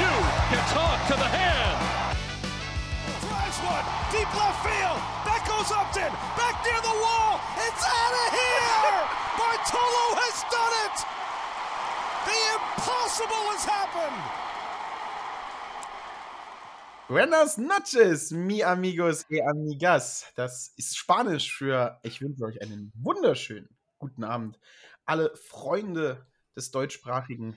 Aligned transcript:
You 0.00 0.12
can 0.50 0.62
talk 0.72 0.98
to 1.10 1.16
the 1.16 1.30
hand. 1.30 1.76
Drives 3.24 3.58
one, 3.64 3.86
deep 4.12 4.30
left 4.36 4.60
field. 4.62 5.00
That 5.26 5.42
goes 5.48 5.70
Upton, 5.72 6.12
back 6.38 6.56
near 6.64 6.80
the 6.80 6.96
wall. 7.02 7.40
It's 7.66 7.84
out 7.84 8.14
of 8.22 8.28
here. 8.34 8.98
Bartolo 9.38 10.04
has 10.22 10.36
done 10.48 10.74
it. 10.86 10.96
The 12.26 12.38
impossible 12.56 13.44
has 13.52 13.64
happened. 13.64 14.46
Buenas 17.08 17.56
noches, 17.56 18.32
mi 18.32 18.62
amigos 18.62 19.24
y 19.30 19.40
amigas. 19.40 20.24
Das 20.34 20.72
ist 20.76 20.96
Spanisch 20.96 21.56
für 21.56 22.00
ich 22.02 22.20
wünsche 22.20 22.44
euch 22.44 22.60
einen 22.60 22.92
wunderschönen 22.96 23.68
guten 23.98 24.24
Abend. 24.24 24.58
Alle 25.04 25.32
Freunde 25.36 26.26
des 26.56 26.72
deutschsprachigen 26.72 27.56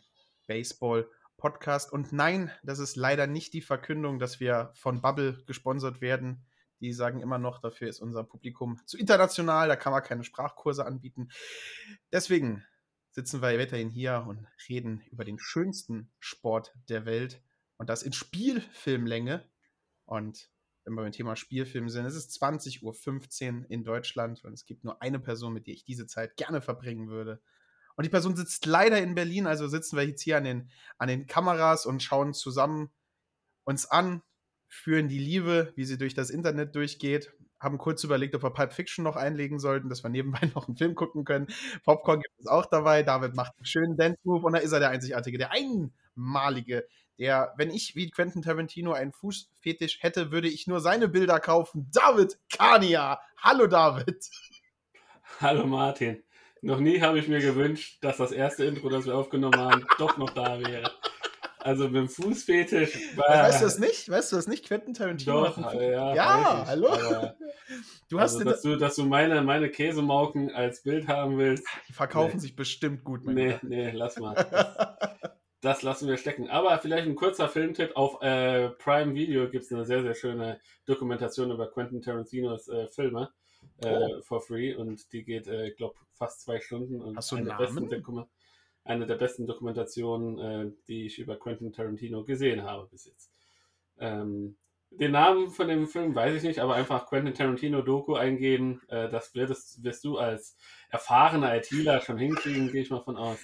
Baseball-Podcast. 1.40 1.92
Und 1.92 2.12
nein, 2.12 2.52
das 2.64 2.80
ist 2.80 2.96
leider 2.96 3.28
nicht 3.28 3.54
die 3.54 3.62
Verkündung, 3.62 4.20
dass 4.20 4.40
wir 4.40 4.72
von 4.76 5.02
Bubble 5.02 5.42
gesponsert 5.46 6.02
werden. 6.02 6.46
Die 6.82 6.94
sagen 6.94 7.22
immer 7.22 7.38
noch, 7.38 7.60
dafür 7.60 7.90
ist 7.90 8.00
unser 8.00 8.24
Publikum 8.24 8.80
zu 8.86 8.98
international, 8.98 9.68
da 9.68 9.76
kann 9.76 9.92
man 9.92 10.04
keine 10.04 10.24
Sprachkurse 10.24 10.86
anbieten. 10.86 11.30
Deswegen 12.12 12.64
sitzen 13.12 13.42
wir 13.42 13.58
weiterhin 13.60 13.90
hier 13.90 14.26
und 14.28 14.48
reden 14.70 15.02
über 15.12 15.26
den 15.26 15.40
schönsten 15.40 16.12
Sport 16.20 16.74
der 16.88 17.06
Welt 17.06 17.42
und 17.78 17.90
das 17.90 18.04
in 18.04 18.14
Spielfilmlänge. 18.14 19.44
Und 20.06 20.50
wenn 20.86 20.94
wir 20.94 21.04
beim 21.04 21.12
Thema 21.12 21.36
Spielfilm 21.36 21.90
sind, 21.90 22.06
es 22.06 22.16
ist 22.16 22.42
20.15 22.42 22.84
Uhr 22.84 23.70
in 23.70 23.84
Deutschland 23.84 24.44
und 24.46 24.54
es 24.54 24.66
gibt 24.66 24.86
nur 24.86 25.02
eine 25.02 25.20
Person, 25.20 25.54
mit 25.54 25.68
der 25.68 25.74
ich 25.74 25.84
diese 25.84 26.08
Zeit 26.08 26.38
gerne 26.38 26.62
verbringen 26.62 27.10
würde. 27.10 27.42
Und 28.00 28.06
die 28.06 28.10
Person 28.12 28.38
sitzt 28.38 28.66
leider 28.66 28.98
in 29.02 29.14
Berlin, 29.14 29.46
also 29.46 29.68
sitzen 29.68 29.98
wir 29.98 30.08
jetzt 30.08 30.22
hier 30.22 30.38
an 30.38 30.46
den, 30.46 30.70
an 31.00 31.10
den 31.10 31.28
Kameras 31.28 31.86
und 31.86 32.02
schauen 32.02 32.34
zusammen 32.34 32.92
uns 33.66 33.86
an, 33.92 34.22
führen 34.70 35.10
die 35.10 35.20
Liebe, 35.20 35.74
wie 35.76 35.84
sie 35.84 35.98
durch 35.98 36.14
das 36.14 36.30
Internet 36.30 36.74
durchgeht, 36.76 37.34
haben 37.60 37.78
kurz 37.78 38.02
überlegt, 38.06 38.36
ob 38.36 38.44
wir 38.44 38.52
Pulp 38.52 38.72
Fiction 38.72 39.04
noch 39.04 39.18
einlegen 39.18 39.60
sollten, 39.60 39.90
dass 39.90 40.02
wir 40.02 40.10
nebenbei 40.10 40.40
noch 40.56 40.70
einen 40.70 40.78
Film 40.78 40.96
gucken 40.96 41.26
können. 41.26 41.48
Popcorn 41.84 42.22
gibt 42.22 42.40
es 42.40 42.48
auch 42.48 42.68
dabei. 42.68 43.04
David 43.04 43.36
macht 43.36 43.52
einen 43.58 43.66
schönen 43.66 43.98
Dance-Move 43.98 44.46
und 44.46 44.54
da 44.54 44.60
ist 44.60 44.72
er 44.72 44.80
der 44.80 44.92
Einzigartige, 44.92 45.38
der 45.38 45.52
einmalige, 45.52 46.88
der, 47.18 47.54
wenn 47.58 47.70
ich 47.70 47.98
wie 47.98 48.10
Quentin 48.12 48.44
Tarantino 48.44 48.94
einen 48.94 49.12
Fußfetisch 49.12 50.02
hätte, 50.02 50.32
würde 50.32 50.48
ich 50.48 50.68
nur 50.68 50.80
seine 50.80 51.10
Bilder 51.10 51.42
kaufen. 51.42 51.92
David 51.92 52.40
Kania. 52.50 53.20
Hallo 53.36 53.68
David. 53.68 54.26
Hallo 55.42 55.68
Martin. 55.68 56.24
Noch 56.62 56.80
nie 56.80 57.02
habe 57.02 57.20
ich 57.20 57.28
mir 57.28 57.40
gewünscht, 57.40 57.98
dass 58.02 58.18
das 58.18 58.32
erste 58.32 58.66
Intro, 58.66 58.90
das 58.90 59.06
wir 59.06 59.16
aufgenommen 59.16 59.58
haben, 59.60 59.86
doch 59.98 60.18
noch 60.18 60.30
da 60.32 60.60
wäre. 60.60 60.92
Also 61.60 61.86
mit 61.86 61.96
dem 61.96 62.10
Fußfetisch. 62.10 63.16
Weißt 63.18 63.62
du 63.62 63.66
das 63.66 63.80
nicht? 63.80 64.10
Weißt 64.10 64.32
du 64.32 64.38
das 64.38 64.48
nicht? 64.48 64.66
Quentin 64.66 64.94
Tarantino. 64.94 65.44
Doch, 65.46 65.58
hat 65.58 65.68
einen 65.76 65.92
ja, 65.92 66.16
ja 66.16 66.66
hallo. 66.68 66.88
aber- 66.90 67.36
Du 68.10 68.20
hast 68.20 68.36
also, 68.38 68.46
dass, 68.50 68.62
du, 68.62 68.76
dass 68.78 68.96
du 68.96 69.06
meine, 69.06 69.42
meine 69.42 69.70
Käsemauken 69.70 70.52
als 70.56 70.82
Bild 70.82 71.08
haben 71.08 71.38
willst. 71.38 71.68
die 71.88 71.94
verkaufen 71.94 72.36
Nee. 72.36 72.40
sich 72.42 72.56
bestimmt 72.56 73.04
gut, 73.04 73.24
mein 73.26 73.36
Nee, 73.36 73.48
Lieber. 73.48 73.60
nee, 73.64 73.92
lass 73.92 74.18
mal. 74.18 74.34
Das, 74.34 75.30
das 75.62 75.82
lassen 75.84 76.08
wir 76.08 76.18
stecken. 76.18 76.50
Aber 76.50 76.78
vielleicht 76.80 77.06
ein 77.08 77.16
kurzer 77.16 77.48
Filmtipp. 77.50 77.92
Auf 77.96 78.22
äh, 78.22 78.70
Prime 78.70 79.14
Video 79.14 79.50
gibt 79.50 79.66
es 79.66 79.72
eine 79.72 79.86
sehr, 79.86 80.02
sehr 80.02 80.16
schöne 80.16 80.60
Dokumentation 80.86 81.52
über 81.52 81.70
Quentin 81.70 82.02
Tarantinos 82.02 82.68
äh, 82.70 82.88
Filme 82.88 83.30
äh, 83.84 83.88
Oh. 83.94 84.22
for 84.24 84.42
free. 84.42 84.74
Und 84.74 85.12
die 85.14 85.24
geht, 85.24 85.48
äh, 85.48 85.68
ich 85.68 85.76
glaube, 85.78 85.96
fast 86.20 86.42
zwei 86.42 86.60
Stunden. 86.60 87.02
Und 87.02 87.18
Hast 87.18 87.32
du 87.32 87.38
eine, 87.38 87.58
eine 88.84 89.08
der 89.08 89.16
besten 89.16 89.48
Dokumentationen, 89.48 90.40
äh, 90.40 90.72
die 90.88 91.08
ich 91.08 91.18
über 91.18 91.40
Quentin 91.40 91.74
Tarantino 91.74 92.24
gesehen 92.24 92.64
habe 92.64 92.88
bis 92.88 93.06
jetzt. 93.06 93.32
Ähm, 93.98 94.58
den 94.92 95.12
Namen 95.12 95.50
von 95.52 95.68
dem 95.68 95.88
Film 95.88 96.16
weiß 96.16 96.36
ich 96.36 96.44
nicht, 96.44 96.60
aber 96.60 96.76
einfach 96.76 97.08
Quentin 97.08 97.34
Tarantino 97.34 97.82
Doku 97.82 98.16
eingeben. 98.16 98.82
Äh, 98.90 99.10
das 99.10 99.34
wirst, 99.34 99.84
wirst 99.84 100.04
du 100.04 100.18
als 100.18 100.58
erfahrener 100.90 101.56
ITler 101.56 102.02
schon 102.02 102.18
hinkriegen, 102.18 102.72
gehe 102.72 102.82
ich 102.82 102.90
mal 102.90 103.04
von 103.04 103.18
aus. 103.18 103.40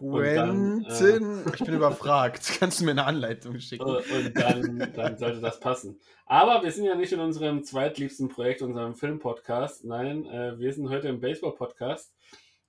Dann, 0.00 0.84
Quentin, 0.84 1.44
ich 1.54 1.64
bin 1.64 1.74
überfragt. 1.74 2.42
Kannst 2.58 2.80
du 2.80 2.84
mir 2.84 2.92
eine 2.92 3.04
Anleitung 3.04 3.58
schicken? 3.60 3.86
Äh, 3.86 4.26
Und 4.26 4.38
dann, 4.38 4.92
dann 4.94 5.18
sollte 5.18 5.40
das 5.40 5.60
passen. 5.60 6.00
Aber 6.26 6.62
wir 6.62 6.72
sind 6.72 6.84
ja 6.84 6.94
nicht 6.94 7.12
in 7.12 7.20
unserem 7.20 7.64
zweitliebsten 7.64 8.28
Projekt, 8.28 8.62
unserem 8.62 8.94
Film-Podcast. 8.94 9.84
Nein, 9.84 10.26
äh, 10.26 10.58
wir 10.58 10.72
sind 10.72 10.88
heute 10.88 11.08
im 11.08 11.20
Baseball-Podcast. 11.20 12.12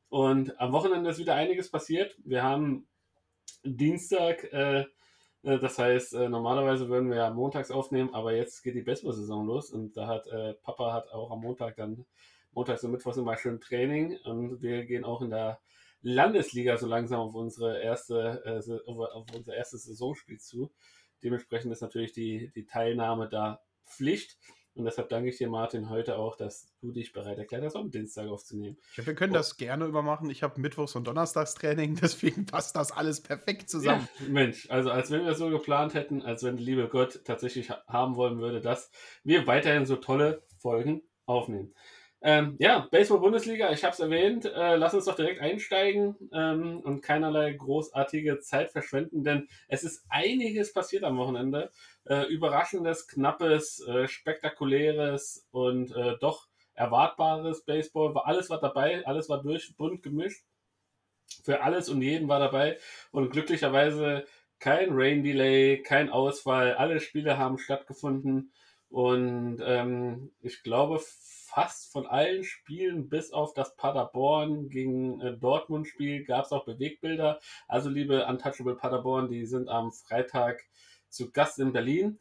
Und 0.09 0.59
am 0.59 0.71
Wochenende 0.71 1.09
ist 1.09 1.19
wieder 1.19 1.35
einiges 1.35 1.69
passiert. 1.69 2.15
Wir 2.23 2.43
haben 2.43 2.87
Dienstag, 3.63 4.51
äh, 4.53 4.85
äh, 5.43 5.59
das 5.59 5.79
heißt, 5.79 6.13
äh, 6.13 6.29
normalerweise 6.29 6.89
würden 6.89 7.09
wir 7.09 7.17
ja 7.17 7.29
montags 7.31 7.71
aufnehmen, 7.71 8.13
aber 8.13 8.33
jetzt 8.33 8.63
geht 8.63 8.75
die 8.75 8.81
Baseball-Saison 8.81 9.45
los 9.45 9.71
und 9.71 9.97
da 9.97 10.07
hat 10.07 10.27
äh, 10.27 10.53
Papa 10.53 10.93
hat 10.93 11.11
auch 11.11 11.31
am 11.31 11.41
Montag 11.41 11.75
dann, 11.77 12.05
montags 12.53 12.83
und 12.83 12.91
mittwochs 12.91 13.17
immer 13.17 13.37
schön 13.37 13.59
Training 13.59 14.17
und 14.23 14.61
wir 14.61 14.85
gehen 14.85 15.03
auch 15.03 15.21
in 15.21 15.31
der 15.31 15.59
Landesliga 16.07 16.77
so 16.77 16.87
langsam 16.87 17.19
auf 17.19 17.33
unsere 17.35 17.81
erste, 17.81 18.43
äh, 18.45 18.71
auf 18.87 19.25
unser 19.35 19.55
erstes 19.55 19.85
Saisonspiel 19.85 20.39
zu. 20.39 20.71
Dementsprechend 21.23 21.71
ist 21.71 21.81
natürlich 21.81 22.13
die, 22.13 22.51
die 22.53 22.65
Teilnahme 22.65 23.27
da 23.27 23.61
Pflicht. 23.83 24.37
Und 24.75 24.83
deshalb 24.83 25.07
danke 25.07 25.29
ich 25.29 25.37
dir, 25.37 25.49
Martin, 25.49 25.89
heute 25.89 26.17
auch, 26.17 26.35
dass 26.35 26.67
du 26.81 26.91
dich 26.91 27.13
bereit 27.13 27.37
erklärt 27.37 27.63
hast, 27.63 27.77
am 27.77 27.89
Dienstag 27.91 28.27
aufzunehmen. 28.27 28.77
Glaub, 28.93 29.07
wir 29.07 29.15
können 29.15 29.33
das 29.33 29.55
gerne 29.55 29.85
übermachen. 29.85 30.29
Ich 30.29 30.43
habe 30.43 30.59
Mittwochs- 30.59 30.95
und 30.95 31.07
Donnerstagstraining, 31.07 31.95
deswegen 32.01 32.45
passt 32.45 32.75
das 32.75 32.91
alles 32.91 33.21
perfekt 33.21 33.69
zusammen. 33.69 34.07
Ja, 34.19 34.27
Mensch, 34.27 34.69
also 34.69 34.91
als 34.91 35.09
wenn 35.11 35.23
wir 35.23 35.31
es 35.31 35.37
so 35.37 35.49
geplant 35.49 35.93
hätten, 35.93 36.21
als 36.21 36.43
wenn 36.43 36.57
der 36.57 36.65
liebe 36.65 36.89
Gott 36.89 37.21
tatsächlich 37.23 37.69
ha- 37.69 37.83
haben 37.87 38.15
wollen 38.17 38.39
würde, 38.39 38.59
dass 38.59 38.91
wir 39.23 39.47
weiterhin 39.47 39.85
so 39.85 39.95
tolle 39.95 40.43
Folgen 40.59 41.01
aufnehmen. 41.25 41.73
Ähm, 42.27 42.55
ja, 42.57 42.87
Baseball-Bundesliga, 42.89 43.71
ich 43.71 43.83
habe 43.83 43.93
es 43.93 43.99
erwähnt. 43.99 44.45
Äh, 44.45 44.77
lass 44.77 44.95
uns 44.95 45.05
doch 45.05 45.15
direkt 45.15 45.41
einsteigen 45.41 46.15
ähm, 46.33 46.79
und 46.79 47.01
keinerlei 47.01 47.53
großartige 47.53 48.39
Zeit 48.39 48.71
verschwenden, 48.71 49.23
denn 49.23 49.47
es 49.67 49.83
ist 49.83 50.03
einiges 50.09 50.73
passiert 50.73 51.03
am 51.03 51.19
Wochenende. 51.19 51.69
Äh, 52.05 52.23
überraschendes, 52.23 53.07
knappes, 53.07 53.79
äh, 53.87 54.07
spektakuläres 54.07 55.47
und 55.51 55.95
äh, 55.95 56.17
doch 56.19 56.47
erwartbares 56.73 57.63
Baseball. 57.63 58.15
War 58.15 58.25
alles 58.25 58.49
war 58.49 58.59
dabei, 58.59 59.05
alles 59.05 59.29
war 59.29 59.43
durch, 59.43 59.77
bunt 59.77 60.01
gemischt. 60.01 60.43
Für 61.43 61.61
alles 61.61 61.89
und 61.89 62.01
jeden 62.01 62.27
war 62.27 62.39
dabei. 62.39 62.79
Und 63.11 63.29
glücklicherweise 63.29 64.25
kein 64.57 64.89
Rain 64.93 65.21
Delay, 65.23 65.83
kein 65.83 66.09
Ausfall. 66.09 66.73
Alle 66.73 66.99
Spiele 67.01 67.37
haben 67.37 67.59
stattgefunden. 67.59 68.51
Und 68.89 69.59
ähm, 69.63 70.31
ich 70.41 70.63
glaube, 70.63 70.99
fast 71.55 71.89
von 71.93 72.05
allen 72.05 72.43
Spielen, 72.43 73.07
bis 73.07 73.31
auf 73.31 73.53
das 73.53 73.77
Paderborn 73.77 74.69
gegen 74.69 75.21
äh, 75.21 75.37
Dortmund-Spiel, 75.37 76.25
gab 76.25 76.43
es 76.43 76.51
auch 76.51 76.65
Bewegbilder. 76.65 77.39
Also, 77.69 77.89
liebe 77.89 78.25
Untouchable 78.25 78.75
Paderborn, 78.75 79.29
die 79.29 79.45
sind 79.45 79.69
am 79.69 79.93
Freitag 79.93 80.65
zu 81.07 81.31
Gast 81.31 81.59
in 81.59 81.71
Berlin. 81.71 82.19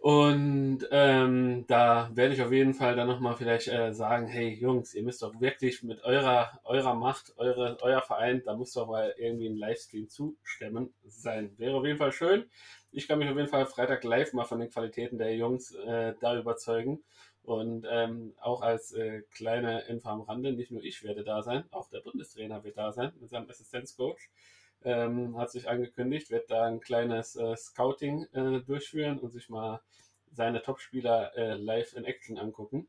Und 0.00 0.88
ähm, 0.90 1.66
da 1.68 2.10
werde 2.14 2.32
ich 2.32 2.40
auf 2.40 2.50
jeden 2.50 2.72
Fall 2.72 2.96
dann 2.96 3.06
nochmal 3.06 3.36
vielleicht 3.36 3.68
äh, 3.68 3.92
sagen, 3.92 4.26
hey 4.26 4.48
Jungs, 4.48 4.94
ihr 4.94 5.02
müsst 5.02 5.20
doch 5.20 5.38
wirklich 5.42 5.82
mit 5.82 6.02
eurer, 6.04 6.58
eurer 6.64 6.94
Macht, 6.94 7.34
eure, 7.36 7.76
euer 7.82 8.00
Verein, 8.00 8.40
da 8.42 8.56
muss 8.56 8.72
doch 8.72 8.88
mal 8.88 9.14
irgendwie 9.18 9.50
ein 9.50 9.58
Livestream 9.58 10.08
zustemmen 10.08 10.94
sein. 11.04 11.52
Wäre 11.58 11.76
auf 11.76 11.84
jeden 11.84 11.98
Fall 11.98 12.12
schön. 12.12 12.48
Ich 12.92 13.06
kann 13.06 13.18
mich 13.18 13.28
auf 13.28 13.36
jeden 13.36 13.50
Fall 13.50 13.66
Freitag 13.66 14.02
live 14.02 14.32
mal 14.32 14.46
von 14.46 14.60
den 14.60 14.70
Qualitäten 14.70 15.18
der 15.18 15.36
Jungs 15.36 15.74
äh, 15.74 16.14
da 16.18 16.38
überzeugen. 16.38 17.04
Und 17.42 17.86
ähm, 17.90 18.34
auch 18.40 18.62
als 18.62 18.92
äh, 18.92 19.22
kleine 19.32 19.82
Info 19.82 20.08
am 20.08 20.20
Rande, 20.20 20.52
nicht 20.52 20.70
nur 20.70 20.84
ich 20.84 21.02
werde 21.02 21.24
da 21.24 21.42
sein, 21.42 21.64
auch 21.70 21.88
der 21.88 22.00
Bundestrainer 22.00 22.62
wird 22.64 22.76
da 22.76 22.92
sein 22.92 23.12
mit 23.18 23.30
seinem 23.30 23.48
Assistenzcoach 23.48 24.28
ähm, 24.84 25.36
hat 25.36 25.50
sich 25.50 25.68
angekündigt, 25.68 26.30
wird 26.30 26.50
da 26.50 26.64
ein 26.64 26.80
kleines 26.80 27.36
äh, 27.36 27.56
Scouting 27.56 28.26
äh, 28.32 28.60
durchführen 28.60 29.18
und 29.18 29.30
sich 29.30 29.48
mal 29.48 29.80
seine 30.32 30.62
Topspieler 30.62 31.36
äh, 31.36 31.54
live 31.54 31.94
in 31.94 32.04
Action 32.04 32.38
angucken. 32.38 32.88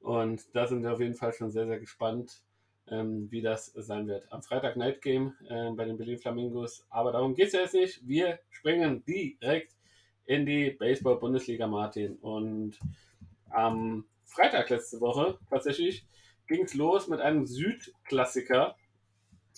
Und 0.00 0.54
da 0.54 0.66
sind 0.66 0.82
wir 0.82 0.92
auf 0.92 1.00
jeden 1.00 1.14
Fall 1.14 1.32
schon 1.32 1.50
sehr, 1.50 1.66
sehr 1.66 1.80
gespannt, 1.80 2.42
ähm, 2.88 3.30
wie 3.30 3.40
das 3.40 3.66
sein 3.74 4.06
wird. 4.06 4.30
Am 4.30 4.42
Freitag 4.42 4.76
Night 4.76 5.00
Game 5.00 5.34
äh, 5.48 5.70
bei 5.70 5.86
den 5.86 5.96
Berlin 5.96 6.18
Flamingos. 6.18 6.86
Aber 6.90 7.10
darum 7.12 7.34
geht 7.34 7.48
es 7.48 7.52
ja 7.54 7.60
jetzt 7.60 7.74
nicht. 7.74 8.06
Wir 8.06 8.38
springen 8.50 9.02
direkt 9.06 9.74
in 10.26 10.46
die 10.46 10.70
Baseball-Bundesliga, 10.70 11.66
Martin. 11.66 12.16
Und 12.16 12.78
am 13.54 14.04
Freitag 14.24 14.70
letzte 14.70 15.00
Woche 15.00 15.38
tatsächlich 15.48 16.06
ging 16.46 16.64
es 16.64 16.74
los 16.74 17.08
mit 17.08 17.20
einem 17.20 17.46
Südklassiker. 17.46 18.76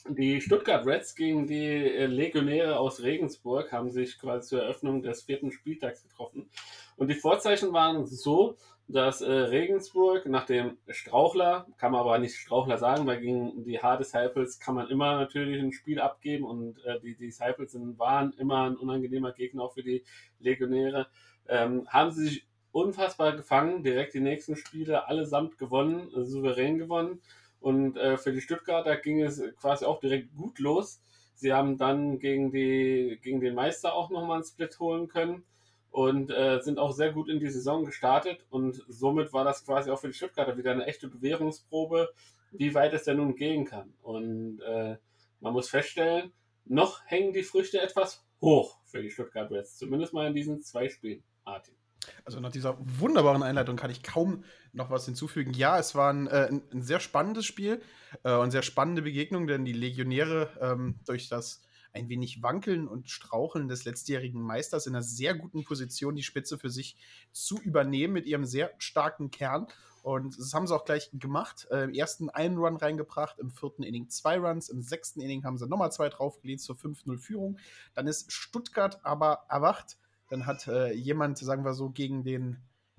Die 0.08 0.40
Stuttgart 0.40 0.87
Reds 0.87 1.14
gegen 1.14 1.46
die 1.46 1.64
äh, 1.64 2.06
Legionäre 2.06 2.78
aus 2.78 3.02
Regensburg 3.02 3.72
haben 3.72 3.90
sich 3.90 4.19
quasi 4.19 4.48
zur 4.48 4.62
Eröffnung 4.62 5.02
des 5.02 5.22
vierten 5.22 5.50
Spieltags 5.50 6.02
getroffen. 6.02 6.48
Und 6.96 7.08
die 7.08 7.14
Vorzeichen 7.14 7.72
waren 7.72 8.06
so, 8.06 8.56
dass 8.88 9.20
äh, 9.20 9.32
Regensburg 9.32 10.26
nach 10.26 10.46
dem 10.46 10.78
Strauchler, 10.88 11.66
kann 11.76 11.90
man 11.90 12.02
aber 12.02 12.19
nicht 12.19 12.37
Strauchler 12.37 12.78
sagen, 12.78 13.06
weil 13.06 13.20
gegen 13.20 13.64
die 13.64 13.81
Hard 13.81 14.00
Disciples 14.00 14.60
kann 14.60 14.76
man 14.76 14.88
immer 14.88 15.16
natürlich 15.16 15.60
ein 15.60 15.72
Spiel 15.72 16.00
abgeben 16.00 16.44
und 16.44 16.78
äh, 16.84 17.00
die, 17.00 17.16
die 17.16 17.26
Disciples 17.26 17.76
waren 17.96 18.32
immer 18.34 18.70
ein 18.70 18.76
unangenehmer 18.76 19.32
Gegner 19.32 19.64
auch 19.64 19.75
für 19.75 19.82
die 19.82 20.04
Legionäre, 20.38 21.08
ähm, 21.49 21.88
haben 21.88 22.12
sie 22.12 22.25
sich 22.26 22.45
unfassbar 22.76 23.34
gefangen, 23.34 23.82
direkt 23.82 24.12
die 24.12 24.20
nächsten 24.20 24.55
Spiele 24.55 25.08
allesamt 25.08 25.56
gewonnen, 25.56 26.12
äh, 26.14 26.25
souverän 26.25 26.76
gewonnen 26.76 27.23
und 27.58 27.96
äh, 27.96 28.19
für 28.19 28.32
die 28.32 28.43
Stuttgarter 28.43 28.96
ging 28.96 29.23
es 29.23 29.43
quasi 29.58 29.87
auch 29.87 29.99
direkt 29.99 30.37
gut 30.37 30.58
los. 30.58 31.00
Sie 31.34 31.55
haben 31.55 31.78
dann 31.78 32.19
gegen, 32.19 32.52
die, 32.52 33.19
gegen 33.23 33.40
den 33.40 33.55
Meister 33.55 33.94
auch 33.94 34.11
nochmal 34.11 34.37
einen 34.37 34.44
Split 34.44 34.78
holen 34.78 35.08
können 35.08 35.44
und 35.90 36.31
äh, 36.31 36.61
sind 36.61 36.78
auch 36.78 36.93
sehr 36.93 37.12
gut 37.12 37.31
in 37.31 37.40
die 37.40 37.49
Saison 37.49 37.87
gestartet. 37.87 38.44
Und 38.50 38.84
somit 38.88 39.32
war 39.32 39.44
das 39.44 39.64
quasi 39.64 39.90
auch 39.90 39.99
für 39.99 40.08
die 40.08 40.14
Stuttgarter 40.14 40.58
wieder 40.58 40.73
eine 40.73 40.84
echte 40.84 41.08
Bewährungsprobe, 41.08 42.11
wie 42.52 42.75
weit 42.75 42.93
es 42.93 43.05
denn 43.05 43.17
nun 43.17 43.37
gehen 43.37 43.64
kann. 43.64 43.94
Und 44.02 44.61
äh, 44.61 44.96
man 45.40 45.52
muss 45.55 45.70
feststellen, 45.70 46.32
noch 46.67 47.00
hängen 47.06 47.32
die 47.32 47.43
Früchte 47.43 47.81
etwas 47.81 48.25
hoch 48.43 48.78
für 48.84 49.02
die 49.02 49.11
Stuttgart 49.11 49.50
Reds. 49.50 49.78
Zumindest 49.78 50.12
mal 50.12 50.26
in 50.26 50.34
diesen 50.34 50.61
zwei 50.61 50.90
Spielen, 50.90 51.23
Martin. 51.44 51.75
Also 52.25 52.41
nach 52.41 52.53
dieser 52.53 52.76
wunderbaren 52.81 53.43
Einleitung 53.43 53.76
kann 53.76 53.91
ich 53.91 54.03
kaum 54.03 54.44
noch 54.73 54.91
was 54.91 55.05
hinzufügen. 55.05 55.53
Ja, 55.53 55.79
es 55.79 55.94
war 55.94 56.12
ein, 56.12 56.26
äh, 56.26 56.49
ein 56.50 56.82
sehr 56.82 57.00
spannendes 57.00 57.47
Spiel 57.47 57.81
äh, 58.25 58.35
und 58.35 58.50
sehr 58.50 58.62
spannende 58.62 59.03
Begegnung, 59.03 59.47
denn 59.47 59.64
die 59.64 59.73
Legionäre 59.73 60.50
ähm, 60.61 61.00
durch 61.06 61.29
das 61.29 61.62
ein 61.97 62.08
wenig 62.08 62.43
Wankeln 62.43 62.87
und 62.87 63.11
Straucheln 63.11 63.69
des 63.69 63.85
letztjährigen 63.85 64.41
Meisters 64.41 64.87
in 64.87 64.94
einer 64.94 65.03
sehr 65.03 65.35
guten 65.35 65.64
Position, 65.64 66.14
die 66.14 66.23
Spitze 66.23 66.58
für 66.58 66.70
sich 66.70 66.97
zu 67.32 67.58
übernehmen 67.58 68.12
mit 68.12 68.26
ihrem 68.26 68.44
sehr 68.44 68.73
starken 68.79 69.31
Kern. 69.31 69.67
Und 70.02 70.38
das 70.38 70.55
haben 70.55 70.69
sie 70.69 70.75
auch 70.75 70.85
gleich 70.85 71.11
gemacht. 71.14 71.67
Äh, 71.70 71.85
Im 71.85 71.94
ersten 71.94 72.31
einen 72.31 72.59
Run 72.59 72.76
reingebracht, 72.76 73.41
im 73.41 73.50
vierten 73.50 73.82
Inning 73.82 74.09
zwei 74.09 74.38
Runs, 74.38 74.69
im 74.69 74.81
sechsten 74.81 75.20
Inning 75.20 75.43
haben 75.43 75.59
sie 75.59 75.67
nochmal 75.67 75.91
zwei 75.91 76.09
draufgelegt 76.09 76.61
zur 76.61 76.76
5-0-Führung. 76.76 77.59
Dann 77.94 78.06
ist 78.06 78.31
Stuttgart 78.31 79.05
aber 79.05 79.47
erwacht. 79.49 79.97
Dann 80.28 80.46
hat 80.46 80.67
äh, 80.69 80.93
jemand, 80.93 81.38
sagen 81.38 81.64
wir 81.64 81.75
so, 81.75 81.90
gegen 81.90 82.25
den 82.25 82.58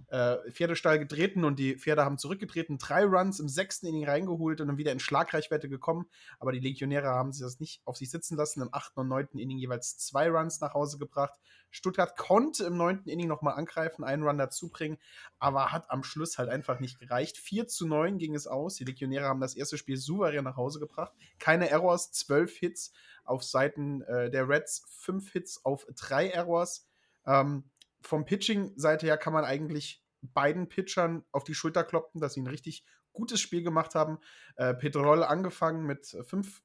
äh, 0.10 0.38
Pferdestall 0.52 1.00
getreten 1.00 1.44
und 1.44 1.60
die 1.60 1.76
Pferde 1.76 2.06
haben 2.06 2.18
zurückgetreten, 2.18 2.78
drei 2.78 3.04
Runs 3.04 3.40
im 3.40 3.50
sechsten 3.50 3.88
Inning 3.88 4.08
reingeholt 4.08 4.62
und 4.62 4.68
dann 4.68 4.78
wieder 4.78 4.92
in 4.92 5.00
Schlagreichweite 5.00 5.68
gekommen. 5.68 6.06
Aber 6.40 6.52
die 6.52 6.60
Legionäre 6.60 7.08
haben 7.08 7.34
sich 7.34 7.44
das 7.44 7.60
nicht 7.60 7.82
auf 7.86 7.98
sich 7.98 8.10
sitzen 8.10 8.38
lassen. 8.38 8.62
Im 8.62 8.70
achten 8.72 9.00
und 9.00 9.08
neunten 9.10 9.40
Inning 9.40 9.58
jeweils 9.58 9.98
zwei 9.98 10.30
Runs 10.30 10.62
nach 10.62 10.74
Hause 10.74 10.98
gebracht. 10.98 11.38
Stuttgart 11.70 12.16
konnte 12.16 12.64
im 12.64 12.78
neunten 12.78 13.10
Inning 13.10 13.28
nochmal 13.28 13.56
angreifen, 13.56 14.06
einen 14.06 14.24
Run 14.24 14.38
dazu 14.38 14.70
bringen, 14.70 14.98
aber 15.38 15.72
hat 15.74 15.92
am 15.92 16.04
Schluss 16.04 16.38
halt 16.38 16.50
einfach 16.50 16.80
nicht 16.80 17.00
gereicht. 17.00 17.38
4 17.38 17.68
zu 17.68 17.86
9 17.86 18.18
ging 18.18 18.36
es 18.36 18.48
aus. 18.48 18.76
Die 18.76 18.86
Legionäre 18.86 19.26
haben 19.26 19.42
das 19.42 19.56
erste 19.56 19.78
Spiel 19.78 19.98
souverän 19.98 20.46
nach 20.46 20.56
Hause 20.56 20.80
gebracht. 20.80 21.12
Keine 21.40 21.70
Errors, 21.70 22.12
zwölf 22.14 22.56
Hits 22.56 22.94
auf 23.26 23.44
Seiten 23.44 24.02
äh, 24.04 24.32
der 24.32 24.48
Reds, 24.48 24.86
fünf 24.88 25.32
Hits 25.34 25.66
auf 25.66 25.86
drei 25.96 26.30
Errors. 26.30 26.87
Ähm, 27.28 27.70
vom 28.02 28.26
Pitching-Seite 28.26 29.06
her 29.06 29.18
kann 29.18 29.34
man 29.34 29.46
eigentlich 29.46 30.04
beiden 30.22 30.68
Pitchern 30.70 31.24
auf 31.32 31.44
die 31.44 31.54
Schulter 31.54 31.84
kloppen, 31.84 32.22
dass 32.22 32.34
sie 32.34 32.42
ein 32.42 32.48
richtig 32.48 32.84
gutes 33.14 33.40
Spiel 33.40 33.64
gemacht 33.64 33.96
haben. 33.96 34.20
Äh, 34.56 34.74
Pedroll 34.74 35.24
angefangen 35.24 35.86
mit 35.86 36.18
fünf 36.26 36.64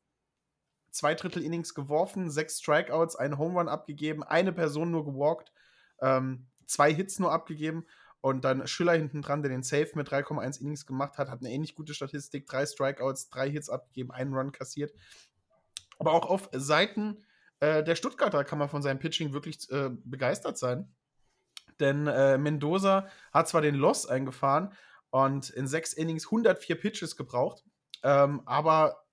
zwei 0.90 1.14
Drittel 1.14 1.42
Innings 1.42 1.74
geworfen, 1.74 2.30
sechs 2.30 2.60
Strikeouts, 2.60 3.16
einen 3.16 3.38
Home 3.38 3.58
Run 3.58 3.68
abgegeben, 3.68 4.22
eine 4.22 4.52
Person 4.52 4.90
nur 4.90 5.04
gewalkt, 5.04 5.52
ähm, 6.00 6.46
zwei 6.66 6.92
Hits 6.92 7.18
nur 7.18 7.32
abgegeben 7.32 7.86
und 8.20 8.44
dann 8.44 8.66
Schiller 8.66 8.92
hinten 8.92 9.22
dran, 9.22 9.42
der 9.42 9.50
den 9.50 9.62
Save 9.62 9.90
mit 9.94 10.08
3,1 10.08 10.60
Innings 10.60 10.86
gemacht 10.86 11.18
hat, 11.18 11.28
hat 11.28 11.40
eine 11.40 11.50
ähnlich 11.50 11.74
gute 11.74 11.94
Statistik, 11.94 12.46
drei 12.46 12.66
Strikeouts, 12.66 13.30
drei 13.30 13.50
Hits 13.50 13.68
abgegeben, 13.68 14.12
einen 14.12 14.34
Run 14.34 14.52
kassiert. 14.52 14.92
Aber 15.98 16.12
auch 16.12 16.26
auf 16.26 16.48
Seiten 16.52 17.24
äh, 17.62 17.84
der 17.84 17.94
Stuttgarter 17.94 18.42
kann 18.42 18.58
man 18.58 18.68
von 18.68 18.82
seinem 18.82 18.98
Pitching 18.98 19.32
wirklich 19.32 19.70
äh, 19.70 19.90
begeistert 20.04 20.58
sein. 20.58 20.92
Denn 21.78 22.08
äh, 22.08 22.36
Mendoza 22.36 23.06
hat 23.32 23.48
zwar 23.48 23.60
den 23.60 23.76
Loss 23.76 24.04
eingefahren 24.04 24.72
und 25.10 25.48
in 25.50 25.68
sechs 25.68 25.92
Innings 25.92 26.26
104 26.26 26.74
Pitches 26.76 27.16
gebraucht, 27.16 27.62
ähm, 28.02 28.42
aber 28.46 29.04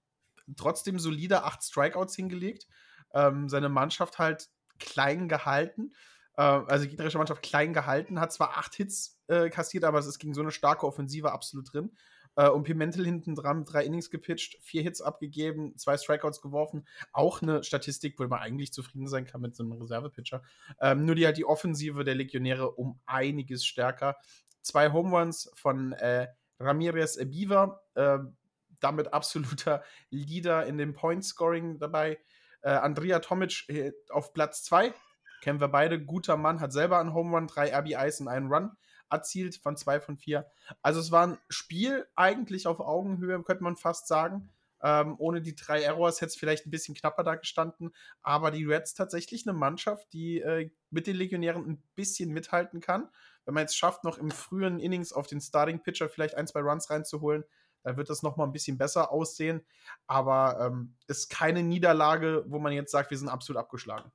trotzdem 0.58 0.98
solide 0.98 1.44
acht 1.44 1.64
Strikeouts 1.64 2.16
hingelegt. 2.16 2.68
Ähm, 3.14 3.50
seine 3.50 3.70
Mannschaft 3.70 4.18
halt 4.18 4.50
klein 4.80 5.30
gehalten. 5.30 5.94
Äh, 6.36 6.42
also 6.42 6.86
die 6.86 6.90
gegnerische 6.90 7.20
Mannschaft 7.20 7.44
klein 7.44 7.72
gehalten, 7.72 8.20
hat 8.20 8.34
zwar 8.34 8.58
acht 8.58 8.74
Hits 8.74 9.22
äh, 9.28 9.52
kassiert, 9.52 9.84
aber 9.84 10.00
es 10.00 10.08
ist 10.08 10.18
gegen 10.18 10.34
so 10.34 10.42
eine 10.42 10.52
starke 10.52 10.88
Offensive 10.88 11.32
absolut 11.32 11.72
drin. 11.72 11.92
Äh, 12.36 12.50
und 12.50 12.64
Pimentel 12.64 13.06
hinten 13.06 13.36
dran, 13.36 13.66
drei 13.66 13.84
Innings 13.84 14.10
gepitcht, 14.10 14.58
vier 14.62 14.82
Hits 14.82 15.02
abgegeben, 15.02 15.78
zwei 15.78 15.98
Strikeouts 15.98 16.42
geworfen. 16.42 16.88
Auch 17.12 17.42
eine 17.42 17.64
Statistik, 17.64 18.20
wo 18.20 18.28
man 18.28 18.40
eigentlich 18.40 18.74
zufrieden 18.74 19.08
sein 19.08 19.26
kann 19.26 19.42
mit 19.42 19.56
so 19.56 19.64
einem 19.64 19.74
Reserve-Pitcher. 19.74 20.42
Ähm, 20.80 21.06
nur 21.06 21.16
die 21.16 21.26
halt 21.26 21.38
die 21.38 21.46
Offensive 21.46 22.04
der 22.04 22.16
Legionäre 22.16 22.72
um 22.72 23.00
einiges 23.06 23.66
stärker. 23.66 24.18
Zwei 24.62 24.92
Home 24.92 25.18
Runs 25.18 25.52
von 25.54 25.94
äh, 25.94 26.28
Ramirez 26.60 27.18
Ebiva, 27.18 27.82
äh, 27.96 28.20
damit 28.80 29.14
absoluter 29.14 29.84
Leader 30.10 30.66
in 30.66 30.78
dem 30.78 30.94
Point-Scoring 30.94 31.80
dabei. 31.80 32.20
Äh, 32.62 32.72
Andrea 32.72 33.20
Tomic 33.20 33.68
äh, 33.70 33.92
auf 34.10 34.34
Platz 34.34 34.64
2. 34.64 34.94
Kennen 35.42 35.62
wir 35.62 35.70
beide. 35.70 36.04
Guter 36.04 36.36
Mann, 36.36 36.60
hat 36.60 36.74
selber 36.74 37.00
einen 37.00 37.14
Home 37.14 37.36
Run, 37.36 37.48
drei 37.48 37.74
RBIs 37.74 38.20
und 38.20 38.28
einen 38.28 38.52
Run 38.52 38.72
erzielt 39.10 39.56
von 39.56 39.78
zwei 39.78 40.00
von 40.00 40.18
vier. 40.18 40.50
Also 40.82 41.00
es 41.00 41.12
war 41.12 41.28
ein 41.28 41.38
Spiel 41.50 42.08
eigentlich 42.16 42.68
auf 42.68 42.80
Augenhöhe, 42.80 43.42
könnte 43.44 43.64
man 43.64 43.76
fast 43.76 44.08
sagen. 44.08 44.50
Ähm, 44.82 45.16
ohne 45.18 45.42
die 45.42 45.56
drei 45.56 45.82
Errors 45.82 46.22
hätte 46.22 46.30
es 46.30 46.36
vielleicht 46.38 46.66
ein 46.66 46.72
bisschen 46.72 46.96
knapper 46.96 47.24
da 47.24 47.36
gestanden. 47.36 47.92
Aber 48.22 48.52
die 48.52 48.66
Reds 48.66 48.94
tatsächlich 48.94 49.46
eine 49.46 49.58
Mannschaft, 49.58 50.12
die 50.14 50.40
äh, 50.40 50.72
mit 50.90 51.08
den 51.08 51.18
Legionären 51.18 51.66
ein 51.66 51.84
bisschen 51.96 52.32
mithalten 52.32 52.80
kann. 52.80 53.10
Wenn 53.46 53.56
man 53.56 53.62
jetzt 53.62 53.78
schafft, 53.78 54.04
noch 54.04 54.18
im 54.18 54.32
frühen 54.32 54.80
Innings 54.80 55.12
auf 55.12 55.28
den 55.28 55.42
Starting 55.42 55.82
Pitcher 55.82 56.08
vielleicht 56.08 56.36
ein, 56.36 56.48
zwei 56.48 56.62
Runs 56.62 56.90
reinzuholen, 56.90 57.44
dann 57.84 57.98
wird 57.98 58.10
das 58.10 58.24
nochmal 58.24 58.48
ein 58.48 58.54
bisschen 58.54 58.78
besser 58.78 59.12
aussehen. 59.12 59.66
Aber 60.08 60.60
ähm, 60.62 60.96
ist 61.08 61.30
keine 61.30 61.64
Niederlage, 61.64 62.46
wo 62.48 62.60
man 62.60 62.74
jetzt 62.74 62.92
sagt, 62.92 63.12
wir 63.12 63.18
sind 63.18 63.30
absolut 63.30 63.60
abgeschlagen. 63.60 64.12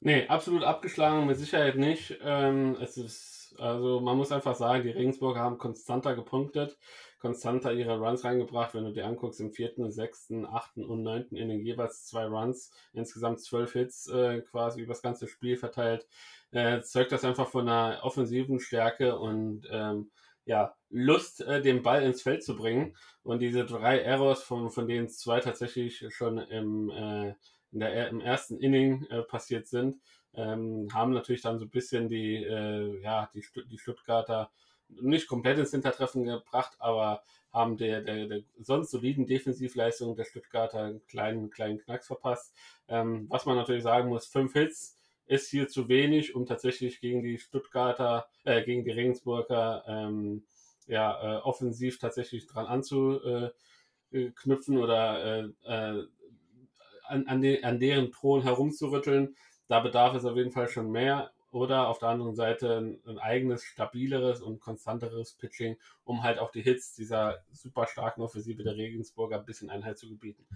Nee, 0.00 0.28
absolut 0.28 0.62
abgeschlagen, 0.62 1.26
mit 1.26 1.38
Sicherheit 1.38 1.76
nicht. 1.76 2.18
Ähm, 2.22 2.76
es 2.80 2.96
ist 2.96 3.35
also 3.60 4.00
man 4.00 4.16
muss 4.16 4.32
einfach 4.32 4.54
sagen, 4.54 4.82
die 4.82 4.90
Regensburger 4.90 5.40
haben 5.40 5.58
konstanter 5.58 6.14
gepunktet, 6.14 6.76
konstanter 7.18 7.72
ihre 7.72 7.98
Runs 7.98 8.24
reingebracht. 8.24 8.74
Wenn 8.74 8.84
du 8.84 8.92
dir 8.92 9.06
anguckst, 9.06 9.40
im 9.40 9.52
vierten, 9.52 9.90
sechsten, 9.90 10.46
achten 10.46 10.84
und 10.84 11.02
neunten 11.02 11.36
in 11.36 11.48
den 11.48 11.60
jeweils 11.60 12.06
zwei 12.06 12.26
Runs, 12.26 12.72
insgesamt 12.92 13.40
zwölf 13.40 13.72
Hits 13.72 14.08
äh, 14.08 14.42
quasi 14.42 14.82
über 14.82 14.92
das 14.92 15.02
ganze 15.02 15.28
Spiel 15.28 15.56
verteilt, 15.56 16.06
äh, 16.52 16.80
zeugt 16.82 17.12
das 17.12 17.24
einfach 17.24 17.48
von 17.48 17.68
einer 17.68 18.00
offensiven 18.02 18.60
Stärke 18.60 19.18
und 19.18 19.66
ähm, 19.70 20.10
ja, 20.46 20.74
Lust, 20.90 21.40
äh, 21.40 21.60
den 21.60 21.82
Ball 21.82 22.02
ins 22.02 22.22
Feld 22.22 22.44
zu 22.44 22.56
bringen. 22.56 22.96
Und 23.22 23.40
diese 23.40 23.64
drei 23.64 23.98
Errors, 23.98 24.42
von, 24.42 24.70
von 24.70 24.86
denen 24.86 25.08
zwei 25.08 25.40
tatsächlich 25.40 26.04
schon 26.14 26.38
im, 26.38 26.90
äh, 26.90 27.34
in 27.72 27.80
der, 27.80 28.08
im 28.08 28.20
ersten 28.20 28.58
Inning 28.58 29.04
äh, 29.10 29.22
passiert 29.22 29.66
sind, 29.66 30.00
ähm, 30.36 30.88
haben 30.92 31.12
natürlich 31.12 31.42
dann 31.42 31.58
so 31.58 31.64
ein 31.64 31.70
bisschen 31.70 32.08
die, 32.08 32.36
äh, 32.44 33.00
ja, 33.02 33.30
die, 33.34 33.44
die 33.70 33.78
Stuttgarter 33.78 34.50
nicht 34.88 35.26
komplett 35.26 35.58
ins 35.58 35.72
Hintertreffen 35.72 36.24
gebracht, 36.24 36.76
aber 36.78 37.22
haben 37.52 37.76
der, 37.76 38.02
der, 38.02 38.26
der 38.26 38.42
sonst 38.60 38.90
soliden 38.90 39.26
Defensivleistung 39.26 40.14
der 40.14 40.24
Stuttgarter 40.24 40.82
einen 40.82 41.06
kleinen, 41.06 41.50
kleinen 41.50 41.78
Knacks 41.78 42.06
verpasst. 42.06 42.54
Ähm, 42.88 43.26
was 43.30 43.46
man 43.46 43.56
natürlich 43.56 43.82
sagen 43.82 44.08
muss, 44.10 44.26
fünf 44.26 44.52
Hits 44.52 44.98
ist 45.26 45.50
hier 45.50 45.66
zu 45.68 45.88
wenig, 45.88 46.34
um 46.34 46.46
tatsächlich 46.46 47.00
gegen 47.00 47.22
die 47.22 47.38
Stuttgarter, 47.38 48.26
äh, 48.44 48.62
gegen 48.62 48.84
die 48.84 48.92
Regensburger 48.92 49.84
ähm, 49.88 50.44
ja, 50.86 51.38
äh, 51.38 51.40
offensiv 51.42 51.98
tatsächlich 51.98 52.46
dran 52.46 52.66
anzuknüpfen 52.66 53.52
oder 54.78 55.24
äh, 55.24 55.48
äh, 55.64 56.06
an, 57.08 57.26
an, 57.26 57.40
de, 57.40 57.62
an 57.62 57.80
deren 57.80 58.12
Thron 58.12 58.42
herumzurütteln 58.42 59.36
da 59.68 59.80
bedarf 59.80 60.14
es 60.14 60.24
auf 60.24 60.36
jeden 60.36 60.52
Fall 60.52 60.68
schon 60.68 60.90
mehr. 60.90 61.32
oder 61.52 61.88
auf 61.88 61.98
der 62.00 62.08
anderen 62.08 62.34
Seite 62.34 62.76
ein, 62.76 63.00
ein, 63.06 63.18
eigenes, 63.18 63.64
stabileres 63.64 64.42
und 64.42 64.60
konstanteres 64.60 65.32
Pitching, 65.34 65.76
um 66.04 66.22
halt 66.22 66.38
auch 66.38 66.50
die 66.50 66.60
Hits 66.60 66.94
dieser 66.94 67.38
super 67.50 67.86
starken 67.86 68.20
Offensive 68.20 68.62
der 68.62 68.76
Regensburger 68.76 69.38
ein 69.38 69.46
bisschen 69.46 69.70
Einheit 69.70 69.96
zu 69.96 70.08
gebieten. 70.08 70.46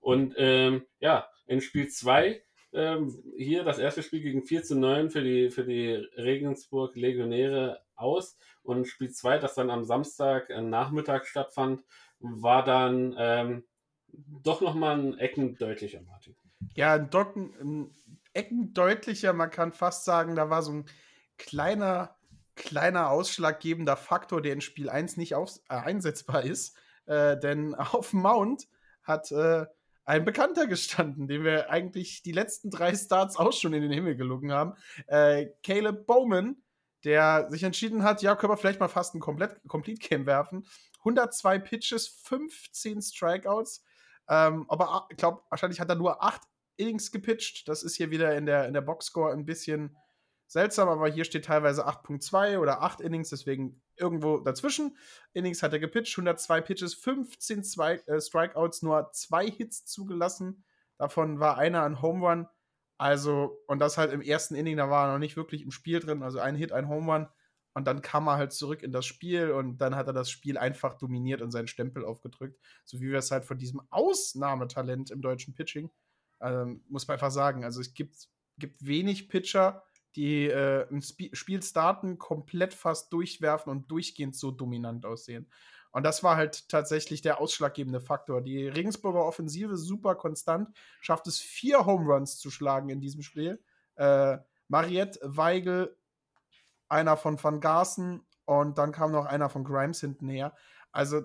Und 0.00 0.34
ähm, 0.36 0.84
ja, 0.98 1.28
in 1.46 1.60
Spiel 1.60 1.88
2 1.88 2.42
ähm, 2.72 3.22
hier 3.36 3.64
das 3.64 3.78
erste 3.78 4.02
Spiel 4.02 4.20
gegen 4.20 4.42
4 4.42 4.64
zu 4.64 4.76
9 4.76 5.10
für 5.10 5.22
die, 5.22 5.50
für 5.50 5.64
die 5.64 5.92
Regensburg 6.16 6.96
Legionäre 6.96 7.80
aus 7.94 8.36
und 8.62 8.86
Spiel 8.86 9.10
2, 9.10 9.38
das 9.38 9.54
dann 9.54 9.70
am 9.70 9.84
Samstag 9.84 10.50
äh, 10.50 10.60
Nachmittag 10.60 11.26
stattfand, 11.26 11.82
war 12.18 12.64
dann 12.64 13.14
ähm, 13.18 13.64
doch 14.42 14.60
nochmal 14.60 14.98
ein 14.98 15.18
Ecken 15.18 15.56
deutlicher, 15.56 16.02
Martin. 16.02 16.36
Ja, 16.74 16.94
ein, 16.94 17.10
Docken, 17.10 17.54
ein 17.60 17.90
Ecken 18.34 18.72
deutlicher, 18.72 19.32
man 19.32 19.50
kann 19.50 19.72
fast 19.72 20.04
sagen, 20.04 20.36
da 20.36 20.50
war 20.50 20.62
so 20.62 20.72
ein 20.72 20.84
kleiner, 21.38 22.16
kleiner 22.54 23.10
ausschlaggebender 23.10 23.96
Faktor, 23.96 24.42
der 24.42 24.52
in 24.52 24.60
Spiel 24.60 24.88
1 24.88 25.16
nicht 25.16 25.34
auf, 25.34 25.56
äh, 25.68 25.74
einsetzbar 25.74 26.42
ist. 26.42 26.76
Äh, 27.06 27.38
denn 27.38 27.74
auf 27.74 28.12
Mount 28.12 28.68
hat 29.02 29.30
äh, 29.32 29.66
ein 30.04 30.24
Bekannter 30.24 30.66
gestanden, 30.66 31.28
den 31.28 31.44
wir 31.44 31.70
eigentlich 31.70 32.22
die 32.22 32.32
letzten 32.32 32.70
drei 32.70 32.94
Starts 32.94 33.36
auch 33.36 33.52
schon 33.52 33.72
in 33.72 33.82
den 33.82 33.92
Himmel 33.92 34.16
gelogen 34.16 34.52
haben. 34.52 34.74
Äh, 35.06 35.46
Caleb 35.62 36.06
Bowman, 36.06 36.56
der 37.04 37.48
sich 37.50 37.62
entschieden 37.62 38.02
hat, 38.02 38.22
ja, 38.22 38.34
können 38.34 38.52
wir 38.52 38.56
vielleicht 38.56 38.80
mal 38.80 38.88
fast 38.88 39.14
ein 39.14 39.20
komplett, 39.20 39.60
Complete 39.68 40.00
Game 40.00 40.26
werfen. 40.26 40.66
102 40.98 41.58
Pitches, 41.58 42.08
15 42.24 43.02
Strikeouts. 43.02 43.84
Ähm, 44.28 44.66
aber 44.68 45.06
ich 45.10 45.16
glaube, 45.16 45.42
wahrscheinlich 45.48 45.80
hat 45.80 45.88
er 45.88 45.96
nur 45.96 46.22
8 46.22 46.40
Innings 46.76 47.12
gepitcht. 47.12 47.68
Das 47.68 47.82
ist 47.82 47.96
hier 47.96 48.10
wieder 48.10 48.36
in 48.36 48.46
der, 48.46 48.66
in 48.66 48.74
der 48.74 48.80
Boxscore 48.80 49.32
ein 49.32 49.44
bisschen 49.44 49.96
seltsam, 50.46 50.88
aber 50.88 51.08
hier 51.08 51.24
steht 51.24 51.46
teilweise 51.46 51.86
8.2 51.86 52.58
oder 52.58 52.82
8 52.82 53.00
Innings, 53.00 53.30
deswegen 53.30 53.80
irgendwo 53.96 54.38
dazwischen. 54.38 54.96
Innings 55.32 55.62
hat 55.62 55.72
er 55.72 55.78
gepitcht, 55.78 56.16
102 56.16 56.60
Pitches, 56.60 56.94
15 56.94 57.64
zwei, 57.64 57.94
äh, 58.06 58.20
Strikeouts, 58.20 58.82
nur 58.82 59.10
zwei 59.12 59.50
Hits 59.50 59.84
zugelassen. 59.86 60.64
Davon 60.98 61.40
war 61.40 61.58
einer 61.58 61.82
ein 61.82 62.02
Home 62.02 62.26
Run. 62.26 62.48
Also, 62.98 63.58
und 63.66 63.80
das 63.80 63.98
halt 63.98 64.12
im 64.12 64.20
ersten 64.20 64.54
Inning, 64.54 64.76
da 64.76 64.90
war 64.90 65.08
er 65.08 65.12
noch 65.12 65.18
nicht 65.18 65.36
wirklich 65.36 65.62
im 65.62 65.72
Spiel 65.72 66.00
drin. 66.00 66.22
Also 66.22 66.38
ein 66.38 66.54
Hit, 66.54 66.72
ein 66.72 66.88
Home 66.88 67.12
Run. 67.12 67.28
Und 67.74 67.86
dann 67.86 68.02
kam 68.02 68.28
er 68.28 68.36
halt 68.36 68.52
zurück 68.52 68.82
in 68.82 68.92
das 68.92 69.06
Spiel 69.06 69.50
und 69.50 69.78
dann 69.78 69.96
hat 69.96 70.06
er 70.06 70.12
das 70.12 70.30
Spiel 70.30 70.58
einfach 70.58 70.94
dominiert 70.94 71.40
und 71.40 71.50
seinen 71.50 71.68
Stempel 71.68 72.04
aufgedrückt. 72.04 72.60
So 72.84 73.00
wie 73.00 73.10
wir 73.10 73.18
es 73.18 73.30
halt 73.30 73.46
von 73.46 73.58
diesem 73.58 73.80
Ausnahmetalent 73.90 75.10
im 75.10 75.22
deutschen 75.22 75.54
Pitching, 75.54 75.90
ähm, 76.42 76.84
muss 76.88 77.06
man 77.08 77.14
einfach 77.14 77.30
sagen. 77.30 77.64
Also 77.64 77.80
es 77.80 77.94
gibt, 77.94 78.28
gibt 78.58 78.84
wenig 78.84 79.28
Pitcher, 79.28 79.82
die 80.16 80.46
äh, 80.46 80.86
ein 80.90 80.98
Sp 81.00 81.32
Spiel 81.32 81.62
starten, 81.62 82.18
komplett 82.18 82.74
fast 82.74 83.12
durchwerfen 83.12 83.70
und 83.70 83.90
durchgehend 83.90 84.36
so 84.36 84.50
dominant 84.50 85.06
aussehen. 85.06 85.48
Und 85.92 86.04
das 86.04 86.22
war 86.22 86.36
halt 86.36 86.68
tatsächlich 86.68 87.20
der 87.20 87.38
ausschlaggebende 87.40 88.00
Faktor. 88.00 88.40
Die 88.40 88.66
Regensburger 88.66 89.24
Offensive 89.24 89.76
super 89.76 90.14
konstant, 90.14 90.70
schafft 91.00 91.26
es 91.26 91.38
vier 91.38 91.84
Home 91.84 92.10
Runs 92.10 92.38
zu 92.38 92.50
schlagen 92.50 92.88
in 92.88 93.00
diesem 93.00 93.22
Spiel. 93.22 93.62
Äh, 93.96 94.38
Mariette, 94.68 95.20
Weigel, 95.22 95.96
einer 96.88 97.16
von 97.16 97.42
Van 97.42 97.60
Garsen 97.60 98.26
und 98.46 98.78
dann 98.78 98.92
kam 98.92 99.12
noch 99.12 99.26
einer 99.26 99.50
von 99.50 99.64
Grimes 99.64 100.00
hinten 100.00 100.28
her. 100.28 100.54
Also 100.92 101.22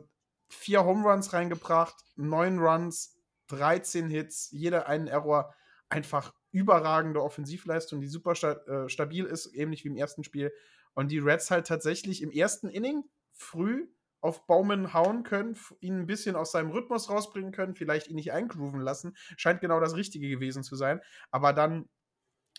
vier 0.50 0.84
Home 0.84 1.10
Runs 1.10 1.32
reingebracht, 1.34 1.96
neun 2.16 2.60
Runs, 2.60 3.17
13 3.48 4.10
Hits, 4.10 4.50
jeder 4.52 4.88
einen 4.88 5.08
Error. 5.08 5.54
Einfach 5.90 6.34
überragende 6.52 7.22
Offensivleistung, 7.22 8.02
die 8.02 8.08
super 8.08 8.36
sta 8.36 8.54
äh, 8.68 8.90
stabil 8.90 9.26
ist, 9.26 9.56
ähnlich 9.56 9.84
wie 9.84 9.90
im 9.90 9.96
ersten 9.96 10.24
Spiel. 10.24 10.52
Und 10.94 11.12
die 11.12 11.20
Reds 11.20 11.52
halt 11.52 11.68
tatsächlich 11.68 12.22
im 12.22 12.32
ersten 12.32 12.68
Inning 12.68 13.04
früh 13.32 13.88
auf 14.20 14.48
Baumann 14.48 14.94
hauen 14.94 15.24
können, 15.24 15.56
ihn 15.80 16.00
ein 16.00 16.08
bisschen 16.08 16.36
aus 16.36 16.52
seinem 16.52 16.72
Rhythmus 16.72 17.10
rausbringen 17.10 17.52
können, 17.52 17.76
vielleicht 17.76 18.08
ihn 18.08 18.16
nicht 18.16 18.32
eingrooven 18.32 18.82
lassen. 18.82 19.16
Scheint 19.38 19.62
genau 19.62 19.80
das 19.80 19.96
Richtige 19.96 20.28
gewesen 20.28 20.64
zu 20.64 20.76
sein. 20.76 21.02
Aber 21.32 21.54
dann 21.54 21.88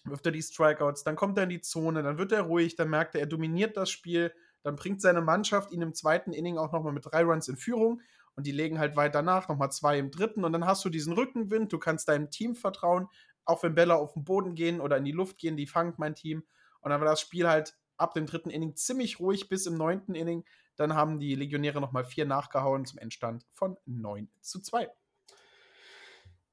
wirft 0.05 0.27
er 0.27 0.33
die 0.33 0.43
Strikeouts, 0.43 1.03
dann 1.03 1.17
kommt 1.17 1.37
er 1.39 1.45
in 1.45 1.51
die 1.51 1.61
Zone, 1.61 2.03
dann 2.03 2.19
wird 2.19 2.33
er 2.33 2.43
ruhig, 2.43 2.77
dann 2.77 2.89
merkt 2.89 3.15
er, 3.15 3.23
er 3.23 3.27
dominiert 3.27 3.77
das 3.77 3.91
Spiel, 3.91 4.33
dann 4.63 4.77
bringt 4.77 5.01
seine 5.01 5.21
Mannschaft 5.21 5.73
ihn 5.73 5.83
im 5.83 5.95
zweiten 5.95 6.33
Inning 6.33 6.59
auch 6.59 6.73
nochmal 6.73 6.93
mit 6.93 7.05
drei 7.07 7.25
Runs 7.25 7.49
in 7.49 7.57
Führung 7.57 8.01
und 8.39 8.47
die 8.47 8.53
legen 8.53 8.79
halt 8.79 8.95
weiter 8.95 9.21
nach, 9.21 9.49
nochmal 9.49 9.73
zwei 9.73 9.99
im 9.99 10.13
dritten 10.13 10.45
und 10.45 10.53
dann 10.53 10.65
hast 10.65 10.85
du 10.85 10.91
diesen 10.91 11.13
Rückenwind, 11.13 11.73
du 11.73 11.79
kannst 11.81 12.09
deinem 12.09 12.31
Team 12.31 12.55
vertrauen, 12.55 13.09
auch 13.45 13.65
wenn 13.65 13.75
Bälle 13.75 13.97
auf 13.97 14.13
den 14.13 14.23
Boden 14.23 14.55
gehen 14.55 14.81
oder 14.81 14.97
in 14.97 15.05
die 15.05 15.11
Luft 15.11 15.39
gehen, 15.39 15.57
die 15.57 15.67
fangt 15.67 15.99
mein 15.99 16.15
Team. 16.15 16.45
Und 16.81 16.93
dann 16.93 17.01
war 17.01 17.09
das 17.09 17.21
Spiel 17.21 17.49
halt 17.49 17.75
ab 17.97 18.15
dem 18.15 18.27
dritten 18.27 18.51
Inning 18.51 18.77
ziemlich 18.77 19.19
ruhig 19.19 19.49
bis 19.49 19.67
im 19.67 19.75
neunten 19.75 20.15
Inning. 20.15 20.45
Dann 20.77 20.95
haben 20.95 21.19
die 21.19 21.35
Legionäre 21.35 21.81
nochmal 21.81 22.05
vier 22.05 22.27
nachgehauen 22.27 22.85
zum 22.85 23.01
Endstand 23.01 23.45
von 23.51 23.77
9 23.87 24.29
zu 24.41 24.61
2. 24.61 24.89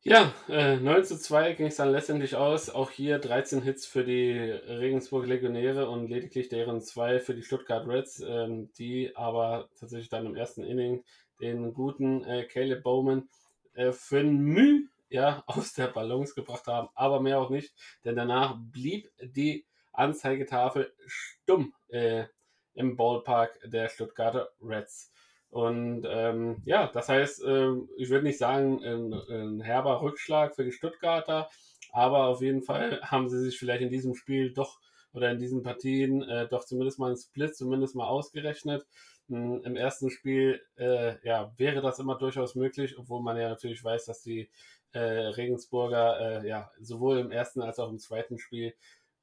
Ja, 0.02 0.34
äh, 0.50 0.78
9 0.78 1.04
zu 1.04 1.20
2 1.20 1.54
ging 1.54 1.68
es 1.68 1.76
dann 1.76 1.92
letztendlich 1.92 2.36
aus. 2.36 2.72
Auch 2.72 2.90
hier 2.90 3.20
13 3.20 3.62
Hits 3.62 3.86
für 3.86 4.04
die 4.04 4.32
Regensburg 4.34 5.28
Legionäre 5.28 5.88
und 5.88 6.10
lediglich 6.10 6.50
deren 6.50 6.82
zwei 6.82 7.20
für 7.20 7.36
die 7.36 7.44
Stuttgart 7.44 7.88
Reds, 7.88 8.22
ähm, 8.22 8.72
die 8.74 9.16
aber 9.16 9.70
tatsächlich 9.80 10.10
dann 10.10 10.26
im 10.26 10.36
ersten 10.36 10.64
Inning 10.64 11.04
den 11.40 11.74
guten 11.74 12.24
äh, 12.24 12.46
Caleb 12.46 12.84
Bowman 12.84 13.30
äh, 13.74 13.92
für 13.92 14.20
ein 14.20 14.38
Müh 14.38 14.88
ja, 15.10 15.44
aus 15.48 15.74
der 15.74 15.88
Balance 15.88 16.34
gebracht 16.36 16.68
haben, 16.68 16.90
aber 16.94 17.20
mehr 17.20 17.40
auch 17.40 17.50
nicht, 17.50 17.74
denn 18.04 18.16
danach 18.16 18.58
blieb 18.60 19.10
die 19.22 19.66
Anzeigetafel 19.94 20.94
stumm 21.06 21.74
äh, 21.88 22.26
im 22.74 22.98
Ballpark 22.98 23.60
der 23.64 23.88
Stuttgarter 23.90 24.50
Reds. 24.62 25.12
Und 25.50 26.06
ähm, 26.10 26.62
ja, 26.66 26.88
das 26.88 27.08
heißt, 27.08 27.44
äh, 27.46 27.72
ich 27.96 28.10
würde 28.10 28.26
nicht 28.26 28.38
sagen, 28.38 28.84
ein, 28.84 29.14
ein, 29.14 29.62
herber 29.62 30.02
Rückschlag 30.02 30.54
für 30.54 30.66
die 30.66 30.74
Stuttgarter, 30.74 31.50
aber 31.94 32.26
auf 32.26 32.42
jeden 32.42 32.62
Fall 32.62 33.00
haben 33.04 33.30
sie 33.30 33.40
sich 33.40 33.58
vielleicht 33.58 33.82
in 33.82 33.90
diesem 33.90 34.16
Spiel 34.16 34.54
doch 34.54 34.80
oder 35.14 35.32
in 35.32 35.40
diesen 35.40 35.64
Partien 35.64 36.24
äh, 36.24 36.50
doch 36.50 36.66
zumindest 36.66 37.00
mal 37.00 37.08
einen 37.08 37.18
Split, 37.18 37.56
zumindest 37.56 37.96
mal 37.96 38.08
ausgerechnet. 38.08 38.86
Hm, 39.30 39.62
Im 39.64 39.76
ersten 39.76 40.10
Spiel 40.10 40.62
äh, 40.78 41.16
ja, 41.28 41.54
wäre 41.58 41.82
das 41.82 42.00
immer 42.00 42.18
durchaus 42.18 42.56
möglich, 42.56 42.98
obwohl 42.98 43.22
man 43.22 43.38
ja 43.38 43.50
natürlich 43.50 43.84
weiß, 43.84 44.06
dass 44.06 44.22
die 44.22 44.50
äh, 44.92 45.00
Regensburger 45.00 46.44
äh, 46.44 46.48
ja 46.48 46.72
sowohl 46.80 47.20
im 47.20 47.32
ersten 47.32 47.62
als 47.62 47.80
auch 47.80 47.90
im 47.90 48.00
zweiten 48.00 48.38
Spiel 48.38 48.74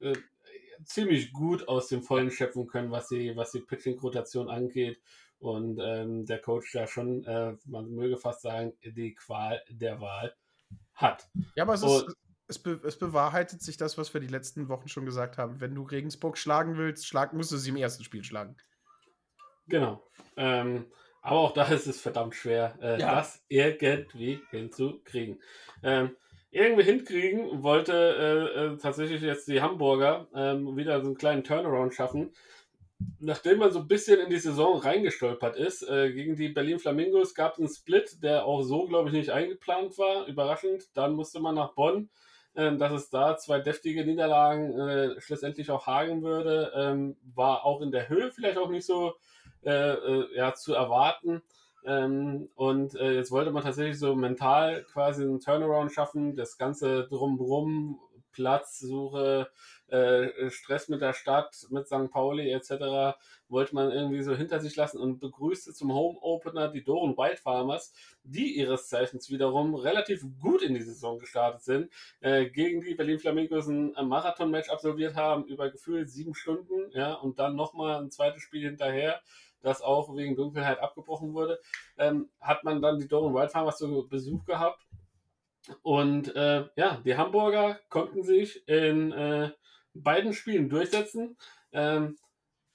äh, 0.00 0.14
ziemlich 0.84 1.32
gut 1.32 1.68
aus 1.68 1.88
dem 1.88 2.02
Vollen 2.02 2.30
schöpfen 2.30 2.66
können, 2.66 2.90
was 2.90 3.08
die, 3.08 3.36
was 3.36 3.52
die 3.52 3.60
Pitching-Rotation 3.60 4.48
angeht. 4.48 5.00
Und 5.38 5.80
ähm, 5.82 6.24
der 6.24 6.40
Coach 6.40 6.72
da 6.72 6.86
schon, 6.86 7.24
äh, 7.24 7.56
man 7.64 7.90
möge 7.90 8.16
fast 8.16 8.42
sagen, 8.42 8.74
die 8.84 9.14
Qual 9.14 9.60
der 9.68 10.00
Wahl 10.00 10.34
hat. 10.94 11.28
Ja, 11.56 11.64
aber 11.64 11.74
es, 11.74 11.82
ist, 11.82 12.06
es, 12.46 12.58
be 12.60 12.80
es, 12.84 12.96
bewahrheitet 12.96 13.60
sich 13.60 13.76
das, 13.76 13.98
was 13.98 14.14
wir 14.14 14.20
die 14.20 14.28
letzten 14.28 14.68
Wochen 14.68 14.88
schon 14.88 15.04
gesagt 15.04 15.38
haben. 15.38 15.60
Wenn 15.60 15.74
du 15.74 15.82
Regensburg 15.82 16.38
schlagen 16.38 16.76
willst, 16.76 17.06
schlag, 17.06 17.32
musst 17.32 17.50
du 17.50 17.56
sie 17.56 17.70
im 17.70 17.76
ersten 17.76 18.04
Spiel 18.04 18.22
schlagen. 18.22 18.56
Genau. 19.68 20.02
Ähm, 20.36 20.86
aber 21.22 21.38
auch 21.38 21.52
da 21.52 21.64
ist 21.66 21.86
es 21.86 22.00
verdammt 22.00 22.34
schwer, 22.34 22.76
äh, 22.82 23.00
ja. 23.00 23.14
das 23.14 23.44
irgendwie 23.48 24.40
hinzukriegen. 24.50 25.40
Ähm, 25.82 26.16
irgendwie 26.50 26.82
hinkriegen 26.82 27.62
wollte 27.62 27.92
äh, 27.94 28.60
äh, 28.60 28.76
tatsächlich 28.76 29.22
jetzt 29.22 29.48
die 29.48 29.62
Hamburger 29.62 30.28
ähm, 30.34 30.76
wieder 30.76 31.00
so 31.00 31.06
einen 31.06 31.16
kleinen 31.16 31.44
Turnaround 31.44 31.94
schaffen. 31.94 32.32
Nachdem 33.18 33.58
man 33.58 33.72
so 33.72 33.80
ein 33.80 33.88
bisschen 33.88 34.20
in 34.20 34.30
die 34.30 34.38
Saison 34.38 34.78
reingestolpert 34.78 35.56
ist, 35.56 35.82
äh, 35.88 36.12
gegen 36.12 36.36
die 36.36 36.50
Berlin 36.50 36.78
Flamingos 36.78 37.34
gab 37.34 37.54
es 37.54 37.58
einen 37.58 37.68
Split, 37.68 38.22
der 38.22 38.44
auch 38.44 38.62
so, 38.62 38.86
glaube 38.86 39.08
ich, 39.08 39.14
nicht 39.14 39.30
eingeplant 39.30 39.96
war. 39.98 40.26
Überraschend. 40.26 40.90
Dann 40.94 41.14
musste 41.14 41.40
man 41.40 41.54
nach 41.54 41.72
Bonn, 41.72 42.10
äh, 42.54 42.76
dass 42.76 42.92
es 42.92 43.10
da 43.10 43.36
zwei 43.38 43.60
deftige 43.60 44.04
Niederlagen 44.04 44.78
äh, 44.78 45.20
schlussendlich 45.20 45.70
auch 45.70 45.86
hagen 45.86 46.22
würde. 46.22 46.72
Ähm, 46.76 47.16
war 47.34 47.64
auch 47.64 47.80
in 47.80 47.92
der 47.92 48.08
Höhe 48.08 48.30
vielleicht 48.30 48.58
auch 48.58 48.68
nicht 48.68 48.86
so 48.86 49.14
äh, 49.64 49.92
äh, 49.92 50.36
ja, 50.36 50.54
zu 50.54 50.74
erwarten. 50.74 51.42
Ähm, 51.84 52.48
und 52.54 52.94
äh, 52.94 53.12
jetzt 53.12 53.32
wollte 53.32 53.50
man 53.50 53.62
tatsächlich 53.62 53.98
so 53.98 54.14
mental 54.14 54.84
quasi 54.84 55.22
einen 55.22 55.40
Turnaround 55.40 55.92
schaffen, 55.92 56.36
das 56.36 56.56
Ganze 56.58 57.08
drumherum, 57.08 57.98
Platzsuche, 58.32 59.50
äh, 59.88 60.50
Stress 60.50 60.88
mit 60.88 61.02
der 61.02 61.12
Stadt, 61.12 61.66
mit 61.70 61.86
St. 61.86 62.10
Pauli 62.10 62.50
etc. 62.50 63.18
wollte 63.48 63.74
man 63.74 63.90
irgendwie 63.90 64.22
so 64.22 64.34
hinter 64.34 64.58
sich 64.58 64.74
lassen 64.74 64.98
und 64.98 65.20
begrüßte 65.20 65.74
zum 65.74 65.92
Home 65.92 66.18
Opener 66.22 66.68
die 66.68 66.82
Doren 66.82 67.16
White 67.16 67.42
Farmers, 67.42 67.92
die 68.24 68.56
ihres 68.56 68.88
Zeichens 68.88 69.30
wiederum 69.30 69.74
relativ 69.74 70.24
gut 70.40 70.62
in 70.62 70.74
die 70.74 70.82
Saison 70.82 71.18
gestartet 71.18 71.62
sind, 71.62 71.92
äh, 72.20 72.46
gegen 72.46 72.80
die 72.80 72.94
Berlin 72.94 73.18
Flamingos 73.18 73.68
ein 73.68 73.92
Marathon-Match 74.02 74.70
absolviert 74.70 75.14
haben 75.14 75.44
über 75.44 75.70
gefühlt 75.70 76.08
sieben 76.08 76.34
Stunden, 76.34 76.90
ja, 76.92 77.12
und 77.12 77.38
dann 77.38 77.54
nochmal 77.54 78.02
ein 78.02 78.10
zweites 78.10 78.42
Spiel 78.42 78.62
hinterher 78.62 79.20
das 79.62 79.82
auch 79.82 80.14
wegen 80.16 80.36
Dunkelheit 80.36 80.80
abgebrochen 80.80 81.34
wurde, 81.34 81.60
ähm, 81.98 82.28
hat 82.40 82.64
man 82.64 82.82
dann 82.82 82.98
die 82.98 83.08
Doren 83.08 83.34
White 83.34 83.50
Farmers 83.50 83.78
zu 83.78 84.06
Besuch 84.08 84.44
gehabt. 84.44 84.84
Und 85.82 86.34
äh, 86.34 86.64
ja, 86.76 87.00
die 87.04 87.16
Hamburger 87.16 87.78
konnten 87.88 88.24
sich 88.24 88.66
in 88.68 89.12
äh, 89.12 89.50
beiden 89.94 90.32
Spielen 90.32 90.68
durchsetzen. 90.68 91.36
Ähm, 91.72 92.16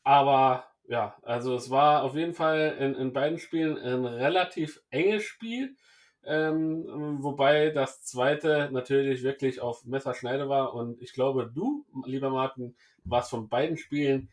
aber 0.03 0.65
ja, 0.88 1.17
also 1.22 1.56
es 1.56 1.70
war 1.70 2.03
auf 2.03 2.15
jeden 2.15 2.34
Fall 2.34 2.77
in, 2.79 2.96
in 2.96 3.13
beiden 3.13 3.39
Spielen 3.39 3.77
ein 3.77 4.06
relativ 4.06 4.82
enges 4.89 5.24
Spiel. 5.24 5.75
Ähm, 6.24 6.86
wobei 7.22 7.70
das 7.70 8.03
zweite 8.03 8.70
natürlich 8.72 9.24
wirklich 9.24 9.62
auf 9.62 9.86
Messerschneide 9.86 10.50
war. 10.50 10.74
Und 10.74 11.01
ich 11.01 11.13
glaube, 11.13 11.51
du, 11.53 11.86
lieber 12.06 12.29
Martin, 12.29 12.75
warst 13.03 13.29
von 13.29 13.50
beiden 13.50 13.77
Spielen 13.77 14.29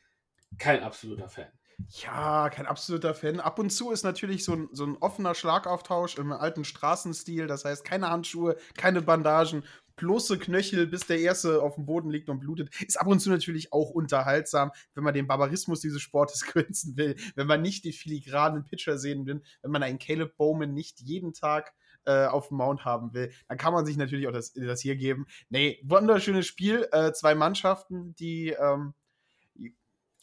kein 0.58 0.82
absoluter 0.82 1.28
Fan. 1.28 1.52
Ja, 1.88 2.48
kein 2.50 2.66
absoluter 2.66 3.14
Fan. 3.14 3.40
Ab 3.40 3.58
und 3.58 3.70
zu 3.70 3.90
ist 3.90 4.04
natürlich 4.04 4.44
so 4.44 4.52
ein, 4.52 4.68
so 4.72 4.84
ein 4.84 4.96
offener 4.98 5.34
Schlagauftausch 5.34 6.18
im 6.18 6.32
alten 6.32 6.64
Straßenstil. 6.64 7.46
Das 7.46 7.64
heißt, 7.64 7.84
keine 7.84 8.10
Handschuhe, 8.10 8.56
keine 8.76 9.02
Bandagen, 9.02 9.64
bloße 9.96 10.38
Knöchel, 10.38 10.86
bis 10.86 11.06
der 11.06 11.20
erste 11.20 11.62
auf 11.62 11.76
dem 11.76 11.86
Boden 11.86 12.10
liegt 12.10 12.28
und 12.28 12.40
blutet. 12.40 12.70
Ist 12.82 13.00
ab 13.00 13.06
und 13.06 13.20
zu 13.20 13.30
natürlich 13.30 13.72
auch 13.72 13.90
unterhaltsam, 13.90 14.70
wenn 14.94 15.04
man 15.04 15.14
den 15.14 15.26
Barbarismus 15.26 15.80
dieses 15.80 16.02
Sportes 16.02 16.42
kürzen 16.46 16.96
will, 16.96 17.16
wenn 17.34 17.46
man 17.46 17.62
nicht 17.62 17.84
die 17.84 17.92
filigranen 17.92 18.64
Pitcher 18.64 18.98
sehen 18.98 19.26
will, 19.26 19.42
wenn 19.62 19.70
man 19.70 19.82
einen 19.82 19.98
Caleb 19.98 20.36
Bowman 20.36 20.74
nicht 20.74 21.00
jeden 21.00 21.32
Tag 21.32 21.74
äh, 22.06 22.26
auf 22.26 22.48
dem 22.48 22.58
Mount 22.58 22.84
haben 22.84 23.14
will, 23.14 23.32
dann 23.48 23.58
kann 23.58 23.72
man 23.72 23.86
sich 23.86 23.96
natürlich 23.96 24.28
auch 24.28 24.32
das, 24.32 24.52
das 24.52 24.80
hier 24.80 24.96
geben. 24.96 25.26
Nee, 25.48 25.80
wunderschönes 25.84 26.46
Spiel. 26.46 26.86
Äh, 26.92 27.12
zwei 27.12 27.34
Mannschaften, 27.34 28.14
die 28.16 28.50
ähm, 28.50 28.94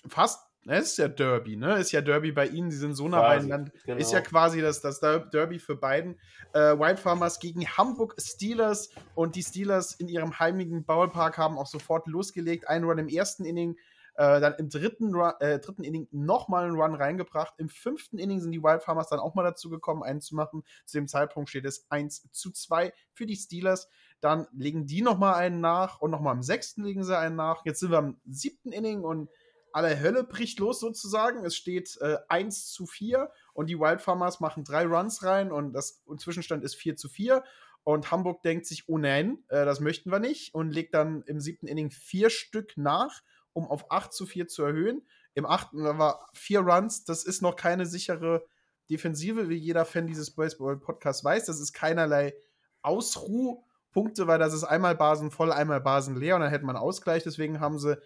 fast 0.07 0.50
es 0.67 0.91
ist 0.91 0.97
ja 0.97 1.07
Derby, 1.07 1.55
ne? 1.55 1.79
Ist 1.79 1.91
ja 1.91 2.01
Derby 2.01 2.31
bei 2.31 2.47
Ihnen, 2.47 2.69
Sie 2.69 2.77
sind 2.77 2.93
so 2.93 3.07
nah 3.07 3.21
beieinander. 3.21 3.71
Genau. 3.85 3.99
Ist 3.99 4.11
ja 4.11 4.21
quasi 4.21 4.61
das, 4.61 4.81
das 4.81 4.99
Derby 4.99 5.57
für 5.57 5.75
beiden. 5.75 6.19
Äh, 6.53 6.77
White 6.77 7.01
Farmers 7.01 7.39
gegen 7.39 7.65
Hamburg 7.65 8.15
Steelers 8.19 8.89
und 9.15 9.35
die 9.35 9.43
Steelers 9.43 9.93
in 9.95 10.07
ihrem 10.07 10.37
heimigen 10.37 10.85
Ballpark 10.85 11.37
haben 11.37 11.57
auch 11.57 11.67
sofort 11.67 12.07
losgelegt. 12.07 12.67
Ein 12.67 12.83
Run 12.83 12.99
im 12.99 13.07
ersten 13.07 13.43
Inning, 13.43 13.75
äh, 14.15 14.39
dann 14.39 14.53
im 14.59 14.69
dritten, 14.69 15.15
Run, 15.15 15.33
äh, 15.39 15.59
dritten 15.59 15.83
Inning 15.83 16.07
nochmal 16.11 16.65
einen 16.65 16.75
Run 16.75 16.93
reingebracht. 16.93 17.55
Im 17.57 17.69
fünften 17.69 18.19
Inning 18.19 18.39
sind 18.39 18.51
die 18.51 18.61
Wild 18.61 18.83
Farmers 18.83 19.09
dann 19.09 19.19
auch 19.19 19.33
mal 19.33 19.43
dazu 19.43 19.69
gekommen, 19.69 20.03
einen 20.03 20.21
zu 20.21 20.35
machen. 20.35 20.63
Zu 20.85 20.99
dem 20.99 21.07
Zeitpunkt 21.07 21.49
steht 21.49 21.65
es 21.65 21.87
1 21.89 22.31
zu 22.31 22.51
2 22.51 22.93
für 23.13 23.25
die 23.25 23.35
Steelers. 23.35 23.87
Dann 24.19 24.45
legen 24.51 24.85
die 24.85 25.01
nochmal 25.01 25.33
einen 25.35 25.61
nach 25.61 26.01
und 26.01 26.11
nochmal 26.11 26.35
im 26.35 26.43
sechsten 26.43 26.83
legen 26.83 27.03
sie 27.03 27.17
einen 27.17 27.35
nach. 27.35 27.65
Jetzt 27.65 27.79
sind 27.79 27.89
wir 27.89 27.97
im 27.97 28.21
siebten 28.29 28.71
Inning 28.71 29.01
und 29.01 29.29
alle 29.73 29.99
Hölle 29.99 30.23
bricht 30.23 30.59
los 30.59 30.79
sozusagen. 30.79 31.45
Es 31.45 31.55
steht 31.55 31.97
äh, 32.01 32.17
1 32.27 32.71
zu 32.71 32.85
4 32.85 33.31
und 33.53 33.69
die 33.69 33.79
Wild 33.79 34.01
Farmers 34.01 34.39
machen 34.39 34.63
drei 34.63 34.85
Runs 34.85 35.23
rein 35.23 35.51
und 35.51 35.73
das 35.73 36.01
und 36.05 36.21
Zwischenstand 36.21 36.63
ist 36.63 36.75
4 36.75 36.95
zu 36.95 37.09
4. 37.09 37.43
Und 37.83 38.11
Hamburg 38.11 38.43
denkt 38.43 38.67
sich, 38.67 38.87
oh 38.87 38.97
nein, 38.97 39.43
äh, 39.49 39.65
das 39.65 39.79
möchten 39.79 40.11
wir 40.11 40.19
nicht 40.19 40.53
und 40.53 40.71
legt 40.71 40.93
dann 40.93 41.23
im 41.23 41.39
siebten 41.39 41.67
Inning 41.67 41.89
vier 41.89 42.29
Stück 42.29 42.77
nach, 42.77 43.21
um 43.53 43.67
auf 43.67 43.89
8 43.91 44.13
zu 44.13 44.25
4 44.25 44.47
zu 44.47 44.63
erhöhen. 44.63 45.01
Im 45.33 45.45
achten 45.45 45.83
war 45.83 46.27
vier 46.33 46.59
Runs, 46.59 47.05
das 47.05 47.23
ist 47.23 47.41
noch 47.41 47.55
keine 47.55 47.85
sichere 47.85 48.45
Defensive, 48.89 49.47
wie 49.47 49.55
jeder 49.55 49.85
Fan 49.85 50.05
dieses 50.05 50.35
Baseball-Podcasts 50.35 51.23
weiß. 51.23 51.45
Das 51.45 51.59
ist 51.59 51.71
keinerlei 51.71 52.35
Ausruhpunkte, 52.81 54.27
weil 54.27 54.39
das 54.39 54.53
ist 54.53 54.65
einmal 54.65 54.95
Basen 54.95 55.31
voll, 55.31 55.51
einmal 55.51 55.79
Basen 55.79 56.17
leer 56.17 56.35
und 56.35 56.41
dann 56.41 56.49
hätte 56.49 56.65
man 56.65 56.75
Ausgleich. 56.75 57.23
Deswegen 57.23 57.61
haben 57.61 57.79
sie 57.79 57.97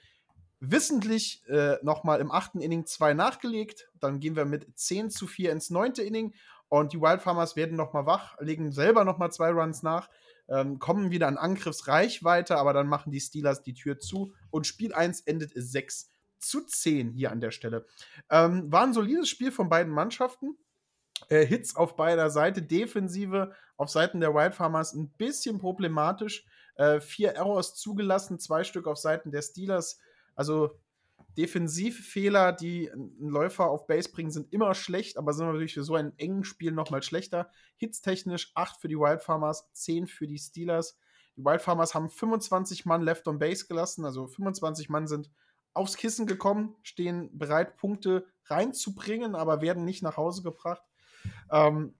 wissentlich 0.59 1.43
äh, 1.47 1.77
nochmal 1.81 2.21
im 2.21 2.31
achten 2.31 2.61
Inning 2.61 2.85
zwei 2.85 3.13
nachgelegt. 3.13 3.89
Dann 3.99 4.19
gehen 4.19 4.35
wir 4.35 4.45
mit 4.45 4.77
10 4.77 5.09
zu 5.09 5.27
4 5.27 5.51
ins 5.51 5.69
neunte 5.69 6.01
Inning 6.01 6.33
und 6.69 6.93
die 6.93 7.01
Wild 7.01 7.21
Farmers 7.21 7.55
werden 7.55 7.77
nochmal 7.77 8.05
wach, 8.05 8.35
legen 8.39 8.71
selber 8.71 9.05
nochmal 9.05 9.31
zwei 9.31 9.49
Runs 9.51 9.83
nach, 9.83 10.09
ähm, 10.47 10.79
kommen 10.79 11.11
wieder 11.11 11.27
an 11.27 11.37
Angriffsreichweite, 11.37 12.57
aber 12.57 12.73
dann 12.73 12.87
machen 12.87 13.11
die 13.11 13.19
Steelers 13.19 13.63
die 13.63 13.73
Tür 13.73 13.99
zu 13.99 14.33
und 14.49 14.67
Spiel 14.67 14.93
1 14.93 15.21
endet 15.21 15.51
6 15.53 16.09
zu 16.39 16.61
10 16.61 17.11
hier 17.11 17.31
an 17.31 17.41
der 17.41 17.51
Stelle. 17.51 17.85
Ähm, 18.29 18.71
war 18.71 18.83
ein 18.83 18.93
solides 18.93 19.29
Spiel 19.29 19.51
von 19.51 19.69
beiden 19.69 19.93
Mannschaften. 19.93 20.57
Äh, 21.29 21.45
Hits 21.45 21.75
auf 21.75 21.95
beider 21.95 22.29
Seite, 22.29 22.61
Defensive 22.61 23.53
auf 23.77 23.89
Seiten 23.89 24.19
der 24.19 24.33
Wild 24.33 24.55
Farmers 24.55 24.93
ein 24.93 25.09
bisschen 25.11 25.59
problematisch. 25.59 26.45
Äh, 26.75 26.99
vier 26.99 27.31
Errors 27.31 27.75
zugelassen, 27.75 28.37
zwei 28.39 28.63
Stück 28.63 28.87
auf 28.87 28.97
Seiten 28.97 29.31
der 29.31 29.41
Steelers. 29.41 29.99
Also 30.35 30.77
Defensivfehler, 31.37 32.53
die 32.53 32.91
einen 32.91 33.29
Läufer 33.29 33.69
auf 33.69 33.87
Base 33.87 34.09
bringen, 34.09 34.31
sind 34.31 34.53
immer 34.53 34.73
schlecht, 34.73 35.17
aber 35.17 35.33
sind 35.33 35.47
natürlich 35.47 35.73
für 35.73 35.83
so 35.83 35.95
ein 35.95 36.17
engen 36.17 36.43
Spiel 36.43 36.71
nochmal 36.71 37.03
schlechter. 37.03 37.49
Hits 37.77 38.01
technisch 38.01 38.51
8 38.55 38.79
für 38.79 38.87
die 38.87 38.97
Wild 38.97 39.21
Farmers, 39.21 39.69
10 39.73 40.07
für 40.07 40.27
die 40.27 40.37
Steelers. 40.37 40.97
Die 41.35 41.43
Wild 41.43 41.61
Farmers 41.61 41.93
haben 41.93 42.09
25 42.09 42.85
Mann 42.85 43.01
left 43.01 43.27
on 43.27 43.39
base 43.39 43.67
gelassen, 43.67 44.05
also 44.05 44.27
25 44.27 44.89
Mann 44.89 45.07
sind 45.07 45.29
aufs 45.73 45.97
Kissen 45.97 46.25
gekommen, 46.25 46.75
stehen 46.83 47.37
bereit, 47.37 47.75
Punkte 47.75 48.25
reinzubringen, 48.45 49.35
aber 49.35 49.61
werden 49.61 49.83
nicht 49.83 50.03
nach 50.03 50.15
Hause 50.15 50.41
gebracht. 50.41 50.81
Ähm, 51.51 51.95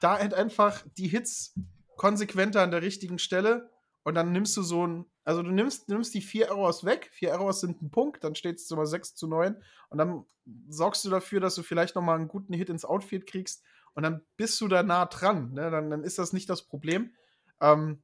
da 0.00 0.18
halt 0.18 0.34
einfach 0.34 0.84
die 0.98 1.08
Hits 1.08 1.54
konsequenter 1.96 2.62
an 2.62 2.70
der 2.70 2.82
richtigen 2.82 3.18
Stelle 3.18 3.70
und 4.02 4.14
dann 4.14 4.32
nimmst 4.32 4.56
du 4.56 4.62
so 4.62 4.86
ein, 4.86 5.06
also 5.26 5.42
du 5.42 5.50
nimmst, 5.50 5.88
nimmst 5.88 6.14
die 6.14 6.20
vier 6.22 6.46
Errors 6.46 6.84
weg, 6.84 7.10
vier 7.12 7.30
Errors 7.30 7.60
sind 7.60 7.82
ein 7.82 7.90
Punkt, 7.90 8.22
dann 8.22 8.36
steht 8.36 8.56
es 8.56 8.70
immer 8.70 8.86
6 8.86 9.16
zu 9.16 9.26
9 9.26 9.56
und 9.90 9.98
dann 9.98 10.24
sorgst 10.68 11.04
du 11.04 11.10
dafür, 11.10 11.40
dass 11.40 11.56
du 11.56 11.64
vielleicht 11.64 11.96
nochmal 11.96 12.16
einen 12.16 12.28
guten 12.28 12.52
Hit 12.54 12.70
ins 12.70 12.84
Outfield 12.84 13.26
kriegst 13.26 13.64
und 13.94 14.04
dann 14.04 14.22
bist 14.36 14.60
du 14.60 14.68
da 14.68 14.84
nah 14.84 15.04
dran, 15.06 15.52
ne? 15.52 15.68
dann, 15.72 15.90
dann 15.90 16.04
ist 16.04 16.20
das 16.20 16.32
nicht 16.32 16.48
das 16.48 16.62
Problem. 16.62 17.12
Ähm, 17.60 18.02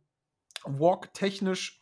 Walk 0.64 1.14
technisch 1.14 1.80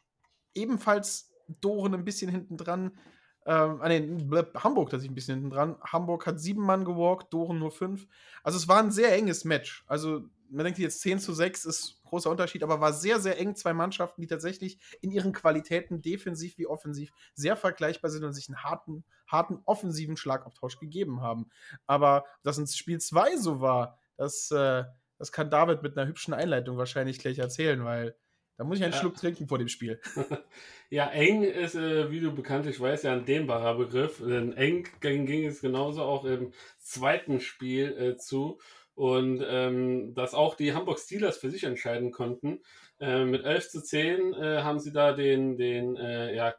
ebenfalls 0.54 1.32
Doren 1.48 1.94
ein 1.94 2.04
bisschen 2.04 2.30
hinten 2.30 2.58
dran. 2.58 2.98
Ähm, 3.46 3.80
ah, 3.80 3.88
nee, 3.88 4.18
Hamburg 4.56 4.90
tatsächlich 4.90 5.12
ein 5.12 5.14
bisschen 5.14 5.36
hinten 5.36 5.50
dran. 5.50 5.76
Hamburg 5.80 6.26
hat 6.26 6.38
sieben 6.38 6.62
Mann 6.62 6.84
gewalkt, 6.84 7.32
Doren 7.32 7.58
nur 7.58 7.70
fünf. 7.70 8.06
Also 8.42 8.58
es 8.58 8.68
war 8.68 8.78
ein 8.82 8.90
sehr 8.90 9.14
enges 9.14 9.46
Match. 9.46 9.84
Also 9.86 10.20
man 10.50 10.64
denkt 10.64 10.78
jetzt 10.78 11.00
10 11.00 11.18
zu 11.18 11.32
6 11.32 11.64
ist 11.64 11.99
großer 12.10 12.30
Unterschied, 12.30 12.62
aber 12.62 12.80
war 12.80 12.92
sehr, 12.92 13.18
sehr 13.20 13.38
eng. 13.38 13.56
Zwei 13.56 13.72
Mannschaften, 13.72 14.20
die 14.20 14.26
tatsächlich 14.26 14.78
in 15.00 15.10
ihren 15.10 15.32
Qualitäten 15.32 16.02
defensiv 16.02 16.58
wie 16.58 16.66
offensiv 16.66 17.10
sehr 17.34 17.56
vergleichbar 17.56 18.10
sind 18.10 18.24
und 18.24 18.32
sich 18.32 18.48
einen 18.48 18.62
harten, 18.62 19.04
harten 19.26 19.60
offensiven 19.64 20.16
Schlagabtausch 20.16 20.78
gegeben 20.78 21.22
haben. 21.22 21.50
Aber 21.86 22.24
dass 22.42 22.58
ins 22.58 22.76
Spiel 22.76 23.00
2 23.00 23.36
so 23.36 23.60
war, 23.60 23.98
das, 24.16 24.50
äh, 24.50 24.84
das 25.18 25.32
kann 25.32 25.50
David 25.50 25.82
mit 25.82 25.96
einer 25.96 26.06
hübschen 26.06 26.34
Einleitung 26.34 26.76
wahrscheinlich 26.76 27.18
gleich 27.18 27.38
erzählen, 27.38 27.84
weil 27.84 28.14
da 28.60 28.64
muss 28.64 28.76
ich 28.76 28.84
einen 28.84 28.92
ja. 28.92 28.98
Schluck 28.98 29.16
trinken 29.16 29.48
vor 29.48 29.56
dem 29.56 29.68
Spiel. 29.68 29.98
ja, 30.90 31.06
eng 31.06 31.44
ist, 31.44 31.76
äh, 31.76 32.10
wie 32.10 32.20
du 32.20 32.30
bekanntlich 32.30 32.78
weißt, 32.78 33.04
ja 33.04 33.14
ein 33.14 33.24
dehnbarer 33.24 33.74
Begriff. 33.74 34.18
Denn 34.18 34.52
eng 34.52 34.86
ging, 35.00 35.24
ging 35.24 35.46
es 35.46 35.62
genauso 35.62 36.02
auch 36.02 36.26
im 36.26 36.52
zweiten 36.78 37.40
Spiel 37.40 37.96
äh, 37.96 38.16
zu 38.18 38.60
und 38.94 39.42
ähm, 39.46 40.14
dass 40.14 40.34
auch 40.34 40.54
die 40.54 40.74
Hamburg 40.74 40.98
Steelers 40.98 41.38
für 41.38 41.50
sich 41.50 41.64
entscheiden 41.64 42.10
konnten. 42.10 42.60
Äh, 42.98 43.24
mit 43.24 43.44
11 43.44 43.70
zu 43.70 43.82
10 43.82 44.34
äh, 44.34 44.62
haben 44.62 44.80
sie 44.80 44.92
da 44.92 45.12
den, 45.12 45.56
den, 45.56 45.96
äh, 45.96 46.34
ja, 46.34 46.54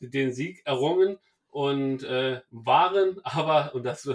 den 0.00 0.32
Sieg 0.32 0.62
errungen 0.64 1.18
und 1.48 2.02
äh, 2.04 2.40
waren 2.50 3.20
aber, 3.24 3.74
und 3.74 3.84
das 3.84 4.08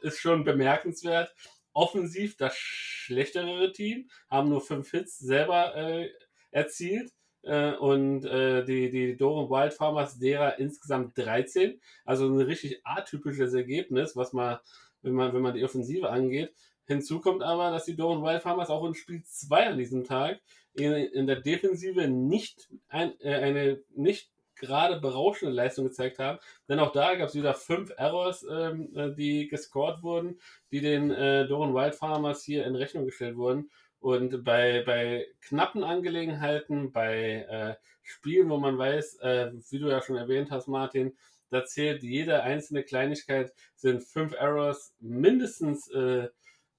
ist 0.00 0.18
schon 0.18 0.44
bemerkenswert, 0.44 1.34
offensiv 1.72 2.36
das 2.36 2.56
schlechtere 2.56 3.72
Team, 3.72 4.08
haben 4.28 4.48
nur 4.48 4.60
fünf 4.60 4.90
Hits 4.90 5.18
selber 5.18 5.76
äh, 5.76 6.10
erzielt. 6.50 7.12
Äh, 7.42 7.72
und 7.76 8.24
äh, 8.26 8.64
die, 8.64 8.90
die 8.90 9.16
Doren 9.16 9.48
Wild 9.48 9.72
Farmers 9.72 10.18
derer 10.18 10.58
insgesamt 10.58 11.16
13. 11.16 11.80
Also 12.04 12.26
ein 12.26 12.40
richtig 12.40 12.80
atypisches 12.84 13.54
Ergebnis, 13.54 14.14
was 14.14 14.32
man, 14.32 14.58
wenn 15.02 15.14
man, 15.14 15.32
wenn 15.32 15.42
man 15.42 15.54
die 15.54 15.64
Offensive 15.64 16.10
angeht. 16.10 16.54
Hinzu 16.90 17.20
kommt 17.20 17.44
aber, 17.44 17.70
dass 17.70 17.84
die 17.84 17.94
Doran 17.94 18.24
Wild 18.24 18.42
Farmers 18.42 18.68
auch 18.68 18.84
in 18.84 18.94
Spiel 18.94 19.22
2 19.22 19.68
an 19.68 19.78
diesem 19.78 20.02
Tag 20.02 20.40
in, 20.74 20.92
in 20.92 21.28
der 21.28 21.40
Defensive 21.40 22.08
nicht 22.08 22.68
ein, 22.88 23.12
äh, 23.20 23.34
eine 23.34 23.80
nicht 23.94 24.28
gerade 24.56 25.00
berauschende 25.00 25.54
Leistung 25.54 25.84
gezeigt 25.84 26.18
haben. 26.18 26.40
Denn 26.68 26.80
auch 26.80 26.90
da 26.90 27.14
gab 27.14 27.28
es 27.28 27.36
wieder 27.36 27.54
fünf 27.54 27.92
Errors, 27.96 28.44
ähm, 28.50 28.90
äh, 28.96 29.14
die 29.14 29.46
gescored 29.46 30.02
wurden, 30.02 30.40
die 30.72 30.80
den 30.80 31.12
äh, 31.12 31.46
Doran 31.46 31.74
Wild 31.74 31.94
Farmers 31.94 32.42
hier 32.42 32.66
in 32.66 32.74
Rechnung 32.74 33.04
gestellt 33.04 33.36
wurden. 33.36 33.70
Und 34.00 34.42
bei, 34.42 34.82
bei 34.84 35.28
knappen 35.42 35.84
Angelegenheiten, 35.84 36.90
bei 36.90 37.46
äh, 37.48 37.74
Spielen, 38.02 38.50
wo 38.50 38.56
man 38.56 38.76
weiß, 38.76 39.20
äh, 39.20 39.52
wie 39.70 39.78
du 39.78 39.88
ja 39.88 40.02
schon 40.02 40.16
erwähnt 40.16 40.50
hast, 40.50 40.66
Martin, 40.66 41.16
da 41.50 41.64
zählt 41.64 42.02
jede 42.02 42.42
einzelne 42.42 42.82
Kleinigkeit, 42.82 43.52
sind 43.76 44.02
fünf 44.02 44.32
Errors 44.32 44.94
mindestens 44.98 45.88
äh, 45.90 46.28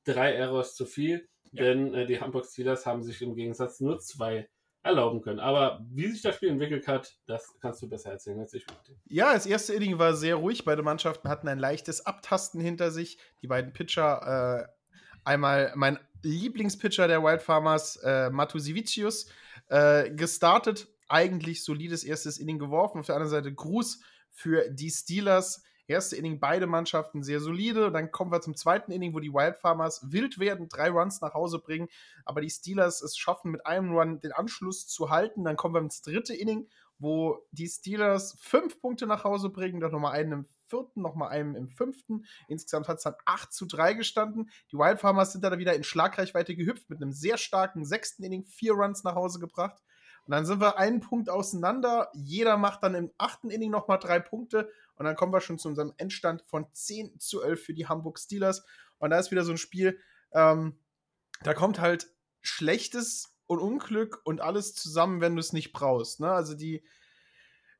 drei 0.04 0.34
Errors 0.34 0.76
zu 0.76 0.86
viel, 0.86 1.28
ja. 1.52 1.64
denn 1.64 1.94
äh, 1.94 2.06
die 2.06 2.20
Hamburg 2.20 2.46
Steelers 2.46 2.86
haben 2.86 3.04
sich 3.04 3.22
im 3.22 3.36
Gegensatz 3.36 3.80
nur 3.80 4.00
zwei 4.00 4.50
erlauben 4.84 5.22
können. 5.22 5.40
Aber 5.40 5.86
wie 5.92 6.08
sich 6.08 6.22
das 6.22 6.36
Spiel 6.36 6.50
entwickelt 6.50 6.88
hat, 6.88 7.16
das 7.28 7.54
kannst 7.60 7.82
du 7.82 7.90
besser 7.90 8.12
erzählen 8.12 8.40
als 8.40 8.54
ich. 8.54 8.66
Ja, 9.06 9.34
das 9.34 9.46
erste 9.46 9.74
Inning 9.74 10.00
war 10.00 10.16
sehr 10.16 10.36
ruhig. 10.36 10.66
Beide 10.66 10.82
Mannschaften 10.82 11.30
hatten 11.30 11.48
ein 11.48 11.60
leichtes 11.60 12.06
Abtasten 12.06 12.60
hinter 12.60 12.92
sich. 12.92 13.20
Die 13.42 13.48
beiden 13.48 13.74
Pitcher, 13.74 14.66
äh, 14.66 14.90
einmal 15.24 15.72
mein 15.76 16.00
Lieblingspitcher 16.24 17.08
der 17.08 17.24
Wild 17.24 17.42
Farmers, 17.42 17.98
äh, 17.98 18.30
Matusivicius, 18.30 19.28
äh, 19.70 20.10
gestartet 20.12 20.88
eigentlich 21.08 21.64
solides 21.64 22.04
erstes 22.04 22.40
Inning 22.40 22.58
geworfen. 22.58 23.00
Auf 23.00 23.06
der 23.06 23.16
anderen 23.16 23.32
Seite 23.32 23.54
Gruß 23.54 24.02
für 24.32 24.70
die 24.70 24.90
Steelers. 24.90 25.64
Erste 25.88 26.16
Inning 26.16 26.40
beide 26.40 26.68
Mannschaften 26.68 27.24
sehr 27.24 27.40
solide. 27.40 27.92
Dann 27.92 28.12
kommen 28.12 28.32
wir 28.32 28.42
zum 28.42 28.56
zweiten 28.56 28.92
Inning, 28.92 29.14
wo 29.14 29.20
die 29.20 29.34
Wild 29.34 29.58
Farmers 29.58 30.12
wild 30.12 30.40
werden, 30.40 30.70
drei 30.70 30.90
Runs 30.90 31.22
nach 31.22 31.34
Hause 31.34 31.60
bringen, 31.60 31.90
aber 32.26 32.42
die 32.42 32.50
Steelers 32.50 33.02
es 33.02 33.18
schaffen, 33.18 33.52
mit 33.52 33.66
einem 33.66 33.94
Run 33.94 34.20
den 34.22 34.32
Anschluss 34.32 34.88
zu 34.88 35.10
halten. 35.10 35.44
Dann 35.44 35.58
kommen 35.58 35.76
wir 35.76 35.82
ins 35.82 36.02
dritte 36.02 36.34
Inning, 36.34 36.68
wo 37.00 37.46
die 37.52 37.68
Steelers 37.68 38.38
fünf 38.40 38.80
Punkte 38.80 39.08
nach 39.08 39.24
Hause 39.24 39.50
bringen, 39.50 39.80
dann 39.80 39.92
nochmal 39.92 40.14
einen 40.14 40.32
im 40.32 40.46
vierten, 40.68 41.02
nochmal 41.02 41.30
einen 41.30 41.56
im 41.56 41.70
fünften. 41.70 42.26
Insgesamt 42.48 42.88
hat 42.88 42.98
es 42.98 43.04
dann 43.04 43.16
8 43.26 43.52
zu 43.52 43.66
3 43.66 43.94
gestanden. 43.94 44.50
Die 44.72 44.78
Wild 44.78 45.00
Farmers 45.00 45.34
sind 45.34 45.44
dann 45.44 45.60
wieder 45.60 45.76
in 45.76 45.84
Schlagreichweite 45.84 46.56
gehüpft 46.56 46.90
mit 46.90 47.02
einem 47.02 47.12
sehr 47.12 47.38
starken 47.38 47.86
sechsten 47.86 48.24
Inning, 48.24 48.46
vier 48.46 48.74
Runs 48.74 49.04
nach 49.04 49.16
Hause 49.16 49.40
gebracht. 49.40 49.82
Und 50.26 50.32
dann 50.32 50.46
sind 50.46 50.62
wir 50.62 50.78
einen 50.78 51.02
Punkt 51.02 51.30
auseinander. 51.30 52.10
Jeder 52.14 52.56
macht 52.56 52.84
dann 52.84 52.96
im 52.96 53.12
achten 53.18 53.50
Inning 53.50 53.72
nochmal 53.72 54.00
drei 54.00 54.20
Punkte. 54.20 54.72
Und 55.02 55.06
dann 55.06 55.16
kommen 55.16 55.34
wir 55.34 55.42
schon 55.42 55.58
zu 55.58 55.68
unserem 55.68 55.96
Endstand 55.98 56.44
von 56.44 56.68
10 56.72 57.20
zu 57.20 57.42
11 57.42 57.66
für 57.66 57.74
die 57.74 57.88
Hamburg 57.88 58.20
Steelers. 58.20 58.64
Und 59.00 59.10
da 59.10 59.18
ist 59.18 59.32
wieder 59.32 59.44
so 59.44 59.52
ein 59.52 59.58
Spiel, 59.58 60.00
ähm, 60.32 60.78
da 61.42 61.56
kommt 61.56 61.80
halt 61.80 62.14
Schlechtes 62.42 63.36
und 63.48 63.58
Unglück 63.58 64.22
und 64.26 64.42
alles 64.42 64.76
zusammen, 64.76 65.20
wenn 65.20 65.36
du 65.36 65.40
es 65.40 65.54
nicht 65.54 65.74
brauchst. 65.74 66.20
Ne? 66.20 66.32
Also 66.32 66.54
die, 66.54 66.86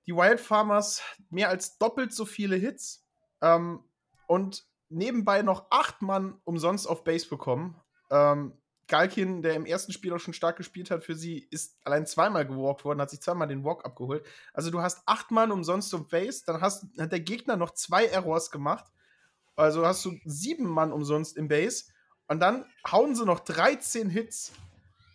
die 0.08 0.16
Wild 0.16 0.40
Farmers 0.40 1.04
mehr 1.30 1.50
als 1.50 1.78
doppelt 1.78 2.12
so 2.12 2.26
viele 2.26 2.56
Hits 2.56 3.06
ähm, 3.42 3.84
und 4.26 4.66
nebenbei 4.90 5.44
noch 5.44 5.68
acht 5.70 6.02
Mann 6.02 6.42
umsonst 6.44 6.90
auf 6.90 7.04
Base 7.04 7.30
bekommen. 7.30 7.80
Ähm, 8.10 8.60
Galkin, 8.92 9.42
der 9.42 9.56
im 9.56 9.66
ersten 9.66 9.94
Spiel 9.94 10.12
auch 10.12 10.20
schon 10.20 10.34
stark 10.34 10.58
gespielt 10.58 10.92
hat 10.92 11.06
für 11.06 11.16
sie, 11.16 11.48
ist 11.50 11.78
allein 11.86 12.06
zweimal 12.06 12.46
gewalkt 12.46 12.84
worden, 12.84 13.00
hat 13.00 13.10
sich 13.10 13.22
zweimal 13.22 13.48
den 13.48 13.64
Walk 13.64 13.86
abgeholt. 13.86 14.26
Also 14.54 14.70
du 14.70 14.82
hast 14.82 15.02
acht 15.06 15.32
Mann 15.32 15.54
umsonst 15.54 15.96
auf 15.96 16.10
Base, 16.10 16.44
dann 16.46 16.60
hast, 16.60 16.86
hat 17.00 17.12
der 17.12 17.22
Gegner 17.22 17.56
noch 17.56 17.72
zwei 17.72 18.06
Errors 18.06 18.52
gemacht. 18.52 18.84
Also 19.56 19.86
hast 19.86 20.04
du 20.04 20.20
sieben 20.26 20.66
Mann 20.66 20.92
umsonst 20.92 21.38
im 21.38 21.48
Base. 21.48 21.86
Und 22.28 22.42
dann 22.42 22.66
hauen 22.92 23.16
sie 23.16 23.26
noch 23.26 23.40
13 23.40 24.10
Hits. 24.10 24.52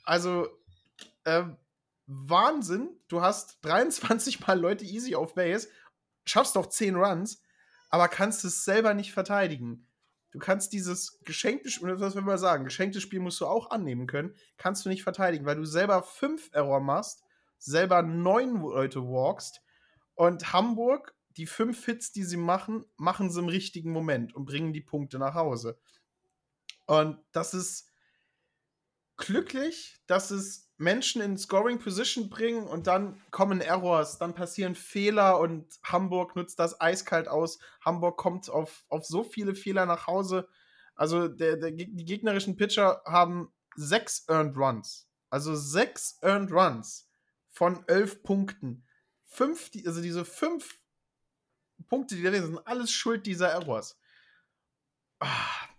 Also, 0.05 0.49
äh, 1.25 1.45
Wahnsinn. 2.07 2.89
Du 3.09 3.21
hast 3.21 3.59
23 3.61 4.47
Mal 4.47 4.59
Leute 4.59 4.87
easy 4.87 5.15
auf 5.15 5.35
Base, 5.35 5.69
schaffst 6.25 6.57
doch 6.57 6.67
10 6.67 6.97
Runs, 6.97 7.43
aber 7.91 8.09
kannst 8.09 8.43
es 8.47 8.65
selber 8.65 8.95
nicht 8.95 9.13
verteidigen. 9.13 9.86
Du 10.31 10.39
kannst 10.39 10.73
dieses 10.73 11.19
geschenkte 11.25 11.71
Spiel, 11.71 11.99
was 12.01 12.15
will 12.15 12.23
man 12.23 12.39
sagen, 12.39 12.65
geschenktes 12.65 13.03
Spiel 13.03 13.21
musst 13.21 13.41
du 13.41 13.47
auch 13.47 13.71
annehmen 13.71 14.07
können, 14.07 14.35
kannst 14.57 14.85
du 14.85 14.89
nicht 14.89 15.03
verteidigen, 15.03 15.47
weil 15.47 15.57
du 15.57 15.65
selber 15.65 16.03
5 16.03 16.51
Error 16.53 16.81
machst, 16.81 17.23
selber 17.59 18.03
9 18.03 18.61
Leute 18.61 19.03
walkst 19.03 19.63
und 20.15 20.53
Hamburg, 20.53 21.15
die 21.37 21.47
5 21.47 21.85
Hits, 21.85 22.13
die 22.13 22.25
sie 22.25 22.37
machen, 22.37 22.85
machen 22.97 23.31
sie 23.31 23.41
im 23.41 23.49
richtigen 23.49 23.93
Moment 23.93 24.35
und 24.35 24.47
bringen 24.47 24.73
die 24.73 24.81
Punkte 24.81 25.19
nach 25.19 25.35
Hause. 25.35 25.79
Und 26.87 27.19
das 27.33 27.55
ist 27.55 27.91
glücklich, 29.17 30.01
dass 30.07 30.31
es 30.31 30.66
Menschen 30.79 31.23
in 31.23 31.39
Scoring 31.39 31.79
Position 31.79 32.29
bringen 32.29 32.67
und 32.67 32.87
dann 32.87 33.21
kommen 33.31 33.61
Errors, 33.61 34.19
dann 34.19 34.35
passieren 34.35 34.75
Fehler 34.75 35.41
und 35.41 35.67
Hamburg 35.83 36.37
nutzt 36.37 36.59
das 36.59 36.81
eiskalt 36.81 37.29
aus. 37.29 37.59
Hamburg 37.81 38.19
kommt 38.19 38.51
auf, 38.51 38.85
auf 38.89 39.05
so 39.07 39.25
viele 39.25 39.55
Fehler 39.55 39.87
nach 39.87 40.07
Hause. 40.07 40.49
Also 40.95 41.29
der, 41.29 41.57
der, 41.57 41.71
die 41.71 42.05
gegnerischen 42.05 42.57
Pitcher 42.57 43.03
haben 43.07 43.53
sechs 43.75 44.27
Earned 44.29 44.57
Runs. 44.57 45.09
Also 45.31 45.55
sechs 45.55 46.19
Earned 46.23 46.53
Runs 46.53 47.09
von 47.51 47.85
elf 47.89 48.23
Punkten. 48.23 48.85
Fünf, 49.25 49.71
also 49.87 50.03
diese 50.03 50.25
fünf 50.25 50.79
Punkte, 51.89 52.17
die 52.17 52.23
da 52.23 52.33
sind 52.33 52.67
alles 52.67 52.91
Schuld 52.91 53.27
dieser 53.27 53.49
Errors. 53.49 53.99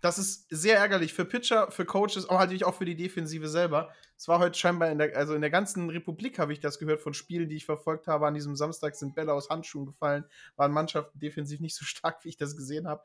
Das 0.00 0.18
ist 0.18 0.46
sehr 0.48 0.78
ärgerlich 0.78 1.12
für 1.12 1.24
Pitcher, 1.24 1.70
für 1.70 1.84
Coaches, 1.84 2.28
aber 2.28 2.38
natürlich 2.38 2.64
auch 2.64 2.74
für 2.74 2.84
die 2.84 2.94
Defensive 2.94 3.48
selber. 3.48 3.92
Es 4.16 4.28
war 4.28 4.38
heute 4.38 4.56
scheinbar 4.56 4.90
in 4.90 4.98
der, 4.98 5.16
also 5.16 5.34
in 5.34 5.40
der 5.40 5.50
ganzen 5.50 5.90
Republik 5.90 6.38
habe 6.38 6.52
ich 6.52 6.60
das 6.60 6.78
gehört 6.78 7.00
von 7.00 7.14
Spielen, 7.14 7.48
die 7.48 7.56
ich 7.56 7.66
verfolgt 7.66 8.06
habe. 8.06 8.26
An 8.26 8.34
diesem 8.34 8.54
Samstag 8.54 8.94
sind 8.94 9.14
Bälle 9.14 9.32
aus 9.32 9.50
Handschuhen 9.50 9.86
gefallen, 9.86 10.24
waren 10.56 10.72
Mannschaften 10.72 11.18
defensiv 11.18 11.60
nicht 11.60 11.74
so 11.74 11.84
stark, 11.86 12.24
wie 12.24 12.28
ich 12.28 12.36
das 12.36 12.56
gesehen 12.56 12.86
habe, 12.86 13.02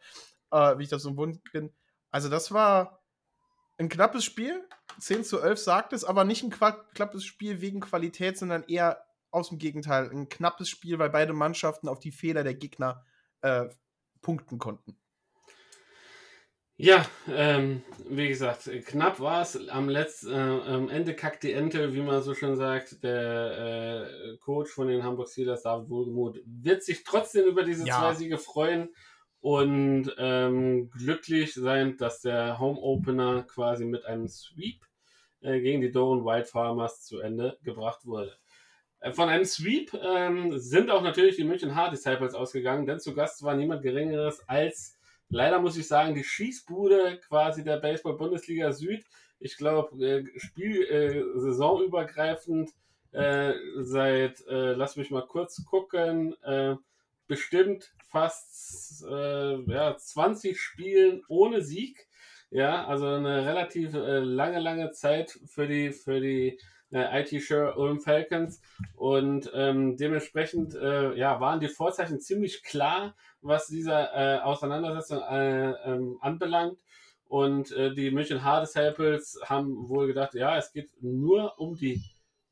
äh, 0.51 0.77
wie 0.77 0.83
ich 0.83 0.89
das 0.89 1.01
so 1.03 1.15
Wund 1.17 1.41
bin. 1.51 1.73
Also 2.11 2.29
das 2.29 2.51
war 2.51 3.03
ein 3.79 3.89
knappes 3.89 4.23
Spiel. 4.23 4.63
10 4.99 5.23
zu 5.23 5.39
11 5.39 5.59
sagt 5.59 5.93
es, 5.93 6.03
aber 6.03 6.23
nicht 6.23 6.43
ein 6.43 6.51
knappes 6.51 7.25
Spiel 7.25 7.61
wegen 7.61 7.79
Qualität, 7.79 8.37
sondern 8.37 8.63
eher 8.63 9.03
aus 9.31 9.49
dem 9.49 9.57
Gegenteil. 9.57 10.11
Ein 10.11 10.29
knappes 10.29 10.69
Spiel, 10.69 10.99
weil 10.99 11.09
beide 11.09 11.33
Mannschaften 11.33 11.87
auf 11.87 11.99
die 11.99 12.11
Fehler 12.11 12.43
der 12.43 12.53
Gegner 12.53 13.03
äh, 13.41 13.65
punkten 14.21 14.59
konnten. 14.59 14.95
Ja, 16.75 17.05
ähm, 17.29 17.83
wie 18.09 18.27
gesagt, 18.27 18.69
knapp 18.88 19.19
war 19.19 19.43
es. 19.43 19.69
Am, 19.69 19.89
Letz-, 19.89 20.27
äh, 20.27 20.33
am 20.33 20.89
Ende 20.89 21.15
kackt 21.15 21.43
die 21.43 21.53
Ente, 21.53 21.93
wie 21.93 22.01
man 22.01 22.23
so 22.23 22.33
schön 22.33 22.55
sagt. 22.55 23.03
Der 23.03 24.07
äh, 24.33 24.38
Coach 24.38 24.71
von 24.71 24.88
den 24.88 25.03
Hamburg 25.03 25.29
Steelers, 25.29 25.62
David 25.62 25.89
Wohlgemuth, 25.89 26.41
wird 26.45 26.83
sich 26.83 27.03
trotzdem 27.03 27.45
über 27.45 27.63
diese 27.63 27.86
ja. 27.86 27.99
zwei 27.99 28.15
Siege 28.15 28.39
freuen 28.39 28.89
und 29.39 30.15
ähm, 30.17 30.89
glücklich 30.89 31.53
sein, 31.53 31.95
dass 31.97 32.21
der 32.21 32.57
Home 32.59 32.79
Opener 32.79 33.43
quasi 33.43 33.86
mit 33.86 34.05
einem 34.05 34.27
Sweep 34.27 34.83
äh, 35.41 35.59
gegen 35.59 35.81
die 35.81 35.91
Doran 35.91 36.25
Wild 36.25 36.47
Farmers 36.47 37.03
zu 37.03 37.19
Ende 37.19 37.59
gebracht 37.62 38.05
wurde. 38.05 38.36
Äh, 38.99 39.12
von 39.12 39.29
einem 39.29 39.45
Sweep 39.45 39.93
ähm, 39.93 40.57
sind 40.57 40.89
auch 40.89 41.03
natürlich 41.03 41.36
die 41.36 41.43
München 41.43 41.75
Hard 41.75 41.93
Disciples 41.93 42.33
ausgegangen, 42.33 42.88
denn 42.88 42.99
zu 42.99 43.13
Gast 43.13 43.43
war 43.43 43.53
niemand 43.53 43.83
Geringeres 43.83 44.41
als 44.47 44.97
leider 45.33 45.59
muss 45.59 45.77
ich 45.77 45.87
sagen, 45.87 46.15
die 46.15 46.23
Schießbude 46.23 47.19
quasi 47.27 47.63
der 47.63 47.77
Baseball-Bundesliga 47.77 48.71
Süd. 48.71 49.03
Ich 49.39 49.57
glaube, 49.57 49.97
äh, 50.05 50.39
Spiel 50.39 50.83
äh, 50.83 51.39
saisonübergreifend 51.39 52.71
äh, 53.11 53.53
seit, 53.77 54.45
äh, 54.47 54.73
lass 54.73 54.95
mich 54.95 55.11
mal 55.11 55.25
kurz 55.25 55.63
gucken, 55.65 56.35
äh, 56.43 56.75
bestimmt 57.27 57.91
fast 58.09 59.05
äh, 59.09 59.61
ja, 59.71 59.97
20 59.97 60.59
Spielen 60.59 61.23
ohne 61.27 61.61
Sieg. 61.61 62.07
Ja, 62.49 62.85
also 62.85 63.07
eine 63.07 63.45
relativ 63.47 63.95
äh, 63.95 64.19
lange, 64.19 64.59
lange 64.59 64.91
Zeit 64.91 65.39
für 65.45 65.67
die, 65.67 65.91
für 65.91 66.21
die 66.21 66.59
äh, 66.93 67.21
IT 67.21 67.41
Sure 67.43 67.75
Ulm 67.75 67.99
Falcons. 67.99 68.62
Und 68.95 69.51
ähm, 69.53 69.97
dementsprechend 69.97 70.75
äh, 70.75 71.13
ja, 71.15 71.39
waren 71.39 71.60
die 71.60 71.67
Vorzeichen 71.67 72.19
ziemlich 72.19 72.63
klar, 72.63 73.15
was 73.41 73.67
dieser 73.67 74.13
äh, 74.13 74.39
Auseinandersetzung 74.41 75.21
äh, 75.21 75.71
ähm, 75.71 76.17
anbelangt. 76.21 76.79
Und 77.25 77.71
äh, 77.71 77.93
die 77.93 78.12
München 78.12 78.43
Hard 78.43 78.67
Disciples 78.67 79.39
haben 79.45 79.89
wohl 79.89 80.08
gedacht, 80.08 80.36
ja, 80.36 80.58
es 80.58 80.71
geht 80.71 80.91
nur 81.01 81.60
um 81.60 81.75
die 81.75 82.01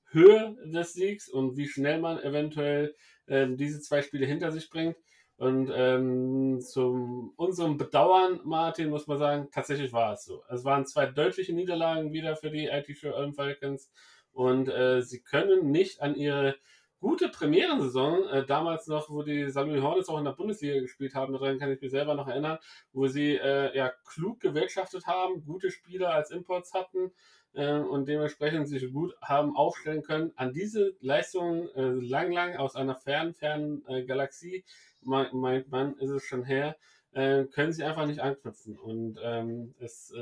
Höhe 0.09 0.57
des 0.65 0.93
Siegs 0.93 1.29
und 1.29 1.55
wie 1.55 1.67
schnell 1.67 1.99
man 1.99 2.19
eventuell 2.19 2.95
äh, 3.27 3.47
diese 3.49 3.79
zwei 3.79 4.01
Spiele 4.01 4.25
hinter 4.25 4.51
sich 4.51 4.69
bringt. 4.69 4.97
Und 5.37 5.71
ähm, 5.73 6.59
zu 6.61 7.33
unserem 7.35 7.77
Bedauern, 7.77 8.41
Martin, 8.43 8.89
muss 8.89 9.07
man 9.07 9.17
sagen, 9.17 9.47
tatsächlich 9.51 9.91
war 9.91 10.13
es 10.13 10.25
so. 10.25 10.43
Es 10.49 10.63
waren 10.63 10.85
zwei 10.85 11.07
deutliche 11.07 11.53
Niederlagen 11.53 12.13
wieder 12.13 12.35
für 12.35 12.51
die 12.51 12.67
IT 12.67 12.95
Show 12.95 13.11
Falcons 13.35 13.91
und 14.33 14.69
äh, 14.69 15.01
sie 15.01 15.21
können 15.21 15.71
nicht 15.71 16.01
an 16.01 16.15
ihre 16.15 16.55
gute 17.01 17.29
Premierensaison, 17.29 18.27
äh, 18.29 18.45
damals 18.45 18.87
noch, 18.87 19.09
wo 19.09 19.23
die 19.23 19.49
Samuel 19.49 19.81
Hornets 19.81 20.07
auch 20.07 20.19
in 20.19 20.25
der 20.25 20.31
Bundesliga 20.33 20.79
gespielt 20.79 21.15
haben, 21.15 21.33
daran 21.33 21.57
kann 21.57 21.71
ich 21.71 21.81
mich 21.81 21.91
selber 21.91 22.13
noch 22.13 22.27
erinnern, 22.27 22.59
wo 22.93 23.07
sie 23.07 23.35
äh, 23.35 23.75
ja 23.75 23.91
klug 24.05 24.39
gewirtschaftet 24.39 25.07
haben, 25.07 25.43
gute 25.43 25.71
Spieler 25.71 26.13
als 26.13 26.29
Imports 26.29 26.73
hatten 26.73 27.11
äh, 27.53 27.73
und 27.73 28.07
dementsprechend 28.07 28.69
sich 28.69 28.93
gut 28.93 29.15
haben 29.21 29.55
aufstellen 29.55 30.03
können. 30.03 30.31
An 30.35 30.53
diese 30.53 30.95
Leistungen 31.01 31.69
äh, 31.75 32.05
lang, 32.05 32.31
lang 32.31 32.55
aus 32.55 32.75
einer 32.75 32.95
fernen, 32.95 33.33
fernen 33.33 33.83
äh, 33.87 34.03
Galaxie, 34.03 34.63
meint 35.01 35.71
man, 35.71 35.97
ist 35.97 36.11
es 36.11 36.23
schon 36.23 36.43
her, 36.43 36.77
äh, 37.13 37.45
können 37.45 37.73
sie 37.73 37.83
einfach 37.83 38.05
nicht 38.05 38.19
anknüpfen. 38.19 38.77
Und 38.77 39.17
ähm, 39.23 39.73
es 39.79 40.13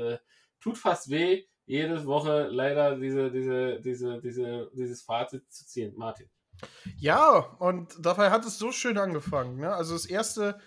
tut 0.60 0.78
fast 0.78 1.10
weh, 1.10 1.44
jede 1.70 2.04
Woche 2.04 2.48
leider 2.50 2.96
diese, 2.96 3.30
diese, 3.30 3.80
diese, 3.80 4.20
diese, 4.20 4.70
dieses 4.74 5.02
Fazit 5.02 5.44
zu 5.52 5.64
ziehen. 5.64 5.94
Martin. 5.96 6.28
Ja, 6.96 7.56
und 7.60 7.94
dabei 8.00 8.30
hat 8.30 8.44
es 8.44 8.58
so 8.58 8.72
schön 8.72 8.98
angefangen. 8.98 9.56
Ne? 9.58 9.72
Also 9.72 9.94
das 9.94 10.04
erste 10.04 10.58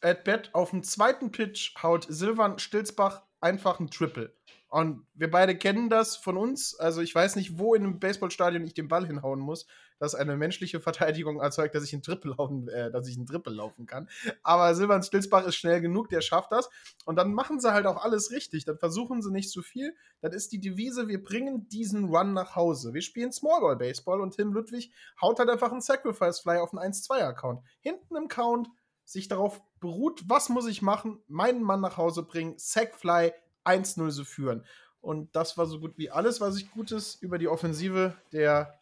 At-Bat 0.00 0.54
auf 0.54 0.70
dem 0.70 0.82
zweiten 0.82 1.30
Pitch 1.30 1.74
haut 1.80 2.06
Silvan 2.08 2.58
Stilzbach 2.58 3.22
einfach 3.40 3.78
ein 3.78 3.88
Triple. 3.88 4.36
Und 4.68 5.06
wir 5.14 5.30
beide 5.30 5.56
kennen 5.56 5.88
das 5.88 6.16
von 6.16 6.36
uns. 6.36 6.78
Also 6.78 7.00
ich 7.00 7.14
weiß 7.14 7.36
nicht, 7.36 7.58
wo 7.58 7.74
in 7.74 7.84
einem 7.84 7.98
Baseballstadion 7.98 8.64
ich 8.64 8.74
den 8.74 8.88
Ball 8.88 9.06
hinhauen 9.06 9.40
muss, 9.40 9.66
dass 9.98 10.14
eine 10.14 10.36
menschliche 10.36 10.78
Verteidigung 10.78 11.40
erzeugt, 11.40 11.74
dass 11.74 11.84
ich 11.84 11.94
einen 11.94 12.02
Triple 12.02 12.34
laufen, 12.36 12.68
äh, 12.68 12.90
dass 12.90 13.08
ich 13.08 13.16
einen 13.16 13.26
Triple 13.26 13.54
laufen 13.54 13.86
kann. 13.86 14.08
Aber 14.42 14.74
Silvan 14.74 15.02
Stilsbach 15.02 15.46
ist 15.46 15.56
schnell 15.56 15.80
genug, 15.80 16.10
der 16.10 16.20
schafft 16.20 16.52
das. 16.52 16.68
Und 17.06 17.16
dann 17.16 17.32
machen 17.32 17.60
sie 17.60 17.72
halt 17.72 17.86
auch 17.86 18.04
alles 18.04 18.30
richtig. 18.30 18.66
Dann 18.66 18.76
versuchen 18.76 19.22
sie 19.22 19.32
nicht 19.32 19.50
zu 19.50 19.62
viel. 19.62 19.96
Das 20.20 20.34
ist 20.34 20.52
die 20.52 20.60
Devise, 20.60 21.08
wir 21.08 21.24
bringen 21.24 21.68
diesen 21.68 22.04
Run 22.04 22.34
nach 22.34 22.54
Hause. 22.54 22.92
Wir 22.92 23.02
spielen 23.02 23.32
Smallball 23.32 23.76
Baseball 23.76 24.20
und 24.20 24.36
Tim 24.36 24.52
Ludwig 24.52 24.92
haut 25.20 25.38
halt 25.38 25.48
einfach 25.48 25.72
einen 25.72 25.80
Sacrifice 25.80 26.40
Fly 26.40 26.58
auf 26.58 26.74
einen 26.74 26.92
1-2-Account. 26.92 27.62
Hinten 27.80 28.16
im 28.16 28.28
Count 28.28 28.68
sich 29.04 29.28
darauf 29.28 29.62
beruht, 29.80 30.24
was 30.26 30.50
muss 30.50 30.66
ich 30.66 30.82
machen, 30.82 31.22
meinen 31.26 31.62
Mann 31.62 31.80
nach 31.80 31.96
Hause 31.96 32.22
bringen, 32.22 32.54
Sackfly 32.58 33.32
1-0 33.68 34.10
zu 34.10 34.24
führen. 34.24 34.64
Und 35.00 35.34
das 35.36 35.56
war 35.56 35.66
so 35.66 35.80
gut 35.80 35.96
wie 35.96 36.10
alles, 36.10 36.40
was 36.40 36.56
ich 36.56 36.70
Gutes 36.70 37.14
über 37.16 37.38
die 37.38 37.48
Offensive 37.48 38.14
der 38.32 38.78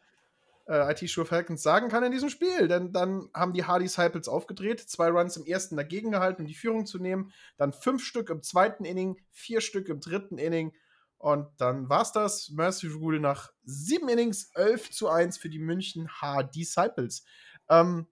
äh, 0.67 0.91
IT 0.91 1.09
Sure 1.09 1.27
Falcons 1.27 1.63
sagen 1.63 1.89
kann 1.89 2.05
in 2.05 2.13
diesem 2.13 2.31
Spiel. 2.31 2.69
Denn 2.69 2.93
dann 2.93 3.29
haben 3.35 3.53
die 3.53 3.65
Hardy 3.65 3.85
Disciples 3.85 4.29
aufgedreht, 4.29 4.81
zwei 4.81 5.09
Runs 5.11 5.37
im 5.37 5.47
ersten 5.47 5.77
dagegen 5.77 6.11
gehalten, 6.11 6.43
um 6.43 6.49
die 6.49 6.55
Führung 6.55 6.87
zu 6.87 6.99
nehmen, 6.99 7.33
dann 7.57 7.73
fünf 7.73 8.05
Stück 8.05 8.31
im 8.31 8.43
zweiten 8.43 8.85
Inning, 8.85 9.21
vier 9.31 9.61
Stück 9.61 9.89
im 9.89 10.01
dritten 10.01 10.39
Inning. 10.39 10.73
Und 11.19 11.49
dann 11.59 11.89
war's 11.89 12.13
das. 12.13 12.51
Mercy 12.51 12.89
Rule 12.89 13.21
nach 13.21 13.51
sieben 13.65 14.09
Innings, 14.09 14.51
11 14.55 14.91
zu 14.91 15.09
1 15.09 15.39
für 15.39 15.49
die 15.49 15.59
München 15.59 16.09
H 16.09 16.43
Disciples. 16.45 17.25
Ähm, 17.69 18.07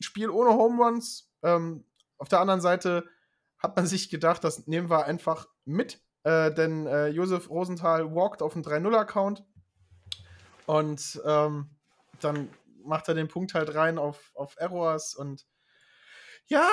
Spiel 0.00 0.30
ohne 0.30 0.50
Home 0.50 0.82
Runs. 0.82 1.30
Ähm, 1.42 1.84
auf 2.18 2.28
der 2.28 2.40
anderen 2.40 2.60
Seite 2.60 3.08
hat 3.58 3.76
man 3.76 3.86
sich 3.86 4.10
gedacht, 4.10 4.44
das 4.44 4.66
nehmen 4.66 4.90
wir 4.90 5.06
einfach 5.06 5.48
mit. 5.64 6.00
Äh, 6.24 6.52
denn 6.54 6.86
äh, 6.86 7.08
Josef 7.08 7.50
Rosenthal 7.50 8.14
walkt 8.14 8.42
auf 8.42 8.54
einen 8.54 8.64
3-0-Account. 8.64 9.44
Und 10.66 11.20
ähm, 11.24 11.70
dann 12.20 12.48
macht 12.84 13.08
er 13.08 13.14
den 13.14 13.28
Punkt 13.28 13.54
halt 13.54 13.74
rein 13.74 13.98
auf, 13.98 14.30
auf 14.34 14.56
Errors. 14.56 15.14
Und 15.14 15.46
ja, 16.46 16.68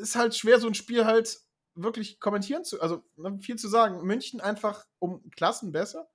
ist 0.00 0.16
halt 0.16 0.34
schwer, 0.34 0.58
so 0.58 0.66
ein 0.66 0.74
Spiel 0.74 1.04
halt 1.04 1.38
wirklich 1.74 2.20
kommentieren 2.20 2.64
zu, 2.64 2.80
also 2.80 3.02
ne, 3.16 3.38
viel 3.40 3.56
zu 3.56 3.68
sagen. 3.68 4.02
München 4.04 4.40
einfach 4.40 4.86
um 4.98 5.28
Klassen 5.30 5.72
besser. 5.72 6.08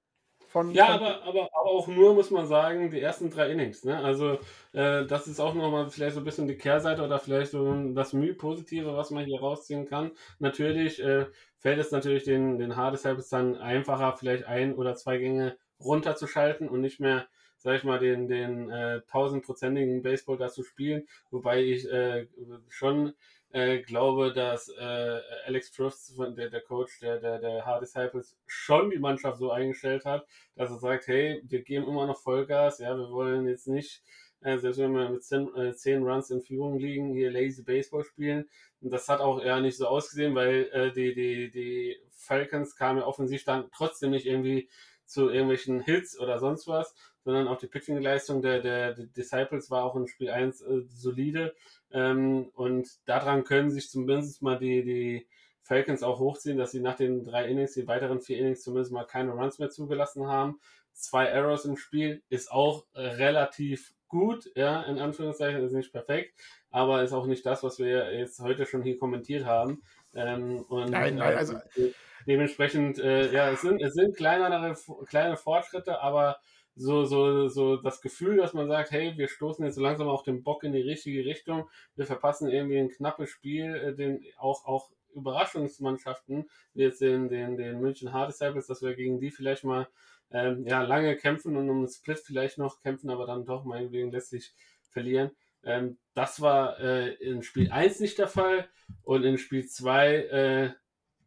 Von, 0.50 0.72
Ja, 0.74 0.98
von, 0.98 1.06
aber, 1.06 1.24
aber, 1.24 1.42
aber 1.54 1.70
auch 1.70 1.88
nur, 1.88 2.16
muss 2.16 2.32
man 2.32 2.48
sagen, 2.48 2.90
die 2.90 3.00
ersten 3.00 3.30
drei 3.30 3.52
Innings. 3.52 3.84
Ne? 3.86 3.98
Also, 3.98 4.40
äh, 4.74 5.06
das 5.06 5.28
ist 5.28 5.40
auch 5.40 5.54
nochmal 5.54 5.90
vielleicht 5.92 6.16
so 6.16 6.22
ein 6.22 6.26
bisschen 6.26 6.48
die 6.48 6.58
Kehrseite 6.58 7.04
oder 7.04 7.20
vielleicht 7.20 7.52
so 7.52 7.72
das 7.94 8.14
Mühe 8.14 8.34
Positive, 8.34 8.96
was 8.96 9.12
man 9.12 9.26
hier 9.26 9.40
rausziehen 9.40 9.88
kann. 9.88 10.12
Natürlich 10.40 11.04
äh, 11.04 11.28
fällt 11.60 11.78
es 11.78 11.92
natürlich 11.92 12.24
den, 12.24 12.58
den 12.58 12.76
Hard 12.76 12.96
Disciples 12.96 13.30
dann 13.30 13.58
einfacher, 13.58 14.18
vielleicht 14.18 14.46
ein 14.46 14.74
oder 14.74 14.96
zwei 14.96 15.20
Gänge 15.20 15.56
runterzuschalten 15.80 16.68
und 16.68 16.82
nicht 16.82 17.00
mehr, 17.00 17.28
sag 17.58 17.76
ich 17.76 17.84
mal, 17.84 18.00
den, 18.00 18.28
den 18.28 18.72
äh, 18.72 19.02
tausendprozentigen 19.02 20.02
Baseball 20.02 20.38
da 20.38 20.50
zu 20.50 20.64
spielen. 20.64 21.08
Wobei 21.30 21.62
ich 21.62 21.88
äh, 21.92 22.28
schon 22.70 23.14
äh, 23.52 23.80
glaube, 23.80 24.32
dass 24.34 24.70
äh, 24.70 25.20
Alex 25.46 25.72
Truss, 25.72 26.16
der, 26.18 26.50
der 26.50 26.62
Coach 26.62 27.00
der, 27.00 27.20
der, 27.20 27.40
der 27.40 27.66
Hard 27.66 27.82
Disciples, 27.82 28.38
schon 28.46 28.90
die 28.92 29.00
Mannschaft 29.00 29.40
so 29.40 29.52
eingestellt 29.52 30.06
hat, 30.06 30.26
dass 30.56 30.70
er 30.70 30.78
sagt, 30.78 31.08
hey, 31.08 31.42
wir 31.44 31.64
geben 31.64 31.88
immer 31.88 32.06
noch 32.06 32.22
Vollgas, 32.22 32.80
ja, 32.80 32.96
wir 32.96 33.10
wollen 33.10 33.48
jetzt 33.48 33.68
nicht, 33.68 34.04
äh, 34.42 34.58
selbst 34.58 34.80
wenn 34.80 34.94
wir 34.94 35.10
mit 35.10 35.24
10, 35.24 35.56
äh, 35.56 35.74
10 35.76 36.04
Runs 36.04 36.30
in 36.30 36.42
Führung 36.42 36.78
liegen, 36.78 37.14
hier 37.14 37.32
Lazy 37.32 37.64
Baseball 37.64 38.04
spielen. 38.04 38.48
Und 38.82 38.92
das 38.92 39.10
hat 39.10 39.20
auch 39.20 39.42
eher 39.42 39.60
nicht 39.60 39.78
so 39.78 39.88
ausgesehen, 39.88 40.36
weil 40.36 40.70
äh, 40.72 40.92
die, 40.92 41.14
die, 41.14 41.52
die 41.52 41.98
Falcons 42.12 42.76
kamen 42.76 43.00
ja 43.00 43.06
offensiv 43.06 43.44
dann 43.44 43.70
trotzdem 43.72 44.12
nicht 44.12 44.26
irgendwie 44.26 44.70
zu 45.06 45.30
irgendwelchen 45.30 45.82
Hits 45.82 46.20
oder 46.20 46.40
sonst 46.40 46.68
was, 46.68 46.94
sondern 47.24 47.48
auch 47.48 47.58
die 47.58 47.68
Pitching-Leistung 47.68 48.42
der, 48.42 48.62
der, 48.62 48.94
der 48.94 49.06
Disciples 49.08 49.70
war 49.70 49.84
auch 49.84 49.96
in 49.96 50.08
Spiel 50.08 50.30
1 50.30 50.62
äh, 50.62 50.82
solide. 50.88 51.56
Ähm, 51.92 52.50
und 52.54 52.88
daran 53.06 53.44
können 53.44 53.72
sich 53.72 53.90
zumindest 53.90 54.42
mal 54.42 54.58
die, 54.58 54.84
die 54.84 55.28
Falcons 55.62 56.04
auch 56.04 56.20
hochziehen, 56.20 56.58
dass 56.58 56.72
sie 56.72 56.80
nach 56.80 56.96
den 56.96 57.24
drei 57.24 57.48
Innings, 57.48 57.74
die 57.74 57.88
weiteren 57.88 58.22
vier 58.22 58.40
Innings 58.40 58.64
zumindest 58.64 58.92
mal 58.92 59.06
keine 59.06 59.32
Runs 59.32 59.60
mehr 59.60 59.70
zugelassen 59.70 60.28
haben. 60.28 60.60
Zwei 60.94 61.26
Errors 61.26 61.66
im 61.66 61.78
Spiel 61.78 62.24
ist 62.30 62.52
auch 62.52 62.86
relativ 62.96 63.94
gut, 64.10 64.50
ja, 64.56 64.82
in 64.84 65.00
Anführungszeichen, 65.00 65.64
ist 65.64 65.72
nicht 65.72 65.94
perfekt, 65.94 66.34
aber 66.72 67.04
ist 67.04 67.14
auch 67.14 67.28
nicht 67.28 67.46
das, 67.46 67.64
was 67.64 67.80
wir 67.80 68.14
jetzt 68.18 68.40
heute 68.40 68.66
schon 68.66 68.82
hier 68.82 68.98
kommentiert 68.98 69.46
haben. 69.46 69.84
Ähm, 70.14 70.64
und 70.68 70.90
Nein, 70.90 71.16
nein, 71.16 71.38
also- 71.38 71.54
äh, 71.76 71.94
dementsprechend, 72.28 73.00
äh, 73.00 73.32
ja, 73.32 73.52
es 73.52 73.62
sind, 73.62 73.82
es 73.82 73.94
sind 73.94 74.18
kleinere, 74.18 74.76
kleine 75.08 75.38
Fortschritte, 75.38 76.02
aber 76.02 76.40
so, 76.80 77.04
so, 77.04 77.50
so 77.50 77.76
das 77.76 78.02
Gefühl, 78.02 78.38
dass 78.38 78.54
man 78.54 78.68
sagt, 78.70 78.92
hey, 78.92 79.14
wir 79.18 79.28
stoßen 79.28 79.66
jetzt 79.66 79.76
so 79.76 79.82
langsam 79.82 80.08
auch 80.08 80.24
den 80.24 80.44
Bock 80.44 80.64
in 80.64 80.72
die 80.72 80.82
richtige 80.82 81.26
Richtung, 81.26 81.70
wir 81.96 82.06
verpassen 82.06 82.50
irgendwie 82.50 82.78
ein 82.78 82.90
knappes 82.90 83.30
Spiel, 83.30 83.76
äh, 83.76 83.94
den 83.94 84.24
auch, 84.38 84.66
auch 84.66 84.90
Überraschungsmannschaften, 85.14 86.50
wie 86.74 86.84
jetzt 86.84 87.02
den, 87.02 87.28
den, 87.28 87.58
den 87.58 87.82
München 87.82 88.14
Hard 88.14 88.30
Disciples, 88.30 88.68
dass 88.68 88.82
wir 88.82 88.96
gegen 88.96 89.20
die 89.20 89.30
vielleicht 89.30 89.66
mal 89.66 89.88
ähm, 90.32 90.66
ja, 90.66 90.82
lange 90.84 91.18
kämpfen 91.18 91.58
und 91.58 91.70
um 91.70 91.80
einen 91.80 91.90
Split 91.90 92.20
vielleicht 92.20 92.58
noch 92.58 92.80
kämpfen, 92.82 93.10
aber 93.10 93.26
dann 93.26 93.46
doch 93.46 93.66
meinetwegen 93.66 94.12
letztlich 94.12 94.54
verlieren. 94.90 95.32
Ähm, 95.64 95.98
das 96.14 96.40
war 96.40 96.80
äh, 96.80 97.14
in 97.16 97.44
Spiel 97.44 97.72
1 97.72 98.00
nicht 98.00 98.20
der 98.20 98.30
Fall 98.30 98.70
und 99.04 99.24
in 99.24 99.38
Spiel 99.38 99.68
2 99.68 100.16
äh, 100.16 100.70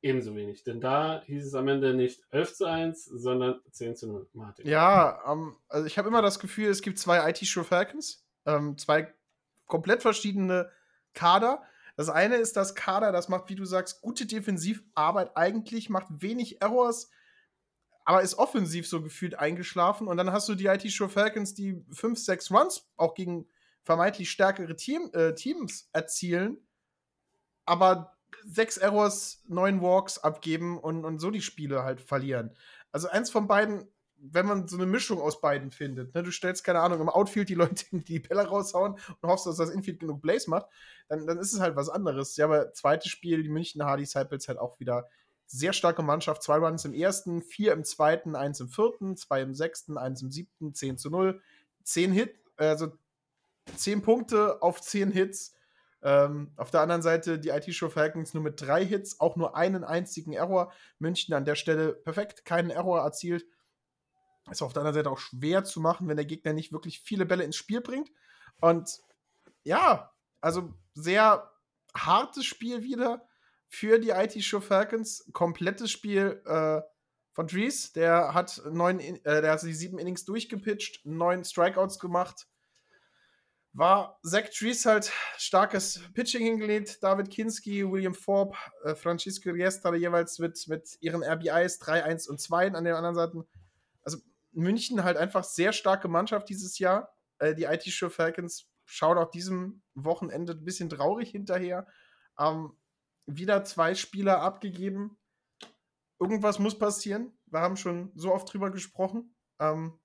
ebenso 0.03 0.35
wenig. 0.35 0.65
Denn 0.65 0.81
da 0.81 1.23
hieß 1.25 1.47
es 1.47 1.55
am 1.55 1.69
Ende 1.69 1.95
nicht 1.95 2.23
11 2.31 2.55
zu 2.55 2.67
1, 2.67 3.05
sondern 3.05 3.61
10 3.71 3.97
zu 3.97 4.09
0. 4.09 4.29
Martin. 4.35 4.67
Ja, 4.67 5.23
ähm, 5.27 5.57
also 5.69 5.87
ich 5.87 5.97
habe 5.97 6.09
immer 6.09 6.23
das 6.23 6.39
Gefühl, 6.39 6.69
es 6.69 6.83
gibt 6.83 6.99
zwei 6.99 7.31
IT-Show 7.31 7.63
Falcons, 7.63 8.27
ähm, 8.45 8.77
zwei 8.77 9.15
komplett 9.67 10.03
verschiedene 10.03 10.71
Kader. 11.15 11.63
Das 11.97 12.09
eine 12.09 12.37
ist 12.37 12.57
das 12.57 12.75
Kader, 12.75 13.13
das 13.13 13.29
macht, 13.29 13.49
wie 13.49 13.55
du 13.55 13.65
sagst, 13.65 14.01
gute 14.03 14.27
Defensivarbeit 14.27 15.37
eigentlich, 15.37 15.89
macht 15.89 16.09
wenig 16.11 16.61
Errors, 16.61 17.11
aber 18.05 18.23
ist 18.23 18.35
offensiv 18.35 18.89
so 18.89 19.03
gefühlt 19.03 19.39
eingeschlafen. 19.39 20.09
Und 20.09 20.17
dann 20.17 20.33
hast 20.33 20.49
du 20.49 20.55
die 20.55 20.67
IT-Show 20.67 21.09
Falcons, 21.09 21.55
die 21.55 21.85
5, 21.93 22.19
6 22.19 22.51
Runs 22.51 22.89
auch 22.97 23.15
gegen 23.15 23.49
vermeintlich 23.85 24.31
stärkere 24.31 24.75
Team, 24.77 25.11
äh, 25.13 25.35
Teams 25.35 25.89
erzielen, 25.93 26.59
aber 27.65 28.17
sechs 28.45 28.77
Errors, 28.77 29.43
neun 29.49 29.81
Walks 29.81 30.19
abgeben 30.19 30.79
und, 30.79 31.05
und 31.05 31.19
so 31.19 31.31
die 31.31 31.43
Spiele 31.43 31.85
halt 31.85 32.01
verlieren. 32.01 32.51
Also 32.91 33.09
eins 33.09 33.31
von 33.31 33.47
beiden, 33.47 33.89
wenn 34.17 34.47
man 34.47 34.69
so 34.69 34.77
eine 34.77 34.87
Mischung 34.87 35.21
aus 35.21 35.41
beiden 35.41 35.71
findet, 35.71 36.15
ne, 36.15 36.23
du 36.23 36.31
stellst, 36.31 36.65
keine 36.65 36.81
Ahnung, 36.81 37.01
im 37.01 37.09
Outfield 37.09 37.49
die 37.49 37.55
Leute 37.55 37.85
die 37.93 38.21
Bälle 38.21 38.47
raushauen 38.47 38.95
und 39.21 39.29
hoffst, 39.29 39.47
dass 39.47 39.57
das 39.57 39.71
Infield 39.71 40.01
genug 40.01 40.23
Blaze 40.23 40.49
macht, 40.49 40.67
dann, 41.09 41.27
dann 41.27 41.39
ist 41.39 41.53
es 41.53 41.61
halt 41.61 41.77
was 41.77 41.89
anderes. 41.89 42.37
Ja, 42.37 42.47
aber 42.47 42.73
zweites 42.73 43.11
Spiel, 43.11 43.43
die 43.43 43.49
München 43.49 43.83
Hardy 43.85 44.05
Disciples 44.05 44.49
halt 44.49 44.59
auch 44.59 44.79
wieder 44.81 45.09
sehr 45.47 45.75
starke 45.75 46.03
Mannschaft. 46.03 46.43
Zwei 46.43 46.57
Runs 46.57 46.85
im 46.85 46.95
ersten, 46.95 47.43
vier 47.43 47.73
im 47.73 47.85
zweiten, 47.85 48.37
eins 48.37 48.61
im 48.61 48.69
vierten, 48.69 49.17
zwei 49.17 49.43
im 49.43 49.55
sechsten, 49.55 49.99
eins 49.99 50.23
im 50.23 50.31
siebten, 50.31 50.75
10 50.75 50.97
zu 50.97 51.11
0. 51.11 51.41
Zehn 51.85 52.13
Hit, 52.13 52.39
also 52.57 52.93
zehn 53.77 54.03
Punkte 54.03 54.63
auf 54.63 54.81
zehn 54.81 55.11
Hits. 55.11 55.55
Ähm, 56.03 56.53
auf 56.57 56.71
der 56.71 56.81
anderen 56.81 57.03
Seite 57.03 57.39
die 57.39 57.51
IT-Show 57.51 57.89
Falcons 57.89 58.35
nur 58.35 58.43
mit 58.43 58.61
drei 58.61 58.85
Hits, 58.85 59.21
auch 59.21 59.37
nur 59.37 59.57
einen 59.57 59.85
einzigen 59.85 60.33
Error. 60.33 60.73
München 60.99 61.35
an 61.35 61.45
der 61.45 61.55
Stelle 61.55 61.93
perfekt, 61.93 62.45
keinen 62.45 62.71
Error 62.71 63.01
erzielt. 63.01 63.47
Ist 64.51 64.63
auf 64.63 64.73
der 64.73 64.81
anderen 64.81 64.95
Seite 64.95 65.11
auch 65.11 65.19
schwer 65.19 65.63
zu 65.63 65.81
machen, 65.81 66.09
wenn 66.09 66.17
der 66.17 66.27
Gegner 66.27 66.53
nicht 66.53 66.73
wirklich 66.73 67.01
viele 67.01 67.25
Bälle 67.25 67.45
ins 67.45 67.57
Spiel 67.57 67.81
bringt. 67.81 68.11
Und 68.61 69.01
ja, 69.63 70.13
also 70.41 70.75
sehr 70.95 71.51
hartes 71.95 72.45
Spiel 72.45 72.83
wieder 72.83 73.27
für 73.69 74.01
die 74.01 74.11
IT-Show 74.11 74.61
Falcons. 74.61 75.29
Komplettes 75.33 75.91
Spiel 75.91 76.43
äh, 76.45 76.81
von 77.33 77.47
Dries. 77.47 77.93
Der 77.93 78.35
hat 78.35 78.63
neun, 78.71 78.99
äh, 78.99 79.21
der 79.41 79.53
hat 79.53 79.63
die 79.63 79.73
sieben 79.73 79.99
Innings 79.99 80.25
durchgepitcht, 80.25 81.07
neun 81.07 81.45
Strikeouts 81.45 81.99
gemacht. 82.01 82.49
War 83.75 84.19
Zach 84.23 84.51
Dries 84.51 84.85
halt 84.85 85.11
starkes 85.39 86.01
Pitching 86.13 86.45
hingelegt. 86.45 87.03
David 87.03 87.31
Kinski, 87.31 87.91
William 87.91 88.15
Forbes, 88.15 88.59
äh, 88.85 88.95
Francisco 88.95 89.51
Riesta 89.51 89.95
jeweils 89.95 90.39
mit, 90.39 90.69
mit 90.69 90.99
ihren 91.01 91.23
RBIs 91.23 91.79
3, 91.79 92.05
1 92.05 92.29
und 92.29 92.41
2 92.41 92.73
an 92.75 92.85
den 92.85 92.95
anderen 92.95 93.15
Seiten. 93.15 93.49
Also 94.03 94.19
München 94.53 95.05
halt 95.05 95.17
einfach 95.17 95.45
sehr 95.45 95.73
starke 95.73 96.09
Mannschaft 96.09 96.51
dieses 96.51 96.79
Jahr. 96.79 97.17
Äh, 97.39 97.55
die 97.55 97.65
IT-Show 97.65 98.11
Falcons 98.11 98.69
schaut 98.85 99.17
auch 99.17 99.31
diesem 99.31 99.83
Wochenende 99.95 100.53
ein 100.53 100.65
bisschen 100.65 100.91
traurig 100.91 101.31
hinterher. 101.31 101.87
Ähm, 102.39 102.77
wieder 103.25 103.65
zwei 103.65 103.95
Spieler 103.95 104.43
abgegeben. 104.43 105.17
Irgendwas 106.21 106.59
muss 106.59 106.79
passieren. 106.79 107.33
Wir 107.47 107.61
haben 107.61 107.77
schon 107.77 108.13
so 108.15 108.35
oft 108.35 108.53
drüber 108.53 108.71
gesprochen. 108.71 109.35
Ähm, 109.59 109.99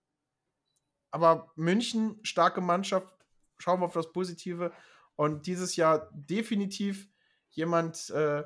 aber 1.11 1.51
München, 1.55 2.19
starke 2.23 2.61
Mannschaft, 2.61 3.16
schauen 3.57 3.79
wir 3.81 3.85
auf 3.85 3.93
das 3.93 4.11
Positive. 4.11 4.71
Und 5.15 5.47
dieses 5.47 5.75
Jahr 5.75 6.09
definitiv 6.13 7.09
jemand, 7.49 8.09
äh, 8.11 8.43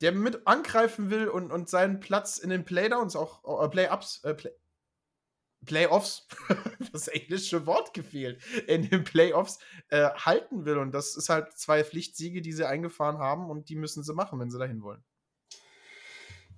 der 0.00 0.12
mit 0.12 0.46
angreifen 0.46 1.10
will 1.10 1.28
und, 1.28 1.50
und 1.50 1.68
seinen 1.68 2.00
Platz 2.00 2.38
in 2.38 2.50
den 2.50 2.64
Playdowns 2.64 3.16
auch, 3.16 3.64
äh, 3.64 3.68
Play-Ups, 3.68 4.24
äh, 4.24 4.34
Play 4.34 4.52
Playoffs, 5.64 6.26
das 6.92 7.08
englische 7.08 7.66
Wort 7.66 7.94
gefehlt, 7.94 8.42
in 8.66 8.88
den 8.88 9.04
Playoffs 9.04 9.58
äh, 9.88 10.10
halten 10.10 10.64
will. 10.64 10.78
Und 10.78 10.92
das 10.92 11.16
ist 11.16 11.28
halt 11.28 11.52
zwei 11.52 11.84
Pflichtsiege, 11.84 12.42
die 12.42 12.52
sie 12.52 12.68
eingefahren 12.68 13.18
haben 13.18 13.50
und 13.50 13.68
die 13.68 13.76
müssen 13.76 14.02
sie 14.02 14.14
machen, 14.14 14.38
wenn 14.40 14.50
sie 14.50 14.58
dahin 14.58 14.82
wollen. 14.82 15.02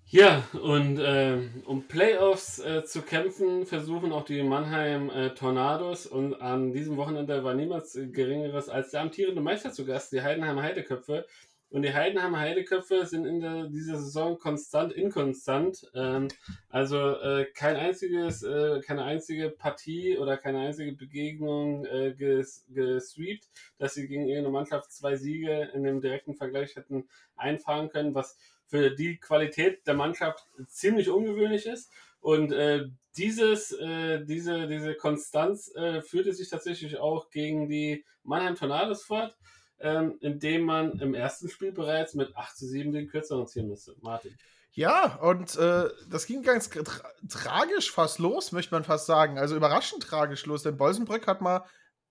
Ja, 0.08 0.44
und 0.62 1.00
äh, 1.00 1.36
um 1.64 1.88
Playoffs 1.88 2.60
äh, 2.60 2.84
zu 2.84 3.02
kämpfen, 3.02 3.66
versuchen 3.66 4.12
auch 4.12 4.24
die 4.24 4.40
Mannheim 4.44 5.10
äh, 5.10 5.30
Tornados 5.34 6.06
und 6.06 6.40
an 6.40 6.72
diesem 6.72 6.96
Wochenende 6.96 7.42
war 7.42 7.54
niemals 7.54 7.98
Geringeres 8.12 8.68
als 8.68 8.92
der 8.92 9.00
amtierende 9.00 9.40
Meister 9.40 9.72
zu 9.72 9.84
Gast, 9.84 10.12
die 10.12 10.22
Heidenheim 10.22 10.62
Heideköpfe. 10.62 11.26
Und 11.68 11.82
die 11.82 11.92
Heidenheimer 11.92 12.38
Heideköpfe 12.38 13.04
sind 13.06 13.26
in 13.26 13.40
der, 13.40 13.64
dieser 13.64 13.98
Saison 13.98 14.38
konstant 14.38 14.92
inkonstant. 14.92 15.90
Ähm, 15.94 16.28
also 16.68 16.96
äh, 16.96 17.44
kein 17.54 17.74
einziges, 17.74 18.44
äh, 18.44 18.80
keine 18.86 19.02
einzige 19.02 19.50
Partie 19.50 20.16
oder 20.16 20.36
keine 20.36 20.60
einzige 20.60 20.92
Begegnung 20.92 21.84
äh, 21.84 22.14
ges 22.14 22.64
gesweept, 22.68 23.48
dass 23.78 23.94
sie 23.94 24.06
gegen 24.06 24.28
irgendeine 24.28 24.52
Mannschaft 24.52 24.92
zwei 24.92 25.16
Siege 25.16 25.70
in 25.74 25.82
dem 25.82 26.00
direkten 26.00 26.36
Vergleich 26.36 26.76
hätten 26.76 27.08
einfahren 27.34 27.88
können, 27.88 28.14
was 28.14 28.38
für 28.66 28.90
die 28.90 29.18
Qualität 29.18 29.86
der 29.86 29.94
Mannschaft 29.94 30.46
ziemlich 30.68 31.08
ungewöhnlich 31.08 31.66
ist. 31.66 31.90
Und 32.20 32.52
äh, 32.52 32.86
dieses, 33.16 33.72
äh, 33.72 34.24
diese, 34.24 34.66
diese 34.66 34.94
Konstanz 34.94 35.72
äh, 35.74 36.02
führte 36.02 36.32
sich 36.32 36.48
tatsächlich 36.50 36.98
auch 36.98 37.30
gegen 37.30 37.68
die 37.68 38.04
Mannheim 38.24 38.56
Tornados 38.56 39.04
fort, 39.04 39.36
ähm, 39.78 40.18
indem 40.20 40.62
man 40.62 40.98
im 40.98 41.14
ersten 41.14 41.48
Spiel 41.48 41.72
bereits 41.72 42.14
mit 42.14 42.36
8 42.36 42.56
zu 42.56 42.66
7 42.66 42.92
den 42.92 43.08
kürzeren 43.08 43.46
ziehen 43.46 43.68
müsste. 43.68 43.94
Martin. 44.00 44.36
Ja, 44.72 45.16
und 45.22 45.56
äh, 45.56 45.88
das 46.10 46.26
ging 46.26 46.42
ganz 46.42 46.68
tra 46.68 46.84
tragisch 47.30 47.90
fast 47.90 48.18
los, 48.18 48.52
möchte 48.52 48.74
man 48.74 48.84
fast 48.84 49.06
sagen. 49.06 49.38
Also 49.38 49.56
überraschend 49.56 50.02
tragisch 50.02 50.44
los, 50.44 50.62
denn 50.64 50.76
Bolsenbrück 50.76 51.26
hat 51.26 51.40
mal 51.40 51.64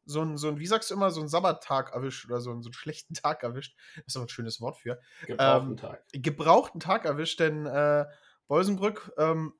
so 0.05 0.21
ein, 0.21 0.37
so 0.37 0.47
ein, 0.47 0.59
wie 0.59 0.67
sagst 0.67 0.89
du 0.89 0.95
immer, 0.95 1.11
so 1.11 1.19
einen 1.19 1.29
Sabbattag 1.29 1.93
erwischt 1.93 2.25
oder 2.25 2.39
so 2.39 2.51
einen, 2.51 2.61
so 2.61 2.69
einen 2.69 2.73
schlechten 2.73 3.13
Tag 3.15 3.43
erwischt. 3.43 3.77
Das 3.95 4.05
ist 4.07 4.15
aber 4.15 4.25
ein 4.25 4.29
schönes 4.29 4.61
Wort 4.61 4.77
für. 4.77 4.99
Gebrauchten 5.25 5.71
ähm, 5.71 5.77
Tag. 5.77 6.03
Gebrauchten 6.11 6.79
Tag 6.79 7.05
erwischt, 7.05 7.39
denn 7.39 7.65
äh, 7.65 8.05
Bolsenbrück 8.47 9.13
ähm, 9.17 9.53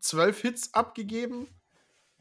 zwölf 0.00 0.40
Hits 0.40 0.74
abgegeben, 0.74 1.48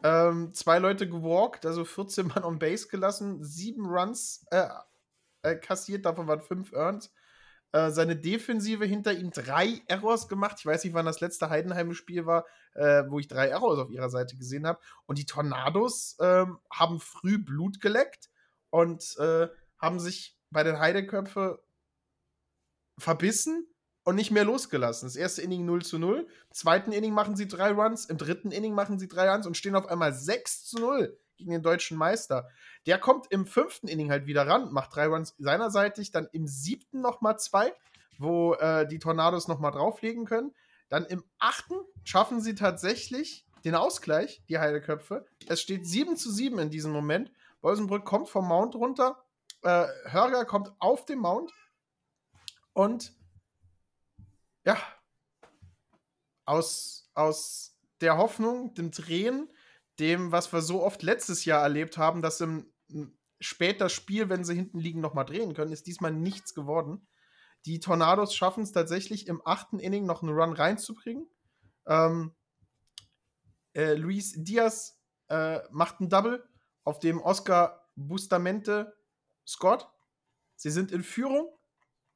ähm, 0.03 0.53
zwei 0.53 0.79
Leute 0.79 1.09
gewalkt, 1.09 1.65
also 1.65 1.83
14 1.83 2.27
Mann 2.27 2.43
on 2.43 2.59
Base 2.59 2.87
gelassen, 2.87 3.43
sieben 3.43 3.85
Runs 3.85 4.45
äh, 4.51 4.67
äh, 5.41 5.55
kassiert, 5.55 6.05
davon 6.05 6.27
waren 6.27 6.41
fünf 6.41 6.71
Earns. 6.73 7.13
Äh, 7.71 7.91
seine 7.91 8.15
Defensive 8.15 8.85
hinter 8.85 9.13
ihm 9.13 9.29
drei 9.29 9.81
Errors 9.87 10.27
gemacht. 10.27 10.55
Ich 10.59 10.65
weiß 10.65 10.83
nicht, 10.83 10.93
wann 10.93 11.05
das 11.05 11.19
letzte 11.19 11.49
Heidenheim-Spiel 11.49 12.25
war, 12.25 12.45
äh, 12.73 13.03
wo 13.07 13.19
ich 13.19 13.27
drei 13.27 13.47
Errors 13.47 13.77
auf 13.77 13.91
ihrer 13.91 14.09
Seite 14.09 14.35
gesehen 14.35 14.65
habe. 14.65 14.79
Und 15.05 15.19
die 15.19 15.25
Tornados 15.25 16.17
ähm, 16.19 16.57
haben 16.71 16.99
früh 16.99 17.37
Blut 17.37 17.79
geleckt 17.79 18.29
und 18.71 19.15
äh, 19.19 19.47
haben 19.77 19.99
sich 19.99 20.35
bei 20.49 20.63
den 20.63 20.79
Heideköpfe 20.79 21.61
verbissen 22.97 23.67
und 24.03 24.15
nicht 24.15 24.31
mehr 24.31 24.45
losgelassen. 24.45 25.05
Das 25.05 25.15
erste 25.15 25.43
Inning 25.43 25.65
0 25.65 25.83
zu 25.83 25.99
0, 25.99 26.21
im 26.21 26.27
zweiten 26.51 26.91
Inning 26.91 27.13
machen 27.13 27.35
sie 27.35 27.47
drei 27.47 27.71
Runs, 27.71 28.05
im 28.05 28.17
dritten 28.17 28.51
Inning 28.51 28.73
machen 28.73 28.97
sie 28.97 29.07
drei 29.07 29.29
Runs 29.29 29.45
und 29.45 29.57
stehen 29.57 29.75
auf 29.75 29.85
einmal 29.85 30.13
6 30.13 30.65
zu 30.65 30.79
0 30.79 31.19
gegen 31.39 31.51
den 31.51 31.63
deutschen 31.63 31.97
Meister. 31.97 32.49
Der 32.85 32.99
kommt 32.99 33.31
im 33.31 33.47
fünften 33.47 33.87
Inning 33.87 34.11
halt 34.11 34.27
wieder 34.27 34.45
ran, 34.45 34.71
macht 34.71 34.95
drei 34.95 35.07
Runs 35.07 35.33
seinerseitig, 35.39 36.11
dann 36.11 36.27
im 36.31 36.47
siebten 36.47 37.01
nochmal 37.01 37.39
zwei, 37.39 37.73
wo 38.19 38.53
äh, 38.53 38.87
die 38.87 38.99
Tornados 38.99 39.47
nochmal 39.47 39.71
drauflegen 39.71 40.25
können. 40.25 40.53
Dann 40.89 41.05
im 41.05 41.23
achten 41.39 41.75
schaffen 42.03 42.41
sie 42.41 42.55
tatsächlich 42.55 43.45
den 43.63 43.75
Ausgleich, 43.75 44.43
die 44.49 44.59
Heideköpfe. 44.59 45.25
Es 45.47 45.61
steht 45.61 45.87
7 45.87 46.15
zu 46.17 46.31
7 46.31 46.59
in 46.59 46.69
diesem 46.69 46.91
Moment. 46.91 47.31
Bolsenbrück 47.61 48.05
kommt 48.05 48.29
vom 48.29 48.47
Mount 48.47 48.75
runter. 48.75 49.23
Äh, 49.63 49.87
Hörger 50.05 50.45
kommt 50.45 50.71
auf 50.79 51.05
den 51.05 51.19
Mount. 51.19 51.51
Und 52.73 53.13
ja, 54.65 54.77
aus, 56.45 57.09
aus 57.13 57.75
der 58.01 58.17
Hoffnung, 58.17 58.73
dem 58.73 58.91
Drehen, 58.91 59.49
dem, 59.99 60.31
was 60.31 60.51
wir 60.53 60.61
so 60.61 60.83
oft 60.83 61.03
letztes 61.03 61.45
Jahr 61.45 61.61
erlebt 61.61 61.97
haben, 61.97 62.21
dass 62.21 62.41
im 62.41 62.71
später 63.39 63.89
Spiel, 63.89 64.29
wenn 64.29 64.43
sie 64.43 64.55
hinten 64.55 64.79
liegen, 64.79 65.01
nochmal 65.01 65.25
drehen 65.25 65.53
können, 65.53 65.71
ist 65.71 65.87
diesmal 65.87 66.11
nichts 66.11 66.53
geworden. 66.53 67.07
Die 67.65 67.79
Tornados 67.79 68.35
schaffen 68.35 68.63
es 68.63 68.71
tatsächlich 68.71 69.27
im 69.27 69.41
achten 69.45 69.79
Inning 69.79 70.05
noch 70.05 70.23
einen 70.23 70.33
Run 70.33 70.53
reinzubringen. 70.53 71.27
Ähm, 71.85 72.33
äh, 73.73 73.93
Luis 73.93 74.33
Diaz 74.35 74.99
äh, 75.27 75.59
macht 75.71 75.99
einen 75.99 76.09
Double, 76.09 76.47
auf 76.83 76.99
dem 76.99 77.21
Oscar 77.21 77.87
Bustamente 77.95 78.95
Scott. 79.45 79.89
Sie 80.55 80.71
sind 80.71 80.91
in 80.91 81.03
Führung. 81.03 81.49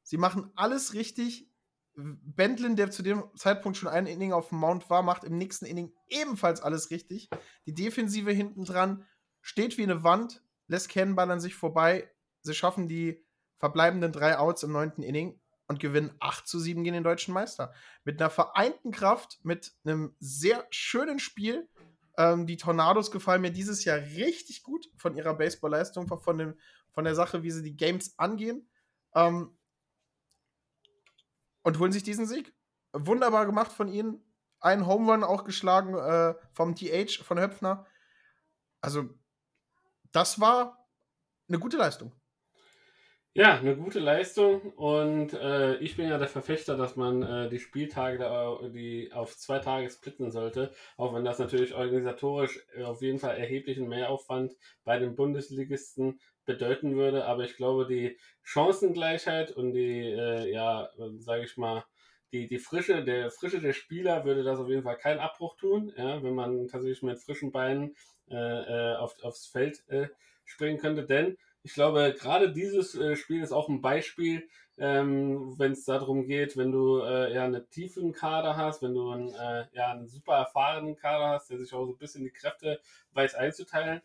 Sie 0.02 0.16
machen 0.16 0.50
alles 0.56 0.94
richtig. 0.94 1.50
Bentlin, 1.96 2.76
der 2.76 2.90
zu 2.90 3.02
dem 3.02 3.24
Zeitpunkt 3.36 3.78
schon 3.78 3.88
ein 3.88 4.06
Inning 4.06 4.32
auf 4.32 4.48
dem 4.48 4.58
Mount 4.58 4.90
war, 4.90 5.02
macht 5.02 5.24
im 5.24 5.38
nächsten 5.38 5.66
Inning 5.66 5.92
ebenfalls 6.08 6.60
alles 6.60 6.90
richtig. 6.90 7.28
Die 7.66 7.74
Defensive 7.74 8.32
hinten 8.32 8.64
dran 8.64 9.06
steht 9.40 9.78
wie 9.78 9.84
eine 9.84 10.02
Wand, 10.02 10.42
lässt 10.66 10.88
Cannonball 10.88 11.30
an 11.30 11.40
sich 11.40 11.54
vorbei. 11.54 12.10
Sie 12.40 12.54
schaffen 12.54 12.88
die 12.88 13.24
verbleibenden 13.58 14.12
drei 14.12 14.38
Outs 14.38 14.62
im 14.62 14.72
neunten 14.72 15.02
Inning 15.02 15.40
und 15.66 15.80
gewinnen 15.80 16.14
8 16.20 16.46
zu 16.46 16.58
7 16.58 16.82
gegen 16.84 16.94
den 16.94 17.04
deutschen 17.04 17.32
Meister. 17.32 17.72
Mit 18.04 18.20
einer 18.20 18.30
vereinten 18.30 18.90
Kraft, 18.90 19.38
mit 19.42 19.72
einem 19.84 20.14
sehr 20.18 20.66
schönen 20.70 21.18
Spiel. 21.18 21.68
Ähm, 22.18 22.46
die 22.46 22.56
Tornados 22.56 23.10
gefallen 23.10 23.42
mir 23.42 23.52
dieses 23.52 23.84
Jahr 23.84 23.98
richtig 23.98 24.62
gut 24.62 24.90
von 24.96 25.16
ihrer 25.16 25.34
Baseballleistung, 25.34 26.06
von, 26.06 26.20
von 26.20 27.04
der 27.04 27.14
Sache, 27.14 27.42
wie 27.42 27.50
sie 27.50 27.62
die 27.62 27.76
Games 27.76 28.18
angehen. 28.18 28.68
Ähm, 29.14 29.56
und 31.64 31.80
holen 31.80 31.90
sich 31.90 32.04
diesen 32.04 32.26
Sieg. 32.26 32.54
Wunderbar 32.92 33.46
gemacht 33.46 33.72
von 33.72 33.88
ihnen. 33.88 34.22
Ein 34.60 34.86
Home 34.86 35.10
Run 35.10 35.24
auch 35.24 35.44
geschlagen 35.44 35.94
äh, 35.94 36.34
vom 36.52 36.76
TH 36.76 37.22
von 37.24 37.40
Höpfner. 37.40 37.86
Also, 38.80 39.10
das 40.12 40.40
war 40.40 40.88
eine 41.48 41.58
gute 41.58 41.76
Leistung. 41.76 42.12
Ja, 43.36 43.58
eine 43.58 43.76
gute 43.76 43.98
Leistung 43.98 44.60
und 44.74 45.32
äh, 45.32 45.74
ich 45.78 45.96
bin 45.96 46.08
ja 46.08 46.18
der 46.18 46.28
Verfechter, 46.28 46.76
dass 46.76 46.94
man 46.94 47.22
äh, 47.24 47.48
die 47.48 47.58
Spieltage 47.58 48.18
da, 48.18 48.60
die 48.68 49.10
auf 49.12 49.36
zwei 49.36 49.58
Tage 49.58 49.90
splitten 49.90 50.30
sollte, 50.30 50.70
auch 50.96 51.12
wenn 51.14 51.24
das 51.24 51.40
natürlich 51.40 51.74
organisatorisch 51.74 52.64
auf 52.84 53.02
jeden 53.02 53.18
Fall 53.18 53.36
erheblichen 53.36 53.88
Mehraufwand 53.88 54.54
bei 54.84 55.00
den 55.00 55.16
Bundesligisten 55.16 56.20
bedeuten 56.44 56.96
würde, 56.96 57.24
aber 57.24 57.44
ich 57.44 57.56
glaube, 57.56 57.86
die 57.86 58.18
Chancengleichheit 58.42 59.52
und 59.52 59.72
die, 59.72 60.02
äh, 60.10 60.52
ja, 60.52 60.88
sage 61.18 61.44
ich 61.44 61.56
mal, 61.56 61.84
die, 62.32 62.48
die 62.48 62.58
Frische, 62.58 63.04
der 63.04 63.30
Frische 63.30 63.60
der 63.60 63.72
Spieler 63.72 64.24
würde 64.24 64.42
das 64.42 64.58
auf 64.58 64.68
jeden 64.68 64.82
Fall 64.82 64.98
keinen 64.98 65.20
Abbruch 65.20 65.56
tun, 65.56 65.92
ja, 65.96 66.22
wenn 66.22 66.34
man 66.34 66.68
tatsächlich 66.68 67.02
mit 67.02 67.18
frischen 67.18 67.52
Beinen 67.52 67.94
äh, 68.30 68.34
äh, 68.36 68.96
auf, 68.96 69.14
aufs 69.22 69.46
Feld 69.46 69.84
äh, 69.88 70.08
springen 70.44 70.78
könnte, 70.78 71.06
denn 71.06 71.36
ich 71.62 71.72
glaube, 71.72 72.14
gerade 72.18 72.52
dieses 72.52 72.94
äh, 72.94 73.16
Spiel 73.16 73.42
ist 73.42 73.52
auch 73.52 73.70
ein 73.70 73.80
Beispiel, 73.80 74.46
ähm, 74.76 75.58
wenn 75.58 75.72
es 75.72 75.84
darum 75.84 76.26
geht, 76.26 76.58
wenn 76.58 76.72
du 76.72 77.00
äh, 77.00 77.32
ja 77.32 77.44
einen 77.44 77.68
tiefen 77.70 78.12
Kader 78.12 78.56
hast, 78.56 78.82
wenn 78.82 78.94
du 78.94 79.10
einen, 79.10 79.28
äh, 79.32 79.64
ja, 79.72 79.92
einen 79.92 80.06
super 80.06 80.34
erfahrenen 80.34 80.94
Kader 80.94 81.28
hast, 81.28 81.48
der 81.48 81.58
sich 81.58 81.72
auch 81.72 81.86
so 81.86 81.92
ein 81.92 81.98
bisschen 81.98 82.22
die 82.22 82.30
Kräfte 82.30 82.80
weiß 83.12 83.34
einzuteilen, 83.34 84.02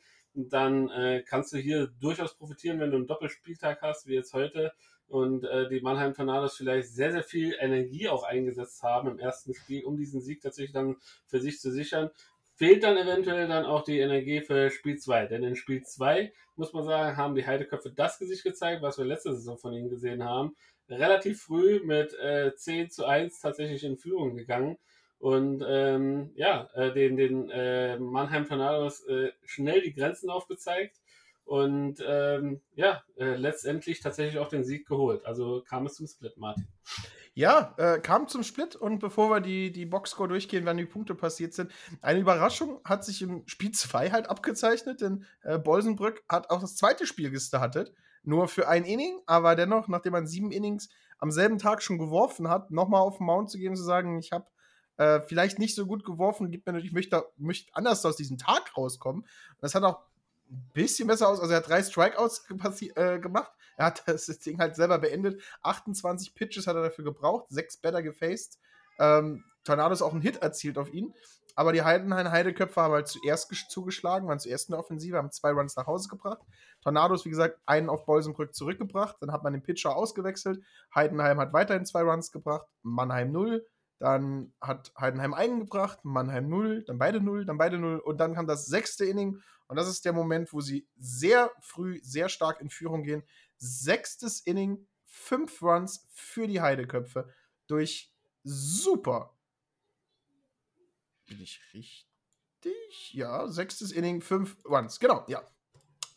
dann 0.47 0.89
äh, 0.89 1.23
kannst 1.27 1.51
du 1.51 1.57
hier 1.57 1.87
durchaus 1.99 2.37
profitieren, 2.37 2.79
wenn 2.79 2.91
du 2.91 2.97
einen 2.97 3.07
Doppelspieltag 3.07 3.81
hast, 3.81 4.07
wie 4.07 4.13
jetzt 4.13 4.33
heute, 4.33 4.71
und 5.09 5.43
äh, 5.43 5.67
die 5.67 5.81
Mannheim 5.81 6.13
Tornados 6.13 6.55
vielleicht 6.55 6.89
sehr, 6.89 7.11
sehr 7.11 7.23
viel 7.23 7.55
Energie 7.59 8.07
auch 8.07 8.23
eingesetzt 8.23 8.83
haben 8.83 9.09
im 9.09 9.19
ersten 9.19 9.53
Spiel, 9.53 9.83
um 9.83 9.97
diesen 9.97 10.21
Sieg 10.21 10.41
tatsächlich 10.41 10.71
dann 10.71 10.97
für 11.25 11.41
sich 11.41 11.59
zu 11.59 11.71
sichern. 11.71 12.11
Fehlt 12.55 12.83
dann 12.83 12.97
eventuell 12.97 13.47
dann 13.47 13.65
auch 13.65 13.83
die 13.83 13.99
Energie 13.99 14.41
für 14.41 14.69
Spiel 14.69 14.97
2. 14.97 15.25
Denn 15.27 15.43
in 15.43 15.55
Spiel 15.55 15.81
2, 15.81 16.31
muss 16.55 16.73
man 16.73 16.83
sagen, 16.83 17.17
haben 17.17 17.35
die 17.35 17.47
Heideköpfe 17.47 17.91
das 17.91 18.19
Gesicht 18.19 18.43
gezeigt, 18.43 18.81
was 18.81 18.97
wir 18.97 19.05
letzte 19.05 19.33
Saison 19.33 19.57
von 19.57 19.73
ihnen 19.73 19.89
gesehen 19.89 20.23
haben. 20.23 20.55
Relativ 20.89 21.41
früh 21.41 21.79
mit 21.83 22.13
äh, 22.19 22.53
10 22.55 22.89
zu 22.91 23.05
1 23.05 23.39
tatsächlich 23.39 23.83
in 23.83 23.97
Führung 23.97 24.35
gegangen 24.35 24.77
und 25.19 25.63
ähm, 25.67 26.31
ja, 26.35 26.69
äh, 26.73 26.93
den, 26.93 27.17
den 27.17 27.49
äh, 27.49 27.99
Mannheim 27.99 28.47
Tornados 28.47 29.05
äh, 29.05 29.31
schnell 29.43 29.81
die 29.81 29.93
Grenzen 29.93 30.29
aufgezeigt 30.29 30.97
und 31.43 32.01
ähm, 32.07 32.61
ja, 32.75 33.03
äh, 33.17 33.35
letztendlich 33.35 33.99
tatsächlich 33.99 34.39
auch 34.39 34.47
den 34.47 34.63
Sieg 34.63 34.87
geholt. 34.87 35.25
Also 35.25 35.63
kam 35.67 35.85
es 35.85 35.95
zum 35.95 36.07
Split, 36.07 36.37
Martin. 36.37 36.67
Ja, 37.33 37.73
äh, 37.77 37.99
kam 37.99 38.27
zum 38.27 38.43
Split 38.43 38.75
und 38.75 38.99
bevor 38.99 39.29
wir 39.29 39.39
die, 39.39 39.71
die 39.71 39.85
Boxscore 39.85 40.29
durchgehen, 40.29 40.65
wann 40.65 40.77
die 40.77 40.85
Punkte 40.85 41.15
passiert 41.15 41.53
sind, 41.53 41.71
eine 42.01 42.19
Überraschung 42.19 42.81
hat 42.83 43.03
sich 43.03 43.21
im 43.21 43.47
Spiel 43.47 43.71
2 43.71 44.11
halt 44.11 44.29
abgezeichnet, 44.29 45.01
denn 45.01 45.25
äh, 45.43 45.57
Bolsenbrück 45.57 46.23
hat 46.29 46.49
auch 46.49 46.61
das 46.61 46.75
zweite 46.75 47.05
Spiel 47.05 47.29
gestartet. 47.29 47.93
nur 48.23 48.47
für 48.47 48.67
ein 48.67 48.85
Inning, 48.85 49.19
aber 49.25 49.55
dennoch, 49.55 49.87
nachdem 49.87 50.13
man 50.13 50.27
sieben 50.27 50.51
Innings 50.51 50.89
am 51.17 51.31
selben 51.31 51.57
Tag 51.57 51.81
schon 51.81 51.97
geworfen 51.97 52.49
hat, 52.49 52.71
nochmal 52.71 53.01
auf 53.01 53.17
den 53.17 53.25
Mount 53.25 53.49
zu 53.49 53.57
gehen, 53.57 53.75
zu 53.75 53.83
sagen, 53.83 54.19
ich 54.19 54.31
habe 54.31 54.45
äh, 54.99 55.21
vielleicht 55.21 55.59
nicht 55.59 55.75
so 55.75 55.85
gut 55.85 56.03
geworfen, 56.03 56.51
gibt 56.51 56.67
mir 56.67 56.77
ich 56.77 56.91
möchte, 56.91 57.25
möchte 57.37 57.73
anders 57.73 58.05
aus 58.05 58.17
diesem 58.17 58.37
Tag 58.37 58.75
rauskommen. 58.75 59.25
Das 59.61 59.73
hat 59.73 59.83
auch 59.83 60.01
ein 60.51 60.69
bisschen 60.73 61.07
besser 61.07 61.29
aus. 61.29 61.39
Also 61.39 61.53
er 61.53 61.59
hat 61.59 61.69
drei 61.69 61.81
Strikeouts 61.81 62.45
äh, 62.95 63.19
gemacht. 63.19 63.49
Er 63.77 63.85
hat 63.85 64.03
das 64.07 64.25
Ding 64.39 64.59
halt 64.59 64.75
selber 64.75 64.99
beendet. 64.99 65.41
28 65.61 66.35
Pitches 66.35 66.67
hat 66.67 66.75
er 66.75 66.83
dafür 66.83 67.05
gebraucht, 67.05 67.45
sechs 67.47 67.77
Better 67.77 68.03
gefaced. 68.03 68.59
Ähm, 68.99 69.45
Tornados 69.63 70.01
auch 70.01 70.11
einen 70.11 70.21
Hit 70.21 70.41
erzielt 70.41 70.77
auf 70.77 70.93
ihn. 70.93 71.13
Aber 71.55 71.71
die 71.71 71.81
Heidenheim 71.81 72.29
Heideköpfe 72.29 72.81
haben 72.81 72.93
halt 72.93 73.07
zuerst 73.07 73.49
zugeschlagen, 73.69 74.27
waren 74.27 74.39
zuerst 74.39 74.67
in 74.67 74.73
der 74.73 74.79
Offensive, 74.79 75.15
haben 75.15 75.31
zwei 75.31 75.51
Runs 75.51 75.77
nach 75.77 75.87
Hause 75.87 76.09
gebracht. 76.09 76.39
Tornados, 76.81 77.23
wie 77.23 77.29
gesagt, 77.29 77.57
einen 77.65 77.89
auf 77.89 78.05
Bolsenbrück 78.05 78.53
zurückgebracht. 78.53 79.15
Dann 79.21 79.31
hat 79.31 79.43
man 79.43 79.53
den 79.53 79.63
Pitcher 79.63 79.95
ausgewechselt. 79.95 80.61
Heidenheim 80.93 81.39
hat 81.39 81.53
weiterhin 81.53 81.85
zwei 81.85 82.01
Runs 82.01 82.33
gebracht. 82.33 82.67
Mannheim 82.81 83.31
0. 83.31 83.65
Dann 83.99 84.53
hat 84.61 84.93
Heidenheim 84.99 85.33
einen 85.33 85.59
gebracht. 85.59 85.99
Mannheim 86.03 86.47
0. 86.49 86.83
Dann 86.85 86.97
beide 86.97 87.21
0. 87.21 87.45
Dann 87.45 87.57
beide 87.57 87.77
0. 87.77 87.99
Und 87.99 88.17
dann 88.17 88.33
kam 88.33 88.47
das 88.47 88.65
sechste 88.65 89.05
Inning. 89.05 89.41
Und 89.67 89.75
das 89.75 89.87
ist 89.87 90.05
der 90.05 90.13
Moment, 90.13 90.51
wo 90.51 90.61
sie 90.61 90.87
sehr 90.97 91.51
früh, 91.61 91.99
sehr 92.01 92.29
stark 92.29 92.59
in 92.61 92.69
Führung 92.69 93.03
gehen. 93.03 93.23
Sechstes 93.57 94.41
Inning, 94.41 94.87
fünf 95.05 95.61
Runs 95.61 96.07
für 96.13 96.47
die 96.47 96.61
Heideköpfe 96.61 97.31
durch 97.67 98.11
super. 98.43 99.37
Bin 101.27 101.41
ich 101.41 101.61
richtig? 101.73 103.13
Ja, 103.13 103.47
sechstes 103.47 103.91
Inning, 103.91 104.21
fünf 104.21 104.57
Runs. 104.65 104.99
Genau, 104.99 105.23
ja. 105.27 105.43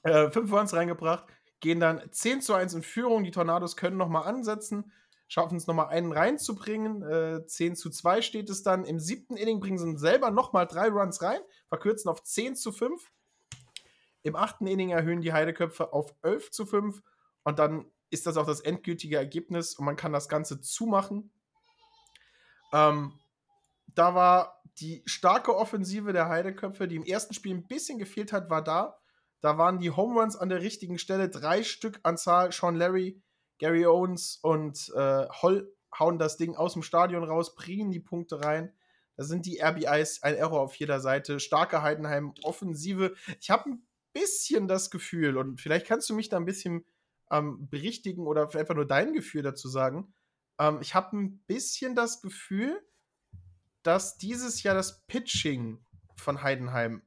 Äh, 0.03 0.31
fünf 0.31 0.51
Runs 0.51 0.73
reingebracht, 0.73 1.27
gehen 1.61 1.79
dann 1.79 2.11
10 2.11 2.41
zu 2.41 2.55
1 2.55 2.75
in 2.75 2.83
Führung. 2.83 3.23
Die 3.23 3.31
Tornados 3.31 3.77
können 3.77 3.97
nochmal 3.97 4.25
ansetzen, 4.25 4.93
schaffen 5.33 5.57
es 5.57 5.67
nochmal 5.67 5.89
einen 5.89 6.13
reinzubringen. 6.13 7.03
Äh, 7.03 7.47
10 7.47 7.75
zu 7.75 7.89
2 7.89 8.21
steht 8.21 8.51
es 8.51 8.63
dann. 8.63 8.85
Im 8.85 9.01
siebten 9.01 9.35
Inning 9.35 9.61
bringen 9.61 9.79
sie 9.79 9.97
selber 9.97 10.31
nochmal 10.31 10.67
drei 10.67 10.89
Runs 10.89 11.23
rein, 11.23 11.41
verkürzen 11.69 12.11
auf 12.11 12.23
10 12.23 12.55
zu 12.55 12.71
5. 12.71 13.11
Im 14.25 14.37
achten 14.37 14.67
Inning 14.67 14.91
erhöhen 14.91 15.23
die 15.23 15.33
Heideköpfe 15.33 15.95
auf 15.95 16.15
11 16.21 16.51
zu 16.51 16.67
5 16.67 17.01
und 17.45 17.59
dann 17.59 17.91
ist 18.11 18.27
das 18.27 18.37
auch 18.37 18.45
das 18.45 18.61
endgültige 18.61 19.17
Ergebnis 19.17 19.75
und 19.75 19.87
man 19.87 19.97
kann 19.97 20.13
das 20.13 20.29
Ganze 20.29 20.61
zumachen. 20.61 21.33
Ähm, 22.75 23.19
da 23.87 24.15
war 24.15 24.63
die 24.81 25.03
starke 25.07 25.57
Offensive 25.57 26.13
der 26.13 26.29
Heideköpfe, 26.29 26.87
die 26.87 26.97
im 26.97 27.07
ersten 27.07 27.33
Spiel 27.33 27.55
ein 27.55 27.67
bisschen 27.67 27.99
gefehlt 27.99 28.35
hat, 28.35 28.51
war 28.51 28.63
da. 28.63 28.99
Da 29.41 29.57
waren 29.57 29.79
die 29.79 29.93
Home 29.93 30.21
Runs 30.21 30.37
an 30.37 30.51
der 30.51 30.61
richtigen 30.61 30.99
Stelle, 30.99 31.31
drei 31.31 31.63
Stück 31.63 32.01
an 32.03 32.19
Zahl. 32.19 32.53
Sean 32.53 32.77
Larry, 32.77 33.23
Gary 33.59 33.87
Owens 33.87 34.39
und 34.43 34.93
äh, 34.97 35.27
Holl 35.43 35.73
hauen 35.99 36.19
das 36.19 36.37
Ding 36.37 36.57
aus 36.57 36.73
dem 36.73 36.83
Stadion 36.83 37.25
raus, 37.25 37.55
bringen 37.55 37.91
die 37.91 38.01
Punkte 38.01 38.43
rein. 38.43 38.73
Da 39.17 39.25
sind 39.25 39.47
die 39.47 39.61
RBIs 39.63 40.23
ein 40.23 40.35
Error 40.35 40.61
auf 40.61 40.75
jeder 40.77 41.01
Seite. 41.01 41.39
Starke 41.39 41.83
Heidenheim-Offensive. 41.83 43.15
Ich 43.41 43.51
habe 43.51 43.71
ein 43.71 43.87
bisschen 44.13 44.69
das 44.69 44.91
Gefühl, 44.91 45.37
und 45.37 45.61
vielleicht 45.61 45.87
kannst 45.87 46.09
du 46.09 46.15
mich 46.15 46.29
da 46.29 46.39
ein 46.39 46.45
bisschen 46.45 46.85
ähm, 47.31 47.69
berichtigen 47.69 48.27
oder 48.27 48.55
einfach 48.55 48.75
nur 48.75 48.87
dein 48.87 49.13
Gefühl 49.13 49.43
dazu 49.43 49.69
sagen. 49.69 50.15
Ähm, 50.59 50.79
ich 50.81 50.95
habe 50.95 51.17
ein 51.17 51.39
bisschen 51.47 51.95
das 51.95 52.21
Gefühl, 52.23 52.81
dass 53.83 54.17
dieses 54.17 54.63
Jahr 54.63 54.75
das 54.75 55.05
Pitching 55.07 55.85
von 56.17 56.43
Heidenheim 56.43 57.03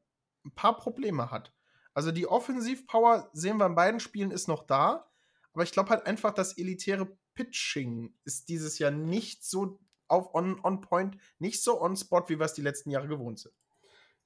ein 0.45 0.53
paar 0.53 0.77
Probleme 0.77 1.31
hat. 1.31 1.53
Also 1.93 2.11
die 2.11 2.27
Offensivpower 2.27 3.29
sehen 3.33 3.57
wir 3.57 3.65
in 3.65 3.75
beiden 3.75 3.99
Spielen 3.99 4.31
ist 4.31 4.47
noch 4.47 4.67
da, 4.67 5.09
aber 5.55 5.63
ich 5.63 5.71
glaube 5.71 5.89
halt 5.89 6.05
einfach, 6.05 6.33
das 6.33 6.57
elitäre 6.57 7.07
Pitching 7.33 8.13
ist 8.25 8.49
dieses 8.49 8.77
Jahr 8.77 8.91
nicht 8.91 9.43
so 9.43 9.79
auf 10.07 10.35
on, 10.35 10.59
on 10.63 10.81
point, 10.81 11.17
nicht 11.39 11.63
so 11.63 11.81
on 11.81 11.95
spot, 11.95 12.25
wie 12.27 12.37
wir 12.37 12.45
es 12.45 12.53
die 12.53 12.61
letzten 12.61 12.91
Jahre 12.91 13.07
gewohnt 13.07 13.39
sind. 13.39 13.53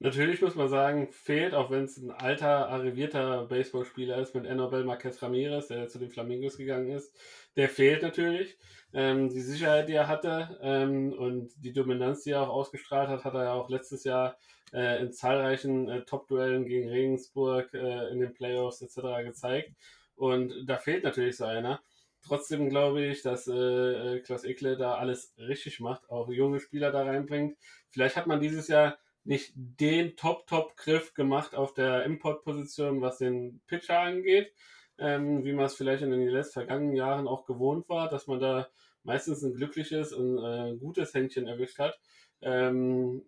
Natürlich 0.00 0.40
muss 0.40 0.56
man 0.56 0.68
sagen, 0.68 1.12
fehlt, 1.12 1.54
auch 1.54 1.70
wenn 1.70 1.84
es 1.84 1.98
ein 1.98 2.10
alter, 2.10 2.68
arrivierter 2.68 3.44
Baseballspieler 3.44 4.16
ist 4.16 4.34
mit 4.34 4.46
Enobel 4.46 4.82
Marquez 4.84 5.22
Ramirez, 5.22 5.68
der 5.68 5.88
zu 5.88 5.98
den 5.98 6.10
Flamingos 6.10 6.56
gegangen 6.56 6.90
ist, 6.90 7.14
der 7.56 7.68
fehlt 7.68 8.02
natürlich. 8.02 8.58
Ähm, 8.92 9.28
die 9.28 9.42
Sicherheit, 9.42 9.88
die 9.88 9.92
er 9.92 10.08
hatte 10.08 10.58
ähm, 10.62 11.12
und 11.12 11.52
die 11.62 11.72
Dominanz, 11.72 12.22
die 12.24 12.30
er 12.30 12.42
auch 12.42 12.48
ausgestrahlt 12.48 13.08
hat, 13.08 13.24
hat 13.24 13.34
er 13.34 13.44
ja 13.44 13.52
auch 13.52 13.68
letztes 13.68 14.02
Jahr 14.02 14.36
äh, 14.72 15.02
in 15.02 15.12
zahlreichen 15.12 15.88
äh, 15.88 16.04
Top-Duellen 16.04 16.64
gegen 16.64 16.88
Regensburg 16.88 17.72
äh, 17.74 18.08
in 18.10 18.20
den 18.20 18.32
Playoffs 18.32 18.82
etc. 18.82 19.24
gezeigt. 19.24 19.72
Und 20.20 20.66
da 20.66 20.76
fehlt 20.76 21.02
natürlich 21.02 21.38
so 21.38 21.46
einer. 21.46 21.80
Trotzdem 22.20 22.68
glaube 22.68 23.02
ich, 23.06 23.22
dass 23.22 23.48
äh, 23.48 23.54
äh, 23.54 24.20
Klaus 24.20 24.44
Ekle 24.44 24.76
da 24.76 24.96
alles 24.96 25.34
richtig 25.38 25.80
macht, 25.80 26.10
auch 26.10 26.28
junge 26.28 26.60
Spieler 26.60 26.92
da 26.92 27.04
reinbringt. 27.04 27.56
Vielleicht 27.88 28.16
hat 28.16 28.26
man 28.26 28.38
dieses 28.38 28.68
Jahr 28.68 28.98
nicht 29.24 29.54
den 29.56 30.16
Top-Top-Griff 30.16 31.14
gemacht 31.14 31.54
auf 31.54 31.72
der 31.72 32.04
Import-Position, 32.04 33.00
was 33.00 33.16
den 33.16 33.62
Pitcher 33.66 34.00
angeht, 34.00 34.52
ähm, 34.98 35.42
wie 35.42 35.54
man 35.54 35.64
es 35.64 35.74
vielleicht 35.74 36.02
in 36.02 36.10
den 36.10 36.28
letzten 36.28 36.52
vergangenen 36.52 36.96
Jahren 36.96 37.26
auch 37.26 37.46
gewohnt 37.46 37.88
war, 37.88 38.10
dass 38.10 38.26
man 38.26 38.40
da 38.40 38.68
meistens 39.02 39.42
ein 39.42 39.54
glückliches 39.54 40.12
und 40.12 40.36
äh, 40.36 40.76
gutes 40.76 41.14
Händchen 41.14 41.46
erwischt 41.46 41.78
hat. 41.78 41.98
Ähm, 42.42 43.24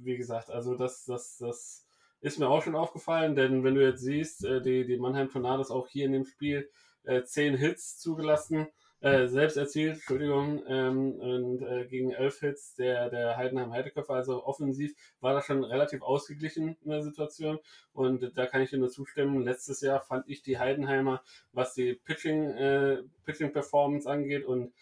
wie 0.00 0.16
gesagt, 0.16 0.50
also 0.50 0.74
das, 0.74 1.04
das, 1.04 1.38
das 1.38 1.85
ist 2.26 2.40
mir 2.40 2.48
auch 2.48 2.62
schon 2.62 2.74
aufgefallen, 2.74 3.36
denn 3.36 3.62
wenn 3.62 3.76
du 3.76 3.86
jetzt 3.86 4.02
siehst, 4.02 4.44
äh, 4.44 4.60
die, 4.60 4.84
die 4.84 4.98
Mannheim 4.98 5.30
Tornados 5.30 5.70
auch 5.70 5.86
hier 5.86 6.06
in 6.06 6.12
dem 6.12 6.24
Spiel 6.24 6.68
äh, 7.04 7.22
zehn 7.22 7.56
Hits 7.56 7.98
zugelassen, 7.98 8.66
äh, 8.98 9.28
selbst 9.28 9.56
erzielt, 9.56 9.94
Entschuldigung, 9.94 10.64
ähm, 10.66 11.12
und 11.12 11.62
äh, 11.62 11.86
gegen 11.86 12.10
elf 12.10 12.40
Hits 12.40 12.74
der, 12.74 13.10
der 13.10 13.36
Heidenheim 13.36 13.70
Heideköpfe, 13.70 14.12
also 14.12 14.44
offensiv 14.44 14.92
war 15.20 15.34
das 15.34 15.46
schon 15.46 15.62
relativ 15.62 16.02
ausgeglichen 16.02 16.76
in 16.82 16.90
der 16.90 17.04
Situation 17.04 17.60
und 17.92 18.32
da 18.36 18.46
kann 18.46 18.60
ich 18.60 18.70
dir 18.70 18.78
nur 18.78 18.90
zustimmen. 18.90 19.44
Letztes 19.44 19.80
Jahr 19.80 20.00
fand 20.00 20.28
ich 20.28 20.42
die 20.42 20.58
Heidenheimer, 20.58 21.22
was 21.52 21.74
die 21.74 21.94
Pitching, 21.94 22.50
äh, 22.50 23.02
Pitching 23.24 23.52
Performance 23.52 24.10
angeht 24.10 24.44
und 24.44 24.72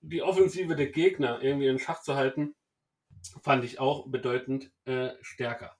die 0.00 0.22
Offensive 0.22 0.76
der 0.76 0.92
Gegner 0.92 1.42
irgendwie 1.42 1.66
in 1.66 1.80
Schach 1.80 2.02
zu 2.02 2.14
halten, 2.14 2.54
fand 3.42 3.64
ich 3.64 3.80
auch 3.80 4.06
bedeutend 4.06 4.70
äh, 4.84 5.10
stärker. 5.22 5.76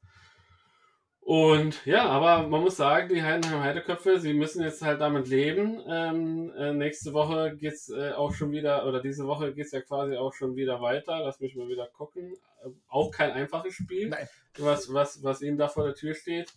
Und 1.24 1.86
ja, 1.86 2.06
aber 2.06 2.48
man 2.48 2.62
muss 2.62 2.76
sagen, 2.76 3.08
die 3.08 3.22
Heidenheim 3.22 3.60
Heideköpfe, 3.60 4.18
sie 4.18 4.34
müssen 4.34 4.60
jetzt 4.60 4.82
halt 4.82 5.00
damit 5.00 5.28
leben. 5.28 5.80
Ähm, 5.88 6.52
äh, 6.58 6.72
nächste 6.72 7.12
Woche 7.12 7.56
geht's 7.56 7.88
äh, 7.90 8.10
auch 8.10 8.34
schon 8.34 8.50
wieder, 8.50 8.84
oder 8.86 9.00
diese 9.00 9.24
Woche 9.28 9.54
geht's 9.54 9.70
ja 9.70 9.80
quasi 9.82 10.16
auch 10.16 10.34
schon 10.34 10.56
wieder 10.56 10.80
weiter. 10.80 11.20
Lass 11.20 11.38
mich 11.38 11.54
mal 11.54 11.68
wieder 11.68 11.86
gucken. 11.86 12.34
Äh, 12.64 12.70
auch 12.88 13.12
kein 13.12 13.30
einfaches 13.30 13.74
Spiel, 13.74 14.08
Nein. 14.08 14.28
was, 14.58 14.92
was, 14.92 15.22
was 15.22 15.42
ihnen 15.42 15.58
da 15.58 15.68
vor 15.68 15.84
der 15.84 15.94
Tür 15.94 16.14
steht. 16.14 16.52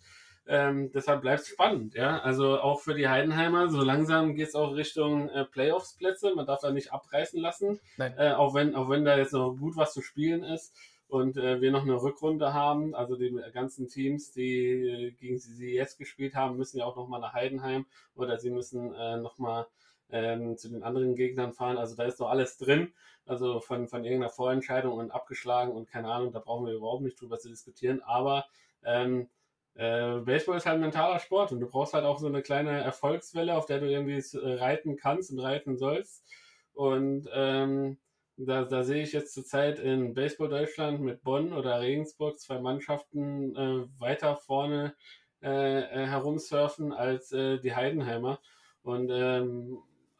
Ähm, 0.48 0.90
deshalb 0.92 1.22
bleibt 1.22 1.42
es 1.42 1.48
spannend, 1.48 1.94
ja. 1.94 2.18
Also 2.18 2.58
auch 2.60 2.80
für 2.80 2.94
die 2.94 3.08
Heidenheimer, 3.08 3.68
so 3.68 3.82
langsam 3.82 4.34
geht 4.34 4.48
es 4.48 4.54
auch 4.56 4.74
Richtung 4.74 5.28
äh, 5.28 5.44
Playoffs-Plätze. 5.44 6.34
Man 6.34 6.46
darf 6.46 6.60
da 6.60 6.72
nicht 6.72 6.92
abreißen 6.92 7.40
lassen. 7.40 7.78
Äh, 7.98 8.32
auch, 8.32 8.54
wenn, 8.54 8.74
auch 8.74 8.88
wenn 8.88 9.04
da 9.04 9.16
jetzt 9.16 9.32
noch 9.32 9.54
gut 9.54 9.76
was 9.76 9.92
zu 9.92 10.02
spielen 10.02 10.42
ist 10.42 10.74
und 11.08 11.36
äh, 11.36 11.60
wir 11.60 11.70
noch 11.70 11.82
eine 11.82 12.00
Rückrunde 12.02 12.52
haben. 12.52 12.94
Also 12.94 13.16
die 13.16 13.34
ganzen 13.52 13.88
Teams, 13.88 14.32
die 14.32 14.72
äh, 14.72 15.10
gegen 15.12 15.38
sie 15.38 15.72
jetzt 15.72 15.98
gespielt 15.98 16.34
haben, 16.34 16.56
müssen 16.56 16.78
ja 16.78 16.84
auch 16.84 16.96
nochmal 16.96 17.20
nach 17.20 17.32
Heidenheim 17.32 17.86
oder 18.14 18.38
sie 18.38 18.50
müssen 18.50 18.92
äh, 18.94 19.16
nochmal 19.18 19.66
ähm, 20.10 20.56
zu 20.56 20.68
den 20.68 20.82
anderen 20.82 21.14
Gegnern 21.14 21.52
fahren. 21.52 21.78
Also 21.78 21.96
da 21.96 22.04
ist 22.04 22.20
noch 22.20 22.30
alles 22.30 22.58
drin. 22.58 22.92
Also 23.24 23.60
von, 23.60 23.88
von 23.88 24.04
irgendeiner 24.04 24.30
Vorentscheidung 24.30 24.94
und 24.94 25.10
abgeschlagen 25.10 25.72
und 25.72 25.88
keine 25.88 26.08
Ahnung, 26.08 26.32
da 26.32 26.38
brauchen 26.38 26.66
wir 26.66 26.74
überhaupt 26.74 27.02
nicht 27.02 27.20
drüber 27.20 27.38
zu 27.38 27.48
diskutieren. 27.48 28.00
Aber 28.02 28.46
ähm, 28.84 29.28
äh, 29.74 30.18
Baseball 30.20 30.56
ist 30.56 30.66
halt 30.66 30.76
ein 30.76 30.80
mentaler 30.80 31.18
Sport 31.18 31.52
und 31.52 31.60
du 31.60 31.66
brauchst 31.66 31.92
halt 31.92 32.04
auch 32.04 32.18
so 32.18 32.28
eine 32.28 32.42
kleine 32.42 32.82
Erfolgswelle, 32.82 33.56
auf 33.56 33.66
der 33.66 33.80
du 33.80 33.90
irgendwie 33.90 34.14
äh, 34.14 34.54
reiten 34.54 34.96
kannst 34.96 35.32
und 35.32 35.40
reiten 35.40 35.76
sollst. 35.76 36.24
Und 36.72 37.28
ähm, 37.32 37.98
da, 38.36 38.64
da 38.64 38.84
sehe 38.84 39.02
ich 39.02 39.12
jetzt 39.12 39.34
zurzeit 39.34 39.78
in 39.78 40.14
Baseball 40.14 40.48
Deutschland 40.48 41.00
mit 41.00 41.22
Bonn 41.22 41.52
oder 41.52 41.80
Regensburg 41.80 42.38
zwei 42.38 42.58
Mannschaften 42.58 43.56
äh, 43.56 44.00
weiter 44.00 44.36
vorne 44.36 44.94
äh, 45.42 45.80
äh, 45.80 46.06
herumsurfen 46.06 46.92
als 46.92 47.32
äh, 47.32 47.58
die 47.58 47.74
Heidenheimer. 47.74 48.40
Und 48.82 49.10
ähm, 49.10 49.78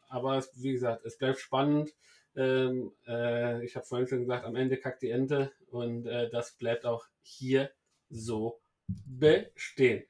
aber 0.09 0.37
es, 0.37 0.51
wie 0.61 0.71
gesagt, 0.71 1.05
es 1.05 1.17
bleibt 1.17 1.39
spannend. 1.39 1.93
Ähm, 2.35 2.93
äh, 3.07 3.63
ich 3.65 3.75
habe 3.75 3.85
vorhin 3.85 4.07
schon 4.07 4.19
gesagt, 4.19 4.45
am 4.45 4.55
Ende 4.55 4.77
kackt 4.77 5.01
die 5.01 5.09
Ente 5.09 5.51
und 5.69 6.05
äh, 6.05 6.29
das 6.29 6.57
bleibt 6.57 6.85
auch 6.85 7.05
hier 7.21 7.71
so 8.09 8.59
bestehen. 8.87 10.03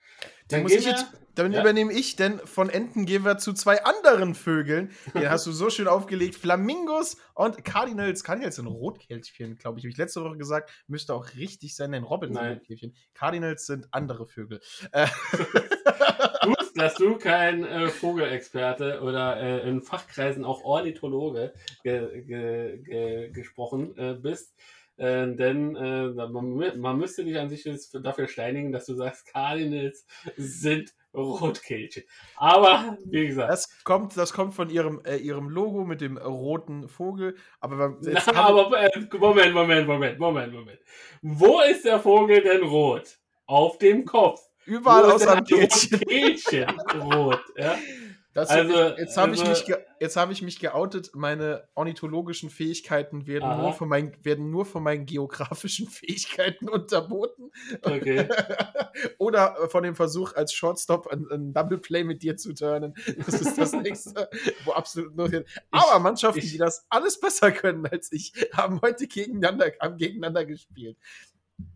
Dann, 0.49 0.65
ich 0.67 0.85
jetzt, 0.85 1.05
dann 1.35 1.51
ja. 1.51 1.61
übernehme 1.61 1.91
ich, 1.91 2.15
denn 2.15 2.39
von 2.39 2.69
Enten 2.69 3.05
gehen 3.05 3.25
wir 3.25 3.37
zu 3.37 3.53
zwei 3.53 3.83
anderen 3.83 4.33
Vögeln. 4.33 4.91
Den 5.13 5.29
hast 5.29 5.45
du 5.45 5.51
so 5.51 5.69
schön 5.69 5.87
aufgelegt. 5.87 6.35
Flamingos 6.35 7.17
und 7.33 7.65
Cardinals. 7.65 8.23
Cardinals 8.23 8.55
sind 8.55 8.67
Rotkehlchen, 8.67 9.57
glaube 9.57 9.79
ich. 9.79 9.83
Habe 9.83 9.91
ich 9.91 9.97
letzte 9.97 10.23
Woche 10.23 10.37
gesagt. 10.37 10.71
Müsste 10.87 11.13
auch 11.13 11.35
richtig 11.35 11.75
sein, 11.75 11.91
denn 11.91 12.03
Robin 12.03 12.33
sind 12.33 12.43
Rotkehlchen. 12.43 12.95
Cardinals 13.13 13.65
sind 13.65 13.87
andere 13.91 14.25
Vögel. 14.25 14.61
Du, 16.43 16.53
dass 16.75 16.95
du 16.95 17.17
kein 17.17 17.65
äh, 17.65 17.87
Vogelexperte 17.89 19.01
oder 19.01 19.37
äh, 19.37 19.67
in 19.67 19.81
Fachkreisen 19.81 20.45
auch 20.45 20.63
Ornithologe 20.63 21.53
ge, 21.83 22.21
ge, 22.23 22.77
ge, 22.77 23.29
gesprochen 23.31 23.97
äh, 23.97 24.13
bist. 24.13 24.53
Äh, 24.97 25.35
denn 25.35 25.75
äh, 25.75 26.07
man, 26.07 26.79
man, 26.79 26.97
müsste 26.97 27.23
dich 27.23 27.37
an 27.37 27.49
sich 27.49 27.63
dafür 27.93 28.27
steinigen, 28.27 28.71
dass 28.71 28.85
du 28.85 28.95
sagst, 28.95 29.27
Cardinals 29.27 30.05
sind 30.37 30.93
Rotkehlchen. 31.13 32.03
Aber 32.35 32.97
wie 33.05 33.27
gesagt. 33.27 33.51
Das 33.51 33.83
kommt, 33.83 34.17
das 34.17 34.33
kommt 34.33 34.53
von 34.53 34.69
ihrem, 34.69 35.01
äh, 35.05 35.17
ihrem 35.17 35.49
Logo 35.49 35.83
mit 35.85 36.01
dem 36.01 36.17
roten 36.17 36.87
Vogel. 36.87 37.35
Aber, 37.59 37.97
Na, 38.01 38.33
aber 38.33 38.79
äh, 38.79 38.89
Moment, 39.19 39.53
Moment, 39.53 39.87
Moment, 39.87 40.19
Moment, 40.19 40.53
Moment. 40.53 40.79
Wo 41.21 41.61
ist 41.61 41.85
der 41.85 41.99
Vogel 41.99 42.41
denn 42.41 42.63
rot? 42.63 43.19
Auf 43.45 43.77
dem 43.77 44.03
Kopf. 44.05 44.41
Überall 44.65 45.11
am 45.27 45.43
Kehlchen. 45.43 45.99
Kehlchen 46.01 46.69
rot. 47.01 47.41
Ja? 47.55 47.77
Das, 48.37 48.51
also, 48.51 48.71
jetzt 48.99 49.17
habe 49.17 49.31
also, 49.31 49.51
ich, 49.51 49.67
mich 49.67 50.15
hab 50.15 50.29
ich 50.29 50.41
mich 50.43 50.59
geoutet. 50.59 51.09
Meine 51.15 51.67
ornithologischen 51.73 52.51
Fähigkeiten 52.51 53.25
werden 53.25 53.57
nur, 53.57 53.73
von 53.73 53.89
meinen, 53.89 54.13
werden 54.23 54.51
nur 54.51 54.63
von 54.63 54.83
meinen 54.83 55.07
geografischen 55.07 55.87
Fähigkeiten 55.89 56.69
unterboten. 56.69 57.49
Okay. 57.81 58.29
Oder 59.17 59.55
von 59.69 59.81
dem 59.81 59.95
Versuch, 59.95 60.35
als 60.35 60.53
Shortstop 60.53 61.07
ein, 61.07 61.25
ein 61.31 61.51
Double 61.51 61.79
Play 61.79 62.03
mit 62.03 62.21
dir 62.21 62.37
zu 62.37 62.53
turnen. 62.53 62.93
Das 63.25 63.41
ist 63.41 63.57
das 63.57 63.71
nächste, 63.73 64.29
wo 64.65 64.73
absolut 64.73 65.15
nur 65.15 65.29
hin. 65.29 65.43
Aber 65.71 65.97
Mannschaften, 65.97 66.37
ich, 66.37 66.51
die 66.51 66.59
das 66.59 66.85
alles 66.89 67.19
besser 67.19 67.51
können 67.51 67.87
als 67.87 68.11
ich, 68.11 68.33
haben 68.53 68.79
heute 68.83 69.07
gegeneinander, 69.07 69.71
haben 69.81 69.97
gegeneinander 69.97 70.45
gespielt. 70.45 70.95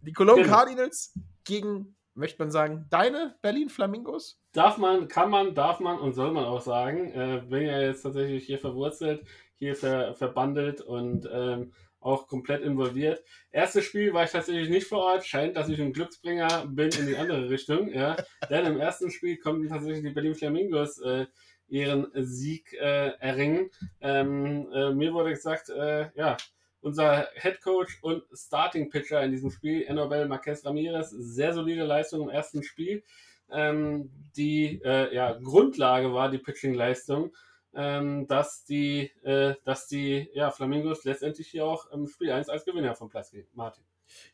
Die 0.04 0.14
Cologne 0.14 0.44
genau. 0.44 0.56
Cardinals 0.56 1.16
gegen 1.44 1.96
möchte 2.22 2.42
man 2.42 2.52
sagen, 2.52 2.86
deine 2.90 3.36
Berlin 3.42 3.68
Flamingos? 3.68 4.40
Darf 4.54 4.78
man, 4.78 5.10
kann 5.10 5.30
man, 5.30 5.54
darf 5.54 5.82
man 5.82 6.00
und 6.00 6.14
soll 6.14 6.32
man 6.32 6.46
auch 6.46 6.62
sagen. 6.62 7.12
Äh, 7.12 7.42
bin 7.50 7.64
ja 7.64 7.82
jetzt 7.82 8.04
tatsächlich 8.04 8.46
hier 8.46 8.60
verwurzelt, 8.60 9.26
hier 9.56 9.76
ver, 9.76 10.14
verbandelt 10.14 10.80
und 10.80 11.28
ähm, 11.30 11.74
auch 12.00 12.28
komplett 12.28 12.62
involviert. 12.62 13.24
Erstes 13.52 13.86
Spiel 13.86 14.14
war 14.14 14.24
ich 14.24 14.32
tatsächlich 14.32 14.70
nicht 14.70 14.88
vor 14.88 15.00
Ort. 15.00 15.26
Scheint, 15.26 15.58
dass 15.58 15.68
ich 15.68 15.82
ein 15.82 15.94
Glücksbringer 15.94 16.68
bin 16.68 16.90
in 16.92 17.08
die 17.08 17.18
andere 17.18 17.50
Richtung. 17.50 17.92
Ja. 17.92 18.16
Denn 18.50 18.66
im 18.66 18.80
ersten 18.80 19.12
Spiel 19.12 19.38
konnten 19.38 19.68
tatsächlich 19.68 20.04
die 20.04 20.14
Berlin 20.14 20.36
Flamingos 20.36 21.00
äh, 21.02 21.26
ihren 21.68 22.08
Sieg 22.14 22.74
äh, 22.74 23.14
erringen. 23.20 23.72
Ähm, 24.00 24.68
äh, 24.72 24.94
mir 24.94 25.14
wurde 25.14 25.32
gesagt, 25.32 25.70
äh, 25.70 26.10
ja, 26.16 26.38
unser 26.82 27.28
Head 27.36 27.62
Coach 27.62 28.00
und 28.02 28.24
Starting 28.34 28.90
Pitcher 28.90 29.24
in 29.24 29.32
diesem 29.32 29.52
Spiel, 29.52 29.84
Enobel 29.84 30.28
Marquez 30.28 30.66
Ramirez, 30.66 31.12
sehr 31.12 31.54
solide 31.54 31.84
Leistung 31.84 32.24
im 32.24 32.30
ersten 32.30 32.64
Spiel. 32.64 33.04
Ähm, 33.50 34.10
die 34.36 34.82
äh, 34.84 35.14
ja, 35.14 35.34
Grundlage 35.34 36.14
war 36.14 36.30
die 36.30 36.38
Pitching-Leistung, 36.38 37.36
ähm, 37.74 38.28
dass 38.28 38.64
die, 38.64 39.12
äh, 39.24 39.56
dass 39.66 39.88
die 39.88 40.30
ja, 40.34 40.52
Flamingos 40.52 41.04
letztendlich 41.04 41.50
hier 41.50 41.66
auch 41.66 41.90
im 41.92 42.08
Spiel 42.08 42.32
1 42.32 42.50
als 42.50 42.66
Gewinner 42.66 42.96
vom 42.96 43.10
Platz 43.10 43.32
gehen. 43.32 43.48
Martin. 43.54 43.84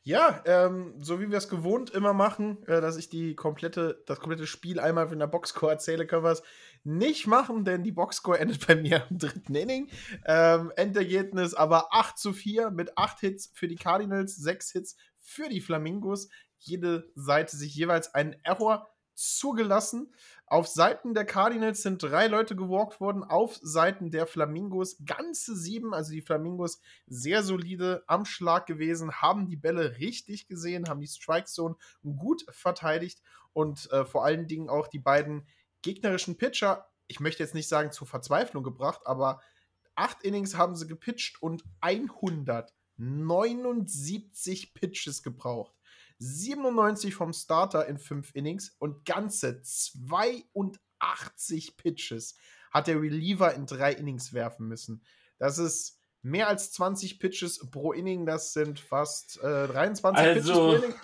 Ja, 0.04 0.42
ähm, 0.46 0.96
so 1.02 1.20
wie 1.20 1.30
wir 1.30 1.38
es 1.38 1.50
gewohnt 1.50 1.90
immer 1.92 2.14
machen, 2.14 2.64
äh, 2.68 2.82
dass 2.82 2.98
ich 2.98 3.10
die 3.10 3.36
komplette, 3.36 4.02
das 4.06 4.20
komplette 4.20 4.48
Spiel 4.48 4.80
einmal 4.80 5.12
in 5.12 5.20
der 5.20 5.28
Boxscore 5.28 5.74
erzähle, 5.74 6.08
können 6.08 6.24
wir 6.24 6.32
es 6.32 6.44
nicht 6.84 7.28
machen, 7.28 7.66
denn 7.66 7.84
die 7.84 7.92
Boxscore 7.92 8.40
endet 8.40 8.68
bei 8.68 8.76
mir 8.76 9.06
im 9.10 9.18
dritten 9.18 9.56
Inning. 9.56 9.90
Ähm, 10.26 10.72
Endergebnis 10.76 11.54
aber 11.54 11.94
8 11.94 12.18
zu 12.18 12.34
4 12.34 12.72
mit 12.72 12.98
8 12.98 13.20
Hits 13.20 13.52
für 13.54 13.68
die 13.68 13.76
Cardinals, 13.76 14.36
6 14.36 14.72
Hits 14.72 14.96
für 15.20 15.50
die 15.50 15.62
Flamingos. 15.62 16.30
Jede 16.60 17.12
Seite 17.16 17.56
sich 17.58 17.76
jeweils 17.76 18.14
einen 18.14 18.36
Error 18.44 18.88
zugelassen. 19.18 20.14
Auf 20.46 20.68
Seiten 20.68 21.14
der 21.14 21.26
Cardinals 21.26 21.82
sind 21.82 22.02
drei 22.02 22.28
Leute 22.28 22.56
gewalkt 22.56 23.02
worden, 23.02 23.24
auf 23.24 23.58
Seiten 23.62 24.12
der 24.12 24.28
Flamingos 24.28 24.98
ganze 25.06 25.58
sieben. 25.58 25.94
Also 25.94 26.14
die 26.14 26.22
Flamingos 26.22 26.80
sehr 27.06 27.44
solide 27.44 28.04
am 28.08 28.24
Schlag 28.24 28.66
gewesen, 28.66 29.12
haben 29.22 29.48
die 29.48 29.58
Bälle 29.58 29.98
richtig 29.98 30.48
gesehen, 30.48 30.88
haben 30.88 31.02
die 31.02 31.08
Strike 31.08 31.48
Zone 31.48 31.76
gut 32.04 32.46
verteidigt 32.50 33.22
und 33.52 33.92
äh, 33.92 34.06
vor 34.06 34.24
allen 34.24 34.48
Dingen 34.48 34.70
auch 34.70 34.88
die 34.88 35.00
beiden 35.00 35.48
gegnerischen 35.82 36.38
Pitcher, 36.38 36.88
ich 37.08 37.20
möchte 37.20 37.44
jetzt 37.44 37.56
nicht 37.56 37.68
sagen 37.68 37.92
zur 37.92 38.08
Verzweiflung 38.08 38.64
gebracht, 38.64 39.02
aber 39.06 39.42
acht 39.96 40.24
Innings 40.24 40.56
haben 40.56 40.76
sie 40.76 40.88
gepitcht 40.88 41.42
und 41.42 41.66
179 41.82 44.74
Pitches 44.74 45.24
gebraucht. 45.24 45.74
97 46.20 47.16
vom 47.16 47.34
Starter 47.34 47.86
in 47.88 47.98
5 47.98 48.34
Innings 48.34 48.76
und 48.80 49.04
ganze 49.06 49.62
82 49.62 51.78
Pitches 51.78 52.38
hat 52.72 52.88
der 52.88 53.02
Reliever 53.02 53.54
in 53.54 53.66
3 53.66 53.94
Innings 53.94 54.34
werfen 54.34 54.68
müssen. 54.68 55.04
Das 55.38 55.60
ist 55.60 56.00
mehr 56.22 56.48
als 56.48 56.72
20 56.72 57.20
Pitches 57.20 57.70
pro 57.70 57.92
Inning, 57.92 58.26
das 58.26 58.54
sind 58.54 58.80
fast 58.80 59.38
äh, 59.44 59.68
23 59.68 60.26
also, 60.26 60.34
Pitches 60.34 60.52
pro 60.52 60.74
Inning. 60.74 60.96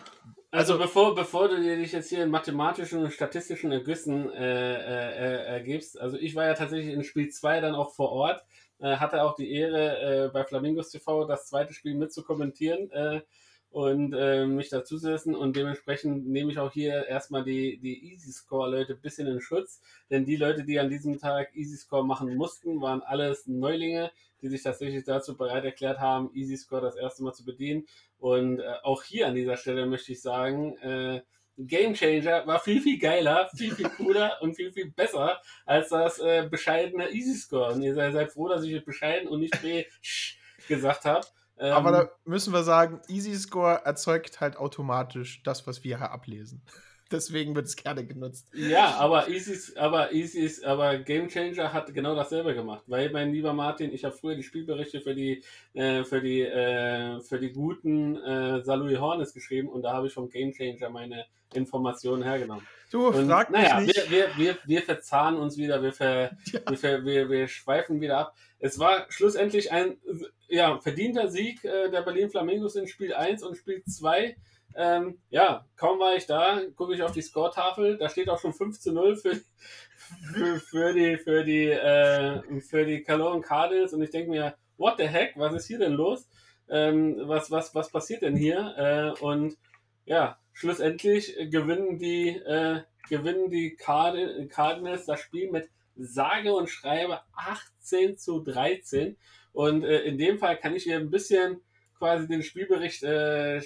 Also, 0.53 0.73
also 0.73 0.83
bevor, 0.83 1.15
bevor 1.15 1.49
du 1.49 1.59
dich 1.59 1.93
jetzt 1.93 2.09
hier 2.09 2.23
in 2.23 2.29
mathematischen 2.29 2.99
und 3.03 3.11
statistischen 3.11 3.71
Ergüssen 3.71 4.29
äh, 4.29 4.75
äh, 4.75 5.45
ergibst, 5.45 5.99
also 5.99 6.15
ich 6.15 6.35
war 6.35 6.45
ja 6.45 6.53
tatsächlich 6.53 6.93
in 6.93 7.03
Spiel 7.03 7.29
2 7.29 7.59
dann 7.59 7.73
auch 7.73 7.95
vor 7.95 8.11
Ort, 8.11 8.45
äh, 8.77 8.97
hatte 8.97 9.23
auch 9.23 9.35
die 9.35 9.51
Ehre, 9.51 10.27
äh, 10.27 10.29
bei 10.31 10.43
Flamingos 10.43 10.91
TV 10.91 11.25
das 11.25 11.47
zweite 11.47 11.73
Spiel 11.73 11.95
mitzukommentieren. 11.95 12.91
Äh, 12.91 13.21
und 13.73 14.13
äh, 14.13 14.45
mich 14.45 14.69
dazusetzen 14.69 15.35
und 15.35 15.55
dementsprechend 15.55 16.27
nehme 16.27 16.51
ich 16.51 16.59
auch 16.59 16.71
hier 16.71 17.07
erstmal 17.07 17.43
die, 17.43 17.79
die 17.79 18.11
Easy 18.11 18.31
Score 18.31 18.69
Leute 18.69 18.93
ein 18.93 19.01
bisschen 19.01 19.25
in 19.25 19.41
Schutz, 19.41 19.81
denn 20.11 20.25
die 20.25 20.35
Leute, 20.35 20.63
die 20.63 20.77
an 20.79 20.91
diesem 20.91 21.17
Tag 21.17 21.55
Easy 21.55 21.77
Score 21.77 22.05
machen 22.05 22.35
mussten, 22.35 22.81
waren 22.81 23.01
alles 23.01 23.47
Neulinge, 23.47 24.11
die 24.43 24.49
sich 24.49 24.61
tatsächlich 24.61 25.05
dazu 25.05 25.35
bereit 25.35 25.65
erklärt 25.65 25.99
haben, 25.99 26.29
Easy 26.35 26.55
Score 26.55 26.83
das 26.83 26.95
erste 26.95 27.23
Mal 27.23 27.33
zu 27.33 27.43
bedienen 27.43 27.87
und 28.23 28.61
äh, 28.61 28.75
auch 28.83 29.03
hier 29.03 29.27
an 29.27 29.35
dieser 29.35 29.57
Stelle 29.57 29.85
möchte 29.85 30.13
ich 30.13 30.21
sagen, 30.21 30.77
äh, 30.77 31.21
Game 31.57 31.93
Changer 31.93 32.47
war 32.47 32.57
viel, 32.57 32.79
viel 32.81 32.97
geiler, 32.97 33.49
viel, 33.53 33.75
viel 33.75 33.89
cooler 33.89 34.37
und 34.41 34.55
viel, 34.55 34.71
viel 34.71 34.91
besser 34.91 35.41
als 35.65 35.89
das 35.89 36.19
äh, 36.19 36.47
bescheidene 36.49 37.09
Easy 37.09 37.35
Score. 37.35 37.73
Und 37.73 37.81
ihr 37.81 37.93
seid, 37.93 38.13
seid 38.13 38.31
froh, 38.31 38.47
dass 38.47 38.63
ich 38.63 38.85
bescheiden 38.85 39.27
und 39.27 39.41
nicht 39.41 39.61
B 39.61 39.83
gesagt 40.69 41.03
habe. 41.03 41.27
Ähm, 41.57 41.73
Aber 41.73 41.91
da 41.91 42.09
müssen 42.23 42.53
wir 42.53 42.63
sagen, 42.63 43.01
Easy 43.09 43.35
Score 43.35 43.81
erzeugt 43.83 44.39
halt 44.39 44.55
automatisch 44.55 45.43
das, 45.43 45.67
was 45.67 45.83
wir 45.83 45.97
hier 45.97 46.11
ablesen. 46.11 46.63
Deswegen 47.13 47.55
wird 47.55 47.67
es 47.67 47.75
gerne 47.75 48.03
genutzt. 48.05 48.49
Ja, 48.53 48.95
aber 48.95 49.29
Easy, 49.29 49.77
aber 49.77 50.11
Easy, 50.11 50.65
aber 50.65 50.97
Game 50.97 51.29
Changer 51.29 51.71
hat 51.71 51.93
genau 51.93 52.15
dasselbe 52.15 52.55
gemacht, 52.55 52.83
weil 52.87 53.11
mein 53.11 53.31
lieber 53.31 53.53
Martin, 53.53 53.93
ich 53.93 54.03
habe 54.03 54.15
früher 54.15 54.35
die 54.35 54.41
Spielberichte 54.41 54.99
für 54.99 55.13
die 55.13 55.43
äh, 55.73 56.03
für 56.03 56.21
die 56.21 56.41
äh, 56.41 57.21
für 57.21 57.39
die 57.39 57.51
guten 57.51 58.17
äh, 58.17 58.63
Salui 58.63 58.95
Hornes 58.95 59.33
geschrieben 59.33 59.69
und 59.69 59.83
da 59.83 59.93
habe 59.93 60.07
ich 60.07 60.13
vom 60.13 60.27
Game 60.27 60.53
Changer 60.53 60.89
meine 60.89 61.25
Informationen 61.53 62.23
hergenommen. 62.23 62.65
Du 62.91 63.07
und, 63.07 63.27
frag 63.27 63.51
mich 63.51 63.61
naja, 63.61 63.79
nicht. 63.79 64.09
Wir, 64.09 64.27
wir, 64.27 64.37
wir, 64.37 64.57
wir 64.65 64.81
verzahnen 64.81 65.39
uns 65.39 65.57
wieder, 65.57 65.83
wir, 65.83 65.93
ver, 65.93 66.31
ja. 66.51 66.59
wir, 66.67 66.77
ver, 66.77 67.05
wir, 67.05 67.29
wir 67.29 67.47
schweifen 67.47 68.01
wieder 68.01 68.17
ab. 68.17 68.35
Es 68.59 68.79
war 68.79 69.05
schlussendlich 69.09 69.71
ein 69.71 69.97
ja, 70.47 70.79
verdienter 70.79 71.29
Sieg 71.29 71.63
äh, 71.63 71.89
der 71.89 72.01
Berlin 72.01 72.29
Flamingos 72.29 72.75
in 72.75 72.87
Spiel 72.87 73.13
1 73.13 73.43
und 73.43 73.55
Spiel 73.55 73.83
2. 73.83 74.35
Ähm, 74.75 75.19
ja, 75.29 75.65
kaum 75.75 75.99
war 75.99 76.15
ich 76.15 76.25
da, 76.25 76.61
gucke 76.75 76.93
ich 76.93 77.03
auf 77.03 77.11
die 77.11 77.21
Score-Tafel, 77.21 77.97
da 77.97 78.09
steht 78.09 78.29
auch 78.29 78.39
schon 78.39 78.53
5 78.53 78.79
zu 78.79 78.91
0 78.91 79.15
für, 79.17 79.35
für, 80.33 80.59
für 80.59 80.93
die, 80.93 81.17
für 81.17 81.43
die, 81.43 81.67
äh, 81.69 82.61
für 82.61 82.85
die 82.85 83.03
Cologne 83.03 83.41
Cardinals 83.41 83.93
und 83.93 84.01
ich 84.01 84.11
denke 84.11 84.31
mir, 84.31 84.55
what 84.77 84.95
the 84.97 85.07
heck, 85.07 85.33
was 85.35 85.53
ist 85.53 85.67
hier 85.67 85.79
denn 85.79 85.93
los? 85.93 86.27
Ähm, 86.69 87.17
was, 87.23 87.51
was, 87.51 87.75
was 87.75 87.91
passiert 87.91 88.21
denn 88.21 88.35
hier? 88.35 88.73
Äh, 88.77 89.23
und 89.23 89.57
ja, 90.05 90.37
schlussendlich 90.53 91.35
gewinnen 91.49 91.99
die, 91.99 92.29
äh, 92.29 92.81
gewinnen 93.09 93.49
die 93.49 93.75
Card 93.75 94.17
Cardinals 94.49 95.05
das 95.05 95.19
Spiel 95.19 95.51
mit 95.51 95.69
sage 95.95 96.53
und 96.53 96.69
schreibe 96.69 97.21
18 97.35 98.17
zu 98.17 98.39
13. 98.39 99.17
Und 99.51 99.83
äh, 99.83 100.01
in 100.01 100.17
dem 100.17 100.39
Fall 100.39 100.57
kann 100.57 100.75
ich 100.75 100.83
hier 100.83 100.97
ein 100.97 101.11
bisschen 101.11 101.61
quasi 102.03 102.27
den 102.27 102.43
Spielbericht, 102.43 103.01
äh, 103.03 103.61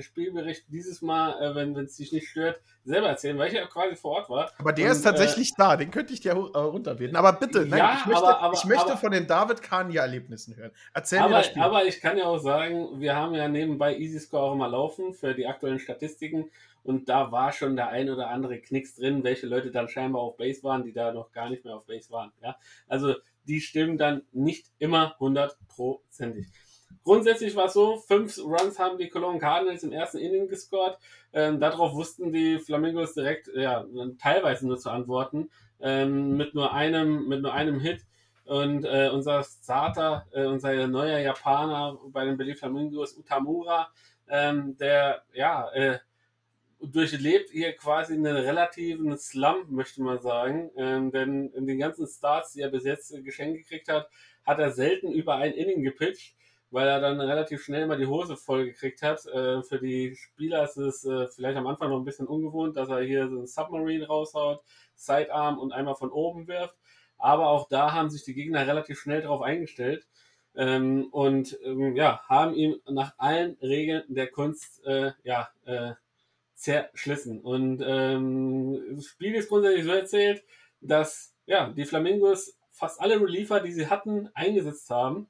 Spielbericht 0.00 0.64
dieses 0.68 1.02
Mal, 1.02 1.34
äh, 1.42 1.54
wenn 1.54 1.76
es 1.76 1.96
dich 1.96 2.10
nicht 2.10 2.26
stört, 2.26 2.58
selber 2.84 3.08
erzählen, 3.08 3.36
weil 3.36 3.48
ich 3.48 3.54
ja 3.54 3.66
quasi 3.66 3.96
vor 3.96 4.12
Ort 4.12 4.30
war. 4.30 4.50
Aber 4.56 4.72
der 4.72 4.86
und, 4.86 4.92
ist 4.92 5.02
tatsächlich 5.02 5.50
äh, 5.50 5.54
da, 5.58 5.76
den 5.76 5.90
könnte 5.90 6.14
ich 6.14 6.20
dir 6.20 6.30
äh, 6.30 6.34
runterbeten. 6.34 7.16
Aber 7.16 7.34
bitte, 7.34 7.66
nein, 7.66 7.78
ja, 7.78 7.98
ich 8.00 8.06
möchte, 8.06 8.24
aber, 8.24 8.40
aber, 8.40 8.54
ich 8.54 8.64
möchte 8.64 8.86
aber, 8.86 8.96
von 8.96 9.12
den 9.12 9.26
David 9.26 9.60
Kania-Erlebnissen 9.60 10.56
hören. 10.56 10.70
Erzähl 10.94 11.18
aber, 11.18 11.28
mir 11.28 11.34
das 11.36 11.46
Spiel. 11.48 11.62
Aber 11.62 11.84
ich 11.84 12.00
kann 12.00 12.16
ja 12.16 12.24
auch 12.24 12.38
sagen, 12.38 12.98
wir 12.98 13.14
haben 13.14 13.34
ja 13.34 13.46
nebenbei 13.46 13.98
Easy 13.98 14.20
Score 14.20 14.42
auch 14.42 14.54
immer 14.54 14.68
laufen 14.68 15.12
für 15.12 15.34
die 15.34 15.46
aktuellen 15.46 15.78
Statistiken. 15.78 16.50
Und 16.84 17.10
da 17.10 17.30
war 17.30 17.52
schon 17.52 17.76
der 17.76 17.88
ein 17.88 18.08
oder 18.08 18.30
andere 18.30 18.58
Knicks 18.58 18.96
drin, 18.96 19.22
welche 19.22 19.46
Leute 19.46 19.70
dann 19.70 19.88
scheinbar 19.88 20.22
auf 20.22 20.38
Base 20.38 20.62
waren, 20.62 20.82
die 20.82 20.94
da 20.94 21.12
noch 21.12 21.30
gar 21.30 21.50
nicht 21.50 21.64
mehr 21.66 21.76
auf 21.76 21.84
Base 21.84 22.10
waren. 22.10 22.32
Ja? 22.42 22.56
Also 22.88 23.14
die 23.44 23.60
stimmen 23.60 23.98
dann 23.98 24.22
nicht 24.32 24.70
immer 24.78 25.16
hundertprozentig. 25.18 26.46
Grundsätzlich 27.04 27.56
war 27.56 27.66
es 27.66 27.72
so, 27.72 27.96
fünf 27.96 28.38
Runs 28.38 28.78
haben 28.78 28.98
die 28.98 29.08
Cologne 29.08 29.38
Cardinals 29.38 29.82
im 29.82 29.92
ersten 29.92 30.18
Inning 30.18 30.48
gescored. 30.48 30.98
Ähm, 31.32 31.60
darauf 31.60 31.94
wussten 31.94 32.32
die 32.32 32.58
Flamingos 32.58 33.14
direkt, 33.14 33.48
ja, 33.54 33.84
teilweise 34.20 34.66
nur 34.66 34.78
zu 34.78 34.90
antworten, 34.90 35.50
ähm, 35.80 36.36
mit 36.36 36.54
nur 36.54 36.72
einem, 36.72 37.28
mit 37.28 37.42
nur 37.42 37.52
einem 37.52 37.80
Hit. 37.80 38.04
Und 38.44 38.84
äh, 38.84 39.08
unser 39.12 39.44
Starter, 39.44 40.26
äh, 40.32 40.44
unser 40.44 40.86
neuer 40.88 41.18
Japaner 41.18 41.98
bei 42.08 42.24
den 42.24 42.36
Berlin 42.36 42.56
Flamingos, 42.56 43.16
Utamura, 43.16 43.88
ähm, 44.28 44.76
der 44.78 45.22
ja 45.32 45.70
äh, 45.72 45.98
durchlebt 46.80 47.50
hier 47.50 47.72
quasi 47.76 48.14
einen 48.14 48.36
relativen 48.36 49.16
Slump, 49.16 49.70
möchte 49.70 50.02
man 50.02 50.20
sagen. 50.20 50.70
Ähm, 50.76 51.12
denn 51.12 51.50
in 51.50 51.66
den 51.66 51.78
ganzen 51.78 52.06
Starts, 52.06 52.52
die 52.52 52.60
er 52.60 52.70
bis 52.70 52.84
jetzt 52.84 53.14
geschenkt 53.24 53.58
gekriegt 53.58 53.88
hat, 53.88 54.08
hat 54.44 54.58
er 54.58 54.72
selten 54.72 55.12
über 55.12 55.36
ein 55.36 55.52
Inning 55.52 55.82
gepitcht, 55.82 56.34
weil 56.72 56.88
er 56.88 57.00
dann 57.00 57.20
relativ 57.20 57.62
schnell 57.62 57.86
mal 57.86 57.98
die 57.98 58.06
Hose 58.06 58.36
voll 58.36 58.64
gekriegt 58.64 59.02
hat. 59.02 59.24
Äh, 59.26 59.62
für 59.62 59.78
die 59.78 60.16
Spieler 60.16 60.64
ist 60.64 60.78
es 60.78 61.04
äh, 61.04 61.28
vielleicht 61.28 61.58
am 61.58 61.66
Anfang 61.66 61.90
noch 61.90 61.98
ein 61.98 62.04
bisschen 62.04 62.26
ungewohnt, 62.26 62.76
dass 62.76 62.88
er 62.88 63.02
hier 63.02 63.28
so 63.28 63.36
einen 63.36 63.46
Submarine 63.46 64.06
raushaut, 64.06 64.62
Sidearm 64.94 65.58
und 65.58 65.72
einmal 65.72 65.94
von 65.94 66.10
oben 66.10 66.48
wirft. 66.48 66.74
Aber 67.18 67.48
auch 67.48 67.68
da 67.68 67.92
haben 67.92 68.10
sich 68.10 68.24
die 68.24 68.34
Gegner 68.34 68.66
relativ 68.66 68.98
schnell 68.98 69.20
darauf 69.20 69.42
eingestellt. 69.42 70.06
Ähm, 70.54 71.08
und 71.12 71.58
ähm, 71.62 71.94
ja, 71.94 72.22
haben 72.28 72.54
ihn 72.54 72.76
nach 72.88 73.14
allen 73.18 73.56
Regeln 73.60 74.04
der 74.08 74.28
Kunst 74.28 74.84
äh, 74.86 75.12
ja, 75.24 75.50
äh, 75.66 75.92
zerschlissen. 76.54 77.40
Und 77.40 77.82
ähm, 77.86 78.96
das 78.96 79.06
Spiel 79.06 79.34
ist 79.34 79.50
grundsätzlich 79.50 79.84
so 79.84 79.92
erzählt, 79.92 80.42
dass 80.80 81.34
ja, 81.44 81.70
die 81.70 81.84
Flamingos 81.84 82.58
fast 82.70 83.00
alle 83.00 83.20
Reliefer, 83.20 83.60
die 83.60 83.72
sie 83.72 83.88
hatten, 83.88 84.30
eingesetzt 84.34 84.88
haben. 84.88 85.28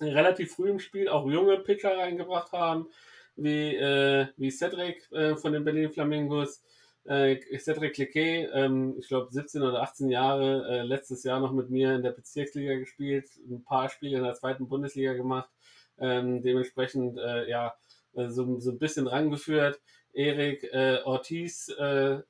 Relativ 0.00 0.54
früh 0.54 0.70
im 0.70 0.78
Spiel 0.78 1.08
auch 1.08 1.28
junge 1.28 1.58
Pitcher 1.58 1.96
reingebracht 1.96 2.52
haben, 2.52 2.88
wie, 3.36 3.74
äh, 3.76 4.26
wie 4.36 4.50
Cedric 4.50 5.10
äh, 5.12 5.36
von 5.36 5.52
den 5.52 5.64
Berlin 5.64 5.90
Flamingos. 5.90 6.62
Äh, 7.04 7.40
Cedric 7.58 7.98
Lequet, 7.98 8.48
ähm, 8.54 8.94
ich 8.98 9.08
glaube 9.08 9.32
17 9.32 9.62
oder 9.62 9.82
18 9.82 10.08
Jahre, 10.08 10.68
äh, 10.68 10.82
letztes 10.82 11.24
Jahr 11.24 11.40
noch 11.40 11.52
mit 11.52 11.68
mir 11.68 11.96
in 11.96 12.02
der 12.02 12.12
Bezirksliga 12.12 12.76
gespielt, 12.76 13.28
ein 13.50 13.64
paar 13.64 13.88
Spiele 13.88 14.18
in 14.18 14.22
der 14.24 14.34
zweiten 14.34 14.68
Bundesliga 14.68 15.12
gemacht, 15.14 15.50
ähm, 15.98 16.42
dementsprechend 16.42 17.18
äh, 17.18 17.48
ja 17.50 17.74
äh, 18.14 18.28
so, 18.28 18.60
so 18.60 18.70
ein 18.70 18.78
bisschen 18.78 19.08
rangeführt. 19.08 19.80
Erik 20.14 20.68
Ortiz, 21.04 21.74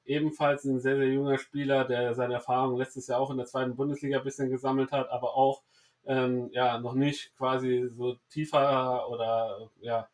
ebenfalls 0.05 0.65
ein 0.65 0.79
sehr, 0.79 0.97
sehr 0.99 1.09
junger 1.09 1.37
Spieler, 1.37 1.85
der 1.85 2.15
seine 2.15 2.35
Erfahrung 2.35 2.77
letztes 2.77 3.09
Jahr 3.09 3.19
auch 3.19 3.33
in 3.33 3.39
der 3.39 3.47
zweiten 3.47 3.75
Bundesliga 3.75 4.19
ein 4.19 4.25
bisschen 4.25 4.51
gesammelt 4.51 4.93
hat, 4.93 5.11
aber 5.11 5.35
auch 5.35 5.65
ähm, 6.07 6.51
ja 6.53 6.79
noch 6.79 6.95
nicht 6.95 7.37
quasi 7.37 7.89
so 7.89 8.17
tiefer 8.31 9.09
oder 9.09 9.71
ja 9.81 10.09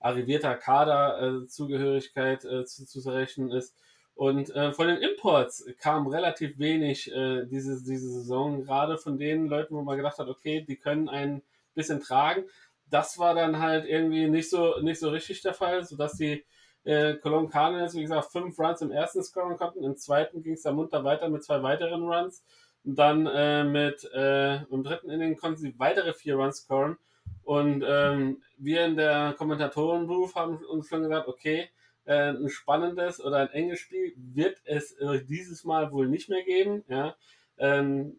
arrivierter 0.00 0.54
Kaderzugehörigkeit 0.54 2.44
äh, 2.44 2.64
zu, 2.64 2.86
zu 2.86 3.10
rechnen 3.10 3.50
ist. 3.50 3.74
Und 4.14 4.50
äh, 4.50 4.72
von 4.72 4.86
den 4.86 4.98
Imports 4.98 5.66
kam 5.78 6.06
relativ 6.06 6.58
wenig 6.58 7.10
äh, 7.10 7.46
diese, 7.46 7.82
diese 7.82 8.10
Saison, 8.10 8.62
gerade 8.62 8.98
von 8.98 9.18
den 9.18 9.46
Leuten, 9.46 9.74
wo 9.74 9.82
man 9.82 9.96
gedacht 9.96 10.18
hat, 10.18 10.28
okay, 10.28 10.60
die 10.60 10.76
können 10.76 11.08
ein 11.08 11.42
bisschen 11.74 12.00
tragen. 12.00 12.44
Das 12.90 13.18
war 13.18 13.34
dann 13.34 13.58
halt 13.58 13.86
irgendwie 13.86 14.28
nicht 14.28 14.50
so, 14.50 14.78
nicht 14.82 15.00
so 15.00 15.08
richtig 15.08 15.42
der 15.42 15.54
Fall, 15.54 15.84
sodass 15.84 16.12
die 16.12 16.44
äh, 16.84 17.14
Cologne 17.14 17.48
Cardinals, 17.48 17.94
wie 17.94 18.02
gesagt, 18.02 18.30
fünf 18.30 18.58
Runs 18.58 18.82
im 18.82 18.92
ersten 18.92 19.22
scoren 19.22 19.56
konnten. 19.56 19.82
Im 19.82 19.96
zweiten 19.96 20.42
ging 20.42 20.52
es 20.52 20.62
da 20.62 20.70
munter 20.70 21.02
weiter 21.02 21.28
mit 21.28 21.42
zwei 21.42 21.62
weiteren 21.62 22.02
Runs. 22.04 22.44
Und 22.84 22.98
dann 22.98 23.26
äh, 23.26 23.64
mit 23.64 24.04
äh, 24.12 24.62
im 24.64 24.82
dritten 24.82 25.10
Inning 25.10 25.36
konnten 25.36 25.58
sie 25.58 25.78
weitere 25.78 26.12
vier 26.12 26.36
Runs 26.36 26.58
scoren. 26.58 26.98
Und 27.42 27.84
ähm, 27.86 28.42
wir 28.58 28.84
in 28.84 28.96
der 28.96 29.34
Kommentatorenberuf 29.36 30.34
haben 30.34 30.56
uns 30.64 30.88
schon 30.88 31.02
gesagt, 31.02 31.28
okay, 31.28 31.68
äh, 32.04 32.30
ein 32.30 32.48
spannendes 32.48 33.22
oder 33.22 33.38
ein 33.38 33.50
enges 33.50 33.80
Spiel 33.80 34.14
wird 34.16 34.60
es 34.64 34.92
äh, 34.92 35.24
dieses 35.24 35.64
Mal 35.64 35.92
wohl 35.92 36.08
nicht 36.08 36.28
mehr 36.28 36.42
geben. 36.42 36.84
Ja. 36.88 37.16
Ähm, 37.58 38.16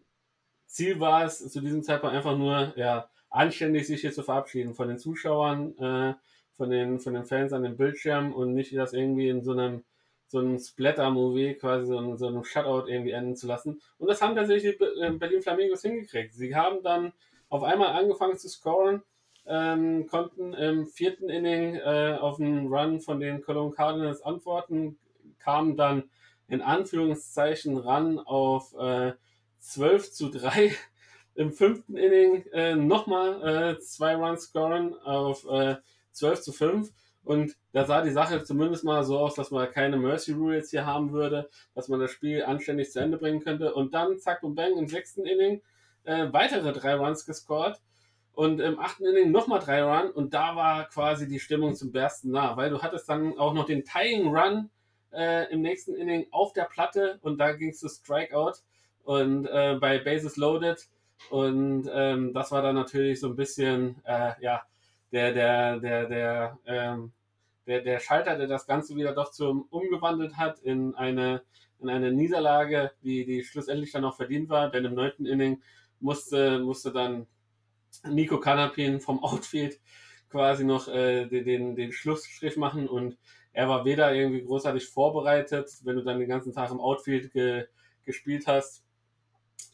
Ziel 0.66 1.00
war 1.00 1.26
es 1.26 1.52
zu 1.52 1.62
diesem 1.62 1.84
Zeitpunkt 1.84 2.16
einfach 2.16 2.38
nur, 2.38 2.74
ja, 2.76 3.10
anständig 3.30 3.86
sich 3.88 4.02
hier 4.02 4.12
zu 4.12 4.24
verabschieden 4.24 4.74
von 4.74 4.88
den 4.88 4.98
Zuschauern, 4.98 5.78
äh, 5.78 6.14
von 6.58 6.70
den, 6.70 7.00
von 7.00 7.14
den 7.14 7.26
Fans 7.26 7.54
an 7.54 7.64
den 7.64 7.78
Bildschirm 7.78 8.34
und 8.34 8.54
nicht 8.54 8.76
das 8.76 8.94
irgendwie 8.94 9.30
in 9.30 9.44
so 9.44 9.52
einem, 9.52 9.84
so 10.28 10.40
einem 10.40 10.58
Splatter-Movie, 10.60 11.56
quasi 11.56 11.88
so, 11.88 12.00
in, 12.00 12.18
so 12.18 12.28
einem 12.28 12.44
Shutout 12.44 12.88
irgendwie 12.88 13.12
enden 13.12 13.36
zu 13.36 13.48
lassen. 13.48 13.82
Und 13.98 14.08
das 14.08 14.22
haben 14.22 14.36
tatsächlich 14.36 14.78
die 14.78 14.84
äh, 14.84 15.12
Berlin 15.12 15.42
Flamingos 15.42 15.82
hingekriegt. 15.82 16.34
Sie 16.34 16.56
haben 16.56 16.84
dann 16.84 17.14
auf 17.50 17.64
einmal 17.64 17.90
angefangen 17.90 18.38
zu 18.38 18.50
scoren, 18.50 19.04
ähm, 19.46 20.08
konnten 20.08 20.54
im 20.54 20.88
vierten 20.88 21.30
Inning 21.30 21.76
äh, 21.76 22.18
auf 22.20 22.40
einen 22.40 22.68
Run 22.68 23.00
von 23.00 23.20
den 23.20 23.42
Cologne 23.42 23.74
Cardinals 23.74 24.22
antworten, 24.22 24.98
kamen 25.40 25.78
dann 25.78 26.10
in 26.48 26.62
Anführungszeichen 26.62 27.78
ran 27.78 28.20
auf 28.20 28.74
äh, 28.80 29.14
12 29.60 30.12
zu 30.12 30.30
3. 30.30 30.76
Im 31.36 31.52
fünften 31.52 31.98
Inning 31.98 32.46
äh, 32.54 32.76
nochmal 32.76 33.76
äh, 33.76 33.80
zwei 33.80 34.16
Runs 34.16 34.44
scoren 34.44 34.94
auf 35.04 35.46
äh, 35.50 35.76
12 36.14 36.42
zu 36.42 36.54
5. 36.54 36.92
Und 37.26 37.58
da 37.74 37.86
sah 37.86 38.02
die 38.02 38.12
Sache 38.12 38.44
zumindest 38.44 38.84
mal 38.84 39.04
so 39.04 39.18
aus, 39.18 39.36
dass 39.36 39.52
man 39.52 39.70
keine 39.72 39.98
Mercy 39.98 40.32
Rule 40.32 40.58
jetzt 40.58 40.70
hier 40.70 40.86
haben 40.86 41.12
würde, 41.12 41.50
dass 41.74 41.90
man 41.90 42.00
das 42.00 42.12
Spiel 42.12 42.44
anständig 42.44 42.92
zu 42.92 43.00
Ende 43.00 43.18
bringen 43.18 43.42
könnte. 43.42 43.74
Und 43.74 43.94
dann, 43.94 44.18
zack 44.20 44.44
und 44.44 44.56
bang, 44.56 44.78
im 44.78 44.88
sechsten 44.88 45.26
Inning 45.26 45.62
äh, 46.04 46.32
weitere 46.32 46.72
drei 46.72 46.96
Runs 46.96 47.26
gescored. 47.26 47.82
Und 48.34 48.60
im 48.60 48.80
achten 48.80 49.06
Inning 49.06 49.32
nochmal 49.32 49.60
drei 49.60 49.84
Runs. 49.84 50.12
Und 50.12 50.34
da 50.34 50.56
war 50.56 50.88
quasi 50.90 51.28
die 51.28 51.40
Stimmung 51.40 51.76
zum 51.76 51.92
Bersten 51.92 52.32
nah, 52.32 52.56
weil 52.56 52.70
du 52.70 52.82
hattest 52.82 53.10
dann 53.10 53.38
auch 53.38 53.54
noch 53.54 53.66
den 53.66 53.84
Tying 53.84 54.28
Run 54.28 54.70
äh, 55.16 55.52
im 55.52 55.62
nächsten 55.62 55.96
Inning 55.96 56.28
auf 56.32 56.54
der 56.54 56.66
Platte 56.66 57.20
und 57.22 57.40
da 57.40 57.54
ging 57.54 57.70
es 57.70 57.80
zu 57.80 57.90
Strikeout 57.90 58.60
und 59.04 59.48
äh, 59.48 59.78
bei 59.80 60.00
Bases 60.00 60.38
Loaded. 60.38 60.88
Und 61.30 61.90
ähm, 61.92 62.34
das 62.34 62.52
war 62.52 62.62
dann 62.62 62.76
natürlich 62.76 63.20
so 63.22 63.30
ein 63.30 63.36
bisschen, 63.36 64.02
äh, 64.04 64.34
ja, 64.42 64.64
der, 65.16 65.32
der, 65.32 65.80
der, 65.80 66.10
der, 66.10 66.60
ähm, 66.66 67.14
der, 67.66 67.82
der 67.82 68.00
Schalter, 68.00 68.38
der 68.38 68.48
das 68.48 68.68
Ganze 68.68 68.98
wieder 68.98 69.14
doch 69.14 69.32
zum 69.32 69.62
umgewandelt 69.70 70.36
hat 70.36 70.60
in 70.60 70.94
eine, 70.96 71.42
in 71.80 71.88
eine 71.88 72.12
Niederlage, 72.12 72.92
die, 73.02 73.26
die 73.26 73.44
schlussendlich 73.46 73.94
dann 73.94 74.04
auch 74.04 74.18
verdient 74.18 74.50
war, 74.50 74.70
denn 74.70 74.84
im 74.84 74.94
neunten 74.94 75.26
Inning 75.26 75.62
musste, 76.02 76.60
musste 76.60 76.92
dann 76.92 77.28
Nico 78.04 78.42
Kanapin 78.42 79.00
vom 79.00 79.24
Outfield 79.24 79.80
quasi 80.30 80.66
noch 80.66 80.90
äh, 80.90 81.28
den, 81.28 81.78
den 81.78 81.94
Schlussstrich 81.94 82.58
machen. 82.58 82.90
Und 82.90 83.18
er 83.54 83.70
war 83.70 83.86
weder 83.86 84.14
irgendwie 84.14 84.44
großartig 84.44 84.86
vorbereitet, 84.86 85.72
wenn 85.84 85.96
du 85.96 86.04
dann 86.04 86.20
den 86.20 86.28
ganzen 86.28 86.52
Tag 86.52 86.72
im 86.72 86.82
Outfield 86.82 87.32
ge, 87.32 87.68
gespielt 88.04 88.48
hast, 88.48 88.84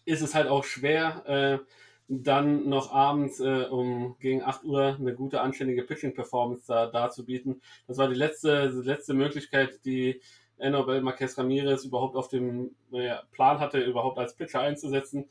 ist 0.05 0.21
es 0.21 0.35
halt 0.35 0.47
auch 0.47 0.63
schwer, 0.63 1.23
äh, 1.25 1.65
dann 2.13 2.67
noch 2.67 2.91
abends 2.91 3.39
äh, 3.39 3.67
um 3.69 4.17
gegen 4.19 4.43
8 4.43 4.65
Uhr 4.65 4.97
eine 4.99 5.15
gute, 5.15 5.39
anständige 5.39 5.83
Pitching-Performance 5.83 6.65
da, 6.67 6.87
da 6.87 7.09
zu 7.09 7.25
bieten. 7.25 7.61
Das 7.87 7.97
war 7.97 8.09
die 8.09 8.15
letzte, 8.15 8.69
die 8.69 8.87
letzte 8.87 9.13
Möglichkeit, 9.13 9.79
die 9.85 10.21
Enobel 10.57 10.99
Marquez 11.01 11.37
Ramirez 11.37 11.85
überhaupt 11.85 12.17
auf 12.17 12.27
dem 12.27 12.75
äh, 12.91 13.15
Plan 13.31 13.61
hatte, 13.61 13.79
überhaupt 13.79 14.19
als 14.19 14.35
Pitcher 14.35 14.59
einzusetzen. 14.59 15.29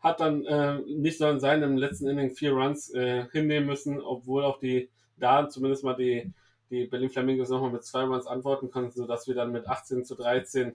Hat 0.00 0.20
dann 0.20 0.44
äh, 0.44 0.80
nicht 0.80 1.16
so 1.16 1.26
in 1.28 1.40
seinem 1.40 1.78
letzten 1.78 2.08
Inning 2.08 2.30
vier 2.30 2.52
Runs 2.52 2.92
äh, 2.92 3.24
hinnehmen 3.32 3.66
müssen, 3.66 3.98
obwohl 3.98 4.44
auch 4.44 4.60
die 4.60 4.90
da 5.16 5.48
zumindest 5.48 5.82
mal 5.82 5.96
die, 5.96 6.30
die 6.68 6.84
Berlin 6.84 7.08
Flamingos 7.08 7.48
nochmal 7.48 7.72
mit 7.72 7.84
zwei 7.84 8.02
Runs 8.02 8.26
antworten 8.26 8.70
konnten, 8.70 8.92
sodass 8.92 9.26
wir 9.26 9.34
dann 9.34 9.50
mit 9.50 9.66
18 9.66 10.04
zu 10.04 10.14
13, 10.14 10.74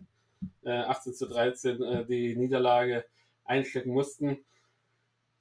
äh, 0.64 0.72
18 0.72 1.14
zu 1.14 1.28
13 1.28 1.84
äh, 1.84 2.06
die 2.06 2.36
Niederlage 2.36 3.06
einstecken 3.46 3.92
mussten 3.94 4.44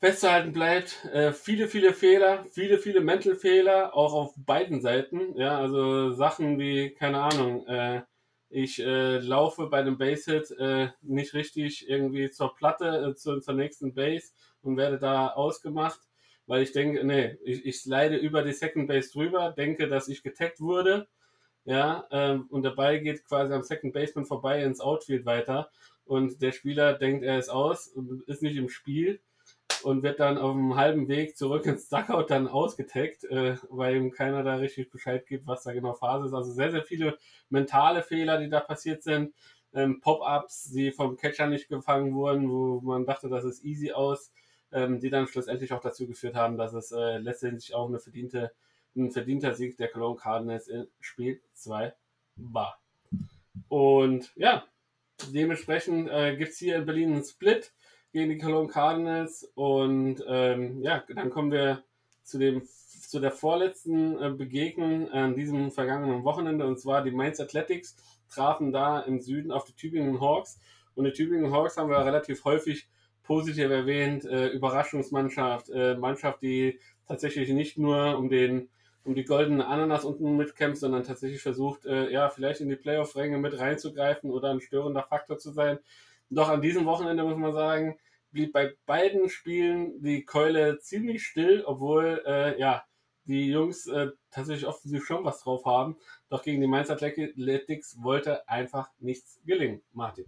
festzuhalten 0.03 0.53
bleibt, 0.53 1.05
äh, 1.13 1.33
viele, 1.33 1.69
viele 1.69 1.95
Fehler, 1.95 2.45
viele, 2.51 2.79
viele 2.79 3.01
Mental-Fehler, 3.01 3.95
auch 3.95 4.13
auf 4.15 4.35
beiden 4.37 4.81
Seiten. 4.81 5.37
Ja, 5.37 5.57
also 5.59 6.11
Sachen 6.11 6.59
wie, 6.59 6.91
keine 6.91 7.21
Ahnung, 7.21 7.65
äh, 7.69 8.03
ich 8.51 8.81
äh, 8.81 9.19
laufe 9.19 9.69
bei 9.69 9.85
dem 9.85 9.99
Base-Hit 9.99 10.59
äh, 10.59 10.89
nicht 11.03 11.35
richtig 11.35 11.89
irgendwie 11.89 12.31
zur 12.31 12.53
Platte, 12.57 13.11
äh, 13.11 13.15
zu, 13.15 13.39
zur 13.39 13.55
nächsten 13.55 13.95
Base 13.95 14.33
und 14.63 14.77
werde 14.77 14.99
da 14.99 15.29
ausgemacht, 15.29 16.01
weil 16.47 16.63
ich 16.63 16.73
denke, 16.73 17.05
nee, 17.05 17.39
ich, 17.45 17.65
ich 17.65 17.81
slide 17.81 18.17
über 18.17 18.43
die 18.43 18.53
Second 18.53 18.89
Base 18.89 19.13
drüber, 19.13 19.55
denke, 19.57 19.87
dass 19.87 20.09
ich 20.09 20.25
getaggt 20.25 20.61
wurde. 20.61 21.07
Ja, 21.65 22.09
ähm, 22.11 22.49
und 22.51 22.65
der 22.65 22.71
Ball 22.71 23.01
geht 23.01 23.25
quasi 23.25 23.53
am 23.53 23.63
Second 23.63 23.93
Baseman 23.93 24.27
vorbei 24.27 24.65
ins 24.65 24.81
Outfield 24.81 25.27
weiter 25.27 25.71
und 26.05 26.43
der 26.43 26.51
Spieler 26.51 26.95
denkt, 26.95 27.25
er 27.25 27.39
ist 27.39 27.51
aus 27.51 27.87
und 27.87 28.25
ist 28.27 28.43
nicht 28.43 28.57
im 28.57 28.69
Spiel 28.69 29.21
und 29.83 30.03
wird 30.03 30.21
dann 30.21 30.39
auf 30.39 30.53
dem 30.53 30.77
halben 30.77 31.09
Weg 31.09 31.37
zurück 31.37 31.67
ins 31.67 31.89
Duckout 31.89 32.31
dann 32.31 32.49
ausgetaggt, 32.49 33.25
äh, 33.25 33.57
weil 33.69 33.97
ihm 33.97 34.11
keiner 34.11 34.43
da 34.43 34.57
richtig 34.57 34.91
Bescheid 34.91 35.27
gibt, 35.27 35.47
was 35.47 35.63
da 35.65 35.73
genau 35.73 35.95
Phase 35.95 36.27
ist. 36.27 36.35
Also 36.35 36.53
sehr, 36.53 36.71
sehr 36.71 36.83
viele 36.83 37.19
mentale 37.51 38.03
Fehler, 38.03 38.39
die 38.39 38.49
da 38.49 38.61
passiert 38.61 39.03
sind. 39.03 39.35
Ähm, 39.75 40.01
Pop-ups, 40.01 40.71
die 40.71 40.93
vom 40.93 41.17
Catcher 41.17 41.47
nicht 41.47 41.69
gefangen 41.69 42.15
wurden, 42.15 42.51
wo 42.51 42.81
man 42.83 43.07
dachte, 43.07 43.29
das 43.29 43.45
ist 43.45 43.65
easy 43.65 43.93
aus. 43.93 44.33
ähm, 44.73 45.01
die 45.01 45.11
dann 45.11 45.27
schlussendlich 45.27 45.73
auch 45.73 45.81
dazu 45.81 46.07
geführt 46.07 46.35
haben, 46.35 46.57
dass 46.57 46.73
es 46.73 46.93
äh, 46.93 47.19
letztendlich 47.19 47.75
auch 47.75 47.89
eine 47.89 47.99
verdiente, 47.99 48.53
ein 48.97 49.11
verdienter 49.11 49.55
Sieg 49.55 49.77
der 49.77 49.89
Cologne 49.89 50.19
Cardinals 50.19 50.69
in 50.69 50.89
Spiel 51.01 51.43
2 51.55 51.95
war. 52.37 52.81
Und 53.69 54.33
ja, 54.35 54.65
dementsprechend 55.33 56.09
äh, 56.09 56.37
gibt 56.37 56.53
es 56.53 56.59
hier 56.59 56.77
in 56.77 56.87
Berlin 56.87 57.13
einen 57.13 57.25
Split 57.25 57.73
gegen 58.13 58.31
die 58.31 58.39
Cologne 58.39 58.69
Cardinals 58.69 59.51
und 59.55 60.23
ähm, 60.27 60.83
ja, 60.83 61.03
dann 61.15 61.31
kommen 61.31 61.51
wir 61.51 61.83
zu 62.23 62.39
dem 62.39 62.63
zu 62.65 63.21
der 63.21 63.33
vorletzten 63.33 64.23
äh, 64.23 64.31
Begegnung 64.31 65.11
an 65.11 65.35
diesem 65.35 65.71
vergangenen 65.71 66.25
Wochenende 66.25 66.67
und 66.67 66.79
zwar 66.79 67.03
die 67.03 67.11
Mainz 67.11 67.41
Athletics 67.41 67.97
trafen 68.31 68.73
da 68.73 69.01
im 69.01 69.21
Süden 69.21 69.53
auf 69.53 69.65
die 69.65 69.75
Tübingen 69.75 70.21
Hawks 70.21 70.59
und 70.95 71.05
die 71.05 71.13
Tübingen 71.13 71.53
Hawks 71.53 71.77
haben 71.77 71.91
wir 71.91 72.05
relativ 72.05 72.45
häufig 72.45 72.89
positiv 73.23 73.71
erwähnt, 73.71 74.25
äh, 74.25 74.49
Überraschungsmannschaft, 74.49 75.71
äh, 75.71 75.95
Mannschaft, 75.95 76.43
die 76.43 76.81
tatsächlich 77.07 77.51
nicht 77.51 77.79
nur 77.79 78.19
um 78.19 78.29
den 78.29 78.69
um 79.05 79.15
die 79.17 79.25
goldene 79.25 79.67
Ananas 79.67 80.05
unten 80.05 80.37
mitkämpft, 80.37 80.81
sondern 80.81 81.03
tatsächlich 81.03 81.43
versucht, 81.43 81.87
äh, 81.87 82.11
ja, 82.11 82.29
vielleicht 82.29 82.61
in 82.61 82.69
die 82.69 82.77
Playoff-Ränge 82.77 83.37
mit 83.39 83.59
reinzugreifen 83.59 84.31
oder 84.31 84.51
ein 84.51 84.61
störender 84.61 85.03
Faktor 85.03 85.39
zu 85.39 85.51
sein. 85.51 85.81
Doch 86.35 86.49
an 86.49 86.63
diesem 86.63 86.87
Wochenende 86.87 87.25
muss 87.25 87.37
man 87.37 87.53
sagen, 87.53 87.99
blieb 88.31 88.53
bei 88.53 88.75
beiden 88.87 89.29
Spielen 89.29 90.03
die 90.03 90.25
Keule 90.25 90.79
ziemlich 90.79 91.25
still, 91.25 91.63
obwohl, 91.67 92.23
äh, 92.27 92.59
ja, 92.59 92.85
die 93.25 93.51
Jungs 93.51 93.87
äh, 93.87 94.09
tatsächlich 94.31 94.67
offensiv 94.67 95.05
schon 95.05 95.25
was 95.25 95.43
drauf 95.43 95.65
haben. 95.65 95.97
Doch 96.29 96.43
gegen 96.43 96.61
die 96.61 96.67
Mainz 96.67 96.91
Athletics 96.91 97.97
wollte 98.03 98.49
einfach 98.49 98.89
nichts 98.99 99.41
gelingen. 99.45 99.83
Martin. 99.93 100.25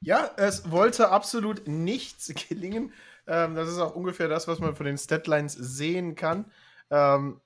Ja, 0.00 0.30
es 0.36 0.70
wollte 0.70 1.10
absolut 1.10 1.66
nichts 1.66 2.32
gelingen. 2.48 2.92
Ähm, 3.26 3.54
das 3.54 3.68
ist 3.68 3.78
auch 3.78 3.96
ungefähr 3.96 4.28
das, 4.28 4.46
was 4.46 4.60
man 4.60 4.76
von 4.76 4.86
den 4.86 4.98
Statlines 4.98 5.54
sehen 5.54 6.14
kann. 6.14 6.50
Ähm, 6.90 7.40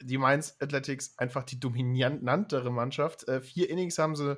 die 0.00 0.18
Mainz 0.18 0.56
Athletics 0.60 1.16
einfach 1.18 1.44
die 1.44 1.58
dominantere 1.58 2.70
Mannschaft. 2.70 3.26
Äh, 3.28 3.40
vier 3.40 3.70
Innings 3.70 3.98
haben 3.98 4.16
sie 4.16 4.36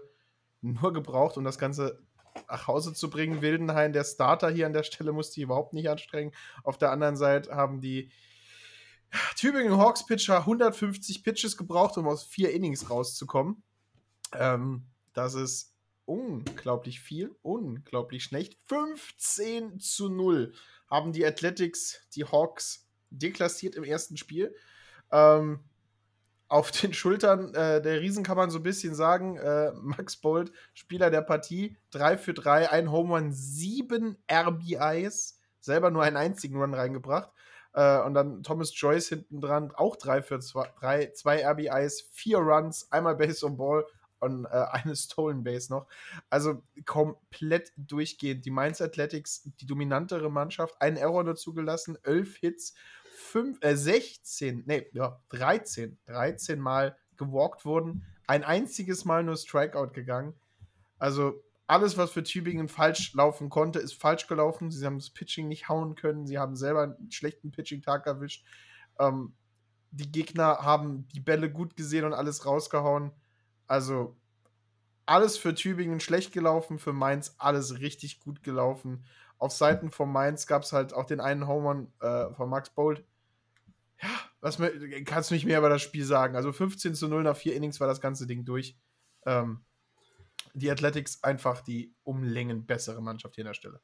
nur 0.61 0.93
gebraucht, 0.93 1.37
um 1.37 1.45
das 1.45 1.59
Ganze 1.59 2.03
nach 2.49 2.67
Hause 2.67 2.95
zu 2.95 3.11
bringen. 3.11 3.43
Wildenhain, 3.43 3.93
der 3.93 4.05
Starter 4.05 4.51
hier 4.51 4.67
an 4.67 4.73
der 4.73 4.83
Stelle, 4.83 5.13
musste 5.13 5.37
die 5.37 5.43
überhaupt 5.43 5.73
nicht 5.73 5.89
anstrengen. 5.89 6.33
Auf 6.63 6.79
der 6.79 6.91
anderen 6.91 7.17
Seite 7.17 7.55
haben 7.55 7.81
die 7.81 8.11
Tübingen 9.37 9.79
Hawks 9.79 10.05
Pitcher 10.05 10.39
150 10.39 11.23
Pitches 11.23 11.57
gebraucht, 11.57 11.97
um 11.97 12.07
aus 12.07 12.25
vier 12.25 12.53
Innings 12.53 12.91
rauszukommen. 12.91 13.63
Ähm, 14.33 14.85
das 15.15 15.35
ist 15.35 15.75
unglaublich 16.05 17.01
viel, 17.01 17.35
unglaublich 17.43 18.25
schlecht. 18.25 18.59
15 18.67 19.81
zu 19.81 20.09
0 20.09 20.53
haben 20.89 21.13
die 21.13 21.25
Athletics 21.25 22.01
die 22.15 22.25
Hawks 22.25 22.89
deklassiert 23.11 23.75
im 23.75 23.85
ersten 23.85 24.17
Spiel. 24.17 24.55
Ähm, 25.11 25.61
auf 26.49 26.71
den 26.71 26.95
Schultern 26.95 27.55
äh, 27.55 27.83
der 27.83 28.01
Riesen 28.01 28.25
kann 28.25 28.37
man 28.37 28.51
so 28.51 28.59
ein 28.59 28.63
bisschen 28.63 28.95
sagen, 28.95 29.37
äh, 29.37 29.73
Max 29.75 30.17
Bolt, 30.17 30.51
Spieler 30.75 31.11
der 31.11 31.23
Partie, 31.23 31.77
3 31.91 32.17
für 32.17 32.35
3, 32.35 32.71
ein 32.71 32.91
Home 32.91 33.15
Run, 33.15 33.33
7 33.33 34.17
RBIs, 34.31 35.41
selber 35.61 35.91
nur 35.91 36.03
einen 36.03 36.17
einzigen 36.17 36.59
Run 36.59 36.75
reingebracht. 36.75 37.31
Äh, 37.75 38.01
und 38.01 38.15
dann 38.15 38.43
Thomas 38.43 38.73
Joyce 38.75 39.09
hinten 39.09 39.41
dran, 39.41 39.73
auch 39.75 39.97
3 39.97 40.23
für 40.23 40.41
2, 40.41 41.13
2 41.13 41.47
RBIs, 41.47 42.09
4 42.13 42.39
Runs, 42.39 42.91
einmal 42.91 43.17
Base 43.17 43.45
on 43.45 43.57
Ball 43.59 43.85
und 44.21 44.47
äh, 44.47 44.49
eine 44.49 44.97
Stolen 44.97 45.45
Base 45.45 45.73
noch. 45.73 45.87
Also 46.31 46.63
komplett 46.87 47.73
durchgehend. 47.77 48.45
Die 48.45 48.51
Mainz 48.51 48.81
Athletics, 48.81 49.43
die 49.61 49.67
dominantere 49.67 50.31
Mannschaft, 50.31 50.81
einen 50.81 50.97
Error 50.97 51.23
nur 51.25 51.37
zugelassen, 51.37 51.99
11 52.03 52.37
Hits, 52.37 52.75
5, 53.29 53.59
äh, 53.63 53.77
16, 53.77 54.65
nee, 54.67 54.87
ja, 54.93 55.21
13, 55.31 55.99
13 56.07 56.59
Mal 56.59 56.97
gewalkt 57.17 57.65
wurden, 57.65 58.05
ein 58.27 58.45
einziges 58.45 59.05
Mal 59.05 59.23
nur 59.23 59.37
Strikeout 59.37 59.93
gegangen. 59.93 60.35
Also 60.99 61.43
alles, 61.67 61.97
was 61.99 62.11
für 62.11 62.23
Tübingen 62.23 62.69
falsch 62.69 63.13
laufen 63.15 63.51
konnte, 63.51 63.79
ist 63.79 63.95
falsch 63.95 64.27
gelaufen. 64.27 64.71
Sie 64.71 64.85
haben 64.85 64.99
das 64.99 65.11
Pitching 65.11 65.49
nicht 65.49 65.69
hauen 65.69 65.95
können. 65.95 66.27
Sie 66.27 66.39
haben 66.39 66.57
selber 66.57 66.83
einen 66.83 67.11
schlechten 67.11 67.51
Pitching-Tag 67.51 68.07
erwischt. 68.07 68.45
Ähm, 68.99 69.35
die 69.91 70.11
Gegner 70.11 70.59
haben 70.59 71.07
die 71.09 71.21
Bälle 71.21 71.51
gut 71.51 71.77
gesehen 71.77 72.05
und 72.05 72.15
alles 72.15 72.47
rausgehauen. 72.47 73.13
Also 73.67 74.17
alles 75.05 75.37
für 75.37 75.55
Tübingen 75.55 76.01
schlecht 76.01 76.33
gelaufen, 76.33 76.79
für 76.79 76.93
Mainz 76.93 77.35
alles 77.39 77.81
richtig 77.81 78.21
gut 78.21 78.43
gelaufen. 78.43 79.05
Auf 79.39 79.53
Seiten 79.53 79.91
von 79.91 80.11
Mainz 80.11 80.47
gab 80.47 80.63
es 80.63 80.73
halt 80.73 80.93
auch 80.93 81.05
den 81.05 81.21
einen 81.21 81.47
Homer 81.47 81.87
äh, 82.01 82.33
von 82.35 82.49
Max 82.49 82.71
Bolt. 82.71 83.05
Ja, 84.01 84.09
was 84.41 84.59
kannst 85.05 85.31
du 85.31 85.35
nicht 85.35 85.45
mehr 85.45 85.59
über 85.59 85.69
das 85.69 85.83
Spiel 85.83 86.05
sagen? 86.05 86.37
Also 86.37 86.53
15 86.53 86.95
zu 86.95 87.09
0 87.09 87.23
nach 87.23 87.37
vier 87.37 87.55
Innings 87.55 87.81
war 87.81 87.89
das 87.89 88.01
ganze 88.01 88.27
Ding 88.27 88.45
durch. 88.45 88.77
Ähm, 89.27 89.65
die 90.55 90.71
Athletics 90.71 91.23
einfach 91.23 91.61
die 91.61 91.95
um 92.05 92.23
Längen 92.23 92.67
bessere 92.67 93.03
Mannschaft 93.03 93.35
hier 93.35 93.43
an 93.43 93.49
der 93.49 93.55
Stelle. 93.55 93.81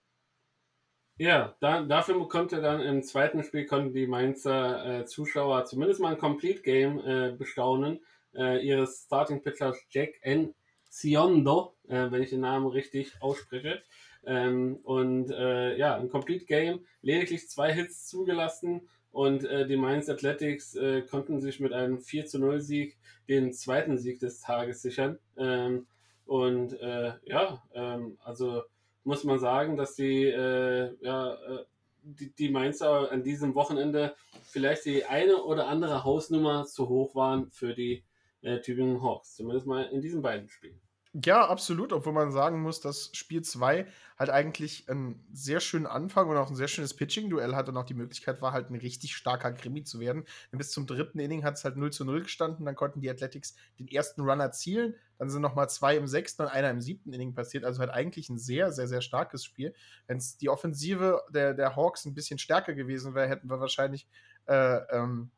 Ja, 1.16 1.56
da, 1.60 1.82
dafür 1.82 2.28
konnte 2.28 2.60
dann 2.60 2.80
im 2.80 3.02
zweiten 3.02 3.42
Spiel 3.44 3.66
konnten 3.66 3.92
die 3.92 4.06
Mainzer 4.06 5.00
äh, 5.00 5.04
Zuschauer 5.04 5.64
zumindest 5.64 6.00
mal 6.00 6.12
ein 6.12 6.18
Complete 6.18 6.62
Game 6.62 6.98
äh, 7.00 7.32
bestaunen. 7.36 8.00
Äh, 8.34 8.66
ihres 8.66 9.04
Starting 9.04 9.40
Pitchers 9.40 9.78
Jack 9.90 10.14
N. 10.22 10.54
Siondo, 10.90 11.76
äh, 11.88 12.10
wenn 12.10 12.22
ich 12.22 12.30
den 12.30 12.40
Namen 12.40 12.66
richtig 12.66 13.20
ausspreche. 13.20 13.82
Ähm, 14.26 14.76
und 14.82 15.30
äh, 15.30 15.76
ja, 15.76 15.96
ein 15.96 16.08
Complete 16.08 16.46
Game, 16.46 16.84
lediglich 17.02 17.48
zwei 17.48 17.72
Hits 17.72 18.06
zugelassen 18.06 18.88
und 19.14 19.44
äh, 19.44 19.66
die 19.66 19.76
Mainz 19.76 20.08
Athletics 20.10 20.76
konnten 21.10 21.40
sich 21.40 21.60
mit 21.60 21.72
einem 21.72 22.00
4 22.00 22.26
zu 22.26 22.38
0 22.38 22.60
Sieg 22.60 22.98
den 23.28 23.52
zweiten 23.52 23.98
Sieg 23.98 24.20
des 24.20 24.40
Tages 24.40 24.82
sichern. 24.82 25.18
Ähm, 25.36 25.86
und 26.26 26.80
äh, 26.80 27.12
ja, 27.24 27.62
ähm, 27.74 28.18
also 28.24 28.62
muss 29.04 29.24
man 29.24 29.38
sagen, 29.38 29.76
dass 29.76 29.94
die, 29.94 30.24
äh, 30.24 30.94
ja, 31.00 31.34
äh, 31.34 31.64
die, 32.02 32.34
die 32.34 32.48
Mainzer 32.50 33.10
an 33.10 33.22
diesem 33.22 33.54
Wochenende 33.54 34.14
vielleicht 34.42 34.84
die 34.84 35.04
eine 35.04 35.42
oder 35.42 35.68
andere 35.68 36.04
Hausnummer 36.04 36.64
zu 36.64 36.88
hoch 36.88 37.14
waren 37.14 37.50
für 37.50 37.74
die 37.74 38.04
äh, 38.42 38.60
Tübingen 38.60 39.02
Hawks. 39.02 39.36
Zumindest 39.36 39.66
mal 39.66 39.84
in 39.84 40.00
diesen 40.00 40.22
beiden 40.22 40.48
Spielen. 40.48 40.80
Ja, 41.22 41.46
absolut, 41.46 41.92
obwohl 41.92 42.12
man 42.12 42.32
sagen 42.32 42.60
muss, 42.60 42.80
dass 42.80 43.10
Spiel 43.14 43.42
2 43.42 43.86
halt 44.18 44.30
eigentlich 44.30 44.88
einen 44.88 45.24
sehr 45.32 45.60
schönen 45.60 45.86
Anfang 45.86 46.28
und 46.28 46.36
auch 46.36 46.50
ein 46.50 46.56
sehr 46.56 46.66
schönes 46.66 46.92
Pitching-Duell 46.96 47.54
hatte 47.54 47.70
und 47.70 47.76
auch 47.76 47.84
die 47.84 47.94
Möglichkeit 47.94 48.42
war, 48.42 48.52
halt 48.52 48.68
ein 48.70 48.74
richtig 48.74 49.14
starker 49.14 49.52
Krimi 49.52 49.84
zu 49.84 50.00
werden. 50.00 50.24
Denn 50.50 50.58
bis 50.58 50.72
zum 50.72 50.88
dritten 50.88 51.20
Inning 51.20 51.44
hat 51.44 51.54
es 51.54 51.62
halt 51.64 51.76
0 51.76 51.92
zu 51.92 52.04
0 52.04 52.22
gestanden, 52.22 52.66
dann 52.66 52.74
konnten 52.74 53.00
die 53.00 53.08
Athletics 53.08 53.54
den 53.78 53.86
ersten 53.86 54.22
Run 54.22 54.40
erzielen, 54.40 54.96
dann 55.18 55.30
sind 55.30 55.40
nochmal 55.40 55.68
zwei 55.70 55.96
im 55.96 56.08
sechsten 56.08 56.42
und 56.42 56.48
einer 56.48 56.70
im 56.70 56.80
siebten 56.80 57.12
Inning 57.12 57.32
passiert, 57.32 57.64
also 57.64 57.78
halt 57.78 57.90
eigentlich 57.90 58.28
ein 58.28 58.38
sehr, 58.38 58.72
sehr, 58.72 58.88
sehr 58.88 59.00
starkes 59.00 59.44
Spiel. 59.44 59.72
Wenn 60.08 60.16
es 60.16 60.36
die 60.36 60.48
Offensive 60.48 61.22
der, 61.30 61.54
der 61.54 61.76
Hawks 61.76 62.06
ein 62.06 62.14
bisschen 62.14 62.38
stärker 62.38 62.74
gewesen 62.74 63.14
wäre, 63.14 63.28
hätten 63.28 63.48
wir 63.48 63.60
wahrscheinlich 63.60 64.08
äh, 64.46 64.78
ähm, 64.90 65.30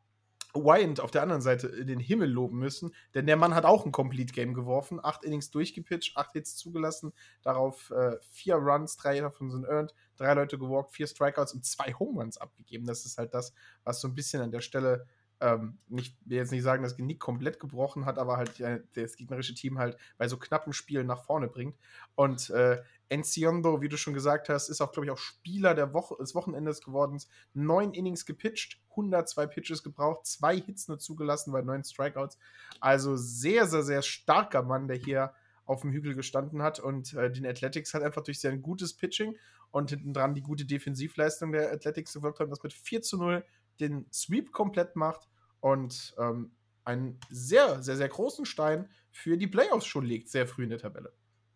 Wyant 0.63 0.99
auf 0.99 1.11
der 1.11 1.23
anderen 1.23 1.41
Seite 1.41 1.85
den 1.85 1.99
Himmel 1.99 2.29
loben 2.29 2.57
müssen, 2.57 2.93
denn 3.13 3.25
der 3.25 3.37
Mann 3.37 3.55
hat 3.55 3.65
auch 3.65 3.85
ein 3.85 3.91
Complete 3.91 4.33
Game 4.33 4.53
geworfen, 4.53 4.99
acht 5.01 5.23
Innings 5.23 5.49
durchgepitcht, 5.51 6.17
acht 6.17 6.33
Hits 6.33 6.55
zugelassen, 6.55 7.13
darauf 7.41 7.91
äh, 7.91 8.17
vier 8.29 8.55
Runs, 8.55 8.97
drei 8.97 9.19
davon 9.19 9.51
sind 9.51 9.65
earned, 9.65 9.93
drei 10.15 10.33
Leute 10.33 10.57
gewalkt, 10.57 10.91
vier 10.91 11.07
Strikeouts 11.07 11.53
und 11.53 11.65
zwei 11.65 11.93
Home 11.93 12.19
Runs 12.21 12.37
abgegeben. 12.37 12.85
Das 12.85 13.05
ist 13.05 13.17
halt 13.17 13.33
das, 13.33 13.53
was 13.83 14.01
so 14.01 14.07
ein 14.07 14.15
bisschen 14.15 14.41
an 14.41 14.51
der 14.51 14.61
Stelle 14.61 15.05
ähm, 15.39 15.77
nicht, 15.87 16.17
will 16.25 16.37
jetzt 16.37 16.51
nicht 16.51 16.63
sagen, 16.63 16.83
das 16.83 16.95
Genick 16.95 17.19
komplett 17.19 17.59
gebrochen 17.59 18.05
hat, 18.05 18.17
aber 18.17 18.37
halt 18.37 18.57
ja, 18.57 18.79
das 18.95 19.15
gegnerische 19.15 19.53
Team 19.53 19.77
halt 19.77 19.97
bei 20.17 20.27
so 20.27 20.37
knappen 20.37 20.73
Spielen 20.73 21.07
nach 21.07 21.23
vorne 21.23 21.47
bringt. 21.47 21.77
Und 22.15 22.49
äh, 22.49 22.81
Enciondo, 23.09 23.81
wie 23.81 23.89
du 23.89 23.97
schon 23.97 24.13
gesagt 24.13 24.49
hast, 24.49 24.69
ist 24.69 24.81
auch, 24.81 24.91
glaube 24.91 25.05
ich, 25.05 25.11
auch 25.11 25.17
Spieler 25.17 25.75
der 25.75 25.93
Woche, 25.93 26.15
des 26.19 26.35
Wochenendes 26.35 26.81
geworden. 26.81 27.21
Neun 27.53 27.93
Innings 27.93 28.25
gepitcht, 28.25 28.81
102 28.91 29.47
Pitches 29.47 29.83
gebraucht, 29.83 30.25
zwei 30.25 30.59
Hits 30.59 30.87
nur 30.87 30.99
zugelassen 30.99 31.51
bei 31.51 31.61
neun 31.61 31.83
Strikeouts. 31.83 32.37
Also 32.79 33.15
sehr, 33.15 33.67
sehr, 33.67 33.83
sehr 33.83 34.01
starker 34.01 34.63
Mann, 34.63 34.87
der 34.87 34.97
hier 34.97 35.33
auf 35.65 35.81
dem 35.81 35.91
Hügel 35.91 36.15
gestanden 36.15 36.63
hat 36.63 36.79
und 36.79 37.13
äh, 37.13 37.29
den 37.29 37.45
Athletics 37.45 37.93
hat 37.93 38.01
einfach 38.01 38.23
durch 38.23 38.39
sein 38.39 38.61
gutes 38.61 38.95
Pitching 38.95 39.35
und 39.69 39.89
hinten 39.89 40.13
dran 40.13 40.33
die 40.33 40.41
gute 40.41 40.65
Defensivleistung 40.65 41.51
der 41.51 41.71
Athletics 41.71 42.13
gewirkt 42.13 42.39
hat, 42.39 42.49
das 42.49 42.63
mit 42.63 42.73
4 42.73 43.01
zu 43.01 43.17
0 43.17 43.45
den 43.79 44.05
Sweep 44.11 44.51
komplett 44.51 44.95
macht 44.95 45.27
und 45.59 46.15
ähm, 46.19 46.51
einen 46.83 47.19
sehr, 47.29 47.81
sehr, 47.81 47.97
sehr 47.97 48.07
großen 48.07 48.45
Stein 48.45 48.89
für 49.11 49.37
die 49.37 49.47
Playoffs 49.47 49.85
schon 49.85 50.05
legt, 50.05 50.29
sehr 50.29 50.47
früh 50.47 50.63
in 50.63 50.69
der 50.69 50.79
Tabelle. 50.79 51.11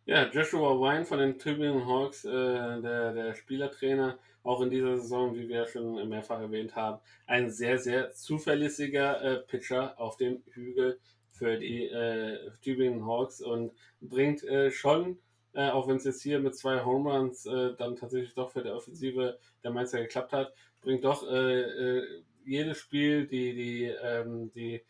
Ja, 0.06 0.28
Joshua 0.30 0.80
Wine 0.80 1.06
von 1.06 1.20
den 1.20 1.38
Tübingen 1.38 1.86
Hawks, 1.86 2.26
äh, 2.26 2.32
der, 2.32 3.14
der 3.14 3.36
Spielertrainer, 3.36 4.18
auch 4.44 4.62
in 4.62 4.72
dieser 4.72 4.98
Saison, 4.98 5.36
wie 5.36 5.48
wir 5.48 5.68
schon 5.68 6.10
mehrfach 6.10 6.40
erwähnt 6.40 6.76
haben, 6.76 7.00
ein 7.28 7.52
sehr, 7.52 7.78
sehr 7.78 8.12
zuverlässiger 8.12 9.22
äh, 9.22 9.38
Pitcher 9.38 10.00
auf 10.00 10.18
dem 10.18 10.42
Hügel 10.52 11.00
für 11.30 11.58
die 11.58 11.86
äh, 11.86 12.52
Tübingen 12.62 13.06
Hawks 13.06 13.42
und 13.42 13.72
bringt 14.02 14.44
äh, 14.44 14.72
schon 14.72 15.20
äh, 15.54 15.70
auch 15.70 15.88
wenn 15.88 15.98
es 15.98 16.06
jetzt 16.06 16.22
hier 16.22 16.40
mit 16.40 16.56
zwei 16.56 16.84
Home 16.84 17.12
Runs 17.12 17.46
äh, 17.46 17.76
dann 17.76 17.96
tatsächlich 17.96 18.34
doch 18.34 18.52
für 18.52 18.64
die 18.64 18.70
Offensive 18.70 19.38
der 19.64 19.72
Mainzer 19.72 20.00
geklappt 20.00 20.32
hat, 20.32 20.54
bringt 20.82 21.04
doch 21.04 21.28
äh, 21.30 21.62
äh, 21.62 22.24
jedes 22.46 22.78
Spiel 22.78 23.28
die, 23.28 23.54
die, 23.54 23.84
ähm, 23.86 24.52
die 24.54 24.82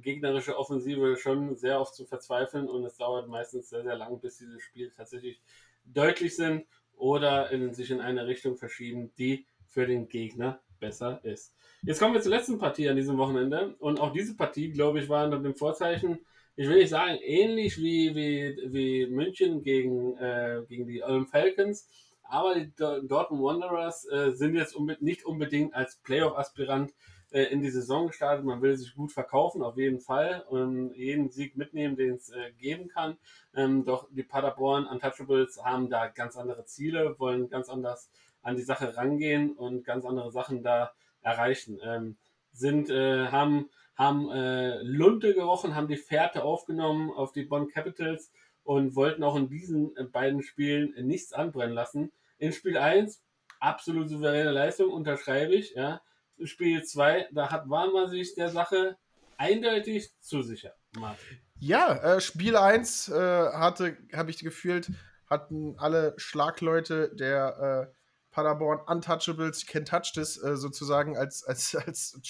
gegnerische 0.00 0.58
Offensive 0.58 1.16
schon 1.16 1.56
sehr 1.56 1.80
oft 1.80 1.94
zu 1.94 2.04
verzweifeln 2.04 2.68
und 2.68 2.84
es 2.84 2.96
dauert 2.96 3.28
meistens 3.28 3.68
sehr, 3.68 3.82
sehr 3.82 3.96
lang, 3.96 4.20
bis 4.20 4.38
diese 4.38 4.60
Spiele 4.60 4.92
tatsächlich 4.96 5.40
deutlich 5.84 6.36
sind 6.36 6.66
oder 6.96 7.50
in, 7.50 7.72
sich 7.74 7.90
in 7.90 8.00
eine 8.00 8.26
Richtung 8.26 8.56
verschieben, 8.56 9.12
die 9.18 9.46
für 9.66 9.86
den 9.86 10.08
Gegner 10.08 10.60
besser 10.80 11.20
ist. 11.24 11.54
Jetzt 11.82 11.98
kommen 11.98 12.14
wir 12.14 12.20
zur 12.20 12.32
letzten 12.32 12.58
Partie 12.58 12.88
an 12.88 12.96
diesem 12.96 13.18
Wochenende 13.18 13.74
und 13.78 14.00
auch 14.00 14.12
diese 14.12 14.36
Partie, 14.36 14.70
glaube 14.70 15.00
ich, 15.00 15.08
war 15.08 15.24
unter 15.24 15.38
dem 15.38 15.54
Vorzeichen, 15.54 16.18
ich 16.56 16.68
will 16.68 16.78
nicht 16.78 16.90
sagen 16.90 17.18
ähnlich 17.22 17.78
wie, 17.78 18.14
wie, 18.16 18.72
wie 18.72 19.06
München 19.06 19.62
gegen, 19.62 20.16
äh, 20.16 20.62
gegen 20.68 20.86
die 20.86 21.02
Ulm 21.02 21.26
Falcons, 21.26 21.88
aber 22.28 22.54
die 22.54 22.72
Dortmund 22.76 23.42
Wanderers 23.42 24.06
äh, 24.10 24.32
sind 24.32 24.54
jetzt 24.54 24.76
unbe 24.76 24.96
nicht 25.00 25.24
unbedingt 25.24 25.74
als 25.74 25.96
Playoff-Aspirant 25.96 26.92
äh, 27.30 27.44
in 27.44 27.60
die 27.60 27.70
Saison 27.70 28.06
gestartet. 28.06 28.44
Man 28.44 28.62
will 28.62 28.76
sich 28.76 28.94
gut 28.94 29.12
verkaufen, 29.12 29.62
auf 29.62 29.76
jeden 29.76 30.00
Fall, 30.00 30.44
und 30.48 30.94
jeden 30.94 31.30
Sieg 31.30 31.56
mitnehmen, 31.56 31.96
den 31.96 32.14
es 32.14 32.30
äh, 32.30 32.52
geben 32.58 32.88
kann. 32.88 33.16
Ähm, 33.54 33.84
doch 33.84 34.08
die 34.10 34.22
Paderborn 34.22 34.86
Untouchables 34.86 35.62
haben 35.64 35.90
da 35.90 36.08
ganz 36.08 36.36
andere 36.36 36.64
Ziele, 36.64 37.18
wollen 37.18 37.48
ganz 37.48 37.68
anders 37.68 38.10
an 38.42 38.56
die 38.56 38.62
Sache 38.62 38.96
rangehen 38.96 39.52
und 39.52 39.84
ganz 39.84 40.04
andere 40.04 40.30
Sachen 40.30 40.62
da 40.62 40.92
erreichen. 41.22 41.78
Ähm, 41.82 42.16
sind, 42.52 42.90
äh, 42.90 43.26
haben, 43.28 43.68
haben 43.94 44.30
äh, 44.30 44.82
Lunte 44.82 45.34
gerochen, 45.34 45.74
haben 45.74 45.88
die 45.88 45.96
Fährte 45.96 46.44
aufgenommen 46.44 47.10
auf 47.10 47.32
die 47.32 47.44
Bonn 47.44 47.68
Capitals 47.68 48.32
und 48.64 48.96
wollten 48.96 49.22
auch 49.22 49.36
in 49.36 49.48
diesen 49.48 49.96
äh, 49.96 50.04
beiden 50.04 50.42
Spielen 50.42 50.94
nichts 51.06 51.32
anbrennen 51.32 51.74
lassen. 51.74 52.12
In 52.38 52.52
Spiel 52.52 52.76
1 52.76 53.22
absolut 53.60 54.08
souveräne 54.08 54.50
Leistung, 54.50 54.90
unterschreibe 54.90 55.54
ich. 55.54 55.74
Ja. 55.74 56.00
Spiel 56.44 56.82
2, 56.84 57.28
da 57.32 57.50
hat, 57.50 57.68
war 57.68 57.90
man 57.90 58.08
sich 58.08 58.34
der 58.34 58.48
Sache 58.48 58.96
eindeutig 59.36 60.12
zu 60.20 60.42
sicher. 60.42 60.74
Martin. 60.96 61.40
Ja, 61.58 62.16
äh, 62.16 62.20
Spiel 62.20 62.56
1 62.56 63.08
äh, 63.08 63.14
hatte, 63.14 63.96
habe 64.14 64.30
ich 64.30 64.38
gefühlt, 64.38 64.90
hatten 65.28 65.76
alle 65.78 66.14
Schlagleute 66.16 67.14
der 67.14 67.90
äh, 67.92 67.97
Paderborn 68.38 68.78
Untouchables, 68.86 69.66
Can 69.66 69.84
Touch 69.84 70.12
This 70.14 70.40
äh, 70.40 70.56
sozusagen 70.56 71.16
als, 71.16 71.42
als, 71.42 71.74
als 71.86 72.20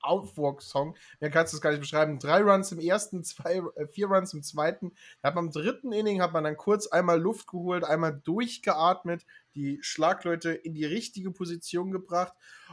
Outwalk-Song. 0.00 0.96
Mehr 1.20 1.30
kannst 1.30 1.52
du 1.52 1.58
es 1.58 1.60
gar 1.60 1.70
nicht 1.70 1.78
beschreiben. 1.78 2.18
Drei 2.18 2.40
Runs 2.42 2.72
im 2.72 2.80
ersten, 2.80 3.22
zwei, 3.22 3.62
äh, 3.76 3.86
vier 3.86 4.08
Runs 4.08 4.34
im 4.34 4.42
zweiten. 4.42 4.90
Da 5.22 5.28
hat 5.28 5.36
man 5.36 5.46
im 5.46 5.52
dritten 5.52 5.92
Inning 5.92 6.20
hat 6.20 6.32
man 6.32 6.42
dann 6.42 6.56
kurz 6.56 6.88
einmal 6.88 7.20
Luft 7.20 7.46
geholt, 7.46 7.84
einmal 7.84 8.20
durchgeatmet, 8.24 9.24
die 9.54 9.78
Schlagleute 9.82 10.50
in 10.50 10.74
die 10.74 10.84
richtige 10.84 11.30
Position 11.30 11.92
gebracht 11.92 12.32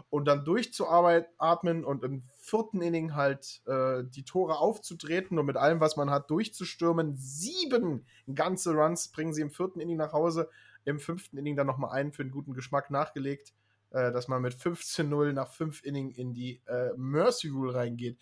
und 0.09 0.25
dann 0.25 0.43
durchzuatmen 0.43 1.85
und 1.85 2.03
im 2.03 2.23
vierten 2.39 2.81
Inning 2.81 3.13
halt 3.13 3.61
äh, 3.67 4.03
die 4.03 4.25
Tore 4.25 4.57
aufzutreten 4.57 5.37
und 5.37 5.45
mit 5.45 5.57
allem, 5.57 5.79
was 5.79 5.95
man 5.95 6.09
hat, 6.09 6.31
durchzustürmen. 6.31 7.17
Sieben 7.17 8.07
ganze 8.33 8.73
Runs 8.73 9.09
bringen 9.09 9.33
sie 9.33 9.43
im 9.43 9.51
vierten 9.51 9.79
Inning 9.79 9.97
nach 9.97 10.13
Hause 10.13 10.49
im 10.85 10.99
fünften 10.99 11.37
Inning 11.37 11.55
dann 11.55 11.67
nochmal 11.67 11.91
einen 11.91 12.11
für 12.11 12.21
einen 12.21 12.31
guten 12.31 12.53
Geschmack 12.53 12.89
nachgelegt, 12.91 13.53
äh, 13.91 14.11
dass 14.11 14.27
man 14.27 14.41
mit 14.41 14.55
15-0 14.55 15.33
nach 15.33 15.51
fünf 15.51 15.83
Inning 15.83 16.11
in 16.11 16.33
die 16.33 16.61
äh, 16.67 16.91
Mercy 16.95 17.49
Rule 17.49 17.75
reingeht. 17.75 18.19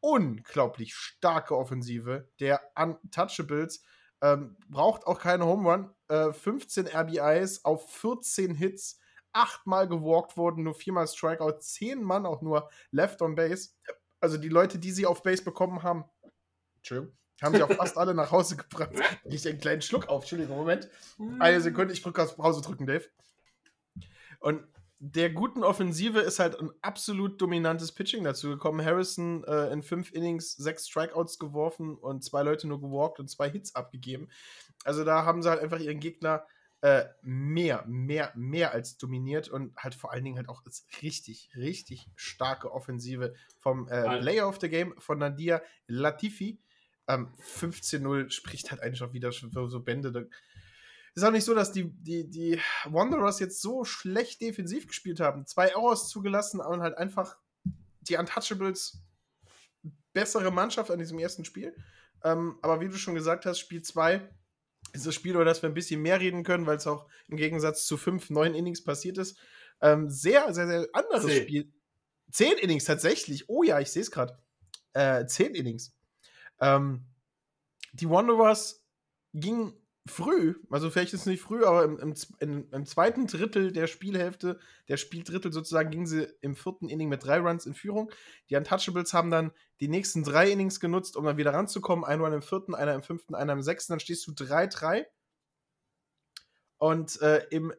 Unglaublich 0.00 0.94
starke 0.94 1.56
Offensive 1.56 2.28
der 2.40 2.60
Untouchables. 2.76 3.82
Ähm, 4.20 4.56
braucht 4.68 5.06
auch 5.06 5.20
keine 5.20 5.46
Home 5.46 5.68
Run. 5.68 5.90
Äh, 6.08 6.32
15 6.32 6.86
RBIs 6.86 7.64
auf 7.64 7.90
14 7.92 8.54
Hits, 8.54 8.98
achtmal 9.32 9.88
gewalkt 9.88 10.36
wurden, 10.36 10.64
nur 10.64 10.74
viermal 10.74 11.06
Strikeout, 11.06 11.60
zehn 11.60 12.02
Mann 12.02 12.26
auch 12.26 12.42
nur 12.42 12.70
left 12.90 13.22
on 13.22 13.34
base. 13.34 13.70
Also 14.20 14.36
die 14.36 14.48
Leute, 14.48 14.78
die 14.78 14.90
sie 14.90 15.06
auf 15.06 15.22
Base 15.22 15.44
bekommen 15.44 15.82
haben, 15.82 16.04
Entschuldigung, 16.76 17.16
haben 17.42 17.54
sie 17.54 17.62
auch 17.62 17.72
fast 17.72 17.96
alle 17.96 18.14
nach 18.14 18.30
Hause 18.30 18.56
gebracht. 18.56 18.90
Ich 19.24 19.46
einen 19.46 19.60
kleinen 19.60 19.82
Schluck 19.82 20.08
auf. 20.08 20.22
Entschuldigung, 20.22 20.56
Moment. 20.56 20.88
Eine 21.38 21.60
Sekunde, 21.60 21.92
ich 21.92 22.02
drücke 22.02 22.22
auf 22.22 22.36
Pause 22.36 22.62
drücken, 22.62 22.86
Dave. 22.86 23.04
Und 24.40 24.62
der 25.00 25.30
guten 25.30 25.62
Offensive 25.62 26.18
ist 26.18 26.40
halt 26.40 26.58
ein 26.58 26.72
absolut 26.82 27.40
dominantes 27.40 27.92
Pitching 27.92 28.24
dazu 28.24 28.48
gekommen. 28.48 28.84
Harrison 28.84 29.44
äh, 29.44 29.72
in 29.72 29.82
fünf 29.82 30.12
Innings 30.12 30.56
sechs 30.56 30.88
Strikeouts 30.88 31.38
geworfen 31.38 31.96
und 31.96 32.24
zwei 32.24 32.42
Leute 32.42 32.66
nur 32.66 32.80
gewalkt 32.80 33.20
und 33.20 33.28
zwei 33.28 33.48
Hits 33.48 33.76
abgegeben. 33.76 34.28
Also 34.84 35.04
da 35.04 35.24
haben 35.24 35.42
sie 35.42 35.50
halt 35.50 35.60
einfach 35.60 35.78
ihren 35.78 36.00
Gegner 36.00 36.44
äh, 36.80 37.04
mehr, 37.22 37.84
mehr, 37.86 38.32
mehr 38.34 38.72
als 38.72 38.98
dominiert 38.98 39.48
und 39.48 39.76
halt 39.76 39.94
vor 39.94 40.12
allen 40.12 40.24
Dingen 40.24 40.36
halt 40.36 40.48
auch 40.48 40.62
richtig, 41.02 41.50
richtig 41.56 42.08
starke 42.16 42.72
Offensive 42.72 43.34
vom 43.58 43.88
äh, 43.88 44.20
Player 44.20 44.48
of 44.48 44.58
the 44.60 44.68
Game 44.68 44.94
von 44.98 45.18
Nadia 45.18 45.62
Latifi 45.86 46.60
ähm, 47.08 47.32
15-0 47.40 48.30
spricht 48.30 48.70
halt 48.70 48.82
eigentlich 48.82 49.02
auch 49.02 49.12
wieder 49.12 49.32
für 49.32 49.68
so 49.68 49.80
Bände. 49.80 50.28
Ist 51.14 51.24
auch 51.24 51.32
nicht 51.32 51.44
so, 51.44 51.54
dass 51.54 51.72
die, 51.72 51.90
die, 51.90 52.28
die 52.28 52.60
Wanderers 52.84 53.40
jetzt 53.40 53.60
so 53.60 53.84
schlecht 53.84 54.40
defensiv 54.40 54.86
gespielt 54.86 55.18
haben. 55.18 55.46
Zwei 55.46 55.68
Errors 55.68 56.08
zugelassen 56.08 56.60
und 56.60 56.80
halt 56.80 56.96
einfach 56.96 57.36
die 58.02 58.16
Untouchables 58.16 59.02
bessere 60.12 60.50
Mannschaft 60.50 60.90
an 60.90 60.98
diesem 60.98 61.18
ersten 61.18 61.44
Spiel. 61.44 61.74
Ähm, 62.24 62.58
aber 62.62 62.80
wie 62.80 62.88
du 62.88 62.96
schon 62.96 63.14
gesagt 63.14 63.46
hast, 63.46 63.58
Spiel 63.58 63.82
2 63.82 64.28
ist 64.92 65.06
das 65.06 65.14
Spiel, 65.14 65.34
über 65.34 65.44
das 65.44 65.62
wir 65.62 65.68
ein 65.68 65.74
bisschen 65.74 66.02
mehr 66.02 66.20
reden 66.20 66.44
können, 66.44 66.66
weil 66.66 66.76
es 66.76 66.86
auch 66.86 67.08
im 67.28 67.36
Gegensatz 67.36 67.86
zu 67.86 67.96
fünf, 67.96 68.30
neun 68.30 68.54
Innings 68.54 68.82
passiert 68.82 69.18
ist. 69.18 69.38
Ähm, 69.80 70.08
sehr, 70.08 70.52
sehr, 70.54 70.66
sehr 70.66 70.88
anderes 70.92 71.26
Zehn. 71.26 71.42
Spiel. 71.42 71.72
Zehn 72.30 72.58
Innings 72.58 72.84
tatsächlich. 72.84 73.48
Oh 73.48 73.62
ja, 73.62 73.80
ich 73.80 73.90
sehe 73.90 74.02
es 74.02 74.10
gerade. 74.10 74.38
Äh, 74.92 75.26
zehn 75.26 75.54
Innings. 75.54 75.97
Ähm, 76.60 77.04
die 77.92 78.08
Wanderers 78.08 78.84
gingen 79.34 79.74
früh, 80.08 80.54
also 80.70 80.90
vielleicht 80.90 81.12
ist 81.12 81.20
es 81.20 81.26
nicht 81.26 81.42
früh, 81.42 81.64
aber 81.64 81.84
im, 81.84 82.14
im, 82.40 82.68
im, 82.72 82.86
zweiten 82.86 83.26
Drittel 83.26 83.72
der 83.72 83.86
Spielhälfte, 83.86 84.58
der 84.88 84.96
Spieldrittel 84.96 85.52
sozusagen, 85.52 85.90
gingen 85.90 86.06
sie 86.06 86.26
im 86.40 86.56
vierten 86.56 86.88
Inning 86.88 87.08
mit 87.08 87.24
drei 87.24 87.38
Runs 87.38 87.66
in 87.66 87.74
Führung. 87.74 88.10
Die 88.48 88.56
Untouchables 88.56 89.12
haben 89.12 89.30
dann 89.30 89.52
die 89.80 89.88
nächsten 89.88 90.24
drei 90.24 90.50
Innings 90.50 90.80
genutzt, 90.80 91.16
um 91.16 91.24
dann 91.24 91.36
wieder 91.36 91.52
ranzukommen. 91.52 92.04
Ein 92.04 92.20
Run 92.20 92.32
im 92.32 92.42
vierten, 92.42 92.74
einer 92.74 92.94
im 92.94 93.02
fünften, 93.02 93.34
einer 93.34 93.52
im 93.52 93.62
sechsten. 93.62 93.92
Dann 93.92 94.00
stehst 94.00 94.26
du 94.26 94.32
3-3. 94.32 95.06
Und 96.78 97.20
äh, 97.20 97.46
im 97.50 97.72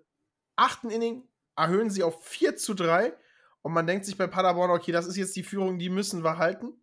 achten 0.56 0.90
Inning 0.90 1.28
erhöhen 1.56 1.90
sie 1.90 2.04
auf 2.04 2.24
4 2.26 2.56
zu 2.56 2.74
3. 2.74 3.14
Und 3.62 3.74
man 3.74 3.88
denkt 3.88 4.06
sich 4.06 4.18
bei 4.18 4.28
Paderborn, 4.28 4.72
okay, 4.72 4.92
das 4.92 5.08
ist 5.08 5.18
jetzt 5.18 5.36
die 5.36 5.44
Führung, 5.44 5.80
die 5.80 5.90
müssen 5.90 6.24
wir 6.24 6.38
halten. 6.38 6.74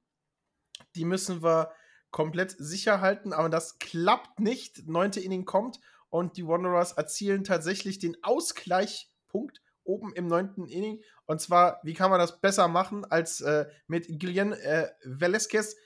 Die 0.94 1.04
müssen 1.04 1.42
wir 1.42 1.72
komplett 2.16 2.56
sicher 2.58 3.02
halten, 3.02 3.34
aber 3.34 3.50
das 3.50 3.78
klappt 3.78 4.40
nicht. 4.40 4.88
Neunte 4.88 5.20
Inning 5.20 5.44
kommt 5.44 5.80
und 6.08 6.38
die 6.38 6.48
Wanderers 6.48 6.92
erzielen 6.92 7.44
tatsächlich 7.44 7.98
den 7.98 8.16
Ausgleichspunkt 8.24 9.60
oben 9.84 10.14
im 10.14 10.26
neunten 10.26 10.66
Inning. 10.66 11.02
Und 11.26 11.42
zwar, 11.42 11.78
wie 11.82 11.92
kann 11.92 12.08
man 12.10 12.18
das 12.18 12.40
besser 12.40 12.68
machen 12.68 13.04
als 13.04 13.42
äh, 13.42 13.66
mit 13.86 14.18
Guillen 14.18 14.54
äh, 14.54 14.88
Velasquez? 15.04 15.76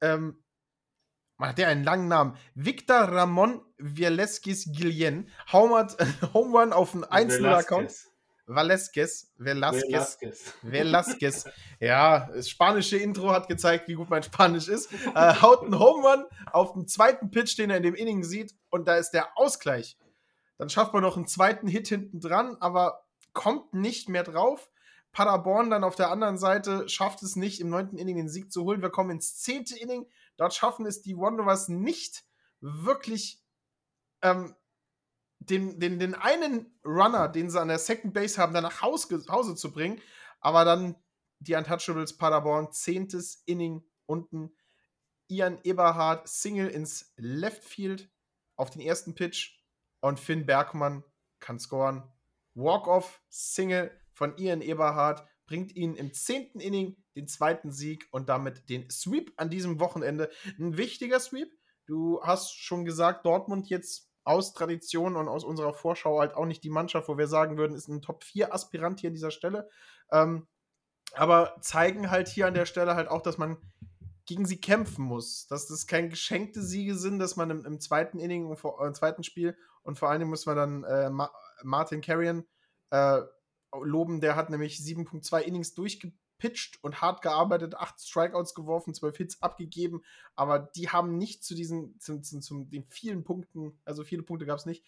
Ähm, 0.00 0.42
man 1.36 1.50
hat 1.50 1.58
ja 1.58 1.68
einen 1.68 1.84
langen 1.84 2.08
Namen. 2.08 2.38
Victor 2.54 3.00
Ramon 3.00 3.60
Velasquez 3.76 4.72
Guillen. 4.72 5.28
Home 5.52 5.86
Run 6.32 6.72
auf 6.72 6.94
einen 6.94 7.04
1-0-Account. 7.04 7.90
Velasquez, 7.90 8.11
Velasquez, 8.54 9.32
Velasquez. 10.62 11.44
Ja, 11.80 12.28
das 12.32 12.48
spanische 12.48 12.96
Intro 12.96 13.30
hat 13.30 13.48
gezeigt, 13.48 13.88
wie 13.88 13.94
gut 13.94 14.10
mein 14.10 14.22
Spanisch 14.22 14.68
ist. 14.68 14.92
Äh, 15.14 15.34
haut 15.40 15.62
einen 15.62 15.78
Home 15.78 16.08
Run 16.08 16.24
auf 16.52 16.72
den 16.72 16.86
zweiten 16.86 17.30
Pitch, 17.30 17.58
den 17.58 17.70
er 17.70 17.78
in 17.78 17.82
dem 17.82 17.94
Inning 17.94 18.22
sieht, 18.22 18.54
und 18.70 18.86
da 18.86 18.96
ist 18.96 19.10
der 19.10 19.36
Ausgleich. 19.36 19.96
Dann 20.58 20.68
schafft 20.68 20.92
man 20.92 21.02
noch 21.02 21.16
einen 21.16 21.26
zweiten 21.26 21.66
Hit 21.66 21.88
hinten 21.88 22.20
dran, 22.20 22.56
aber 22.60 23.04
kommt 23.32 23.74
nicht 23.74 24.08
mehr 24.08 24.22
drauf. 24.22 24.70
Paderborn 25.12 25.70
dann 25.70 25.84
auf 25.84 25.94
der 25.94 26.10
anderen 26.10 26.38
Seite 26.38 26.88
schafft 26.88 27.22
es 27.22 27.36
nicht, 27.36 27.60
im 27.60 27.68
neunten 27.68 27.98
Inning 27.98 28.16
den 28.16 28.28
Sieg 28.28 28.50
zu 28.50 28.64
holen. 28.64 28.80
Wir 28.80 28.90
kommen 28.90 29.10
ins 29.10 29.36
zehnte 29.36 29.78
Inning. 29.78 30.06
Dort 30.36 30.54
schaffen 30.54 30.86
es 30.86 31.02
die 31.02 31.16
Wanderers 31.16 31.68
nicht 31.68 32.24
wirklich 32.60 33.42
ähm, 34.22 34.54
den, 35.48 35.80
den, 35.80 35.98
den 35.98 36.14
einen 36.14 36.78
Runner, 36.84 37.28
den 37.28 37.50
sie 37.50 37.60
an 37.60 37.68
der 37.68 37.78
Second 37.78 38.14
Base 38.14 38.40
haben, 38.40 38.54
dann 38.54 38.62
nach 38.62 38.82
Hause, 38.82 39.24
Hause 39.28 39.54
zu 39.54 39.72
bringen. 39.72 40.00
Aber 40.40 40.64
dann 40.64 40.96
die 41.38 41.54
Untouchables 41.54 42.16
Paderborn, 42.16 42.72
zehntes 42.72 43.42
Inning 43.46 43.82
unten. 44.06 44.54
Ian 45.28 45.58
Eberhardt 45.64 46.28
Single 46.28 46.68
ins 46.68 47.12
Left 47.16 47.64
Field 47.64 48.10
auf 48.56 48.70
den 48.70 48.82
ersten 48.82 49.14
Pitch 49.14 49.58
und 50.00 50.20
Finn 50.20 50.46
Bergmann 50.46 51.04
kann 51.40 51.58
scoren. 51.58 52.02
Walk-off 52.54 53.22
Single 53.30 53.90
von 54.12 54.36
Ian 54.36 54.60
Eberhardt 54.60 55.26
bringt 55.46 55.74
ihn 55.74 55.96
im 55.96 56.12
zehnten 56.12 56.60
Inning 56.60 56.96
den 57.16 57.28
zweiten 57.28 57.72
Sieg 57.72 58.08
und 58.10 58.28
damit 58.28 58.68
den 58.68 58.88
Sweep 58.90 59.32
an 59.36 59.50
diesem 59.50 59.80
Wochenende. 59.80 60.30
Ein 60.58 60.76
wichtiger 60.76 61.18
Sweep. 61.18 61.50
Du 61.86 62.22
hast 62.22 62.54
schon 62.54 62.84
gesagt, 62.84 63.26
Dortmund 63.26 63.68
jetzt 63.68 64.11
aus 64.24 64.52
Tradition 64.52 65.16
und 65.16 65.28
aus 65.28 65.44
unserer 65.44 65.74
Vorschau 65.74 66.20
halt 66.20 66.34
auch 66.34 66.46
nicht 66.46 66.64
die 66.64 66.70
Mannschaft, 66.70 67.08
wo 67.08 67.18
wir 67.18 67.26
sagen 67.26 67.56
würden, 67.56 67.74
ist 67.74 67.88
ein 67.88 68.02
Top-4-Aspirant 68.02 69.00
hier 69.00 69.08
an 69.08 69.14
dieser 69.14 69.30
Stelle. 69.30 69.68
Ähm, 70.10 70.46
aber 71.14 71.56
zeigen 71.60 72.10
halt 72.10 72.28
hier 72.28 72.46
an 72.46 72.54
der 72.54 72.66
Stelle 72.66 72.94
halt 72.94 73.08
auch, 73.08 73.22
dass 73.22 73.38
man 73.38 73.58
gegen 74.26 74.46
sie 74.46 74.60
kämpfen 74.60 75.04
muss. 75.04 75.46
Dass 75.46 75.66
das 75.66 75.86
kein 75.86 76.10
geschenkte 76.10 76.62
Siege 76.62 76.94
sind, 76.94 77.18
dass 77.18 77.36
man 77.36 77.50
im, 77.50 77.64
im 77.64 77.80
zweiten 77.80 78.18
Inning, 78.18 78.52
äh, 78.52 78.92
zweiten 78.92 79.24
Spiel 79.24 79.56
und 79.82 79.98
vor 79.98 80.10
allem 80.10 80.28
muss 80.28 80.46
man 80.46 80.56
dann 80.56 80.84
äh, 80.84 81.10
Ma 81.10 81.30
Martin 81.62 82.00
Carrion 82.00 82.44
äh, 82.90 83.20
loben, 83.72 84.20
der 84.20 84.36
hat 84.36 84.50
nämlich 84.50 84.78
7.2 84.78 85.40
Innings 85.40 85.74
durchgepitcht 86.42 86.82
und 86.82 87.00
hart 87.00 87.22
gearbeitet, 87.22 87.76
8 87.76 88.00
Strikeouts 88.00 88.54
geworfen, 88.54 88.94
12 88.94 89.16
Hits 89.16 89.42
abgegeben, 89.42 90.02
aber 90.34 90.58
die 90.58 90.88
haben 90.88 91.16
nicht 91.16 91.44
zu 91.44 91.54
diesen, 91.54 91.98
zu, 92.00 92.20
zu, 92.20 92.40
zu 92.40 92.64
den 92.64 92.84
vielen 92.88 93.24
Punkten, 93.24 93.78
also 93.84 94.04
viele 94.04 94.22
Punkte 94.22 94.46
gab 94.46 94.58
es 94.58 94.66
nicht. 94.66 94.84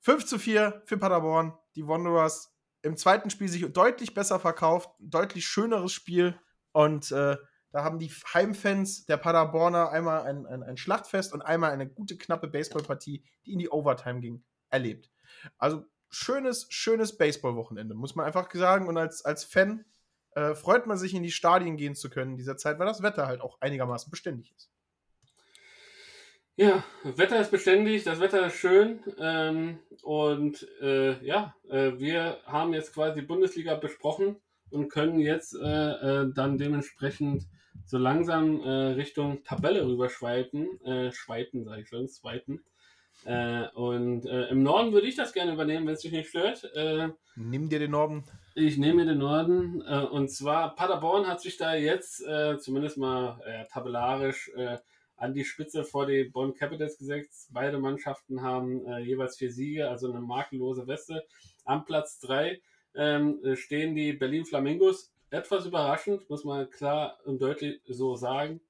5 0.00 0.24
zu 0.24 0.38
4 0.38 0.82
für 0.86 0.96
Paderborn, 0.96 1.56
die 1.74 1.86
Wanderers 1.86 2.54
im 2.82 2.96
zweiten 2.96 3.28
Spiel 3.28 3.48
sich 3.48 3.70
deutlich 3.72 4.14
besser 4.14 4.40
verkauft, 4.40 4.90
deutlich 4.98 5.46
schöneres 5.46 5.92
Spiel 5.92 6.38
und 6.72 7.10
äh, 7.12 7.36
da 7.72 7.84
haben 7.84 7.98
die 7.98 8.10
Heimfans 8.34 9.06
der 9.06 9.16
Paderborner 9.16 9.90
einmal 9.90 10.22
ein, 10.22 10.44
ein, 10.46 10.62
ein 10.64 10.76
Schlachtfest 10.76 11.32
und 11.32 11.42
einmal 11.42 11.70
eine 11.70 11.88
gute, 11.88 12.16
knappe 12.16 12.48
Baseballpartie, 12.48 13.22
die 13.46 13.52
in 13.52 13.60
die 13.60 13.68
Overtime 13.68 14.20
ging, 14.20 14.42
erlebt. 14.70 15.08
Also 15.56 15.84
schönes, 16.08 16.66
schönes 16.70 17.16
Baseballwochenende, 17.16 17.94
muss 17.94 18.16
man 18.16 18.26
einfach 18.26 18.48
sagen. 18.52 18.88
Und 18.88 18.96
als, 18.96 19.24
als 19.24 19.44
Fan 19.44 19.84
äh, 20.34 20.54
freut 20.54 20.86
man 20.86 20.96
sich, 20.96 21.14
in 21.14 21.22
die 21.22 21.30
Stadien 21.30 21.76
gehen 21.76 21.94
zu 21.94 22.10
können 22.10 22.32
in 22.32 22.36
dieser 22.36 22.56
Zeit, 22.56 22.78
weil 22.78 22.86
das 22.86 23.02
Wetter 23.02 23.26
halt 23.26 23.40
auch 23.40 23.60
einigermaßen 23.60 24.10
beständig 24.10 24.52
ist. 24.56 24.70
Ja, 26.56 26.84
Wetter 27.04 27.40
ist 27.40 27.50
beständig, 27.50 28.04
das 28.04 28.20
Wetter 28.20 28.46
ist 28.46 28.56
schön. 28.56 29.00
Ähm, 29.18 29.78
und 30.02 30.68
äh, 30.82 31.24
ja, 31.24 31.54
äh, 31.70 31.92
wir 31.98 32.38
haben 32.44 32.74
jetzt 32.74 32.92
quasi 32.92 33.20
die 33.20 33.26
Bundesliga 33.26 33.76
besprochen 33.76 34.36
und 34.70 34.90
können 34.90 35.20
jetzt 35.20 35.54
äh, 35.54 35.62
äh 36.26 36.32
dann 36.34 36.58
dementsprechend 36.58 37.46
so 37.86 37.96
langsam 37.96 38.60
äh, 38.60 38.68
Richtung 38.68 39.42
Tabelle 39.42 39.86
rüberschweiten. 39.86 40.80
Äh, 40.84 41.12
schweiten, 41.12 41.64
sage 41.64 41.80
ich 41.80 41.88
schon, 41.88 42.08
zweiten. 42.08 42.62
Und 43.74 44.24
im 44.24 44.62
Norden 44.62 44.94
würde 44.94 45.06
ich 45.06 45.14
das 45.14 45.34
gerne 45.34 45.52
übernehmen, 45.52 45.86
wenn 45.86 45.92
es 45.92 46.00
dich 46.00 46.12
nicht 46.12 46.30
stört. 46.30 46.66
Nimm 47.36 47.68
dir 47.68 47.78
den 47.78 47.90
Norden. 47.90 48.24
Ich 48.54 48.78
nehme 48.78 49.04
den 49.06 49.18
Norden. 49.18 49.80
Äh, 49.82 50.06
und 50.06 50.28
zwar 50.28 50.74
Paderborn 50.74 51.26
hat 51.26 51.40
sich 51.40 51.56
da 51.56 51.74
jetzt 51.74 52.26
äh, 52.26 52.58
zumindest 52.58 52.98
mal 52.98 53.40
äh, 53.44 53.66
tabellarisch 53.66 54.50
an 55.16 55.34
die 55.34 55.44
Spitze 55.44 55.84
vor 55.84 56.06
die 56.06 56.24
Bonn 56.24 56.54
Capitals 56.54 56.96
gesetzt. 56.96 57.50
Beide 57.52 57.78
Mannschaften 57.78 58.40
haben 58.40 58.86
jeweils 59.00 59.36
vier 59.36 59.52
Siege, 59.52 59.86
also 59.90 60.10
eine 60.10 60.22
makellose 60.22 60.86
Weste. 60.86 61.26
Am 61.66 61.84
Platz 61.84 62.18
drei 62.20 62.62
ähm, 62.94 63.38
stehen 63.54 63.94
die 63.94 64.14
Berlin 64.14 64.46
Flamingos. 64.46 65.12
Etwas 65.28 65.66
überraschend, 65.66 66.30
muss 66.30 66.44
man 66.44 66.70
klar 66.70 67.18
und 67.26 67.42
deutlich 67.42 67.82
so 67.86 68.16
sagen. 68.16 68.62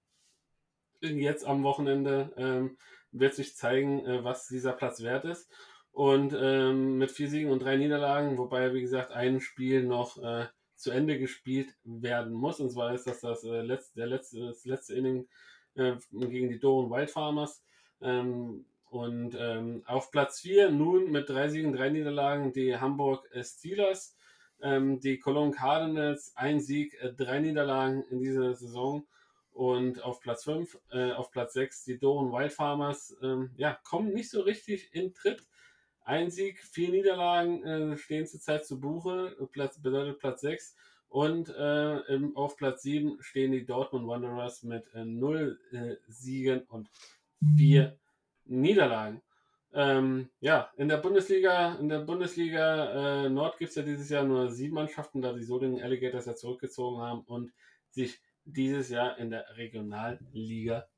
Jetzt 1.00 1.46
am 1.46 1.62
Wochenende. 1.62 2.32
Ähm, 2.36 2.76
wird 3.12 3.34
sich 3.34 3.56
zeigen, 3.56 4.04
äh, 4.06 4.24
was 4.24 4.48
dieser 4.48 4.72
Platz 4.72 5.02
wert 5.02 5.24
ist. 5.24 5.50
Und 5.92 6.34
ähm, 6.38 6.98
mit 6.98 7.10
vier 7.10 7.28
Siegen 7.28 7.50
und 7.50 7.62
drei 7.62 7.76
Niederlagen, 7.76 8.38
wobei, 8.38 8.72
wie 8.72 8.80
gesagt, 8.80 9.12
ein 9.12 9.40
Spiel 9.40 9.82
noch 9.82 10.22
äh, 10.22 10.46
zu 10.76 10.90
Ende 10.90 11.18
gespielt 11.18 11.74
werden 11.84 12.32
muss. 12.32 12.60
Und 12.60 12.70
zwar 12.70 12.94
ist 12.94 13.06
das 13.06 13.20
das, 13.20 13.44
äh, 13.44 13.60
letzte, 13.60 13.96
der 13.96 14.06
letzte, 14.06 14.46
das 14.46 14.64
letzte 14.64 14.94
Inning 14.94 15.28
äh, 15.74 15.96
gegen 16.12 16.48
die 16.48 16.58
Doren 16.58 16.90
Wild 16.90 17.10
Farmers. 17.10 17.62
Ähm, 18.00 18.64
und 18.88 19.36
ähm, 19.38 19.82
auf 19.86 20.10
Platz 20.10 20.40
4 20.40 20.70
nun 20.70 21.10
mit 21.10 21.28
drei 21.28 21.48
Siegen, 21.48 21.72
drei 21.72 21.90
Niederlagen 21.90 22.52
die 22.52 22.76
Hamburg 22.76 23.28
Steelers, 23.40 24.16
ähm, 24.62 25.00
die 25.00 25.18
Cologne 25.18 25.52
Cardinals, 25.52 26.32
ein 26.34 26.60
Sieg, 26.60 26.94
äh, 27.00 27.12
drei 27.12 27.40
Niederlagen 27.40 28.02
in 28.10 28.18
dieser 28.18 28.54
Saison. 28.54 29.06
Und 29.52 30.02
auf 30.02 30.20
Platz 30.20 30.44
5, 30.44 30.78
äh, 30.92 31.12
auf 31.12 31.30
Platz 31.30 31.52
6 31.54 31.84
die 31.84 31.98
Doren 31.98 32.32
Wild 32.32 32.52
Farmers, 32.52 33.16
ähm, 33.22 33.50
ja, 33.56 33.78
kommen 33.84 34.12
nicht 34.12 34.30
so 34.30 34.40
richtig 34.40 34.94
in 34.94 35.12
Tritt. 35.12 35.46
Ein 36.10 36.32
Sieg, 36.32 36.58
vier 36.58 36.88
Niederlagen 36.88 37.62
äh, 37.62 37.96
stehen 37.96 38.26
zurzeit 38.26 38.66
zu 38.66 38.80
Buche, 38.80 39.36
Platz, 39.52 39.80
bedeutet 39.80 40.18
Platz 40.18 40.40
6. 40.40 40.74
Und 41.08 41.50
äh, 41.50 41.98
im, 42.12 42.36
auf 42.36 42.56
Platz 42.56 42.82
7 42.82 43.22
stehen 43.22 43.52
die 43.52 43.64
Dortmund 43.64 44.08
Wanderers 44.08 44.64
mit 44.64 44.92
äh, 44.92 45.04
0 45.04 45.60
äh, 45.70 45.94
Siegen 46.08 46.62
und 46.62 46.90
4 47.56 47.96
Niederlagen. 48.46 49.22
Ähm, 49.72 50.30
ja, 50.40 50.72
in 50.76 50.88
der 50.88 50.96
Bundesliga, 50.96 51.76
in 51.76 51.88
der 51.88 52.00
Bundesliga 52.00 53.26
äh, 53.26 53.28
Nord 53.28 53.58
gibt 53.58 53.68
es 53.68 53.76
ja 53.76 53.82
dieses 53.84 54.08
Jahr 54.08 54.24
nur 54.24 54.50
sieben 54.50 54.74
Mannschaften, 54.74 55.22
da 55.22 55.32
die 55.32 55.44
Solingen 55.44 55.80
Alligators 55.80 56.26
ja 56.26 56.34
zurückgezogen 56.34 57.00
haben 57.00 57.20
und 57.20 57.52
sich 57.88 58.20
dieses 58.44 58.88
Jahr 58.88 59.16
in 59.18 59.30
der 59.30 59.56
Regionalliga 59.56 60.88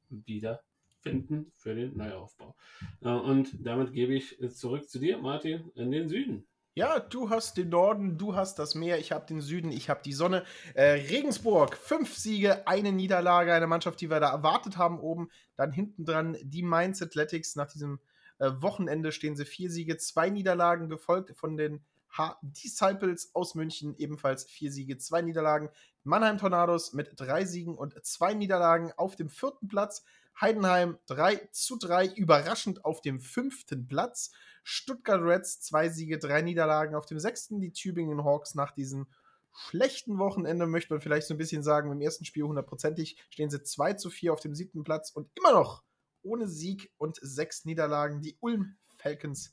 wiederfinden 1.02 1.52
für 1.56 1.74
den 1.74 1.96
Neuaufbau. 1.96 2.54
Äh, 3.02 3.08
und 3.08 3.54
damit 3.64 3.92
gebe 3.92 4.14
ich 4.14 4.38
zurück 4.54 4.88
zu 4.88 4.98
dir, 4.98 5.18
Martin, 5.18 5.70
in 5.74 5.90
den 5.90 6.08
Süden. 6.08 6.46
Ja, 6.74 7.00
du 7.00 7.28
hast 7.28 7.58
den 7.58 7.68
Norden, 7.68 8.16
du 8.16 8.34
hast 8.34 8.58
das 8.58 8.74
Meer, 8.74 8.98
ich 8.98 9.12
habe 9.12 9.26
den 9.26 9.42
Süden, 9.42 9.70
ich 9.70 9.90
habe 9.90 10.00
die 10.02 10.14
Sonne. 10.14 10.44
Äh, 10.72 10.92
Regensburg, 11.10 11.76
fünf 11.76 12.16
Siege, 12.16 12.66
eine 12.66 12.92
Niederlage, 12.92 13.52
eine 13.52 13.66
Mannschaft, 13.66 14.00
die 14.00 14.08
wir 14.08 14.20
da 14.20 14.30
erwartet 14.30 14.78
haben 14.78 14.98
oben. 14.98 15.28
Dann 15.56 15.70
hinten 15.70 16.06
dran 16.06 16.38
die 16.42 16.62
Mainz 16.62 17.02
Athletics. 17.02 17.56
Nach 17.56 17.70
diesem 17.70 18.00
äh, 18.38 18.50
Wochenende 18.56 19.12
stehen 19.12 19.36
sie 19.36 19.44
vier 19.44 19.70
Siege, 19.70 19.98
zwei 19.98 20.30
Niederlagen, 20.30 20.88
gefolgt 20.88 21.36
von 21.36 21.58
den 21.58 21.84
H 22.08 22.38
Disciples 22.42 23.34
aus 23.34 23.54
München, 23.54 23.94
ebenfalls 23.98 24.44
vier 24.44 24.72
Siege, 24.72 24.96
zwei 24.96 25.20
Niederlagen. 25.20 25.68
Mannheim 26.04 26.38
Tornados 26.38 26.94
mit 26.94 27.12
drei 27.16 27.44
Siegen 27.44 27.76
und 27.76 28.02
zwei 28.04 28.32
Niederlagen 28.32 28.92
auf 28.96 29.14
dem 29.14 29.28
vierten 29.28 29.68
Platz. 29.68 30.04
Heidenheim 30.40 30.98
3 31.06 31.48
zu 31.52 31.76
3 31.76 32.06
überraschend 32.06 32.84
auf 32.84 33.00
dem 33.00 33.20
fünften 33.20 33.86
Platz. 33.86 34.32
Stuttgart 34.64 35.20
Reds 35.22 35.60
zwei 35.60 35.88
Siege, 35.88 36.18
drei 36.18 36.42
Niederlagen 36.42 36.94
auf 36.94 37.06
dem 37.06 37.18
sechsten. 37.18 37.60
Die 37.60 37.72
Tübingen 37.72 38.24
Hawks 38.24 38.54
nach 38.54 38.70
diesem 38.70 39.06
schlechten 39.54 40.18
Wochenende, 40.18 40.66
möchte 40.66 40.94
man 40.94 41.00
vielleicht 41.00 41.26
so 41.26 41.34
ein 41.34 41.38
bisschen 41.38 41.62
sagen, 41.62 41.92
im 41.92 42.00
ersten 42.00 42.24
Spiel 42.24 42.44
hundertprozentig 42.44 43.16
stehen 43.30 43.50
sie 43.50 43.62
2 43.62 43.94
zu 43.94 44.10
4 44.10 44.32
auf 44.32 44.40
dem 44.40 44.54
siebten 44.54 44.84
Platz 44.84 45.10
und 45.10 45.30
immer 45.34 45.52
noch 45.52 45.82
ohne 46.22 46.48
Sieg 46.48 46.92
und 46.96 47.18
sechs 47.20 47.64
Niederlagen. 47.64 48.22
Die 48.22 48.36
Ulm 48.40 48.76
Falcons. 48.98 49.52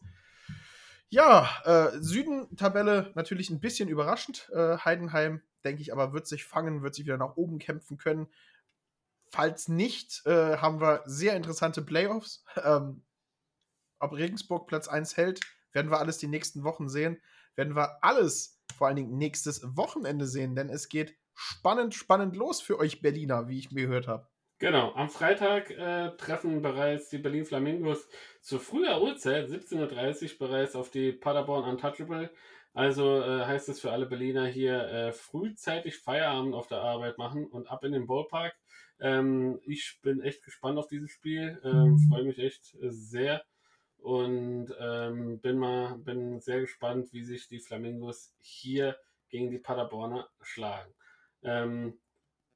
Ja, 1.09 1.49
äh, 1.65 1.99
Süden-Tabelle 1.99 3.11
natürlich 3.15 3.49
ein 3.49 3.59
bisschen 3.59 3.89
überraschend. 3.89 4.49
Äh, 4.53 4.77
Heidenheim 4.77 5.41
denke 5.63 5.81
ich 5.81 5.91
aber, 5.91 6.13
wird 6.13 6.27
sich 6.27 6.45
fangen, 6.45 6.83
wird 6.83 6.93
sich 6.93 7.05
wieder 7.05 7.17
nach 7.17 7.35
oben 7.35 7.57
kämpfen 7.57 7.97
können. 7.97 8.27
Falls 9.31 9.67
nicht, 9.67 10.25
äh, 10.25 10.57
haben 10.57 10.81
wir 10.81 11.03
sehr 11.05 11.35
interessante 11.35 11.81
Playoffs. 11.81 12.43
Ähm, 12.63 13.03
ob 14.01 14.13
Regensburg 14.13 14.67
Platz 14.67 14.87
1 14.87 15.17
hält, 15.17 15.41
werden 15.73 15.91
wir 15.91 15.99
alles 15.99 16.17
die 16.17 16.27
nächsten 16.27 16.63
Wochen 16.63 16.87
sehen. 16.87 17.21
Werden 17.55 17.75
wir 17.75 18.01
alles 18.01 18.61
vor 18.77 18.87
allen 18.87 18.95
Dingen 18.95 19.17
nächstes 19.17 19.61
Wochenende 19.75 20.25
sehen, 20.25 20.55
denn 20.55 20.69
es 20.69 20.87
geht 20.87 21.17
spannend, 21.33 21.93
spannend 21.95 22.35
los 22.35 22.61
für 22.61 22.79
euch 22.79 23.01
Berliner, 23.01 23.47
wie 23.47 23.59
ich 23.59 23.71
mir 23.71 23.87
gehört 23.87 24.07
habe. 24.07 24.27
Genau, 24.59 24.93
am 24.93 25.09
Freitag 25.09 25.71
äh, 25.71 26.11
treffen 26.17 26.61
bereits 26.61 27.09
die 27.09 27.17
Berlin 27.17 27.45
Flamingos 27.45 28.09
zu 28.41 28.59
früher 28.59 29.01
Uhrzeit, 29.01 29.47
17.30 29.47 30.33
Uhr, 30.33 30.47
bereits 30.47 30.75
auf 30.75 30.89
die 30.89 31.13
Paderborn 31.13 31.63
Untouchable. 31.63 32.29
Also 32.73 33.21
äh, 33.21 33.45
heißt 33.45 33.69
es 33.69 33.79
für 33.79 33.91
alle 33.91 34.05
Berliner 34.05 34.47
hier 34.47 34.83
äh, 34.89 35.11
frühzeitig 35.13 35.97
Feierabend 35.97 36.53
auf 36.53 36.67
der 36.67 36.79
Arbeit 36.79 37.17
machen 37.17 37.45
und 37.47 37.71
ab 37.71 37.83
in 37.85 37.93
den 37.93 38.05
Ballpark. 38.05 38.53
Ähm, 38.99 39.59
ich 39.65 39.99
bin 40.01 40.21
echt 40.21 40.43
gespannt 40.43 40.77
auf 40.77 40.87
dieses 40.87 41.11
Spiel, 41.11 41.59
ähm, 41.63 41.99
freue 42.09 42.23
mich 42.23 42.39
echt 42.39 42.75
äh, 42.75 42.89
sehr 42.89 43.43
und 43.97 44.73
ähm, 44.79 45.39
bin 45.39 45.57
mal 45.57 45.97
bin 45.97 46.39
sehr 46.39 46.61
gespannt, 46.61 47.11
wie 47.11 47.23
sich 47.23 47.47
die 47.47 47.59
Flamingos 47.59 48.33
hier 48.39 48.97
gegen 49.29 49.51
die 49.51 49.59
Paderborner 49.59 50.29
schlagen. 50.41 50.93
Ähm, 51.43 51.99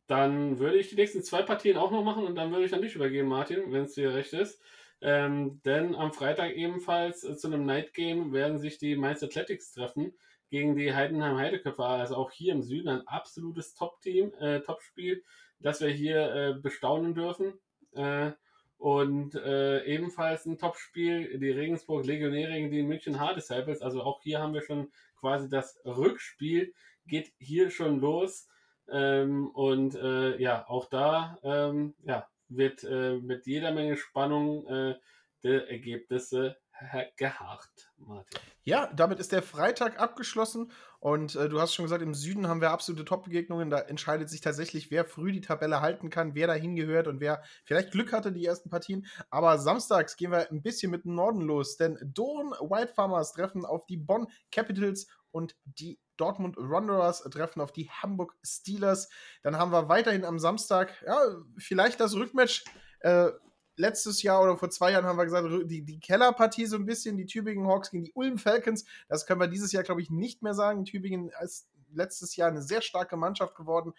dann 0.08 0.60
würde 0.60 0.78
ich 0.78 0.89
die 0.89 0.96
nächsten 0.96 1.24
zwei 1.24 1.44
Partien 1.44 1.78
auch 1.78 1.91
noch 1.91 2.04
machen 2.04 2.26
und 2.26 2.36
dann 2.36 2.52
würde 2.52 2.66
ich 2.66 2.74
an 2.74 2.82
dich 2.82 2.96
übergeben, 2.96 3.30
Martin, 3.30 3.72
wenn 3.72 3.86
es 3.86 3.94
dir 3.94 4.14
recht 4.14 4.34
ist. 4.34 4.62
Ähm, 5.02 5.62
denn 5.64 5.96
am 5.96 6.14
Freitag 6.14 6.54
ebenfalls 6.54 7.24
äh, 7.24 7.36
zu 7.36 7.48
einem 7.48 7.66
Night 7.66 7.94
Game 7.94 8.32
werden 8.32 8.60
sich 8.60 8.78
die 8.78 8.96
Mainz 8.96 9.22
Athletics 9.22 9.74
treffen 9.74 10.14
gegen 10.50 10.76
die 10.76 10.94
Heidenheim 10.94 11.38
Heideköpfe. 11.38 11.84
Also 11.84 12.16
auch 12.16 12.32
hier 12.32 12.54
im 12.54 12.62
Süden 12.62 12.89
ein 12.89 13.08
absolutes 13.08 13.74
Top-Team, 13.74 14.34
äh, 14.39 14.62
Top-Spiel, 14.62 15.24
das 15.64 15.82
wir 15.82 15.89
hier 15.89 16.36
äh, 16.36 16.53
bestaunen 16.53 17.16
dürfen. 17.16 17.53
Äh, 17.93 18.32
und 18.78 19.34
äh, 19.36 19.84
ebenfalls 19.86 20.45
ein 20.45 20.57
Top-Spiel, 20.57 21.39
die 21.39 21.51
Regensburg 21.51 22.05
Legionäre 22.05 22.51
gegen 22.51 22.70
die 22.70 22.84
München 22.84 23.20
Hard 23.20 23.38
Disciples. 23.38 23.82
Also 23.82 24.03
auch 24.03 24.22
hier 24.22 24.39
haben 24.39 24.53
wir 24.53 24.61
schon 24.61 24.91
quasi 25.20 25.49
das 25.49 25.80
Rückspiel, 25.86 26.74
geht 27.07 27.32
hier 27.39 27.72
schon 27.72 28.01
los. 28.01 28.49
Ähm, 28.91 29.49
und 29.51 29.95
äh, 29.95 30.38
ja, 30.38 30.68
auch 30.68 30.89
da 30.89 31.39
ähm, 31.43 31.95
ja, 32.03 32.28
wird 32.49 32.84
äh, 32.84 33.20
mit 33.20 33.47
jeder 33.47 33.72
Menge 33.72 33.95
Spannung 33.95 34.68
äh, 34.68 34.95
der 35.43 35.70
Ergebnisse 35.70 36.57
geharrt, 37.18 37.92
Martin. 37.98 38.40
Ja, 38.64 38.92
damit 38.96 39.20
ist 39.20 39.32
der 39.32 39.44
Freitag 39.44 40.00
abgeschlossen 40.00 40.72
und 41.00 41.36
äh, 41.36 41.50
du 41.50 41.60
hast 41.60 41.74
schon 41.74 41.86
gesagt, 41.86 42.02
im 42.02 42.14
Süden 42.14 42.48
haben 42.48 42.62
wir 42.62 42.72
absolute 42.72 43.06
Top-Begegnungen. 43.06 43.70
Da 43.70 43.80
entscheidet 43.80 44.30
sich 44.30 44.42
tatsächlich, 44.42 44.90
wer 44.90 45.06
früh 45.06 45.32
die 45.32 45.42
Tabelle 45.42 45.82
halten 45.82 46.10
kann, 46.10 46.36
wer 46.36 46.48
dahin 46.48 46.76
gehört 46.76 47.08
und 47.08 47.20
wer 47.20 47.44
vielleicht 47.66 47.92
Glück 47.92 48.14
hatte, 48.14 48.32
die 48.32 48.46
ersten 48.46 48.70
Partien. 48.70 49.06
Aber 49.30 49.58
samstags 49.58 50.16
gehen 50.16 50.32
wir 50.32 50.50
ein 50.50 50.62
bisschen 50.62 50.92
mit 50.92 51.04
dem 51.04 51.16
Norden 51.16 51.42
los, 51.42 51.78
denn 51.78 51.98
Dorn 52.02 52.52
White 52.52 52.94
Farmers 52.94 53.34
treffen 53.34 53.66
auf 53.66 53.86
die 53.86 53.98
Bonn 53.98 54.28
Capitals 54.52 55.08
und 55.32 55.56
die 55.66 56.00
Dortmund 56.16 56.56
Wanderers 56.58 57.24
treffen 57.24 57.60
auf 57.60 57.72
die 57.72 57.90
Hamburg 57.90 58.36
Steelers. 58.44 59.10
Dann 59.42 59.58
haben 59.58 59.72
wir 59.72 59.90
weiterhin 59.90 60.26
am 60.26 60.40
Samstag, 60.40 60.94
ja, 61.06 61.20
vielleicht 61.58 62.00
das 62.00 62.16
Rückmatch. 62.16 62.64
Äh, 63.00 63.32
letztes 63.76 64.22
Jahr 64.24 64.44
oder 64.44 64.58
vor 64.58 64.70
zwei 64.70 64.92
Jahren 64.92 65.06
haben 65.06 65.18
wir 65.18 65.26
gesagt, 65.26 65.48
die, 65.66 65.82
die 65.84 66.00
Kellerpartie 66.00 66.66
so 66.66 66.76
ein 66.76 66.86
bisschen, 66.86 67.18
die 67.18 67.26
Tübingen 67.26 67.68
Hawks 67.68 67.92
gegen 67.92 68.04
die 68.04 68.14
Ulm 68.14 68.38
Falcons. 68.38 68.86
Das 69.08 69.26
können 69.26 69.40
wir 69.40 69.48
dieses 69.48 69.72
Jahr, 69.72 69.84
glaube 69.84 70.02
ich, 70.02 70.10
nicht 70.10 70.42
mehr 70.44 70.54
sagen. 70.54 70.86
Tübingen 70.86 71.32
ist 71.42 71.68
letztes 71.92 72.36
Jahr 72.36 72.50
eine 72.50 72.62
sehr 72.62 72.82
starke 72.82 73.18
Mannschaft 73.18 73.56
geworden. 73.56 73.94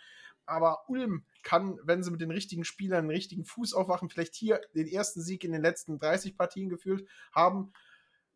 Aber 0.47 0.89
Ulm 0.89 1.25
kann, 1.43 1.79
wenn 1.85 2.03
sie 2.03 2.11
mit 2.11 2.21
den 2.21 2.31
richtigen 2.31 2.65
Spielern 2.65 3.07
den 3.09 3.17
richtigen 3.17 3.45
Fuß 3.45 3.75
aufwachen, 3.75 4.11
vielleicht 4.11 4.35
hier 4.35 4.61
den 4.75 4.87
ersten 4.87 5.23
Sieg 5.23 5.43
in 5.45 5.53
den 5.53 5.63
letzten 5.63 5.99
30 5.99 6.37
Partien 6.37 6.69
gefühlt 6.69 7.09
haben. 7.33 7.73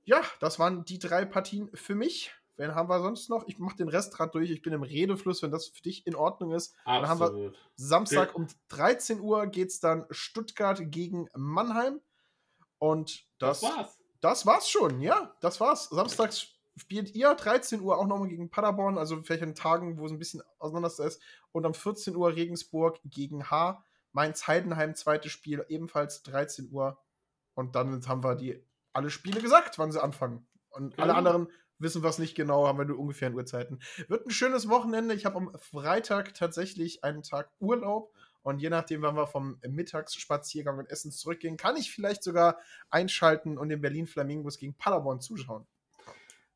Ja, 0.05 0.23
das 0.41 0.59
waren 0.59 0.85
die 0.85 0.99
drei 0.99 1.27
Partien 1.27 1.69
für 1.75 1.95
mich. 1.95 2.33
Wen 2.59 2.75
haben 2.75 2.89
wir 2.89 3.01
sonst 3.01 3.31
noch? 3.31 3.47
Ich 3.47 3.59
mache 3.59 3.77
den 3.77 3.89
Rest 3.89 4.13
gerade 4.15 4.33
durch. 4.33 4.51
Ich 4.51 4.63
bin 4.63 4.73
im 4.73 4.83
Redefluss, 4.83 5.43
wenn 5.43 5.53
das 5.53 5.69
für 5.69 5.81
dich 5.81 6.07
in 6.07 6.17
Ordnung 6.17 6.53
ist. 6.53 6.75
Absolut. 6.85 7.03
Dann 7.03 7.09
haben 7.09 7.37
wir 7.37 7.53
Samstag 7.77 8.35
um 8.35 8.49
13 8.69 9.21
Uhr 9.21 9.47
geht 9.47 9.69
es 9.69 9.79
dann 9.81 10.07
Stuttgart 10.11 10.81
gegen 10.91 11.29
Mannheim. 11.37 12.01
Und 12.79 13.27
das, 13.39 13.61
das 13.61 13.71
war's. 13.77 13.99
Das 14.21 14.47
war's 14.47 14.69
schon, 14.69 15.01
ja. 15.01 15.33
Das 15.41 15.61
war's. 15.61 15.89
Samstags 15.89 16.49
spielt 16.77 17.15
ihr 17.15 17.33
13 17.35 17.81
Uhr 17.81 17.97
auch 17.97 18.07
nochmal 18.07 18.29
gegen 18.29 18.51
Paderborn, 18.51 18.99
also 18.99 19.23
vielleicht 19.23 19.43
an 19.45 19.55
Tagen, 19.55 19.97
wo 19.99 20.07
es 20.07 20.13
ein 20.13 20.19
bisschen 20.19 20.43
auseinander 20.59 20.89
ist. 21.05 21.23
Und 21.53 21.65
um 21.65 21.75
14 21.75 22.17
Uhr 22.17 22.35
Regensburg 22.35 22.99
gegen 23.05 23.51
H. 23.51 23.85
Mainz-Heidenheim, 24.13 24.95
zweites 24.97 25.31
Spiel, 25.31 25.65
ebenfalls 25.69 26.23
13 26.25 26.71
Uhr. 26.73 26.99
Und 27.55 27.77
dann 27.77 28.05
haben 28.09 28.25
wir 28.25 28.35
die 28.35 28.65
alle 28.93 29.11
Spiele 29.11 29.41
gesagt, 29.41 29.79
wann 29.79 29.93
sie 29.93 30.03
anfangen. 30.03 30.47
Und 30.71 30.97
Genau. 30.97 31.03
alle 31.05 31.15
anderen 31.15 31.49
wissen 31.79 32.03
wir 32.03 32.09
es 32.09 32.19
nicht 32.19 32.35
genau, 32.35 32.67
haben 32.67 32.79
wir 32.79 32.85
nur 32.85 32.99
ungefähr 32.99 33.33
Uhrzeiten. 33.33 33.81
Wird 34.09 34.27
ein 34.27 34.31
schönes 34.31 34.69
Wochenende. 34.69 35.15
Ich 35.15 35.27
habe 35.27 35.37
am 35.37 35.53
Freitag 35.59 36.35
tatsächlich 36.35 37.05
einen 37.05 37.23
Tag 37.23 37.51
Urlaub. 37.61 38.13
Und 38.43 38.61
je 38.61 38.71
nachdem, 38.71 39.03
wann 39.03 39.17
wir 39.17 39.27
vom 39.27 39.59
Mittagsspaziergang 39.67 40.79
und 40.79 40.91
Essen 40.91 41.13
zurückgehen, 41.13 41.57
kann 41.57 41.77
ich 41.77 41.91
vielleicht 41.91 42.23
sogar 42.23 42.59
einschalten 42.89 43.59
und 43.59 43.69
den 43.69 43.81
Berlin 43.81 44.07
Flamingos 44.07 44.59
gegen 44.59 44.75
Paderborn 44.75 45.21
zuschauen. 45.21 45.67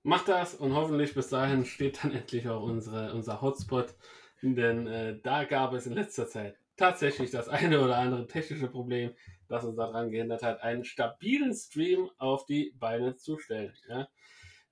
Macht 0.03 0.29
das 0.29 0.55
und 0.55 0.75
hoffentlich 0.75 1.15
bis 1.15 1.29
dahin 1.29 1.65
steht 1.65 2.03
dann 2.03 2.13
endlich 2.13 2.49
auch 2.49 2.63
unsere, 2.63 3.13
unser 3.15 3.41
Hotspot. 3.41 3.95
Denn 4.43 4.87
äh, 4.87 5.21
da 5.23 5.45
gab 5.45 5.73
es 5.73 5.87
in 5.87 5.93
letzter 5.93 6.27
Zeit 6.27 6.57
tatsächlich 6.77 7.31
das 7.31 7.49
eine 7.49 7.81
oder 7.81 7.99
andere 7.99 8.27
technische 8.27 8.69
Problem, 8.69 9.13
das 9.49 9.65
uns 9.65 9.77
daran 9.77 10.11
gehindert 10.11 10.43
hat, 10.43 10.63
einen 10.63 10.85
stabilen 10.85 11.55
Stream 11.55 12.11
auf 12.19 12.47
die 12.47 12.75
Beine 12.79 13.17
zu 13.17 13.39
stellen. 13.39 13.75
Ja, 13.89 14.09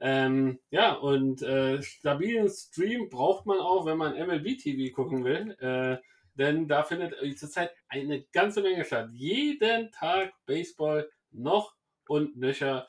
ähm, 0.01 0.59
ja 0.71 0.95
und 0.95 1.43
äh, 1.43 1.83
stabilen 1.83 2.49
Stream 2.49 3.09
braucht 3.09 3.47
man 3.47 3.59
auch, 3.59 3.87
wenn 3.87 3.99
man 3.99 4.15
MLB 4.15 4.59
TV 4.59 4.95
gucken 4.95 5.25
will. 5.25 5.57
Äh, 5.61 5.99
denn 6.35 6.69
da 6.69 6.83
findet 6.83 7.15
zurzeit 7.39 7.73
eine 7.89 8.23
ganze 8.33 8.63
Menge 8.63 8.85
statt. 8.85 9.11
Jeden 9.13 9.91
Tag 9.93 10.33
Baseball 10.47 11.11
noch 11.31 11.75
und 12.07 12.37
nöcher 12.37 12.89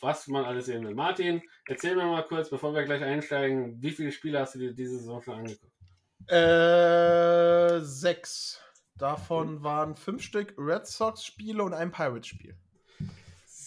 was 0.00 0.28
man 0.28 0.44
alles 0.44 0.66
sehen 0.66 0.86
will. 0.86 0.94
Martin, 0.94 1.42
erzähl 1.66 1.96
mir 1.96 2.06
mal 2.06 2.24
kurz, 2.24 2.50
bevor 2.50 2.74
wir 2.74 2.84
gleich 2.84 3.02
einsteigen, 3.02 3.80
wie 3.80 3.90
viele 3.90 4.12
Spiele 4.12 4.40
hast 4.40 4.54
du 4.54 4.58
dir 4.58 4.72
diese 4.72 4.98
Saison 4.98 5.22
schon 5.22 5.34
angeguckt? 5.34 5.72
Äh, 6.30 7.80
sechs. 7.80 8.60
Davon 8.96 9.62
waren 9.62 9.94
fünf 9.94 10.22
Stück 10.22 10.54
Red 10.58 10.86
Sox-Spiele 10.86 11.62
und 11.62 11.72
ein 11.72 11.92
Pirates-Spiel. 11.92 12.56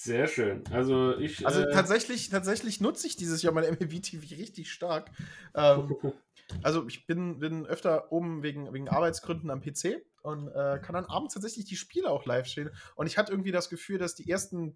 Sehr 0.03 0.27
schön. 0.27 0.63
Also 0.71 1.15
ich. 1.19 1.45
Also 1.45 1.61
äh, 1.61 1.71
tatsächlich, 1.71 2.29
tatsächlich 2.29 2.81
nutze 2.81 3.05
ich 3.05 3.17
dieses 3.17 3.43
Jahr 3.43 3.53
mein 3.53 3.65
MLB 3.79 4.01
TV 4.01 4.35
richtig 4.35 4.71
stark. 4.71 5.11
Ähm, 5.53 5.95
also 6.63 6.87
ich 6.87 7.05
bin, 7.05 7.37
bin 7.37 7.67
öfter 7.67 8.11
oben 8.11 8.41
wegen, 8.41 8.73
wegen 8.73 8.89
Arbeitsgründen 8.89 9.51
am 9.51 9.61
PC 9.61 10.01
und 10.23 10.47
äh, 10.47 10.79
kann 10.81 10.93
dann 10.93 11.05
abends 11.05 11.35
tatsächlich 11.35 11.65
die 11.65 11.75
Spiele 11.75 12.09
auch 12.09 12.25
live 12.25 12.47
stehen. 12.47 12.71
Und 12.95 13.05
ich 13.05 13.19
hatte 13.19 13.31
irgendwie 13.31 13.51
das 13.51 13.69
Gefühl, 13.69 13.99
dass 13.99 14.15
die 14.15 14.27
ersten 14.27 14.75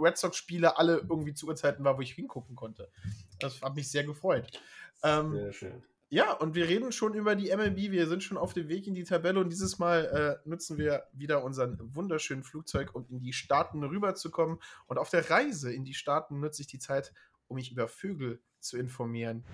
Red 0.00 0.18
Sox-Spiele 0.18 0.76
alle 0.76 0.96
irgendwie 1.08 1.34
zu 1.34 1.46
Uhrzeiten 1.46 1.84
war, 1.84 1.96
wo 1.96 2.00
ich 2.00 2.14
hingucken 2.14 2.56
konnte. 2.56 2.90
Das 3.38 3.62
hat 3.62 3.76
mich 3.76 3.88
sehr 3.88 4.02
gefreut. 4.02 4.50
Ähm, 5.04 5.32
Sehr 5.32 5.52
schön. 5.52 5.82
Ja, 6.08 6.32
und 6.32 6.54
wir 6.54 6.68
reden 6.68 6.92
schon 6.92 7.14
über 7.14 7.34
die 7.34 7.54
MLB. 7.54 7.90
Wir 7.90 8.06
sind 8.06 8.22
schon 8.22 8.38
auf 8.38 8.52
dem 8.52 8.68
Weg 8.68 8.86
in 8.86 8.94
die 8.94 9.02
Tabelle 9.02 9.40
und 9.40 9.50
dieses 9.50 9.80
Mal 9.80 10.38
äh, 10.44 10.48
nutzen 10.48 10.78
wir 10.78 11.02
wieder 11.12 11.42
unseren 11.42 11.76
wunderschönen 11.80 12.44
Flugzeug, 12.44 12.94
um 12.94 13.06
in 13.08 13.18
die 13.18 13.32
Staaten 13.32 13.82
rüberzukommen. 13.82 14.60
Und 14.86 14.98
auf 14.98 15.10
der 15.10 15.28
Reise 15.28 15.72
in 15.72 15.84
die 15.84 15.94
Staaten 15.94 16.38
nutze 16.38 16.62
ich 16.62 16.68
die 16.68 16.78
Zeit, 16.78 17.12
um 17.48 17.56
mich 17.56 17.72
über 17.72 17.88
Vögel 17.88 18.40
zu 18.60 18.78
informieren. 18.78 19.44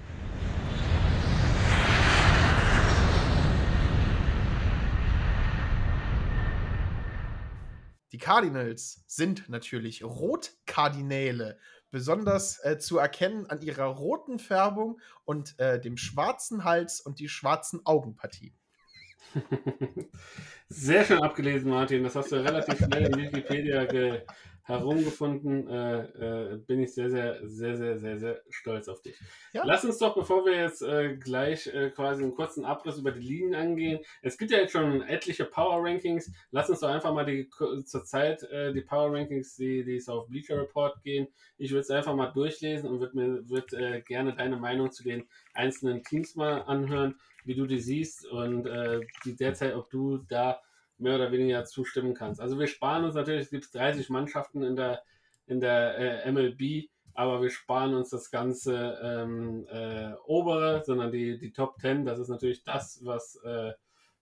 Die 8.12 8.18
Cardinals 8.18 9.02
sind 9.06 9.48
natürlich 9.48 10.04
Rotkardinäle, 10.04 11.58
besonders 11.92 12.58
äh, 12.64 12.78
zu 12.78 12.98
erkennen 12.98 13.46
an 13.46 13.60
ihrer 13.60 13.84
roten 13.84 14.40
Färbung 14.40 14.98
und 15.24 15.56
äh, 15.60 15.80
dem 15.80 15.96
schwarzen 15.96 16.64
Hals 16.64 17.00
und 17.00 17.20
die 17.20 17.28
schwarzen 17.28 17.86
Augenpartie. 17.86 18.52
Sehr 20.68 21.04
schön 21.04 21.22
abgelesen, 21.22 21.70
Martin. 21.70 22.02
Das 22.02 22.16
hast 22.16 22.32
du 22.32 22.36
relativ 22.36 22.78
schnell 22.78 23.06
in 23.06 23.16
Wikipedia 23.16 23.84
ge 23.84 24.22
herumgefunden. 24.64 25.68
Äh, 25.68 26.02
äh, 26.02 26.56
bin 26.58 26.80
ich 26.80 26.94
sehr, 26.94 27.10
sehr, 27.10 27.40
sehr, 27.48 27.76
sehr, 27.76 27.98
sehr, 27.98 28.18
sehr 28.18 28.42
stolz 28.50 28.88
auf 28.88 29.02
dich. 29.02 29.18
Ja. 29.52 29.62
Lass 29.64 29.84
uns 29.84 29.98
doch, 29.98 30.14
bevor 30.14 30.44
wir 30.44 30.54
jetzt 30.54 30.82
äh, 30.82 31.16
gleich 31.16 31.66
äh, 31.66 31.90
quasi 31.90 32.22
einen 32.22 32.34
kurzen 32.34 32.64
Abriss 32.64 32.98
über 32.98 33.10
die 33.10 33.20
Ligen 33.20 33.54
angehen. 33.54 34.00
Es 34.22 34.38
gibt 34.38 34.50
ja 34.50 34.58
jetzt 34.58 34.72
schon 34.72 35.02
etliche 35.02 35.44
Power 35.44 35.84
Rankings. 35.84 36.30
Lass 36.50 36.70
uns 36.70 36.80
doch 36.80 36.88
einfach 36.88 37.12
mal 37.12 37.24
die 37.24 37.48
zurzeit 37.84 38.42
äh, 38.44 38.72
die 38.72 38.82
Power 38.82 39.12
Rankings, 39.12 39.56
die, 39.56 39.84
die 39.84 39.96
es 39.96 40.08
auf 40.08 40.28
Bleacher 40.28 40.60
Report 40.60 41.02
gehen. 41.02 41.28
Ich 41.58 41.70
würde 41.70 41.80
es 41.80 41.90
einfach 41.90 42.14
mal 42.14 42.32
durchlesen 42.32 42.88
und 42.88 43.00
würde 43.00 43.16
mir 43.16 43.48
würd, 43.48 43.72
äh, 43.72 44.00
gerne 44.02 44.34
deine 44.34 44.56
Meinung 44.56 44.92
zu 44.92 45.02
den 45.02 45.26
einzelnen 45.54 46.02
Teams 46.04 46.36
mal 46.36 46.62
anhören, 46.62 47.16
wie 47.44 47.54
du 47.54 47.66
die 47.66 47.80
siehst 47.80 48.26
und 48.26 48.66
äh, 48.66 49.00
die 49.24 49.34
derzeit, 49.34 49.74
ob 49.74 49.90
du 49.90 50.18
da 50.18 50.60
mehr 51.02 51.16
oder 51.16 51.32
weniger 51.32 51.64
zustimmen 51.64 52.14
kannst. 52.14 52.40
Also 52.40 52.58
wir 52.58 52.66
sparen 52.66 53.04
uns 53.04 53.14
natürlich, 53.14 53.42
es 53.44 53.50
gibt 53.50 53.74
30 53.74 54.08
Mannschaften 54.08 54.62
in 54.62 54.76
der, 54.76 55.02
in 55.46 55.60
der 55.60 56.24
äh, 56.24 56.32
MLB, 56.32 56.88
aber 57.14 57.42
wir 57.42 57.50
sparen 57.50 57.94
uns 57.94 58.10
das 58.10 58.30
ganze 58.30 58.98
ähm, 59.02 59.66
äh, 59.70 60.12
obere, 60.24 60.82
sondern 60.84 61.12
die, 61.12 61.38
die 61.38 61.52
Top 61.52 61.78
10, 61.80 62.06
das 62.06 62.18
ist 62.18 62.28
natürlich 62.28 62.64
das, 62.64 63.00
was, 63.04 63.36
äh, 63.44 63.72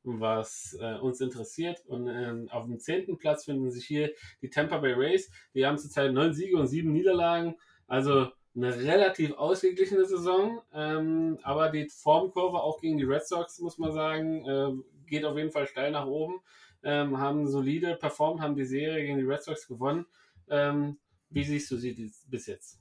was 0.02 0.76
äh, 0.80 0.94
uns 0.94 1.20
interessiert. 1.20 1.84
Und 1.86 2.08
ähm, 2.08 2.48
auf 2.50 2.64
dem 2.64 2.80
zehnten 2.80 3.16
Platz 3.18 3.44
finden 3.44 3.70
sich 3.70 3.86
hier 3.86 4.10
die 4.42 4.50
Tampa 4.50 4.78
Bay 4.78 4.94
Rays. 4.94 5.30
Die 5.54 5.64
haben 5.64 5.78
zurzeit 5.78 6.12
neun 6.12 6.34
Siege 6.34 6.56
und 6.56 6.66
sieben 6.66 6.92
Niederlagen. 6.92 7.56
Also 7.86 8.28
eine 8.56 8.76
relativ 8.76 9.32
ausgeglichene 9.32 10.04
Saison, 10.04 10.60
ähm, 10.74 11.38
aber 11.42 11.68
die 11.68 11.88
Formkurve 11.88 12.60
auch 12.60 12.80
gegen 12.80 12.98
die 12.98 13.04
Red 13.04 13.26
Sox, 13.26 13.60
muss 13.60 13.78
man 13.78 13.92
sagen, 13.92 14.44
äh, 14.44 15.06
geht 15.06 15.24
auf 15.24 15.36
jeden 15.36 15.52
Fall 15.52 15.66
steil 15.66 15.92
nach 15.92 16.06
oben. 16.06 16.40
Ähm, 16.82 17.18
haben 17.18 17.46
solide 17.46 17.96
performt, 17.96 18.40
haben 18.40 18.56
die 18.56 18.64
Serie 18.64 19.02
gegen 19.02 19.18
die 19.18 19.24
Red 19.24 19.42
Sox 19.42 19.66
gewonnen. 19.66 20.06
Ähm, 20.48 20.98
wie 21.28 21.44
siehst 21.44 21.70
du 21.70 21.76
sie 21.76 22.12
bis 22.26 22.46
jetzt? 22.46 22.78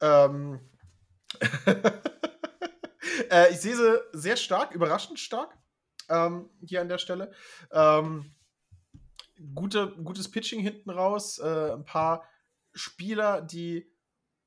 Ähm 0.00 0.60
äh, 3.30 3.50
ich 3.50 3.60
sehe 3.60 3.76
sie 3.76 4.00
sehr 4.12 4.36
stark, 4.36 4.74
überraschend 4.74 5.18
stark 5.18 5.56
ähm, 6.08 6.50
hier 6.66 6.80
an 6.80 6.88
der 6.88 6.98
Stelle. 6.98 7.32
Ähm, 7.70 8.34
gute, 9.54 9.92
gutes 10.02 10.30
Pitching 10.30 10.60
hinten 10.60 10.90
raus, 10.90 11.38
äh, 11.38 11.72
ein 11.72 11.84
paar 11.84 12.28
Spieler, 12.74 13.42
die 13.42 13.90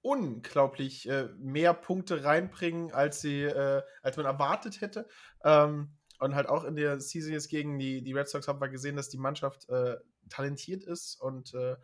unglaublich 0.01 1.09
äh, 1.09 1.29
mehr 1.37 1.73
Punkte 1.73 2.23
reinbringen, 2.23 2.91
als 2.91 3.21
sie, 3.21 3.41
äh, 3.41 3.81
als 4.03 4.17
man 4.17 4.25
erwartet 4.25 4.81
hätte. 4.81 5.07
Ähm, 5.43 5.94
und 6.19 6.35
halt 6.35 6.47
auch 6.47 6.63
in 6.63 6.75
der 6.75 6.97
jetzt 6.97 7.49
gegen 7.49 7.79
die, 7.79 8.01
die 8.01 8.13
Red 8.13 8.27
Sox 8.27 8.47
haben 8.47 8.61
wir 8.61 8.69
gesehen, 8.69 8.95
dass 8.95 9.09
die 9.09 9.17
Mannschaft 9.17 9.69
äh, 9.69 9.97
talentiert 10.29 10.83
ist 10.83 11.19
und 11.21 11.53
äh, 11.53 11.75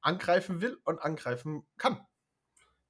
angreifen 0.00 0.60
will 0.60 0.78
und 0.84 1.00
angreifen 1.00 1.66
kann. 1.78 2.00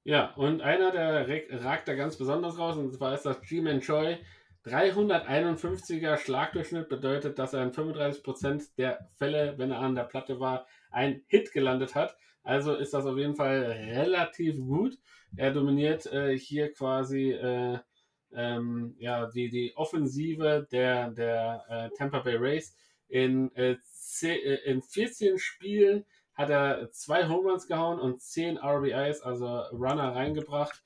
Ja, 0.03 0.33
und 0.35 0.61
einer, 0.61 0.91
der 0.91 1.27
ragt 1.63 1.87
da 1.87 1.95
ganz 1.95 2.15
besonders 2.15 2.57
raus, 2.57 2.77
und 2.77 2.93
zwar 2.93 3.13
ist 3.13 3.25
das 3.25 3.41
G-Man 3.41 3.81
Choi. 3.81 4.17
351er 4.65 6.17
Schlagdurchschnitt 6.17 6.89
bedeutet, 6.89 7.39
dass 7.39 7.53
er 7.53 7.63
in 7.63 7.71
35% 7.71 8.75
der 8.77 9.07
Fälle, 9.17 9.57
wenn 9.57 9.71
er 9.71 9.79
an 9.79 9.95
der 9.95 10.03
Platte 10.03 10.39
war, 10.39 10.65
ein 10.91 11.23
Hit 11.27 11.51
gelandet 11.53 11.95
hat. 11.95 12.17
Also 12.43 12.75
ist 12.75 12.93
das 12.93 13.05
auf 13.05 13.17
jeden 13.17 13.35
Fall 13.35 13.63
relativ 13.63 14.57
gut. 14.57 14.97
Er 15.35 15.51
dominiert 15.51 16.05
äh, 16.05 16.37
hier 16.37 16.71
quasi 16.71 17.31
äh, 17.31 17.79
ähm, 18.33 18.95
ja, 18.99 19.27
die, 19.27 19.49
die 19.49 19.73
Offensive 19.75 20.67
der, 20.71 21.11
der 21.11 21.63
äh, 21.69 21.97
Tampa 21.97 22.19
Bay 22.19 22.35
Rays. 22.35 22.75
In, 23.07 23.55
äh, 23.55 23.77
äh, 24.21 24.55
in 24.65 24.81
14 24.81 25.37
Spielen 25.37 26.05
hat 26.33 26.49
er 26.49 26.91
zwei 26.91 27.27
Home 27.27 27.49
Runs 27.49 27.67
gehauen 27.67 27.99
und 27.99 28.21
10 28.21 28.57
RBIs, 28.57 29.21
also 29.21 29.61
Runner 29.71 30.15
reingebracht. 30.15 30.83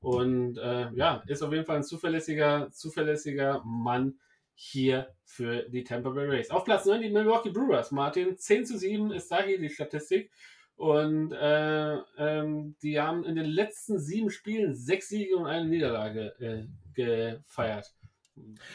Und 0.00 0.58
äh, 0.58 0.90
ja, 0.94 1.22
ist 1.26 1.42
auf 1.42 1.52
jeden 1.52 1.64
Fall 1.64 1.76
ein 1.76 1.84
zuverlässiger, 1.84 2.70
zuverlässiger 2.70 3.62
Mann 3.64 4.18
hier 4.54 5.08
für 5.24 5.68
die 5.68 5.84
Tampa 5.84 6.10
Bay 6.10 6.26
Rays. 6.26 6.50
Auf 6.50 6.64
Platz 6.64 6.84
9 6.84 7.00
die 7.00 7.10
Milwaukee 7.10 7.50
Brewers. 7.50 7.90
Martin, 7.90 8.36
10 8.36 8.66
zu 8.66 8.78
7 8.78 9.12
ist 9.12 9.30
da 9.30 9.42
hier 9.42 9.58
die 9.58 9.70
Statistik. 9.70 10.30
Und 10.76 11.32
äh, 11.32 11.96
ähm, 12.18 12.76
die 12.82 12.98
haben 12.98 13.24
in 13.24 13.36
den 13.36 13.46
letzten 13.46 13.98
sieben 13.98 14.30
Spielen 14.30 14.74
sechs 14.74 15.08
Siege 15.08 15.36
und 15.36 15.46
eine 15.46 15.68
Niederlage 15.68 16.34
äh, 16.40 16.64
gefeiert. 16.94 17.94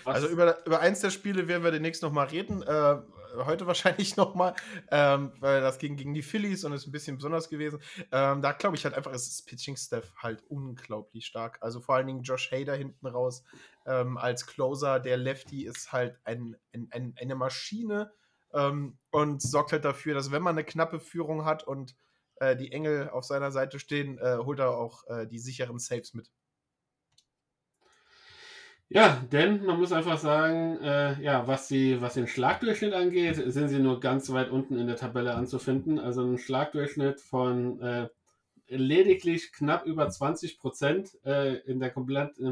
Was? 0.03 0.15
Also 0.15 0.27
über, 0.27 0.65
über 0.65 0.79
eins 0.79 0.99
der 1.01 1.09
Spiele 1.09 1.47
werden 1.47 1.63
wir 1.63 1.71
demnächst 1.71 2.03
nochmal 2.03 2.27
reden. 2.27 2.61
Äh, 2.61 2.97
heute 3.45 3.67
wahrscheinlich 3.67 4.15
nochmal, 4.15 4.55
ähm, 4.91 5.31
weil 5.39 5.61
das 5.61 5.79
ging 5.79 5.95
gegen 5.95 6.13
die 6.13 6.21
Phillies 6.21 6.63
und 6.63 6.73
ist 6.73 6.87
ein 6.87 6.91
bisschen 6.91 7.17
besonders 7.17 7.49
gewesen. 7.49 7.79
Ähm, 8.11 8.41
da 8.41 8.51
glaube 8.51 8.75
ich 8.75 8.85
halt 8.85 8.95
einfach, 8.95 9.13
ist 9.13 9.27
das 9.27 9.41
Pitching-Staff 9.43 10.13
halt 10.17 10.43
unglaublich 10.47 11.25
stark. 11.25 11.57
Also 11.61 11.79
vor 11.81 11.95
allen 11.95 12.07
Dingen 12.07 12.23
Josh 12.23 12.51
Hader 12.51 12.75
hinten 12.75 13.07
raus 13.07 13.43
ähm, 13.85 14.17
als 14.17 14.45
Closer. 14.45 14.99
Der 14.99 15.17
Lefty 15.17 15.65
ist 15.65 15.91
halt 15.91 16.19
ein, 16.23 16.55
ein, 16.73 16.89
ein 16.91 17.15
eine 17.19 17.35
Maschine 17.35 18.11
ähm, 18.53 18.97
und 19.11 19.41
sorgt 19.41 19.71
halt 19.71 19.85
dafür, 19.85 20.13
dass 20.13 20.31
wenn 20.31 20.43
man 20.43 20.55
eine 20.55 20.65
knappe 20.65 20.99
Führung 20.99 21.45
hat 21.45 21.63
und 21.63 21.95
äh, 22.35 22.55
die 22.55 22.71
Engel 22.71 23.09
auf 23.09 23.25
seiner 23.25 23.51
Seite 23.51 23.79
stehen, 23.79 24.17
äh, 24.19 24.37
holt 24.37 24.59
er 24.59 24.77
auch 24.77 25.05
äh, 25.07 25.25
die 25.25 25.39
sicheren 25.39 25.79
Saves 25.79 26.13
mit. 26.13 26.31
Ja, 28.89 29.21
denn 29.31 29.65
man 29.65 29.79
muss 29.79 29.91
einfach 29.91 30.17
sagen, 30.17 30.77
äh, 30.81 31.21
ja, 31.21 31.45
was, 31.45 31.67
die, 31.67 31.99
was 32.01 32.13
den 32.13 32.27
Schlagdurchschnitt 32.27 32.93
angeht, 32.93 33.35
sind 33.35 33.67
sie 33.67 33.79
nur 33.79 33.99
ganz 33.99 34.31
weit 34.31 34.49
unten 34.49 34.77
in 34.77 34.87
der 34.87 34.95
Tabelle 34.95 35.35
anzufinden. 35.35 35.99
Also 35.99 36.23
ein 36.23 36.37
Schlagdurchschnitt 36.37 37.19
von 37.19 37.81
äh, 37.81 38.07
lediglich 38.69 39.51
knapp 39.51 39.85
über 39.85 40.09
20 40.09 40.57
Prozent 40.57 41.17
äh, 41.25 41.55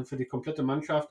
für 0.04 0.16
die 0.16 0.26
komplette 0.26 0.62
Mannschaft 0.62 1.10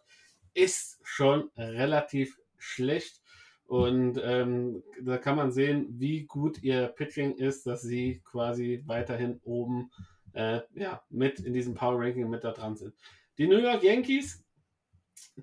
ist 0.53 0.99
schon 1.03 1.49
relativ 1.57 2.39
schlecht. 2.57 3.21
Und 3.67 4.21
ähm, 4.23 4.83
da 5.01 5.17
kann 5.17 5.35
man 5.35 5.51
sehen, 5.51 5.87
wie 5.97 6.23
gut 6.23 6.61
ihr 6.61 6.87
Pitching 6.87 7.35
ist, 7.35 7.65
dass 7.65 7.81
sie 7.81 8.21
quasi 8.23 8.83
weiterhin 8.85 9.39
oben 9.43 9.89
äh, 10.33 10.61
ja, 10.75 11.01
mit 11.09 11.39
in 11.39 11.53
diesem 11.53 11.73
Power 11.73 11.99
Ranking 11.99 12.29
mit 12.29 12.43
da 12.43 12.51
dran 12.51 12.75
sind. 12.75 12.93
Die 13.39 13.47
New 13.47 13.57
York 13.57 13.83
Yankees 13.83 14.44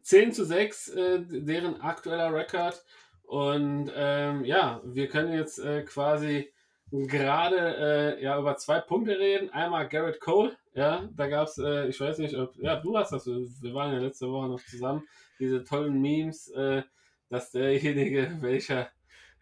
10 0.02 0.32
zu 0.32 0.44
6, 0.44 0.88
äh, 0.88 1.20
deren 1.20 1.80
aktueller 1.80 2.32
Rekord. 2.34 2.82
Und 3.24 3.90
ähm, 3.94 4.44
ja, 4.44 4.80
wir 4.84 5.08
können 5.08 5.32
jetzt 5.32 5.58
äh, 5.58 5.82
quasi 5.82 6.52
gerade 6.90 7.56
äh, 8.18 8.22
ja, 8.22 8.38
über 8.38 8.56
zwei 8.56 8.80
Punkte 8.80 9.18
reden. 9.18 9.50
Einmal 9.50 9.88
Garrett 9.88 10.20
Cole, 10.20 10.56
ja, 10.74 11.08
da 11.16 11.28
gab 11.28 11.48
es, 11.48 11.58
äh, 11.58 11.88
ich 11.88 11.98
weiß 12.00 12.18
nicht, 12.18 12.36
ob, 12.36 12.54
ja, 12.56 12.76
du 12.76 12.96
hast 12.96 13.12
das, 13.12 13.26
wir 13.26 13.74
waren 13.74 13.92
ja 13.92 13.98
letzte 13.98 14.30
Woche 14.30 14.48
noch 14.48 14.60
zusammen, 14.60 15.06
diese 15.38 15.64
tollen 15.64 16.00
Memes, 16.00 16.48
äh, 16.48 16.82
dass 17.30 17.50
derjenige, 17.52 18.36
welcher 18.40 18.90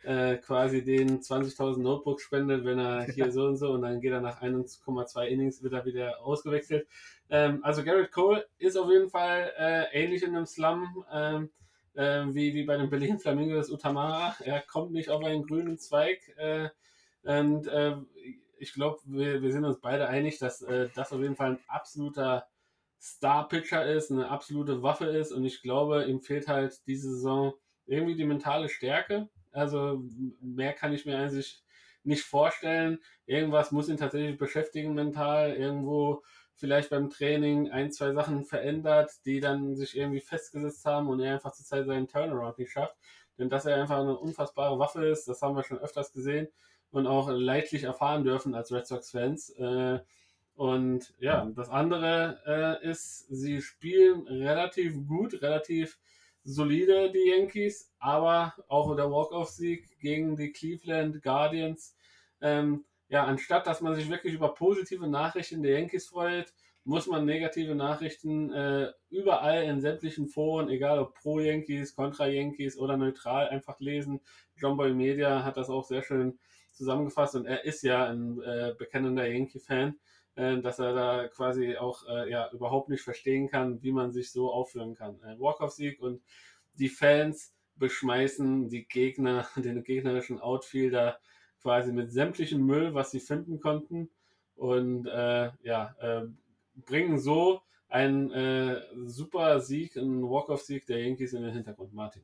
äh, 0.05 0.37
quasi 0.37 0.83
den 0.83 1.21
20.000 1.21 1.79
Notebooks 1.81 2.23
spendet, 2.23 2.65
wenn 2.65 2.79
er 2.79 3.05
hier 3.05 3.31
so 3.33 3.45
und 3.45 3.57
so 3.57 3.73
und 3.73 3.83
dann 3.83 4.01
geht 4.01 4.13
er 4.13 4.21
nach 4.21 4.43
1,2 4.43 5.27
Innings, 5.27 5.63
wird 5.63 5.75
er 5.75 5.85
wieder 5.85 6.21
ausgewechselt. 6.21 6.87
Ähm, 7.29 7.61
also 7.63 7.85
Garrett 7.85 8.13
Cole 8.13 8.47
ist 8.59 8.77
auf 8.77 8.91
jeden 8.91 9.11
Fall 9.11 9.53
äh, 9.59 9.85
ähnlich 9.93 10.23
in 10.23 10.35
einem 10.35 10.47
Slum 10.47 11.05
ähm, 11.13 11.51
äh, 11.95 12.25
wie, 12.35 12.55
wie 12.55 12.65
bei 12.65 12.77
den 12.77 12.91
Berlin 12.91 13.19
Flamingos 13.19 13.71
Utamara. 13.71 14.35
Er 14.41 14.61
kommt 14.61 14.93
nicht 14.93 15.11
auf 15.11 15.25
einen 15.25 15.47
grünen 15.47 15.79
Zweig. 15.79 16.21
Äh, 16.37 16.71
und 17.23 17.67
äh, 17.67 17.97
ich 18.59 18.73
glaube, 18.73 18.99
wir, 19.05 19.43
wir 19.43 19.53
sind 19.53 19.65
uns 19.65 19.81
beide 19.81 20.09
einig, 20.09 20.39
dass 20.39 20.65
das 20.95 21.13
auf 21.13 21.21
jeden 21.21 21.37
Fall 21.37 21.53
ein 21.53 21.59
absoluter 21.67 22.47
Star-Pitcher 23.01 23.87
ist, 23.87 24.11
eine 24.11 24.29
absolute 24.29 24.83
Waffe 24.83 25.07
ist. 25.07 25.33
Und 25.33 25.45
ich 25.45 25.63
glaube, 25.63 26.05
ihm 26.05 26.21
fehlt 26.21 26.49
halt 26.49 26.87
diese 26.87 27.11
Saison 27.11 27.55
irgendwie 27.87 28.15
die 28.15 28.25
mentale 28.25 28.69
Stärke. 28.69 29.29
Also 29.53 30.03
mehr 30.41 30.73
kann 30.73 30.93
ich 30.93 31.07
mir 31.07 31.19
eigentlich 31.19 31.63
nicht 32.03 32.23
vorstellen. 32.25 32.99
Irgendwas 33.27 33.73
muss 33.73 33.89
ihn 33.89 33.97
tatsächlich 33.97 34.39
beschäftigen 34.39 34.95
mental. 34.95 35.55
Irgendwo 35.55 36.23
vielleicht 36.55 36.91
beim 36.91 37.11
Training 37.11 37.71
ein, 37.71 37.91
zwei 37.91 38.13
Sachen 38.13 38.45
verändert, 38.45 39.13
die 39.25 39.41
dann 39.41 39.77
sich 39.77 39.97
irgendwie 39.97 40.21
festgesetzt 40.21 40.85
haben 40.85 41.09
und 41.09 41.21
er 41.21 41.35
einfach 41.35 41.53
zur 41.53 41.65
Zeit 41.65 41.87
seinen 41.87 42.09
Turnaround 42.09 42.59
nicht 42.59 42.73
schafft. 42.73 42.97
Denn 43.39 43.49
dass 43.49 43.65
er 43.65 43.77
einfach 43.77 44.01
eine 44.01 44.17
unfassbare 44.17 44.79
Waffe 44.79 45.07
ist, 45.07 45.27
das 45.27 45.41
haben 45.41 45.57
wir 45.57 45.65
schon 45.65 45.79
öfters 45.79 46.13
gesehen 46.13 46.49
und 46.91 47.07
auch 47.07 47.31
leidlich 47.31 47.85
erfahren 47.85 48.25
dürfen 48.25 48.55
als 48.55 48.73
Red 48.73 48.87
Sox-Fans. 48.87 49.51
Äh, 49.51 50.01
und 50.55 51.15
ja, 51.19 51.51
das 51.57 51.71
andere 51.71 52.39
äh, 52.83 52.87
ist, 52.87 53.21
sie 53.31 53.63
spielen 53.63 54.27
relativ 54.27 55.07
gut, 55.07 55.41
relativ 55.41 55.99
solide, 56.51 57.11
die 57.13 57.31
Yankees, 57.31 57.93
aber 57.99 58.55
auch 58.69 58.95
der 58.97 59.11
Walk-Off-Sieg 59.11 59.99
gegen 60.01 60.37
die 60.37 60.53
Cleveland 60.53 61.23
Guardians 61.23 61.95
ähm, 62.41 62.85
ja, 63.09 63.25
anstatt 63.25 63.67
dass 63.67 63.81
man 63.81 63.95
sich 63.95 64.09
wirklich 64.09 64.35
über 64.35 64.55
positive 64.55 65.09
Nachrichten 65.09 65.63
der 65.63 65.79
Yankees 65.79 66.07
freut, 66.07 66.53
muss 66.85 67.07
man 67.07 67.27
negative 67.27 67.75
Nachrichten 67.75 68.53
äh, 68.53 68.93
überall 69.11 69.65
in 69.65 69.81
sämtlichen 69.81 70.29
Foren, 70.29 70.71
egal 70.71 70.99
ob 70.99 71.15
pro 71.15 71.41
Yankees, 71.41 71.95
contra 71.95 72.27
Yankees 72.27 72.79
oder 72.79 72.97
neutral, 72.97 73.49
einfach 73.49 73.79
lesen. 73.81 74.21
John 74.57 74.77
Boy 74.77 74.95
Media 74.95 75.45
hat 75.45 75.57
das 75.57 75.69
auch 75.69 75.85
sehr 75.85 76.03
schön 76.03 76.39
zusammengefasst 76.73 77.35
und 77.35 77.47
er 77.47 77.65
ist 77.65 77.83
ja 77.83 78.07
ein 78.07 78.41
äh, 78.43 78.75
bekennender 78.79 79.27
Yankee-Fan, 79.27 79.99
äh, 80.41 80.61
dass 80.61 80.79
er 80.79 80.95
da 80.95 81.29
quasi 81.29 81.77
auch 81.77 82.07
äh, 82.09 82.31
ja, 82.31 82.51
überhaupt 82.53 82.89
nicht 82.89 83.03
verstehen 83.03 83.49
kann, 83.49 83.83
wie 83.83 83.93
man 83.93 84.13
sich 84.13 84.33
so 84.33 84.53
aufführen 84.53 84.95
kann. 84.95 85.21
Äh, 85.23 85.39
Walk-off-Sieg 85.39 86.01
und 86.01 86.23
die 86.75 86.89
Fans 86.89 87.55
beschmeißen 87.77 88.69
die 88.69 88.87
Gegner, 88.87 89.47
den 89.57 89.83
gegnerischen 89.83 90.41
Outfielder 90.41 91.19
quasi 91.63 91.93
mit 91.93 92.11
sämtlichem 92.11 92.65
Müll, 92.65 92.95
was 92.95 93.11
sie 93.11 93.21
finden 93.21 93.61
konnten. 93.61 94.11
Und 94.57 95.07
äh, 95.07 95.51
ja, 95.63 95.95
äh, 96.01 96.27
bringen 96.75 97.19
so 97.19 97.63
einen 97.89 98.31
äh, 98.31 98.83
super 99.05 99.61
Sieg, 99.61 99.97
einen 99.97 100.23
Walk-off-Sieg 100.23 100.87
der 100.87 101.05
Yankees 101.05 101.33
in 101.33 101.43
den 101.43 101.53
Hintergrund. 101.53 101.93
Martin. 101.93 102.23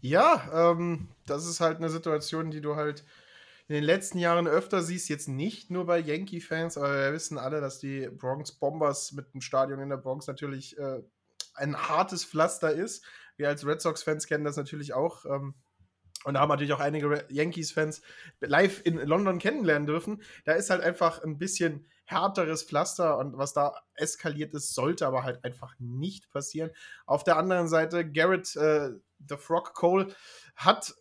Ja, 0.00 0.72
ähm, 0.72 1.08
das 1.26 1.46
ist 1.46 1.60
halt 1.60 1.78
eine 1.78 1.88
Situation, 1.88 2.50
die 2.50 2.60
du 2.60 2.76
halt 2.76 3.04
in 3.68 3.74
den 3.74 3.84
letzten 3.84 4.18
Jahren 4.18 4.46
öfter 4.46 4.82
siehst, 4.82 5.08
jetzt 5.08 5.28
nicht 5.28 5.70
nur 5.70 5.86
bei 5.86 5.98
Yankee-Fans, 5.98 6.76
aber 6.78 6.94
wir 6.94 7.12
wissen 7.12 7.36
alle, 7.36 7.60
dass 7.60 7.78
die 7.78 8.08
Bronx 8.08 8.52
Bombers 8.52 9.12
mit 9.12 9.34
dem 9.34 9.40
Stadion 9.40 9.80
in 9.80 9.88
der 9.88 9.96
Bronx 9.96 10.26
natürlich 10.26 10.78
äh, 10.78 11.02
ein 11.54 11.76
hartes 11.76 12.24
Pflaster 12.24 12.72
ist. 12.72 13.04
Wir 13.36 13.48
als 13.48 13.66
Red 13.66 13.80
Sox-Fans 13.80 14.26
kennen 14.26 14.44
das 14.44 14.56
natürlich 14.56 14.94
auch. 14.94 15.24
Ähm, 15.24 15.54
und 16.24 16.38
haben 16.38 16.48
natürlich 16.48 16.72
auch 16.72 16.80
einige 16.80 17.24
Yankees-Fans 17.28 18.02
live 18.40 18.82
in 18.84 18.96
London 18.96 19.38
kennenlernen 19.38 19.86
dürfen. 19.86 20.22
Da 20.44 20.54
ist 20.54 20.70
halt 20.70 20.82
einfach 20.82 21.22
ein 21.22 21.38
bisschen 21.38 21.86
härteres 22.04 22.64
Pflaster 22.64 23.18
und 23.18 23.38
was 23.38 23.52
da 23.52 23.74
eskaliert 23.94 24.52
ist, 24.52 24.74
sollte 24.74 25.06
aber 25.06 25.22
halt 25.22 25.44
einfach 25.44 25.74
nicht 25.78 26.30
passieren. 26.30 26.70
Auf 27.04 27.22
der 27.22 27.36
anderen 27.36 27.68
Seite, 27.68 28.10
Garrett, 28.10 28.56
äh, 28.56 28.90
The 29.28 29.36
Frog 29.36 29.74
Cole, 29.74 30.14
hat 30.56 30.94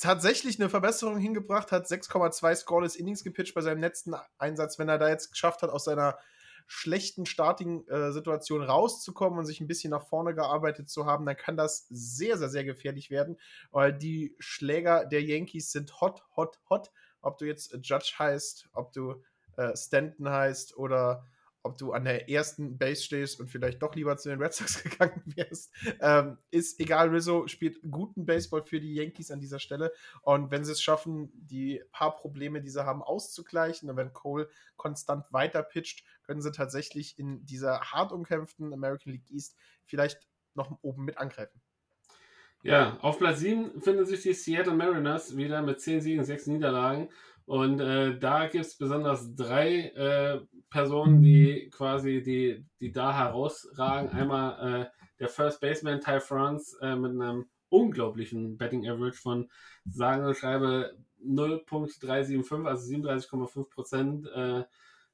tatsächlich 0.00 0.58
eine 0.58 0.68
Verbesserung 0.68 1.18
hingebracht, 1.18 1.72
hat 1.72 1.86
6,2 1.86 2.56
Scoreless 2.56 2.96
Innings 2.96 3.22
gepitcht 3.22 3.54
bei 3.54 3.60
seinem 3.60 3.80
letzten 3.80 4.14
Einsatz. 4.38 4.78
Wenn 4.78 4.88
er 4.88 4.98
da 4.98 5.08
jetzt 5.08 5.30
geschafft 5.30 5.62
hat, 5.62 5.70
aus 5.70 5.84
seiner 5.84 6.18
schlechten 6.66 7.26
Starting-Situation 7.26 8.62
rauszukommen 8.62 9.38
und 9.38 9.46
sich 9.46 9.60
ein 9.60 9.66
bisschen 9.66 9.90
nach 9.90 10.06
vorne 10.06 10.34
gearbeitet 10.34 10.88
zu 10.88 11.04
haben, 11.04 11.26
dann 11.26 11.36
kann 11.36 11.56
das 11.56 11.86
sehr, 11.90 12.38
sehr, 12.38 12.48
sehr 12.48 12.64
gefährlich 12.64 13.10
werden, 13.10 13.38
weil 13.72 13.92
die 13.92 14.36
Schläger 14.38 15.04
der 15.04 15.22
Yankees 15.22 15.72
sind 15.72 16.00
hot, 16.00 16.22
hot, 16.36 16.60
hot. 16.70 16.92
Ob 17.22 17.38
du 17.38 17.44
jetzt 17.44 17.76
Judge 17.82 18.14
heißt, 18.18 18.68
ob 18.72 18.92
du 18.92 19.22
äh, 19.56 19.76
Stanton 19.76 20.30
heißt 20.30 20.76
oder 20.76 21.26
ob 21.62 21.76
du 21.76 21.92
an 21.92 22.04
der 22.04 22.30
ersten 22.30 22.78
Base 22.78 23.02
stehst 23.02 23.38
und 23.38 23.50
vielleicht 23.50 23.82
doch 23.82 23.94
lieber 23.94 24.16
zu 24.16 24.28
den 24.28 24.40
Red 24.40 24.54
Sox 24.54 24.82
gegangen 24.82 25.22
wärst, 25.26 25.72
ähm, 26.00 26.38
ist 26.50 26.80
egal. 26.80 27.10
Rizzo 27.10 27.46
spielt 27.48 27.78
guten 27.90 28.24
Baseball 28.24 28.62
für 28.62 28.80
die 28.80 28.94
Yankees 28.94 29.30
an 29.30 29.40
dieser 29.40 29.58
Stelle. 29.58 29.92
Und 30.22 30.50
wenn 30.50 30.64
sie 30.64 30.72
es 30.72 30.82
schaffen, 30.82 31.30
die 31.34 31.82
paar 31.92 32.16
Probleme, 32.16 32.60
die 32.60 32.70
sie 32.70 32.84
haben, 32.84 33.02
auszugleichen, 33.02 33.90
und 33.90 33.96
wenn 33.96 34.12
Cole 34.12 34.48
konstant 34.76 35.26
weiter 35.32 35.62
pitcht, 35.62 36.04
können 36.22 36.40
sie 36.40 36.52
tatsächlich 36.52 37.18
in 37.18 37.44
dieser 37.44 37.80
hart 37.80 38.12
umkämpften 38.12 38.72
American 38.72 39.12
League 39.12 39.30
East 39.30 39.56
vielleicht 39.84 40.26
noch 40.54 40.78
oben 40.82 41.04
mit 41.04 41.18
angreifen. 41.18 41.60
Ja, 42.62 42.98
auf 43.00 43.18
Platz 43.18 43.40
7 43.40 43.80
finden 43.80 44.04
sich 44.04 44.22
die 44.22 44.34
Seattle 44.34 44.74
Mariners 44.74 45.36
wieder 45.36 45.62
mit 45.62 45.80
10 45.80 46.02
Siegen, 46.02 46.24
6 46.24 46.48
Niederlagen. 46.48 47.08
Und 47.50 47.80
äh, 47.80 48.16
da 48.16 48.46
gibt 48.46 48.64
es 48.64 48.76
besonders 48.76 49.34
drei 49.34 49.88
äh, 49.88 50.40
Personen, 50.70 51.20
die 51.20 51.68
quasi 51.72 52.22
die, 52.22 52.64
die 52.78 52.92
da 52.92 53.12
herausragen. 53.12 54.08
Einmal 54.10 54.82
äh, 54.82 54.86
der 55.18 55.28
First 55.28 55.60
Baseman 55.60 56.00
Ty 56.00 56.20
France 56.20 56.78
äh, 56.80 56.94
mit 56.94 57.10
einem 57.10 57.46
unglaublichen 57.68 58.56
Betting 58.56 58.88
Average 58.88 59.18
von 59.18 59.50
sagen 59.84 60.24
und 60.24 60.36
schreibe 60.36 60.96
0.375, 61.26 62.68
also 62.68 62.94
37,5 62.94 63.68
Prozent 63.68 64.28
äh, 64.32 64.62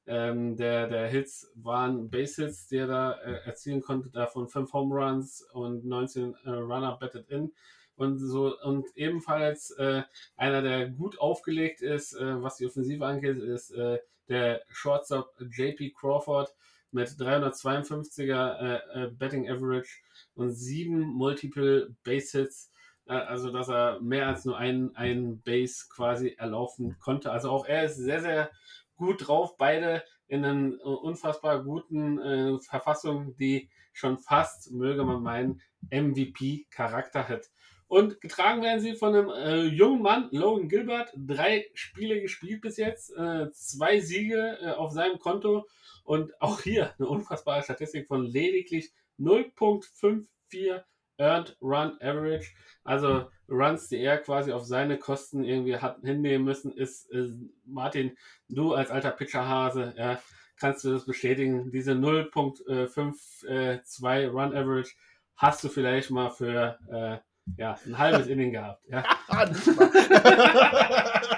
ähm, 0.05 0.57
der, 0.57 0.89
der 0.89 1.07
Hits 1.07 1.51
waren 1.55 2.11
Base 2.11 2.45
Hits, 2.45 2.67
die 2.67 2.77
er 2.77 2.87
da 2.87 3.13
äh, 3.13 3.45
erzielen 3.45 3.81
konnte, 3.81 4.11
davon 4.11 4.47
5 4.47 4.73
Home 4.73 4.93
Runs 4.93 5.41
und 5.53 5.85
19 5.85 6.35
äh, 6.43 6.49
Runner 6.51 6.97
betted 6.99 7.27
in. 7.29 7.51
Und 7.97 8.19
so, 8.19 8.57
und 8.61 8.85
ebenfalls 8.95 9.71
äh, 9.71 10.03
einer, 10.35 10.61
der 10.61 10.89
gut 10.89 11.19
aufgelegt 11.19 11.81
ist, 11.81 12.13
äh, 12.13 12.41
was 12.41 12.57
die 12.57 12.67
Offensive 12.67 13.05
angeht, 13.05 13.37
ist 13.37 13.71
äh, 13.71 13.97
der 14.29 14.61
Shortstop 14.69 15.33
JP 15.39 15.93
Crawford 15.99 16.53
mit 16.91 17.09
352er 17.09 18.59
äh, 18.59 19.03
äh, 19.03 19.11
Betting 19.11 19.49
Average 19.49 19.89
und 20.35 20.51
sieben 20.51 21.01
Multiple 21.01 21.95
Base 22.03 22.37
Hits. 22.37 22.71
Äh, 23.07 23.13
also, 23.13 23.51
dass 23.51 23.67
er 23.67 23.99
mehr 23.99 24.27
als 24.27 24.45
nur 24.45 24.57
einen, 24.57 24.95
einen 24.95 25.41
Base 25.41 25.87
quasi 25.89 26.35
erlaufen 26.37 26.97
konnte. 26.99 27.31
Also 27.31 27.49
auch 27.49 27.65
er 27.65 27.85
ist 27.85 27.97
sehr, 27.97 28.21
sehr 28.21 28.51
gut 28.95 29.27
drauf. 29.27 29.57
Beide 29.57 30.03
in 30.27 30.45
einer 30.45 30.85
unfassbar 30.85 31.63
guten 31.63 32.19
äh, 32.19 32.59
Verfassung, 32.59 33.35
die 33.37 33.69
schon 33.91 34.19
fast, 34.19 34.71
möge 34.71 35.03
man 35.03 35.23
meinen, 35.23 35.61
MVP-Charakter 35.89 37.27
hat. 37.27 37.49
Und 37.87 38.19
getragen 38.19 38.61
werden 38.61 38.81
sie 38.81 38.95
von 38.95 39.15
einem 39.15 39.29
äh, 39.29 39.63
jungen 39.63 40.01
Mann, 40.01 40.27
Logan 40.31 40.67
Gilbert. 40.67 41.13
Drei 41.15 41.67
Spiele 41.73 42.21
gespielt 42.21 42.61
bis 42.61 42.75
jetzt, 42.77 43.15
äh, 43.15 43.49
zwei 43.51 44.01
Siege 44.01 44.57
äh, 44.61 44.71
auf 44.71 44.91
seinem 44.91 45.19
Konto 45.19 45.65
und 46.03 46.33
auch 46.41 46.61
hier 46.61 46.93
eine 46.97 47.07
unfassbare 47.07 47.63
Statistik 47.63 48.07
von 48.07 48.25
lediglich 48.25 48.91
0.54 49.19 50.81
Earned 51.17 51.57
Run 51.61 51.97
Average. 52.01 52.51
Also 52.83 53.29
Runs, 53.49 53.87
die 53.87 53.97
er 53.97 54.17
quasi 54.17 54.51
auf 54.51 54.65
seine 54.65 54.99
Kosten 54.99 55.43
irgendwie 55.43 55.77
hat 55.77 56.01
hinnehmen 56.01 56.45
müssen, 56.45 56.71
ist, 56.73 57.09
ist 57.09 57.33
Martin, 57.65 58.15
du 58.49 58.73
als 58.73 58.91
alter 58.91 59.11
Pitcherhase, 59.11 59.93
ja, 59.97 60.19
kannst 60.57 60.83
du 60.83 60.91
das 60.91 61.05
bestätigen. 61.05 61.71
Diese 61.71 61.93
0.52 61.93 64.29
Run 64.29 64.53
Average 64.55 64.91
hast 65.35 65.63
du 65.63 65.69
vielleicht 65.69 66.11
mal 66.11 66.29
für 66.29 66.77
äh, 66.91 67.17
ja, 67.55 67.77
ein 67.85 67.97
halbes 67.97 68.27
Inning 68.27 68.51
gehabt. 68.51 68.83
Ja. 68.89 69.03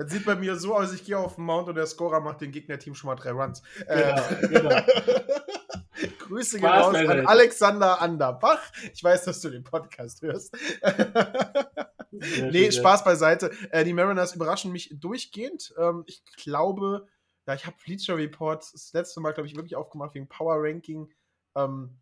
Das 0.00 0.12
sieht 0.12 0.24
bei 0.24 0.34
mir 0.34 0.56
so 0.56 0.74
aus, 0.74 0.94
ich 0.94 1.04
gehe 1.04 1.18
auf 1.18 1.34
den 1.34 1.44
Mount 1.44 1.68
und 1.68 1.74
der 1.74 1.86
Scorer 1.86 2.20
macht 2.20 2.40
dem 2.40 2.52
Gegnerteam 2.52 2.94
schon 2.94 3.08
mal 3.08 3.16
drei 3.16 3.32
Runs. 3.32 3.62
Genau, 3.86 3.96
äh, 3.96 4.48
genau. 4.48 4.70
Grüße 6.20 6.58
gehen 6.58 6.70
raus 6.70 6.94
an 6.94 7.26
Alexander 7.26 8.00
Anderbach. 8.00 8.62
Ich 8.94 9.04
weiß, 9.04 9.24
dass 9.24 9.42
du 9.42 9.50
den 9.50 9.62
Podcast 9.62 10.22
hörst. 10.22 10.56
nee, 12.12 12.72
Spaß 12.72 13.04
beiseite. 13.04 13.50
Äh, 13.70 13.84
die 13.84 13.92
Mariners 13.92 14.34
überraschen 14.34 14.72
mich 14.72 14.90
durchgehend. 14.98 15.74
Ähm, 15.76 16.04
ich 16.06 16.24
glaube, 16.36 17.06
ja, 17.46 17.52
ich 17.52 17.66
habe 17.66 17.76
Bleacher 17.84 18.16
Report 18.16 18.62
das 18.72 18.94
letzte 18.94 19.20
Mal, 19.20 19.32
glaube 19.32 19.48
ich, 19.48 19.56
wirklich 19.56 19.76
aufgemacht 19.76 20.14
wegen 20.14 20.28
Power 20.28 20.56
Ranking 20.60 21.12
ähm, 21.54 21.98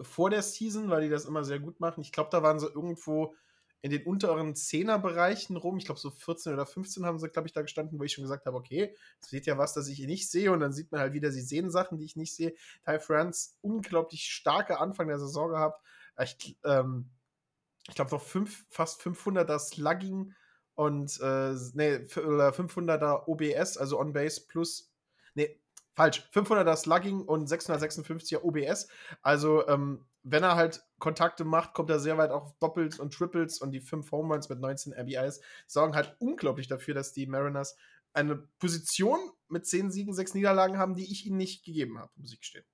vor 0.00 0.30
der 0.30 0.42
Season, 0.42 0.90
weil 0.90 1.02
die 1.02 1.08
das 1.08 1.24
immer 1.24 1.44
sehr 1.44 1.58
gut 1.58 1.80
machen. 1.80 2.00
Ich 2.00 2.12
glaube, 2.12 2.30
da 2.30 2.42
waren 2.42 2.58
sie 2.58 2.66
irgendwo 2.66 3.34
in 3.82 3.90
den 3.90 4.04
unteren 4.04 4.54
Zehnerbereichen 4.54 5.56
rum. 5.56 5.78
Ich 5.78 5.84
glaube, 5.84 6.00
so 6.00 6.10
14 6.10 6.52
oder 6.52 6.66
15 6.66 7.06
haben 7.06 7.18
sie, 7.18 7.28
glaube 7.28 7.46
ich, 7.46 7.54
da 7.54 7.62
gestanden, 7.62 7.98
wo 7.98 8.04
ich 8.04 8.12
schon 8.12 8.24
gesagt 8.24 8.46
habe, 8.46 8.56
okay, 8.56 8.94
es 9.20 9.32
wird 9.32 9.46
ja 9.46 9.58
was, 9.58 9.74
das 9.74 9.88
ich 9.88 10.00
nicht 10.00 10.30
sehe. 10.30 10.50
Und 10.50 10.60
dann 10.60 10.72
sieht 10.72 10.90
man 10.90 11.00
halt 11.00 11.12
wieder, 11.12 11.30
sie 11.30 11.42
sehen 11.42 11.70
Sachen, 11.70 11.98
die 11.98 12.04
ich 12.04 12.16
nicht 12.16 12.34
sehe. 12.34 12.54
Ty 12.84 12.98
France, 12.98 13.50
unglaublich 13.60 14.28
starke 14.28 14.80
Anfang 14.80 15.08
der 15.08 15.18
Saison 15.18 15.50
gehabt. 15.50 15.82
Ich, 16.20 16.58
ähm, 16.64 17.10
ich 17.88 17.94
glaube, 17.94 18.10
noch 18.10 18.22
fünf, 18.22 18.64
fast 18.70 19.00
500er 19.02 19.58
Slugging 19.58 20.34
und 20.74 21.20
äh, 21.20 21.54
nee, 21.74 21.96
500er 21.96 23.26
OBS, 23.26 23.76
also 23.76 23.98
On-Base 23.98 24.46
plus, 24.48 24.92
nee, 25.34 25.60
falsch, 25.96 26.28
500er 26.32 26.76
Slugging 26.76 27.22
und 27.22 27.48
656er 27.48 28.42
OBS. 28.42 28.88
Also, 29.22 29.66
ähm, 29.66 30.06
wenn 30.22 30.42
er 30.42 30.56
halt 30.56 30.82
Kontakte 30.98 31.44
macht, 31.44 31.72
kommt 31.72 31.88
er 31.90 31.98
sehr 31.98 32.18
weit 32.18 32.30
auf 32.30 32.56
Doppels 32.58 32.98
und 32.98 33.14
Triples 33.14 33.60
und 33.60 33.72
die 33.72 33.80
fünf 33.80 34.10
Home 34.12 34.32
Runs 34.32 34.48
mit 34.48 34.60
19 34.60 34.92
RBIs 34.92 35.40
sorgen 35.66 35.94
halt 35.94 36.16
unglaublich 36.18 36.68
dafür, 36.68 36.94
dass 36.94 37.12
die 37.12 37.26
Mariners 37.26 37.76
eine 38.12 38.36
Position 38.58 39.18
mit 39.48 39.66
10 39.66 39.90
Siegen, 39.90 40.14
6 40.14 40.34
Niederlagen 40.34 40.78
haben, 40.78 40.94
die 40.94 41.10
ich 41.10 41.26
ihnen 41.26 41.36
nicht 41.36 41.64
gegeben 41.64 41.98
habe, 41.98 42.10
muss 42.16 42.32
ich 42.32 42.40
gestehen. 42.40 42.64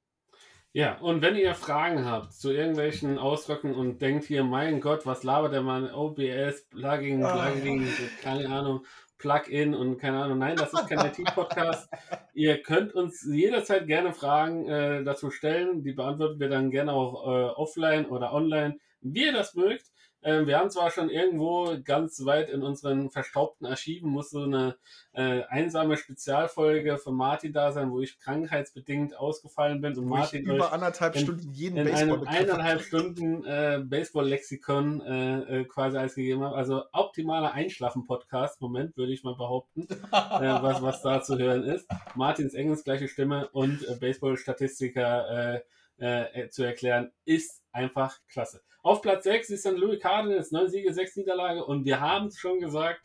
Ja, 0.74 0.98
und 1.00 1.20
wenn 1.20 1.36
ihr 1.36 1.54
Fragen 1.54 2.06
habt 2.06 2.32
zu 2.32 2.50
irgendwelchen 2.50 3.18
Ausdrücken 3.18 3.74
und 3.74 4.00
denkt 4.00 4.24
hier, 4.24 4.42
mein 4.42 4.80
Gott, 4.80 5.04
was 5.04 5.22
labert 5.22 5.52
der 5.52 5.60
Mann, 5.60 5.92
OBS, 5.92 6.66
Plugging, 6.70 7.22
ah. 7.22 7.50
Plugging, 7.50 7.86
oh. 7.86 8.22
keine 8.22 8.48
Ahnung, 8.48 8.86
Plugin 9.22 9.74
und 9.74 9.98
keine 9.98 10.18
Ahnung. 10.18 10.38
Nein, 10.38 10.56
das 10.56 10.72
ist 10.72 10.88
kein 10.88 10.98
IT-Podcast. 11.06 11.88
Ihr 12.34 12.60
könnt 12.60 12.92
uns 12.92 13.24
jederzeit 13.24 13.86
gerne 13.86 14.12
Fragen 14.12 14.68
äh, 14.68 15.04
dazu 15.04 15.30
stellen. 15.30 15.84
Die 15.84 15.92
beantworten 15.92 16.40
wir 16.40 16.48
dann 16.48 16.70
gerne 16.70 16.92
auch 16.92 17.24
äh, 17.26 17.50
offline 17.52 18.06
oder 18.06 18.32
online, 18.32 18.78
wie 19.00 19.26
ihr 19.26 19.32
das 19.32 19.54
mögt. 19.54 19.91
Ähm, 20.22 20.46
wir 20.46 20.58
haben 20.58 20.70
zwar 20.70 20.90
schon 20.90 21.10
irgendwo 21.10 21.76
ganz 21.84 22.24
weit 22.24 22.50
in 22.50 22.62
unseren 22.62 23.10
verstaubten 23.10 23.66
Archiven, 23.66 24.10
muss 24.10 24.30
so 24.30 24.42
eine 24.42 24.76
äh, 25.12 25.42
einsame 25.48 25.96
Spezialfolge 25.96 26.98
von 26.98 27.14
Martin 27.14 27.52
da 27.52 27.72
sein, 27.72 27.90
wo 27.90 28.00
ich 28.00 28.18
krankheitsbedingt 28.18 29.16
ausgefallen 29.16 29.80
bin 29.80 29.96
und 29.96 30.04
wo 30.04 30.16
Martin 30.16 30.44
über 30.44 30.72
anderthalb 30.72 31.16
in, 31.16 31.22
Stunden 31.22 31.52
jeden 31.52 31.76
in 31.76 31.84
Baseball 31.84 32.18
einem 32.18 32.28
eineinhalb 32.28 32.82
Stunden 32.82 33.44
äh, 33.44 33.82
Baseball-Lexikon 33.84 35.00
äh, 35.00 35.60
äh, 35.60 35.64
quasi 35.64 35.98
als 35.98 36.14
gegeben 36.14 36.42
habe. 36.42 36.56
Also 36.56 36.84
optimaler 36.92 37.52
Einschlafen-Podcast, 37.52 38.60
Moment, 38.60 38.96
würde 38.96 39.12
ich 39.12 39.24
mal 39.24 39.34
behaupten, 39.34 39.88
äh, 39.90 39.96
was, 40.12 40.82
was 40.82 41.02
da 41.02 41.22
zu 41.22 41.38
hören 41.38 41.64
ist. 41.64 41.88
Martins 42.14 42.54
Engels 42.54 42.84
gleiche 42.84 43.08
Stimme 43.08 43.48
und 43.48 43.86
äh, 43.88 43.96
Baseball-Statistiker 43.96 45.54
äh, 45.54 45.60
äh, 45.98 46.48
zu 46.48 46.62
erklären, 46.62 47.12
ist 47.24 47.62
einfach 47.72 48.18
klasse. 48.28 48.60
Auf 48.82 49.00
Platz 49.00 49.22
6 49.24 49.50
ist 49.50 49.64
dann 49.64 49.76
Louis 49.76 50.00
Cardinals, 50.00 50.50
9 50.50 50.68
Siege, 50.68 50.92
6 50.92 51.16
Niederlage 51.16 51.64
und 51.64 51.84
wir 51.84 52.00
haben 52.00 52.26
es 52.26 52.38
schon 52.38 52.58
gesagt, 52.58 53.00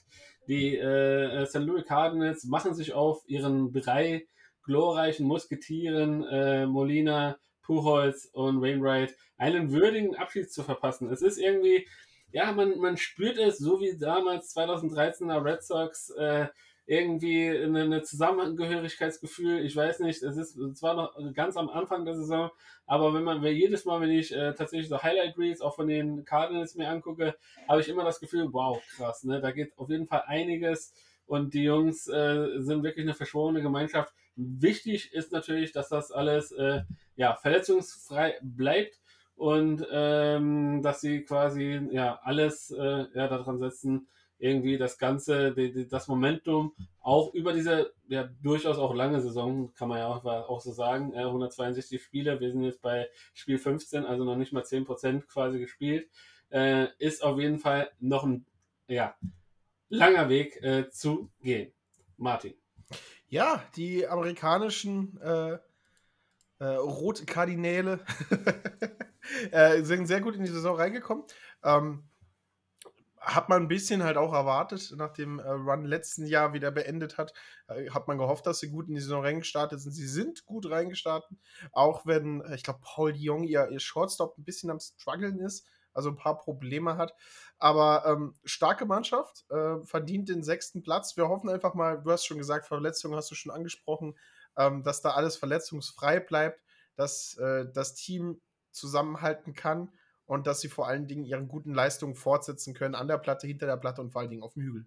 die 0.47 0.75
äh, 0.75 1.45
St. 1.45 1.59
Louis 1.59 1.85
Cardinals 1.85 2.45
machen 2.45 2.73
sich 2.73 2.93
auf 2.93 3.21
ihren 3.27 3.71
drei 3.71 4.25
glorreichen 4.63 5.27
Musketieren, 5.27 6.23
äh, 6.23 6.65
Molina, 6.65 7.37
Pujols 7.61 8.25
und 8.33 8.59
Wainwright, 8.61 9.15
einen 9.37 9.71
würdigen 9.71 10.15
Abschied 10.15 10.51
zu 10.51 10.63
verpassen. 10.63 11.11
Es 11.11 11.21
ist 11.21 11.37
irgendwie, 11.37 11.87
ja, 12.31 12.51
man, 12.53 12.79
man 12.79 12.97
spürt 12.97 13.37
es, 13.37 13.59
so 13.59 13.79
wie 13.79 13.99
damals 13.99 14.55
2013er 14.55 15.43
Red 15.43 15.63
Sox, 15.63 16.09
äh, 16.09 16.47
irgendwie 16.87 17.49
eine, 17.49 17.81
eine 17.81 18.01
Zusammengehörigkeitsgefühl. 18.01 19.59
Ich 19.65 19.75
weiß 19.75 19.99
nicht, 19.99 20.23
es 20.23 20.37
ist 20.37 20.77
zwar 20.77 20.95
noch 20.95 21.33
ganz 21.33 21.57
am 21.57 21.69
Anfang 21.69 22.05
der 22.05 22.15
Saison, 22.15 22.49
aber 22.85 23.13
wenn 23.13 23.23
man 23.23 23.43
jedes 23.43 23.83
Mal, 23.83 23.99
wenn 23.99 24.09
ich 24.09 24.33
äh, 24.33 24.53
tatsächlich 24.53 24.87
so 24.87 25.03
Highlight 25.03 25.37
Reels 25.37 25.61
auch 25.61 25.75
von 25.75 25.87
den 25.87 26.23
Cardinals 26.23 26.75
mir 26.75 26.87
angucke, 26.87 27.35
habe 27.67 27.81
ich 27.81 27.89
immer 27.89 28.05
das 28.05 28.21
Gefühl, 28.21 28.47
wow, 28.53 28.81
krass, 28.95 29.25
ne? 29.25 29.41
Da 29.41 29.51
geht 29.51 29.77
auf 29.77 29.89
jeden 29.89 30.07
Fall 30.07 30.23
einiges 30.27 30.93
und 31.25 31.53
die 31.53 31.63
Jungs 31.63 32.07
äh, 32.07 32.61
sind 32.61 32.83
wirklich 32.83 33.05
eine 33.05 33.13
verschworene 33.13 33.61
Gemeinschaft. 33.61 34.13
Wichtig 34.37 35.13
ist 35.13 35.33
natürlich, 35.33 35.73
dass 35.73 35.89
das 35.89 36.11
alles 36.13 36.53
äh, 36.53 36.83
ja, 37.17 37.35
verletzungsfrei 37.35 38.35
bleibt 38.41 38.97
und 39.35 39.85
ähm, 39.91 40.81
dass 40.81 41.01
sie 41.01 41.23
quasi 41.23 41.81
ja 41.91 42.19
alles 42.23 42.71
äh, 42.71 43.05
ja, 43.13 43.27
daran 43.27 43.59
setzen, 43.59 44.07
irgendwie 44.39 44.77
das 44.77 44.97
Ganze, 44.97 45.53
die, 45.53 45.71
die, 45.71 45.87
das 45.87 46.07
Momentum 46.07 46.73
auch 47.01 47.33
über 47.33 47.53
diese 47.53 47.93
ja 48.07 48.29
durchaus 48.41 48.77
auch 48.77 48.93
lange 48.93 49.21
Saison, 49.21 49.73
kann 49.73 49.89
man 49.89 49.99
ja 49.99 50.07
auch, 50.07 50.23
auch 50.25 50.61
so 50.61 50.71
sagen, 50.71 51.13
äh, 51.13 51.23
162 51.23 52.01
Spiele, 52.01 52.39
wir 52.39 52.51
sind 52.51 52.63
jetzt 52.63 52.81
bei 52.81 53.09
Spiel 53.33 53.57
15, 53.57 54.05
also 54.05 54.23
noch 54.23 54.35
nicht 54.35 54.53
mal 54.53 54.63
10% 54.63 55.27
quasi 55.27 55.59
gespielt, 55.59 56.09
äh, 56.49 56.87
ist 56.99 57.23
auf 57.23 57.39
jeden 57.39 57.59
Fall 57.59 57.91
noch 57.99 58.23
ein 58.23 58.45
ja, 58.87 59.15
langer 59.89 60.29
Weg 60.29 60.61
äh, 60.63 60.89
zu 60.89 61.29
gehen. 61.41 61.73
Martin. 62.17 62.53
Ja, 63.27 63.63
die 63.75 64.07
amerikanischen 64.07 65.19
äh, 65.21 65.57
äh, 66.59 66.65
Rotkardinäle 66.65 67.99
äh, 69.51 69.83
sind 69.83 70.07
sehr 70.07 70.21
gut 70.21 70.35
in 70.35 70.43
die 70.43 70.51
Saison 70.51 70.75
reingekommen. 70.75 71.25
Ähm, 71.63 72.03
hat 73.27 73.49
man 73.49 73.63
ein 73.63 73.67
bisschen 73.67 74.03
halt 74.03 74.15
auch 74.15 74.33
erwartet, 74.33 74.93
nach 74.95 75.11
dem 75.11 75.39
äh, 75.39 75.49
Run 75.49 75.83
letzten 75.83 76.25
Jahr 76.25 76.53
wieder 76.53 76.71
beendet 76.71 77.17
hat. 77.17 77.33
Äh, 77.67 77.89
hat 77.89 78.07
man 78.07 78.17
gehofft, 78.17 78.47
dass 78.47 78.59
sie 78.59 78.69
gut 78.69 78.87
in 78.87 78.95
die 78.95 79.01
Saison 79.01 79.21
reingestartet 79.21 79.81
sind. 79.81 79.91
Sie 79.91 80.07
sind 80.07 80.45
gut 80.45 80.69
reingestartet, 80.69 81.37
auch 81.73 82.05
wenn, 82.05 82.41
äh, 82.41 82.55
ich 82.55 82.63
glaube, 82.63 82.79
Paul 82.81 83.13
Young, 83.15 83.43
ihr, 83.43 83.67
ihr 83.69 83.81
Shortstop, 83.81 84.37
ein 84.37 84.45
bisschen 84.45 84.69
am 84.69 84.79
struggeln 84.79 85.39
ist, 85.39 85.65
also 85.93 86.09
ein 86.09 86.15
paar 86.15 86.37
Probleme 86.37 86.95
hat. 86.95 87.15
Aber 87.59 88.05
ähm, 88.05 88.33
starke 88.45 88.85
Mannschaft, 88.85 89.45
äh, 89.49 89.83
verdient 89.83 90.29
den 90.29 90.43
sechsten 90.43 90.81
Platz. 90.81 91.17
Wir 91.17 91.27
hoffen 91.27 91.49
einfach 91.49 91.73
mal, 91.73 92.01
du 92.01 92.11
hast 92.11 92.25
schon 92.25 92.37
gesagt, 92.37 92.65
Verletzungen 92.65 93.17
hast 93.17 93.29
du 93.29 93.35
schon 93.35 93.51
angesprochen, 93.51 94.15
ähm, 94.55 94.83
dass 94.83 95.01
da 95.01 95.11
alles 95.11 95.35
verletzungsfrei 95.35 96.21
bleibt, 96.21 96.63
dass 96.95 97.37
das 97.75 97.93
Team 97.93 98.41
zusammenhalten 98.71 99.53
kann 99.53 99.91
und 100.27 100.45
dass 100.45 100.61
sie 100.61 100.67
vor 100.67 100.87
allen 100.87 101.07
Dingen 101.07 101.25
ihre 101.25 101.45
guten 101.45 101.73
Leistungen 101.73 102.15
fortsetzen 102.15 102.73
können 102.73 102.93
an 102.93 103.07
der 103.07 103.17
Platte, 103.17 103.47
hinter 103.47 103.65
der 103.65 103.77
Platte 103.77 104.01
und 104.01 104.11
vor 104.11 104.21
allen 104.21 104.29
Dingen 104.29 104.43
auf 104.43 104.53
dem 104.53 104.63
Hügel. 104.63 104.85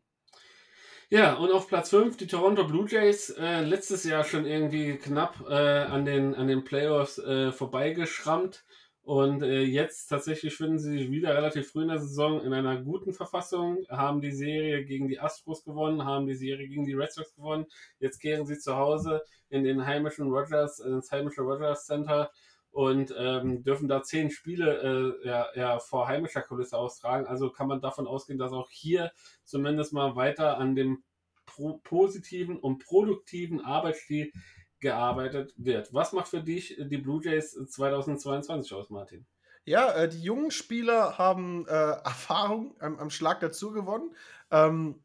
Ja, 1.09 1.35
und 1.35 1.51
auf 1.51 1.67
Platz 1.67 1.91
5 1.91 2.19
die 2.19 2.29
Toronto 2.29 2.65
Blue 2.69 2.87
Jays, 2.89 3.31
äh, 3.31 3.63
letztes 3.63 4.05
Jahr 4.05 4.23
schon 4.23 4.47
irgendwie 4.47 4.97
knapp 4.97 5.45
äh, 5.49 5.55
an, 5.55 6.05
den, 6.05 6.37
an 6.37 6.47
den 6.47 6.63
Playoffs 6.63 7.19
äh, 7.19 7.51
vorbeigeschrammt. 7.51 8.65
Und 9.03 9.43
äh, 9.43 9.63
jetzt 9.63 10.07
tatsächlich 10.07 10.55
finden 10.55 10.79
sie 10.79 10.91
sich 10.99 11.11
wieder 11.11 11.35
relativ 11.35 11.73
früh 11.73 11.83
in 11.83 11.89
der 11.89 11.99
Saison 11.99 12.41
in 12.43 12.53
einer 12.53 12.81
guten 12.81 13.13
Verfassung, 13.13 13.79
haben 13.89 14.21
die 14.21 14.31
Serie 14.31 14.85
gegen 14.85 15.09
die 15.09 15.19
Astros 15.19 15.65
gewonnen, 15.65 16.05
haben 16.05 16.29
die 16.29 16.37
Serie 16.37 16.69
gegen 16.69 16.85
die 16.85 16.95
Red 16.95 17.13
Sox 17.13 17.35
gewonnen. 17.35 17.67
Jetzt 17.99 18.21
kehren 18.21 18.47
sie 18.47 18.59
zu 18.59 18.77
Hause 18.77 19.23
in 19.49 19.65
den 19.65 19.85
heimischen 19.85 20.31
Rogers, 20.31 20.79
ins 20.79 21.11
heimische 21.11 21.41
Rogers 21.41 21.87
Center 21.87 22.31
und 22.71 23.15
ähm, 23.19 23.63
dürfen 23.63 23.89
da 23.89 24.03
zehn 24.03 24.31
Spiele 24.31 25.17
äh, 25.23 25.29
ja, 25.29 25.47
ja, 25.55 25.79
vor 25.79 26.07
heimischer 26.09 26.43
Kulisse 26.43 26.79
austragen. 26.79 27.27
Also 27.27 27.51
kann 27.51 27.69
man 27.69 27.81
davon 27.81 28.07
ausgehen, 28.07 28.39
dass 28.39 28.53
auch 28.53 28.71
hier 28.71 29.13
zumindest 29.45 29.93
mal 29.93 30.17
weiter 30.17 30.59
an 30.59 30.75
dem 30.75 31.03
pro 31.47 31.79
positiven 31.79 32.59
und 32.59 32.79
produktiven 32.79 33.61
Arbeitsstil 33.61 34.33
gearbeitet 34.79 35.53
wird. 35.57 35.93
Was 35.93 36.13
macht 36.13 36.29
für 36.29 36.43
dich 36.43 36.77
die 36.79 36.99
Blue 36.99 37.23
Jays 37.23 37.53
2022 37.53 38.73
aus, 38.73 38.91
Martin? 38.91 39.27
Ja, 39.65 39.93
äh, 39.93 40.09
die 40.09 40.23
jungen 40.23 40.51
Spieler 40.51 41.19
haben 41.19 41.67
äh, 41.67 41.71
Erfahrung 42.05 42.77
am, 42.81 42.99
am, 42.99 43.11
Schlag 43.11 43.41
dazu 43.41 43.73
gewonnen. 43.73 44.15
Ähm, 44.51 45.03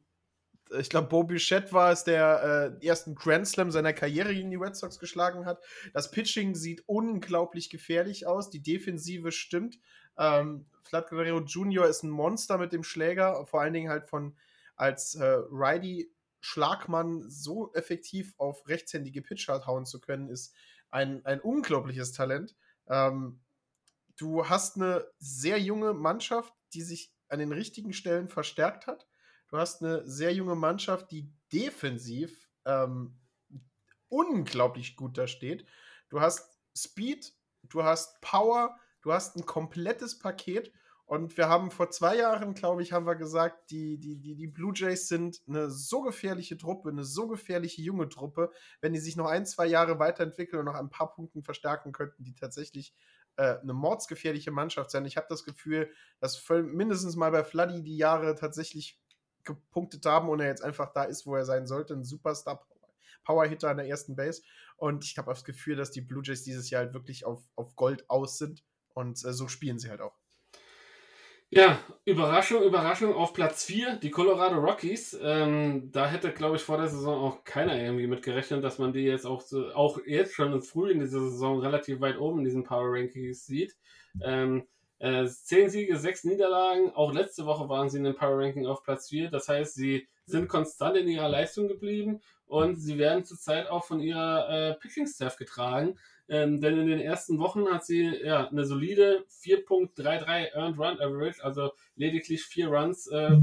ich 0.79 0.89
glaube, 0.89 1.07
Bo 1.07 1.23
Bichette 1.23 1.71
war 1.73 1.91
es, 1.91 2.03
der 2.03 2.77
äh, 2.81 2.85
ersten 2.85 3.15
Grand 3.15 3.47
Slam 3.47 3.71
seiner 3.71 3.93
Karriere 3.93 4.33
gegen 4.33 4.49
die 4.49 4.57
Red 4.57 4.75
Sox 4.75 4.99
geschlagen 4.99 5.45
hat. 5.45 5.63
Das 5.93 6.11
Pitching 6.11 6.55
sieht 6.55 6.83
unglaublich 6.87 7.69
gefährlich 7.69 8.25
aus. 8.25 8.49
Die 8.49 8.63
Defensive 8.63 9.31
stimmt. 9.31 9.79
Ähm, 10.17 10.65
Vlad 10.81 11.09
Guerrero 11.09 11.39
Jr. 11.39 11.87
ist 11.87 12.03
ein 12.03 12.09
Monster 12.09 12.57
mit 12.57 12.73
dem 12.73 12.83
Schläger, 12.83 13.45
vor 13.47 13.61
allen 13.61 13.73
Dingen 13.73 13.89
halt 13.89 14.07
von 14.07 14.35
als 14.75 15.15
äh, 15.15 15.37
Righty 15.49 16.11
Schlagmann 16.41 17.27
so 17.27 17.73
effektiv 17.73 18.33
auf 18.37 18.67
rechtshändige 18.67 19.21
Pitcher 19.21 19.65
hauen 19.65 19.85
zu 19.85 19.99
können, 19.99 20.29
ist 20.29 20.53
ein, 20.91 21.25
ein 21.25 21.41
unglaubliches 21.41 22.11
Talent. 22.11 22.55
Ähm, 22.87 23.39
du 24.17 24.47
hast 24.47 24.75
eine 24.75 25.05
sehr 25.17 25.59
junge 25.59 25.93
Mannschaft, 25.93 26.53
die 26.73 26.83
sich 26.83 27.11
an 27.29 27.39
den 27.39 27.51
richtigen 27.51 27.93
Stellen 27.93 28.29
verstärkt 28.29 28.85
hat. 28.85 29.07
Du 29.47 29.57
hast 29.57 29.81
eine 29.81 30.07
sehr 30.07 30.33
junge 30.33 30.55
Mannschaft, 30.55 31.11
die 31.11 31.31
defensiv 31.51 32.49
ähm, 32.65 33.17
unglaublich 34.09 34.95
gut 34.95 35.17
da 35.17 35.27
steht. 35.27 35.65
Du 36.09 36.21
hast 36.21 36.59
Speed, 36.75 37.33
du 37.63 37.83
hast 37.83 38.21
Power, 38.21 38.77
du 39.01 39.13
hast 39.13 39.35
ein 39.35 39.45
komplettes 39.45 40.19
Paket. 40.19 40.71
Und 41.07 41.37
wir 41.37 41.49
haben 41.49 41.69
vor 41.69 41.91
zwei 41.91 42.17
Jahren, 42.17 42.55
glaube 42.55 42.81
ich, 42.81 42.91
haben 42.91 43.05
wir 43.05 43.15
gesagt, 43.15 43.69
die, 43.69 43.99
die, 43.99 44.19
die, 44.19 44.35
die 44.35 44.47
Blue 44.47 44.73
Jays 44.75 45.07
sind 45.07 45.39
eine 45.47 45.69
so 45.69 46.01
gefährliche 46.01 46.57
Truppe, 46.57 46.89
eine 46.89 47.03
so 47.03 47.27
gefährliche 47.27 47.83
junge 47.83 48.09
Truppe. 48.09 48.51
Wenn 48.81 48.93
die 48.93 48.99
sich 48.99 49.15
noch 49.15 49.27
ein, 49.27 49.45
zwei 49.45 49.67
Jahre 49.67 49.99
weiterentwickeln 49.99 50.59
und 50.59 50.65
noch 50.65 50.79
ein 50.79 50.89
paar 50.89 51.13
Punkten 51.13 51.43
verstärken 51.43 51.91
könnten, 51.91 52.23
die 52.23 52.33
tatsächlich 52.33 52.95
äh, 53.35 53.59
eine 53.59 53.73
mordsgefährliche 53.73 54.49
Mannschaft 54.49 54.89
sein. 54.89 55.05
Ich 55.05 55.15
habe 55.15 55.27
das 55.29 55.43
Gefühl, 55.43 55.91
dass 56.19 56.41
mindestens 56.49 57.15
mal 57.15 57.31
bei 57.31 57.43
Fladdy 57.43 57.83
die 57.83 57.97
Jahre 57.97 58.33
tatsächlich 58.33 58.99
gepunktet 59.45 60.05
haben 60.05 60.29
und 60.29 60.39
er 60.39 60.47
jetzt 60.47 60.63
einfach 60.63 60.91
da 60.93 61.03
ist, 61.03 61.25
wo 61.25 61.35
er 61.35 61.45
sein 61.45 61.67
sollte. 61.67 61.93
Ein 61.93 62.03
Superstar 62.03 62.65
Power-Hitter 63.25 63.69
an 63.69 63.77
der 63.77 63.87
ersten 63.87 64.15
Base. 64.15 64.43
Und 64.77 65.03
ich 65.03 65.17
habe 65.17 65.31
das 65.31 65.43
Gefühl, 65.43 65.75
dass 65.75 65.91
die 65.91 66.01
Blue 66.01 66.23
Jays 66.23 66.43
dieses 66.43 66.69
Jahr 66.69 66.83
halt 66.83 66.93
wirklich 66.93 67.25
auf, 67.25 67.41
auf 67.55 67.75
Gold 67.75 68.09
aus 68.09 68.37
sind. 68.37 68.63
Und 68.93 69.23
äh, 69.25 69.33
so 69.33 69.47
spielen 69.47 69.79
sie 69.79 69.89
halt 69.89 70.01
auch. 70.01 70.17
Ja, 71.49 71.79
Überraschung, 72.05 72.63
Überraschung 72.63 73.13
auf 73.13 73.33
Platz 73.33 73.65
4, 73.65 73.97
die 73.97 74.09
Colorado 74.09 74.57
Rockies. 74.57 75.17
Ähm, 75.21 75.91
da 75.91 76.09
hätte, 76.09 76.31
glaube 76.31 76.55
ich, 76.55 76.61
vor 76.61 76.77
der 76.77 76.87
Saison 76.87 77.21
auch 77.21 77.43
keiner 77.43 77.79
irgendwie 77.79 78.07
mit 78.07 78.23
gerechnet, 78.23 78.63
dass 78.63 78.79
man 78.79 78.93
die 78.93 79.03
jetzt 79.03 79.25
auch 79.25 79.41
so, 79.41 79.71
auch 79.73 79.99
jetzt 80.05 80.33
schon 80.33 80.61
früh 80.61 80.91
in 80.91 80.99
dieser 80.99 81.19
Saison 81.19 81.59
relativ 81.59 82.01
weit 82.01 82.17
oben 82.17 82.39
in 82.39 82.45
diesen 82.45 82.63
Power 82.63 82.91
Rankings 82.93 83.45
sieht. 83.45 83.75
Ähm, 84.21 84.67
äh, 85.05 85.27
zehn 85.27 85.69
Siege, 85.69 85.97
sechs 85.97 86.23
Niederlagen. 86.23 86.91
Auch 86.95 87.13
letzte 87.13 87.45
Woche 87.45 87.69
waren 87.69 87.89
sie 87.89 87.99
in 87.99 88.05
dem 88.05 88.15
Power 88.15 88.39
Ranking 88.39 88.65
auf 88.65 88.83
Platz 88.83 89.09
4. 89.09 89.29
Das 89.29 89.47
heißt, 89.47 89.75
sie 89.75 90.07
sind 90.25 90.47
konstant 90.47 90.97
in 90.97 91.07
ihrer 91.07 91.29
Leistung 91.29 91.67
geblieben 91.67 92.21
und 92.47 92.77
sie 92.77 92.97
werden 92.97 93.23
zurzeit 93.23 93.69
auch 93.69 93.85
von 93.85 93.99
ihrer 93.99 94.49
äh, 94.49 94.73
Pitching-Staff 94.73 95.37
getragen. 95.37 95.99
Ähm, 96.27 96.59
denn 96.59 96.79
in 96.79 96.87
den 96.87 97.01
ersten 97.01 97.37
Wochen 97.37 97.67
hat 97.71 97.85
sie 97.85 98.03
ja 98.23 98.47
eine 98.47 98.65
solide 98.65 99.25
4.33 99.29 100.55
Earned 100.55 100.79
Run 100.79 100.99
Average, 100.99 101.43
also 101.43 101.71
lediglich 101.95 102.43
vier 102.43 102.69
Runs 102.69 103.05
äh, 103.05 103.37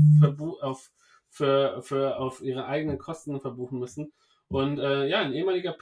auf, 0.60 0.90
für, 1.28 1.80
für, 1.82 2.18
auf 2.18 2.42
ihre 2.42 2.66
eigenen 2.66 2.98
Kosten 2.98 3.40
verbuchen 3.40 3.78
müssen. 3.78 4.12
Und 4.48 4.80
äh, 4.80 5.06
ja, 5.06 5.20
ein 5.20 5.32
ehemaliger 5.32 5.76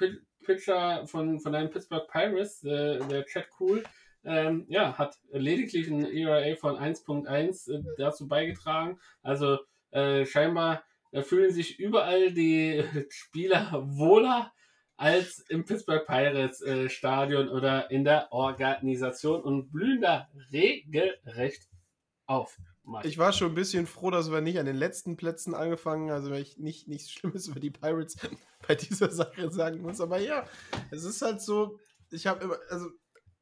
Pitcher 0.45 1.07
von, 1.07 1.41
von 1.41 1.53
den 1.53 1.71
Pittsburgh 1.71 2.07
Pirates, 2.07 2.63
äh, 2.65 2.99
der 3.09 3.25
Chad 3.25 3.47
Cool, 3.59 3.83
ähm, 4.25 4.67
ja, 4.69 4.99
hat 4.99 5.17
lediglich 5.31 5.89
ein 5.89 6.05
ERA 6.05 6.57
von 6.57 6.77
1.1 6.77 7.73
äh, 7.73 7.83
dazu 7.99 8.29
beigetragen. 8.29 8.99
Also 9.23 9.59
äh, 9.91 10.25
scheinbar 10.27 10.83
fühlen 11.23 11.53
sich 11.53 11.79
überall 11.79 12.33
die 12.33 12.85
Spieler 13.11 13.83
wohler 13.85 14.53
als 14.97 15.39
im 15.49 15.65
Pittsburgh 15.65 16.07
Pirates 16.07 16.61
äh, 16.61 16.91
Stadion 16.91 17.49
oder 17.49 17.91
in 17.91 18.05
der 18.05 18.31
Organisation 18.33 19.43
und 19.43 19.73
blühen 19.73 20.03
da 20.03 20.29
regelrecht 20.53 21.69
auf. 22.27 22.59
Mike. 22.85 23.09
Ich 23.09 23.17
war 23.17 23.33
schon 23.33 23.49
ein 23.49 23.55
bisschen 23.55 23.87
froh, 23.87 24.11
dass 24.11 24.31
wir 24.31 24.43
nicht 24.43 24.59
an 24.59 24.67
den 24.67 24.77
letzten 24.77 25.17
Plätzen 25.17 25.55
angefangen, 25.55 26.11
also 26.11 26.31
wenn 26.31 26.43
ich 26.43 26.59
nicht 26.59 26.87
nichts 26.87 27.11
Schlimmes 27.13 27.49
über 27.49 27.61
die 27.61 27.71
Pirates 27.71 28.17
bei 28.69 28.75
dieser 28.75 29.11
Sache 29.11 29.51
sagen 29.51 29.81
muss, 29.81 30.01
aber 30.03 30.19
ja, 30.19 30.47
es 30.91 31.05
ist 31.05 31.23
halt 31.23 31.41
so, 31.41 31.79
ich 32.11 32.27
habe 32.27 32.45
immer, 32.45 32.59
also 32.69 32.91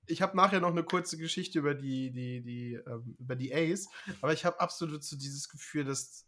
ich 0.08 0.22
habe 0.22 0.36
nachher 0.36 0.60
noch 0.60 0.70
eine 0.70 0.82
kurze 0.82 1.16
Geschichte 1.16 1.58
über 1.58 1.74
die, 1.74 2.10
die, 2.10 2.42
die, 2.42 2.74
ähm, 2.74 3.16
über 3.18 3.36
die 3.36 3.54
Ace, 3.54 3.88
aber 4.20 4.32
ich 4.32 4.44
habe 4.44 4.60
absolut 4.60 5.04
so 5.04 5.16
dieses 5.16 5.48
Gefühl, 5.48 5.84
dass, 5.84 6.26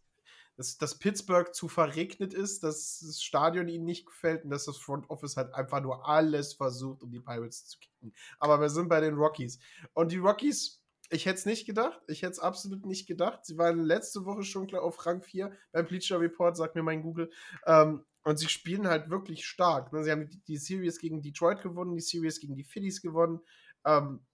dass, 0.55 0.77
dass 0.77 0.97
Pittsburgh 0.97 1.53
zu 1.53 1.67
verregnet 1.67 2.33
ist, 2.33 2.63
dass 2.63 3.03
das 3.05 3.21
Stadion 3.21 3.67
ihnen 3.67 3.85
nicht 3.85 4.05
gefällt 4.05 4.43
und 4.43 4.51
dass 4.51 4.65
das 4.65 4.77
Front 4.77 5.09
Office 5.09 5.37
halt 5.37 5.53
einfach 5.53 5.81
nur 5.81 6.07
alles 6.07 6.53
versucht, 6.53 7.03
um 7.03 7.11
die 7.11 7.19
Pirates 7.19 7.65
zu 7.65 7.79
kicken. 7.79 8.13
Aber 8.39 8.59
wir 8.61 8.69
sind 8.69 8.87
bei 8.87 9.01
den 9.01 9.15
Rockies. 9.15 9.59
Und 9.93 10.11
die 10.11 10.17
Rockies, 10.17 10.81
ich 11.09 11.25
hätte 11.25 11.39
es 11.39 11.45
nicht 11.45 11.65
gedacht. 11.65 11.99
Ich 12.07 12.21
hätte 12.21 12.33
es 12.33 12.39
absolut 12.39 12.85
nicht 12.85 13.07
gedacht. 13.07 13.45
Sie 13.45 13.57
waren 13.57 13.79
letzte 13.79 14.25
Woche 14.25 14.43
schon 14.43 14.67
klar 14.67 14.83
auf 14.83 15.05
Rang 15.05 15.21
4 15.21 15.51
beim 15.71 15.85
Bleacher 15.85 16.19
Report, 16.19 16.55
sagt 16.55 16.75
mir 16.75 16.83
mein 16.83 17.01
Google. 17.01 17.31
Ähm, 17.65 18.05
und 18.23 18.37
sie 18.37 18.47
spielen 18.47 18.87
halt 18.87 19.09
wirklich 19.09 19.45
stark. 19.45 19.91
Ne? 19.93 20.03
Sie 20.03 20.11
haben 20.11 20.29
die, 20.29 20.39
die 20.43 20.57
Series 20.57 20.99
gegen 20.99 21.21
Detroit 21.21 21.61
gewonnen, 21.61 21.95
die 21.95 22.01
Series 22.01 22.39
gegen 22.39 22.55
die 22.55 22.63
Phillies 22.63 23.01
gewonnen. 23.01 23.41
Ähm, 23.85 24.25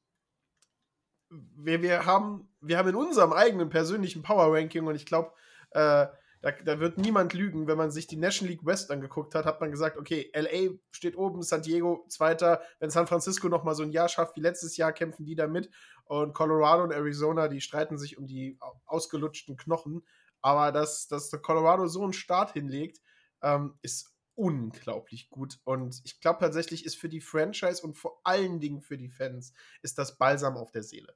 wir, 1.30 1.82
wir, 1.82 2.06
haben, 2.06 2.50
wir 2.62 2.78
haben 2.78 2.90
in 2.90 2.96
unserem 2.96 3.34
eigenen 3.34 3.70
persönlichen 3.70 4.24
Power 4.24 4.56
Ranking 4.56 4.86
und 4.88 4.96
ich 4.96 5.06
glaube, 5.06 5.34
äh, 5.72 6.08
da, 6.42 6.52
da, 6.52 6.80
wird 6.80 6.98
niemand 6.98 7.34
lügen, 7.34 7.68
wenn 7.68 7.78
man 7.78 7.92
sich 7.92 8.08
die 8.08 8.16
National 8.16 8.52
League 8.52 8.66
West 8.66 8.92
angeguckt 8.92 9.34
hat, 9.34 9.46
hat 9.46 9.60
man 9.60 9.72
gesagt, 9.72 9.98
okay, 9.98 10.32
LA 10.36 10.76
steht 10.92 11.18
oben, 11.18 11.42
San 11.42 11.64
Diego 11.64 12.06
zweiter, 12.10 12.62
wenn 12.80 12.92
San 12.92 13.08
Francisco 13.08 13.50
noch 13.50 13.64
mal 13.64 13.74
so 13.74 13.84
ein 13.84 13.92
Jahr 13.92 14.08
schafft 14.08 14.36
wie 14.36 14.42
letztes 14.42 14.78
Jahr, 14.78 14.94
kämpfen 14.94 15.26
die 15.26 15.36
da 15.36 15.48
mit. 15.48 15.70
Und 16.06 16.34
Colorado 16.34 16.84
und 16.84 16.92
Arizona, 16.92 17.48
die 17.48 17.60
streiten 17.60 17.98
sich 17.98 18.18
um 18.18 18.28
die 18.28 18.60
ausgelutschten 18.86 19.58
Knochen, 19.58 20.06
aber 20.42 20.72
dass, 20.72 21.08
dass 21.08 21.32
Colorado 21.42 21.88
so 21.88 22.04
einen 22.04 22.14
Start 22.14 22.54
hinlegt, 22.54 23.02
ähm, 23.42 23.78
ist 23.82 24.14
unglaublich 24.38 25.30
gut. 25.30 25.60
Und 25.64 26.02
ich 26.06 26.22
glaube 26.22 26.40
tatsächlich 26.40 26.86
ist 26.86 26.96
für 26.96 27.10
die 27.10 27.22
Franchise 27.22 27.82
und 27.82 27.98
vor 27.98 28.22
allen 28.24 28.60
Dingen 28.60 28.82
für 28.82 28.98
die 28.98 29.10
Fans 29.10 29.54
ist 29.82 29.98
das 29.98 30.18
Balsam 30.18 30.58
auf 30.58 30.72
der 30.72 30.84
Seele. 30.84 31.16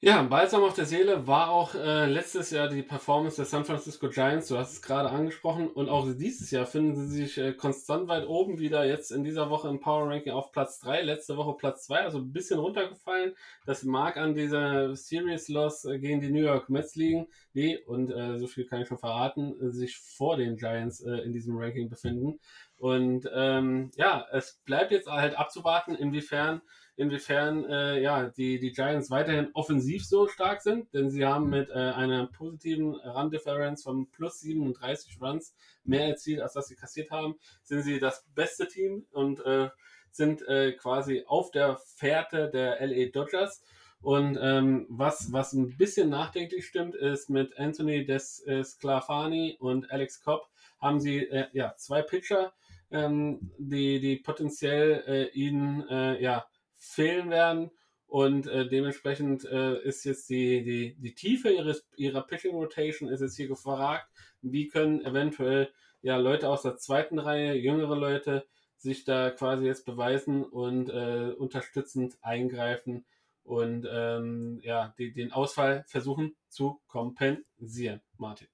Ja, 0.00 0.22
balsam 0.22 0.62
auf 0.62 0.74
der 0.74 0.84
Seele 0.84 1.26
war 1.26 1.50
auch 1.50 1.74
äh, 1.74 2.06
letztes 2.06 2.52
Jahr 2.52 2.68
die 2.68 2.84
Performance 2.84 3.34
der 3.34 3.46
San 3.46 3.64
Francisco 3.64 4.08
Giants. 4.08 4.46
Du 4.46 4.56
hast 4.56 4.72
es 4.74 4.80
gerade 4.80 5.10
angesprochen. 5.10 5.66
Und 5.66 5.88
auch 5.88 6.06
dieses 6.14 6.52
Jahr 6.52 6.66
finden 6.66 6.94
sie 6.94 7.16
sich 7.16 7.36
äh, 7.36 7.52
konstant 7.52 8.06
weit 8.06 8.28
oben 8.28 8.60
wieder. 8.60 8.84
Jetzt 8.84 9.10
in 9.10 9.24
dieser 9.24 9.50
Woche 9.50 9.66
im 9.66 9.80
Power 9.80 10.08
Ranking 10.08 10.34
auf 10.34 10.52
Platz 10.52 10.78
3. 10.78 11.02
Letzte 11.02 11.36
Woche 11.36 11.56
Platz 11.56 11.86
2, 11.86 11.98
also 11.98 12.18
ein 12.18 12.32
bisschen 12.32 12.60
runtergefallen. 12.60 13.34
Das 13.66 13.82
mag 13.82 14.16
an 14.18 14.34
dieser 14.34 14.94
Series 14.94 15.48
Loss 15.48 15.84
äh, 15.84 15.98
gegen 15.98 16.20
die 16.20 16.30
New 16.30 16.44
York 16.44 16.70
Mets 16.70 16.94
liegen. 16.94 17.26
Die, 17.54 17.76
und 17.78 18.12
äh, 18.12 18.38
so 18.38 18.46
viel 18.46 18.66
kann 18.66 18.80
ich 18.80 18.86
schon 18.86 18.98
verraten, 18.98 19.72
sich 19.72 19.98
vor 19.98 20.36
den 20.36 20.58
Giants 20.58 21.00
äh, 21.00 21.16
in 21.24 21.32
diesem 21.32 21.58
Ranking 21.58 21.88
befinden. 21.88 22.38
Und 22.76 23.28
ähm, 23.34 23.90
ja, 23.96 24.24
es 24.30 24.60
bleibt 24.64 24.92
jetzt 24.92 25.08
halt 25.08 25.36
abzuwarten, 25.36 25.96
inwiefern 25.96 26.62
inwiefern 26.98 27.64
äh, 27.64 28.00
ja, 28.00 28.28
die, 28.28 28.58
die 28.58 28.72
Giants 28.72 29.10
weiterhin 29.10 29.50
offensiv 29.54 30.04
so 30.04 30.26
stark 30.26 30.62
sind, 30.62 30.92
denn 30.92 31.10
sie 31.10 31.24
haben 31.24 31.48
mit 31.48 31.70
äh, 31.70 31.74
einer 31.74 32.26
positiven 32.26 32.94
Run-Difference 32.96 33.84
von 33.84 34.10
plus 34.10 34.40
37 34.40 35.20
Runs 35.20 35.54
mehr 35.84 36.08
erzielt, 36.08 36.40
als 36.40 36.54
das 36.54 36.66
sie 36.66 36.74
kassiert 36.74 37.10
haben, 37.10 37.36
sind 37.62 37.82
sie 37.82 38.00
das 38.00 38.26
beste 38.34 38.66
Team 38.66 39.06
und 39.12 39.44
äh, 39.46 39.68
sind 40.10 40.46
äh, 40.48 40.72
quasi 40.72 41.22
auf 41.26 41.52
der 41.52 41.78
Fährte 41.96 42.50
der 42.50 42.84
LA 42.84 43.10
Dodgers. 43.10 43.62
Und 44.00 44.38
ähm, 44.40 44.86
was, 44.88 45.32
was 45.32 45.52
ein 45.52 45.76
bisschen 45.76 46.08
nachdenklich 46.08 46.66
stimmt, 46.66 46.94
ist 46.94 47.30
mit 47.30 47.58
Anthony 47.58 48.04
Des 48.04 48.44
Sclafani 48.62 49.56
und 49.58 49.90
Alex 49.90 50.22
Cobb 50.22 50.48
haben 50.80 51.00
sie 51.00 51.18
äh, 51.18 51.46
ja, 51.52 51.74
zwei 51.76 52.02
Pitcher, 52.02 52.52
ähm, 52.90 53.52
die, 53.58 54.00
die 54.00 54.16
potenziell 54.16 55.04
äh, 55.06 55.24
ihnen 55.36 55.86
äh, 55.88 56.20
ja, 56.22 56.46
fehlen 56.78 57.30
werden. 57.30 57.70
Und 58.06 58.46
äh, 58.46 58.66
dementsprechend 58.66 59.44
äh, 59.44 59.82
ist 59.82 60.04
jetzt 60.04 60.30
die, 60.30 60.62
die, 60.62 60.96
die 60.98 61.14
Tiefe 61.14 61.50
ihres, 61.50 61.86
ihrer 61.96 62.22
Pitching 62.22 62.54
Rotation 62.54 63.10
ist 63.10 63.20
jetzt 63.20 63.36
hier 63.36 63.48
gefragt. 63.48 64.08
Wie 64.40 64.68
können 64.68 65.04
eventuell 65.04 65.70
ja 66.00 66.16
Leute 66.16 66.48
aus 66.48 66.62
der 66.62 66.76
zweiten 66.76 67.18
Reihe, 67.18 67.54
jüngere 67.54 67.96
Leute, 67.96 68.46
sich 68.78 69.04
da 69.04 69.30
quasi 69.30 69.66
jetzt 69.66 69.84
beweisen 69.84 70.44
und 70.44 70.88
äh, 70.88 71.32
unterstützend 71.36 72.16
eingreifen 72.22 73.04
und 73.42 73.86
ähm, 73.90 74.60
ja, 74.62 74.94
die, 74.98 75.12
den 75.12 75.32
Ausfall 75.32 75.84
versuchen 75.88 76.36
zu 76.48 76.80
kompensieren, 76.86 78.00
Martin. 78.16 78.48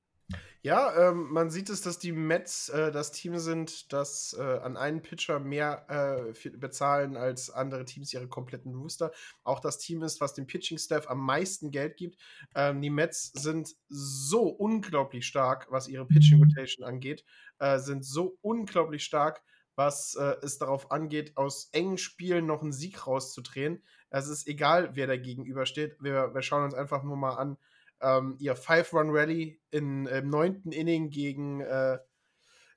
Ja, 0.65 1.11
ähm, 1.11 1.31
man 1.31 1.51
sieht 1.51 1.69
es, 1.69 1.83
dass 1.83 1.99
die 1.99 2.13
Mets 2.13 2.71
äh, 2.71 2.91
das 2.91 3.13
Team 3.13 3.37
sind, 3.37 3.93
das 3.93 4.35
äh, 4.39 4.43
an 4.43 4.79
einen 4.79 5.03
Pitcher 5.03 5.39
mehr 5.39 5.85
äh, 5.91 6.49
bezahlen 6.57 7.19
als 7.19 7.51
andere 7.51 7.85
Teams 7.85 8.15
ihre 8.15 8.29
kompletten 8.29 8.73
Booster. 8.73 9.13
Auch 9.43 9.61
das 9.61 9.77
Team 9.77 10.03
ist, 10.03 10.23
was 10.23 10.33
dem 10.33 10.47
Pitching-Staff 10.47 11.11
am 11.11 11.21
meisten 11.21 11.71
Geld 11.71 11.99
gibt. 11.99 12.17
Ähm, 12.55 12.81
die 12.81 12.89
Mets 12.89 13.31
sind 13.35 13.77
so 13.91 14.49
unglaublich 14.49 15.27
stark, 15.27 15.67
was 15.69 15.87
ihre 15.87 16.07
Pitching-Rotation 16.07 16.87
angeht, 16.87 17.27
äh, 17.59 17.79
sind 17.79 18.03
so 18.03 18.39
unglaublich 18.41 19.05
stark, 19.05 19.43
was 19.77 20.15
äh, 20.15 20.37
es 20.41 20.57
darauf 20.57 20.91
angeht, 20.91 21.37
aus 21.37 21.69
engen 21.73 21.99
Spielen 21.99 22.47
noch 22.47 22.63
einen 22.63 22.73
Sieg 22.73 23.07
rauszudrehen. 23.07 23.83
Es 24.09 24.29
ist 24.29 24.49
egal, 24.49 24.97
wer 24.97 25.09
da 25.09 25.19
gegenübersteht. 25.19 25.99
Wir, 26.01 26.33
wir 26.33 26.41
schauen 26.41 26.65
uns 26.65 26.73
einfach 26.73 27.03
nur 27.03 27.19
mal 27.19 27.35
an, 27.35 27.59
ähm, 28.01 28.37
ihr 28.39 28.57
Five-Run-Rally 28.57 29.61
im 29.71 30.05
neunten 30.23 30.73
Inning 30.73 31.11
gegen, 31.11 31.61
äh, 31.61 31.99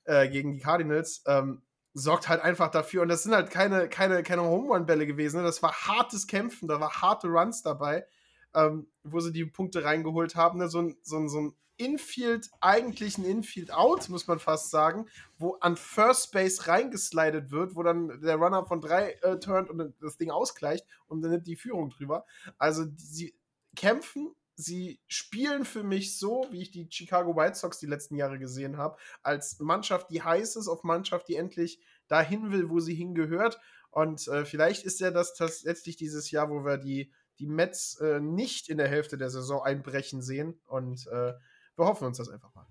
äh, 0.04 0.28
gegen 0.28 0.52
die 0.52 0.60
Cardinals 0.60 1.22
ähm, 1.26 1.62
sorgt 1.94 2.28
halt 2.28 2.42
einfach 2.42 2.70
dafür. 2.70 3.02
Und 3.02 3.08
das 3.08 3.22
sind 3.22 3.34
halt 3.34 3.50
keine, 3.50 3.88
keine, 3.88 4.22
keine 4.22 4.42
Home-Run-Bälle 4.42 5.06
gewesen. 5.06 5.38
Ne? 5.38 5.42
Das 5.42 5.62
war 5.62 5.72
hartes 5.72 6.26
Kämpfen, 6.26 6.68
da 6.68 6.80
war 6.80 7.02
harte 7.02 7.28
Runs 7.28 7.62
dabei, 7.62 8.06
ähm, 8.54 8.88
wo 9.02 9.20
sie 9.20 9.32
die 9.32 9.44
Punkte 9.44 9.84
reingeholt 9.84 10.36
haben. 10.36 10.58
Ne? 10.58 10.68
So 10.68 10.82
ein, 10.82 10.96
so 11.02 11.26
so 11.28 11.40
ein 11.40 11.56
Infield, 11.78 12.50
eigentlich 12.60 13.18
ein 13.18 13.24
Infield-Out, 13.24 14.08
muss 14.08 14.26
man 14.26 14.40
fast 14.40 14.70
sagen, 14.70 15.06
wo 15.38 15.54
an 15.60 15.76
First 15.76 16.32
Base 16.32 16.66
reingeslidet 16.66 17.52
wird, 17.52 17.76
wo 17.76 17.84
dann 17.84 18.20
der 18.20 18.36
Runner 18.36 18.66
von 18.66 18.80
drei 18.80 19.12
äh, 19.22 19.38
turnt 19.38 19.70
und 19.70 19.94
das 20.00 20.16
Ding 20.16 20.30
ausgleicht 20.30 20.84
und 21.06 21.22
dann 21.22 21.30
nimmt 21.30 21.46
die 21.46 21.56
Führung 21.56 21.90
drüber. 21.90 22.26
Also 22.58 22.84
sie 22.96 23.38
kämpfen 23.76 24.34
sie 24.58 25.00
spielen 25.06 25.64
für 25.64 25.84
mich 25.84 26.18
so, 26.18 26.46
wie 26.50 26.62
ich 26.62 26.72
die 26.72 26.88
Chicago 26.90 27.36
White 27.36 27.56
Sox 27.56 27.78
die 27.78 27.86
letzten 27.86 28.16
Jahre 28.16 28.40
gesehen 28.40 28.76
habe, 28.76 28.98
als 29.22 29.60
Mannschaft, 29.60 30.10
die 30.10 30.22
heiß 30.22 30.56
ist, 30.56 30.66
auf 30.66 30.82
Mannschaft, 30.82 31.28
die 31.28 31.36
endlich 31.36 31.80
dahin 32.08 32.50
will, 32.50 32.68
wo 32.68 32.80
sie 32.80 32.94
hingehört. 32.94 33.60
Und 33.90 34.26
äh, 34.26 34.44
vielleicht 34.44 34.84
ist 34.84 34.98
ja 34.98 35.12
das 35.12 35.62
letztlich 35.62 35.96
dieses 35.96 36.32
Jahr, 36.32 36.50
wo 36.50 36.64
wir 36.64 36.76
die, 36.76 37.12
die 37.38 37.46
Mets 37.46 38.00
äh, 38.00 38.18
nicht 38.18 38.68
in 38.68 38.78
der 38.78 38.88
Hälfte 38.88 39.16
der 39.16 39.30
Saison 39.30 39.62
einbrechen 39.62 40.22
sehen. 40.22 40.60
Und 40.66 41.06
äh, 41.06 41.34
wir 41.76 41.86
hoffen 41.86 42.08
uns 42.08 42.18
das 42.18 42.28
einfach 42.28 42.52
mal. 42.54 42.66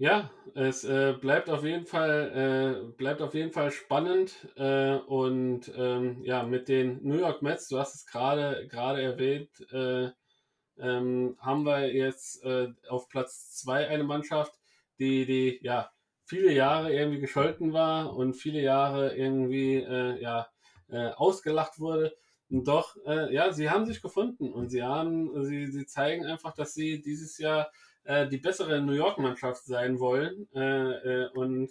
Ja, 0.00 0.30
es 0.54 0.84
äh, 0.84 1.12
bleibt 1.20 1.50
auf 1.50 1.64
jeden 1.64 1.84
Fall 1.84 2.84
äh, 2.86 2.92
bleibt 2.96 3.20
auf 3.20 3.34
jeden 3.34 3.50
Fall 3.50 3.72
spannend 3.72 4.46
äh, 4.56 4.94
und 4.94 5.72
ähm, 5.76 6.22
ja 6.22 6.44
mit 6.44 6.68
den 6.68 7.00
New 7.02 7.16
York 7.18 7.42
Mets, 7.42 7.66
du 7.66 7.78
hast 7.80 7.96
es 7.96 8.06
gerade 8.06 8.68
gerade 8.68 9.02
erwähnt, 9.02 9.50
äh, 9.72 10.10
ähm, 10.78 11.36
haben 11.40 11.64
wir 11.64 11.92
jetzt 11.92 12.44
äh, 12.44 12.68
auf 12.88 13.08
Platz 13.08 13.56
zwei 13.56 13.88
eine 13.88 14.04
Mannschaft, 14.04 14.52
die 15.00 15.26
die 15.26 15.58
ja 15.62 15.90
viele 16.24 16.52
Jahre 16.52 16.92
irgendwie 16.94 17.18
gescholten 17.20 17.72
war 17.72 18.14
und 18.14 18.34
viele 18.34 18.60
Jahre 18.62 19.16
irgendwie 19.16 19.76
äh, 19.76 20.20
ja 20.22 20.48
ausgelacht 20.90 21.80
wurde. 21.80 22.16
Und 22.48 22.66
doch 22.66 22.96
ja, 23.04 23.52
sie 23.52 23.68
haben 23.68 23.84
sich 23.84 24.00
gefunden 24.00 24.50
und 24.54 24.70
sie 24.70 24.82
haben 24.82 25.44
sie 25.44 25.66
sie 25.66 25.84
zeigen 25.84 26.24
einfach, 26.24 26.54
dass 26.54 26.72
sie 26.72 27.02
dieses 27.02 27.36
Jahr 27.36 27.70
äh, 28.08 28.26
die 28.26 28.38
bessere 28.38 28.80
New 28.80 28.94
York-Mannschaft 28.94 29.64
sein 29.66 30.00
wollen. 30.00 30.48
Äh, 30.54 30.92
äh, 30.92 31.28
und 31.34 31.68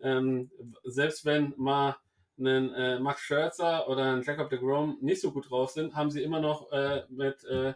ähm, 0.00 0.50
selbst 0.82 1.24
wenn 1.24 1.54
mal 1.56 1.96
ein 2.38 2.74
äh, 2.74 2.98
Max 2.98 3.20
Scherzer 3.20 3.88
oder 3.88 4.12
ein 4.12 4.22
Jacob 4.22 4.50
de 4.50 4.58
Grom 4.58 4.98
nicht 5.00 5.20
so 5.20 5.30
gut 5.30 5.48
drauf 5.48 5.70
sind, 5.70 5.94
haben 5.94 6.10
sie 6.10 6.24
immer 6.24 6.40
noch 6.40 6.72
äh, 6.72 7.04
mit, 7.08 7.44
äh, 7.44 7.74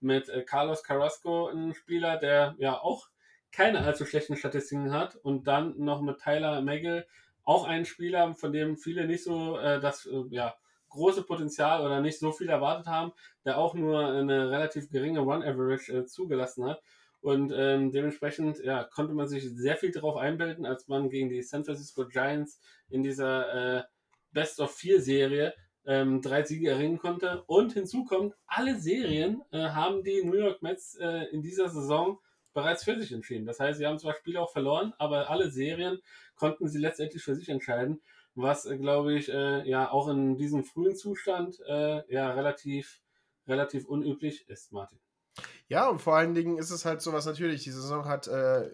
mit 0.00 0.28
Carlos 0.46 0.82
Carrasco 0.82 1.46
einen 1.46 1.72
Spieler, 1.72 2.16
der 2.16 2.56
ja 2.58 2.80
auch 2.80 3.06
keine 3.52 3.78
allzu 3.78 4.06
schlechten 4.06 4.36
Statistiken 4.36 4.92
hat 4.92 5.14
und 5.14 5.46
dann 5.46 5.78
noch 5.78 6.02
mit 6.02 6.18
Tyler 6.18 6.60
Megill 6.62 7.06
auch 7.44 7.64
einen 7.64 7.84
Spieler, 7.84 8.34
von 8.34 8.52
dem 8.52 8.76
viele 8.76 9.06
nicht 9.06 9.22
so 9.22 9.56
das 9.56 10.08
ja, 10.30 10.54
große 10.88 11.22
Potenzial 11.22 11.84
oder 11.84 12.00
nicht 12.00 12.18
so 12.18 12.32
viel 12.32 12.48
erwartet 12.48 12.86
haben, 12.86 13.12
der 13.44 13.58
auch 13.58 13.74
nur 13.74 14.06
eine 14.06 14.50
relativ 14.50 14.90
geringe 14.90 15.20
Run-Average 15.20 16.06
zugelassen 16.06 16.64
hat. 16.64 16.82
Und 17.22 17.52
ähm, 17.56 17.92
dementsprechend 17.92 18.58
ja, 18.64 18.82
konnte 18.82 19.14
man 19.14 19.28
sich 19.28 19.48
sehr 19.48 19.76
viel 19.76 19.92
darauf 19.92 20.16
einbilden, 20.16 20.66
als 20.66 20.88
man 20.88 21.08
gegen 21.08 21.30
die 21.30 21.40
San 21.42 21.64
Francisco 21.64 22.06
Giants 22.06 22.60
in 22.88 23.02
dieser 23.02 23.78
äh, 23.78 23.82
Best 24.32 24.60
of 24.60 24.74
Vier 24.74 25.00
Serie 25.00 25.54
ähm, 25.86 26.20
drei 26.20 26.42
Siege 26.42 26.70
erringen 26.70 26.98
konnte. 26.98 27.44
Und 27.46 27.72
hinzu 27.72 28.04
kommt, 28.04 28.34
alle 28.46 28.78
Serien 28.78 29.40
äh, 29.52 29.68
haben 29.68 30.02
die 30.02 30.24
New 30.24 30.36
York 30.36 30.62
Mets 30.62 30.96
äh, 30.96 31.26
in 31.30 31.42
dieser 31.42 31.68
Saison 31.68 32.18
bereits 32.54 32.84
für 32.84 32.98
sich 32.98 33.12
entschieden. 33.12 33.46
Das 33.46 33.60
heißt, 33.60 33.78
sie 33.78 33.86
haben 33.86 34.00
zwar 34.00 34.14
Spiele 34.14 34.40
auch 34.40 34.50
verloren, 34.50 34.92
aber 34.98 35.30
alle 35.30 35.50
Serien 35.50 36.00
konnten 36.34 36.68
sie 36.68 36.78
letztendlich 36.78 37.22
für 37.22 37.34
sich 37.34 37.48
entscheiden, 37.48 38.02
was, 38.34 38.66
äh, 38.66 38.76
glaube 38.76 39.14
ich, 39.14 39.28
äh, 39.28 39.68
ja 39.68 39.90
auch 39.90 40.08
in 40.08 40.36
diesem 40.36 40.64
frühen 40.64 40.96
Zustand 40.96 41.60
äh, 41.68 42.02
ja 42.12 42.32
relativ, 42.32 43.00
relativ 43.46 43.86
unüblich 43.86 44.48
ist, 44.48 44.72
Martin. 44.72 44.98
Ja, 45.72 45.88
und 45.88 46.02
vor 46.02 46.16
allen 46.16 46.34
Dingen 46.34 46.58
ist 46.58 46.68
es 46.68 46.84
halt 46.84 47.00
so 47.00 47.14
was 47.14 47.24
natürlich, 47.24 47.64
die 47.64 47.70
Saison 47.70 48.04
hat 48.04 48.28
äh, 48.28 48.68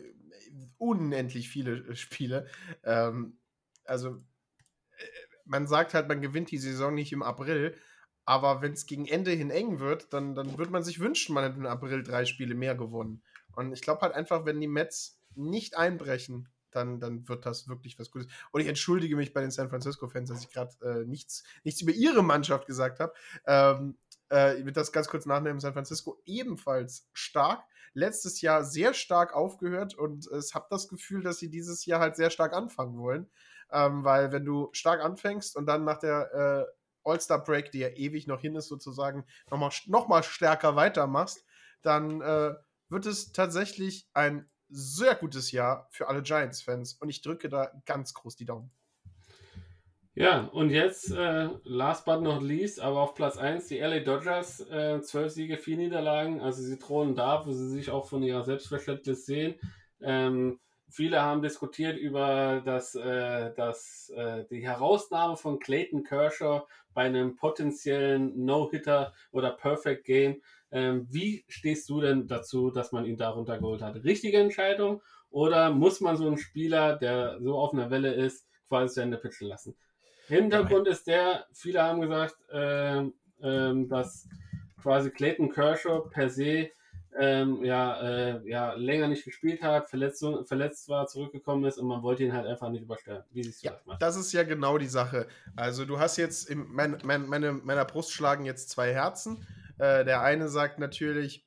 unendlich 0.78 1.48
viele 1.48 1.76
äh, 1.76 1.94
Spiele. 1.94 2.48
Ähm, 2.82 3.38
also 3.84 4.16
äh, 4.16 5.04
man 5.44 5.68
sagt 5.68 5.94
halt, 5.94 6.08
man 6.08 6.20
gewinnt 6.20 6.50
die 6.50 6.58
Saison 6.58 6.92
nicht 6.92 7.12
im 7.12 7.22
April, 7.22 7.76
aber 8.24 8.62
wenn 8.62 8.72
es 8.72 8.86
gegen 8.86 9.06
Ende 9.06 9.30
hin 9.30 9.52
eng 9.52 9.78
wird, 9.78 10.12
dann, 10.12 10.34
dann 10.34 10.58
würde 10.58 10.72
man 10.72 10.82
sich 10.82 10.98
wünschen, 10.98 11.34
man 11.34 11.44
hätte 11.44 11.58
im 11.58 11.66
April 11.66 12.02
drei 12.02 12.24
Spiele 12.24 12.56
mehr 12.56 12.74
gewonnen. 12.74 13.22
Und 13.54 13.72
ich 13.72 13.82
glaube 13.82 14.00
halt 14.00 14.14
einfach, 14.14 14.44
wenn 14.44 14.60
die 14.60 14.66
Mets 14.66 15.20
nicht 15.36 15.76
einbrechen, 15.76 16.48
dann, 16.72 16.98
dann 16.98 17.28
wird 17.28 17.46
das 17.46 17.68
wirklich 17.68 17.96
was 18.00 18.10
Gutes. 18.10 18.26
Und 18.50 18.60
ich 18.60 18.66
entschuldige 18.66 19.14
mich 19.14 19.32
bei 19.32 19.40
den 19.40 19.52
San 19.52 19.68
Francisco-Fans, 19.68 20.30
dass 20.30 20.42
ich 20.42 20.50
gerade 20.50 20.74
äh, 20.82 21.04
nichts, 21.04 21.44
nichts 21.62 21.80
über 21.80 21.92
ihre 21.92 22.24
Mannschaft 22.24 22.66
gesagt 22.66 22.98
habe. 22.98 23.12
Ähm, 23.46 23.96
äh, 24.30 24.59
ich 24.59 24.64
will 24.64 24.72
das 24.72 24.92
ganz 24.92 25.09
kurz 25.09 25.26
nachnehmen, 25.26 25.60
San 25.60 25.72
Francisco 25.72 26.20
ebenfalls 26.24 27.09
stark. 27.12 27.62
Letztes 27.94 28.40
Jahr 28.40 28.64
sehr 28.64 28.94
stark 28.94 29.34
aufgehört 29.34 29.94
und 29.94 30.28
ich 30.38 30.55
habe 30.55 30.66
das 30.70 30.88
Gefühl, 30.88 31.22
dass 31.22 31.38
sie 31.38 31.50
dieses 31.50 31.86
Jahr 31.86 32.00
halt 32.00 32.16
sehr 32.16 32.30
stark 32.30 32.52
anfangen 32.52 32.98
wollen. 32.98 33.30
Ähm, 33.70 34.05
weil 34.05 34.32
wenn 34.32 34.44
du 34.44 34.68
stark 34.72 35.02
anfängst 35.02 35.56
und 35.56 35.66
dann 35.66 35.84
nach 35.84 35.98
der 35.98 36.66
äh, 36.68 36.72
All-Star-Break, 37.09 37.70
die 37.72 37.80
ja 37.80 37.88
ewig 37.88 38.26
noch 38.26 38.40
hin 38.40 38.56
ist 38.56 38.68
sozusagen, 38.68 39.24
nochmal 39.50 39.70
noch 39.86 40.09
mal 40.09 40.22
stärker 40.22 40.76
weitermachst, 40.76 41.44
dann 41.82 42.20
äh, 42.20 42.55
wird 42.88 43.06
es 43.06 43.32
tatsächlich 43.32 44.09
ein 44.14 44.48
sehr 44.68 45.14
gutes 45.14 45.50
Jahr 45.50 45.88
für 45.90 46.09
alle 46.09 46.22
Giants-Fans 46.22 46.94
und 46.94 47.09
ich 47.09 47.22
drücke 47.22 47.48
da 47.48 47.72
ganz 47.86 48.14
groß 48.14 48.36
die 48.36 48.44
Daumen. 48.44 48.70
Ja, 50.20 50.46
und 50.52 50.70
jetzt, 50.70 51.12
äh, 51.12 51.48
last 51.62 52.04
but 52.04 52.22
not 52.22 52.42
least, 52.42 52.80
aber 52.80 53.02
auf 53.02 53.14
Platz 53.14 53.36
1, 53.38 53.68
die 53.68 53.78
LA 53.78 54.00
Dodgers, 54.00 54.58
äh, 54.68 55.00
12 55.00 55.32
Siege, 55.32 55.58
4 55.58 55.76
Niederlagen. 55.76 56.40
Also 56.40 56.60
sie 56.60 56.76
thronen 56.76 57.14
da, 57.14 57.46
wo 57.46 57.52
sie 57.52 57.68
sich 57.68 57.92
auch 57.92 58.08
von 58.08 58.24
ihrer 58.24 58.44
Selbstverständnis 58.44 59.26
sehen. 59.26 59.54
Ähm, 60.00 60.58
viele 60.90 61.22
haben 61.22 61.40
diskutiert 61.40 61.96
über 61.98 62.60
das, 62.64 62.96
äh, 62.96 63.54
das, 63.54 64.10
äh, 64.16 64.44
die 64.50 64.60
Herausnahme 64.66 65.36
von 65.36 65.60
Clayton 65.60 66.02
Kershaw 66.02 66.66
bei 66.94 67.02
einem 67.02 67.36
potenziellen 67.36 68.44
No-Hitter 68.44 69.12
oder 69.30 69.52
Perfect 69.52 70.04
Game. 70.04 70.42
Ähm, 70.72 71.06
wie 71.08 71.44
stehst 71.46 71.88
du 71.90 72.00
denn 72.00 72.26
dazu, 72.26 72.72
dass 72.72 72.90
man 72.90 73.04
ihn 73.04 73.18
darunter 73.18 73.56
geholt 73.58 73.82
hat? 73.82 74.02
Richtige 74.02 74.38
Entscheidung 74.38 75.00
oder 75.30 75.70
muss 75.70 76.00
man 76.00 76.16
so 76.16 76.26
einen 76.26 76.38
Spieler, 76.38 76.96
der 76.96 77.40
so 77.40 77.56
auf 77.56 77.72
einer 77.72 77.90
Welle 77.92 78.14
ist, 78.14 78.48
quasi 78.66 78.94
zu 78.94 79.02
Ende 79.02 79.18
pitchen 79.18 79.46
lassen? 79.46 79.76
Hintergrund 80.28 80.86
ist 80.86 81.06
der, 81.06 81.46
viele 81.52 81.82
haben 81.82 82.00
gesagt, 82.00 82.36
ähm, 82.52 83.14
ähm, 83.42 83.88
dass 83.88 84.28
quasi 84.80 85.10
Clayton 85.10 85.50
Kershaw 85.50 86.09
per 86.09 86.28
se 86.30 86.70
ähm, 87.18 87.64
ja, 87.64 88.00
äh, 88.00 88.48
ja, 88.48 88.74
länger 88.74 89.09
nicht 89.09 89.24
gespielt 89.24 89.62
hat, 89.62 89.88
Verletzung, 89.88 90.44
verletzt 90.46 90.88
war, 90.88 91.06
zurückgekommen 91.06 91.64
ist 91.64 91.78
und 91.78 91.88
man 91.88 92.02
wollte 92.02 92.22
ihn 92.22 92.32
halt 92.32 92.46
einfach 92.46 92.68
nicht 92.68 92.82
überstellen. 92.82 93.24
Wie 93.30 93.42
siehst 93.42 93.64
du 93.64 93.68
ja, 93.68 93.80
das? 93.86 93.98
Das 93.98 94.16
ist 94.16 94.32
ja 94.32 94.44
genau 94.44 94.78
die 94.78 94.86
Sache. 94.86 95.26
Also 95.56 95.84
du 95.84 95.98
hast 95.98 96.16
jetzt, 96.16 96.48
in 96.48 96.66
mein, 96.68 96.98
mein, 97.02 97.26
meine, 97.26 97.52
meiner 97.52 97.84
Brust 97.84 98.12
schlagen 98.12 98.44
jetzt 98.44 98.70
zwei 98.70 98.92
Herzen. 98.92 99.44
Äh, 99.78 100.05
der 100.05 100.22
eine 100.22 100.48
sagt 100.48 100.78
natürlich, 100.78 101.44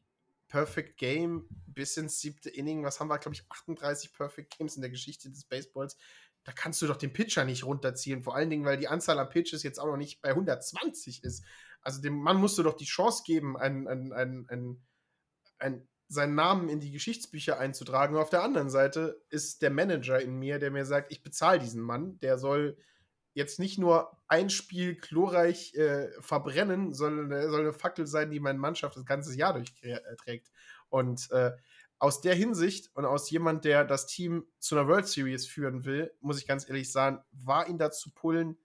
Perfect 0.49 0.97
Game 0.97 1.47
bis 1.67 1.95
ins 1.95 2.19
siebte 2.19 2.49
Inning. 2.49 2.83
Was 2.83 2.99
haben 2.99 3.07
wir, 3.07 3.17
glaube 3.19 3.35
ich, 3.35 3.45
38 3.49 4.13
Perfect 4.13 4.57
Games 4.57 4.75
in 4.75 4.81
der 4.81 4.91
Geschichte 4.91 5.29
des 5.29 5.45
Baseballs. 5.45 5.97
Da 6.43 6.51
kannst 6.51 6.81
du 6.81 6.87
doch 6.87 6.97
den 6.97 7.13
Pitcher 7.13 7.45
nicht 7.45 7.65
runterziehen. 7.65 8.23
Vor 8.23 8.35
allen 8.35 8.49
Dingen, 8.49 8.65
weil 8.65 8.77
die 8.77 8.87
Anzahl 8.87 9.19
an 9.19 9.29
Pitches 9.29 9.63
jetzt 9.63 9.79
auch 9.79 9.85
noch 9.85 9.97
nicht 9.97 10.21
bei 10.21 10.29
120 10.29 11.23
ist. 11.23 11.43
Also 11.81 12.01
dem 12.01 12.17
Mann 12.17 12.37
musst 12.37 12.57
du 12.57 12.63
doch 12.63 12.75
die 12.75 12.85
Chance 12.85 13.23
geben, 13.25 13.57
ein, 13.57 13.87
ein, 13.87 14.11
ein, 14.13 14.45
ein, 14.49 14.81
ein, 15.59 15.87
seinen 16.07 16.35
Namen 16.35 16.69
in 16.69 16.79
die 16.79 16.91
Geschichtsbücher 16.91 17.59
einzutragen. 17.59 18.15
Und 18.15 18.21
auf 18.21 18.29
der 18.29 18.43
anderen 18.43 18.69
Seite 18.69 19.21
ist 19.29 19.61
der 19.61 19.69
Manager 19.69 20.19
in 20.19 20.37
mir, 20.37 20.59
der 20.59 20.71
mir 20.71 20.85
sagt, 20.85 21.11
ich 21.11 21.23
bezahle 21.23 21.59
diesen 21.59 21.81
Mann. 21.81 22.19
Der 22.19 22.37
soll 22.37 22.77
jetzt 23.33 23.59
nicht 23.59 23.77
nur 23.77 24.11
ein 24.27 24.49
Spiel 24.49 24.95
glorreich 24.95 25.73
äh, 25.75 26.09
verbrennen, 26.21 26.93
sondern 26.93 27.31
er 27.31 27.49
soll 27.49 27.61
eine 27.61 27.73
Fackel 27.73 28.07
sein, 28.07 28.29
die 28.29 28.39
meine 28.39 28.59
Mannschaft 28.59 28.97
das 28.97 29.05
ganze 29.05 29.35
Jahr 29.35 29.53
durchträgt. 29.53 30.47
Äh, 30.47 30.51
und 30.89 31.31
äh, 31.31 31.51
aus 32.01 32.19
der 32.19 32.33
Hinsicht 32.33 32.89
und 32.95 33.05
aus 33.05 33.29
jemand, 33.29 33.63
der 33.63 33.85
das 33.85 34.07
Team 34.07 34.47
zu 34.57 34.75
einer 34.75 34.87
World 34.87 35.07
Series 35.07 35.45
führen 35.45 35.85
will, 35.85 36.11
muss 36.19 36.39
ich 36.39 36.47
ganz 36.47 36.67
ehrlich 36.67 36.91
sagen, 36.91 37.19
war 37.31 37.69
ihn 37.69 37.77
dazu 37.77 38.09
pullen, 38.09 38.57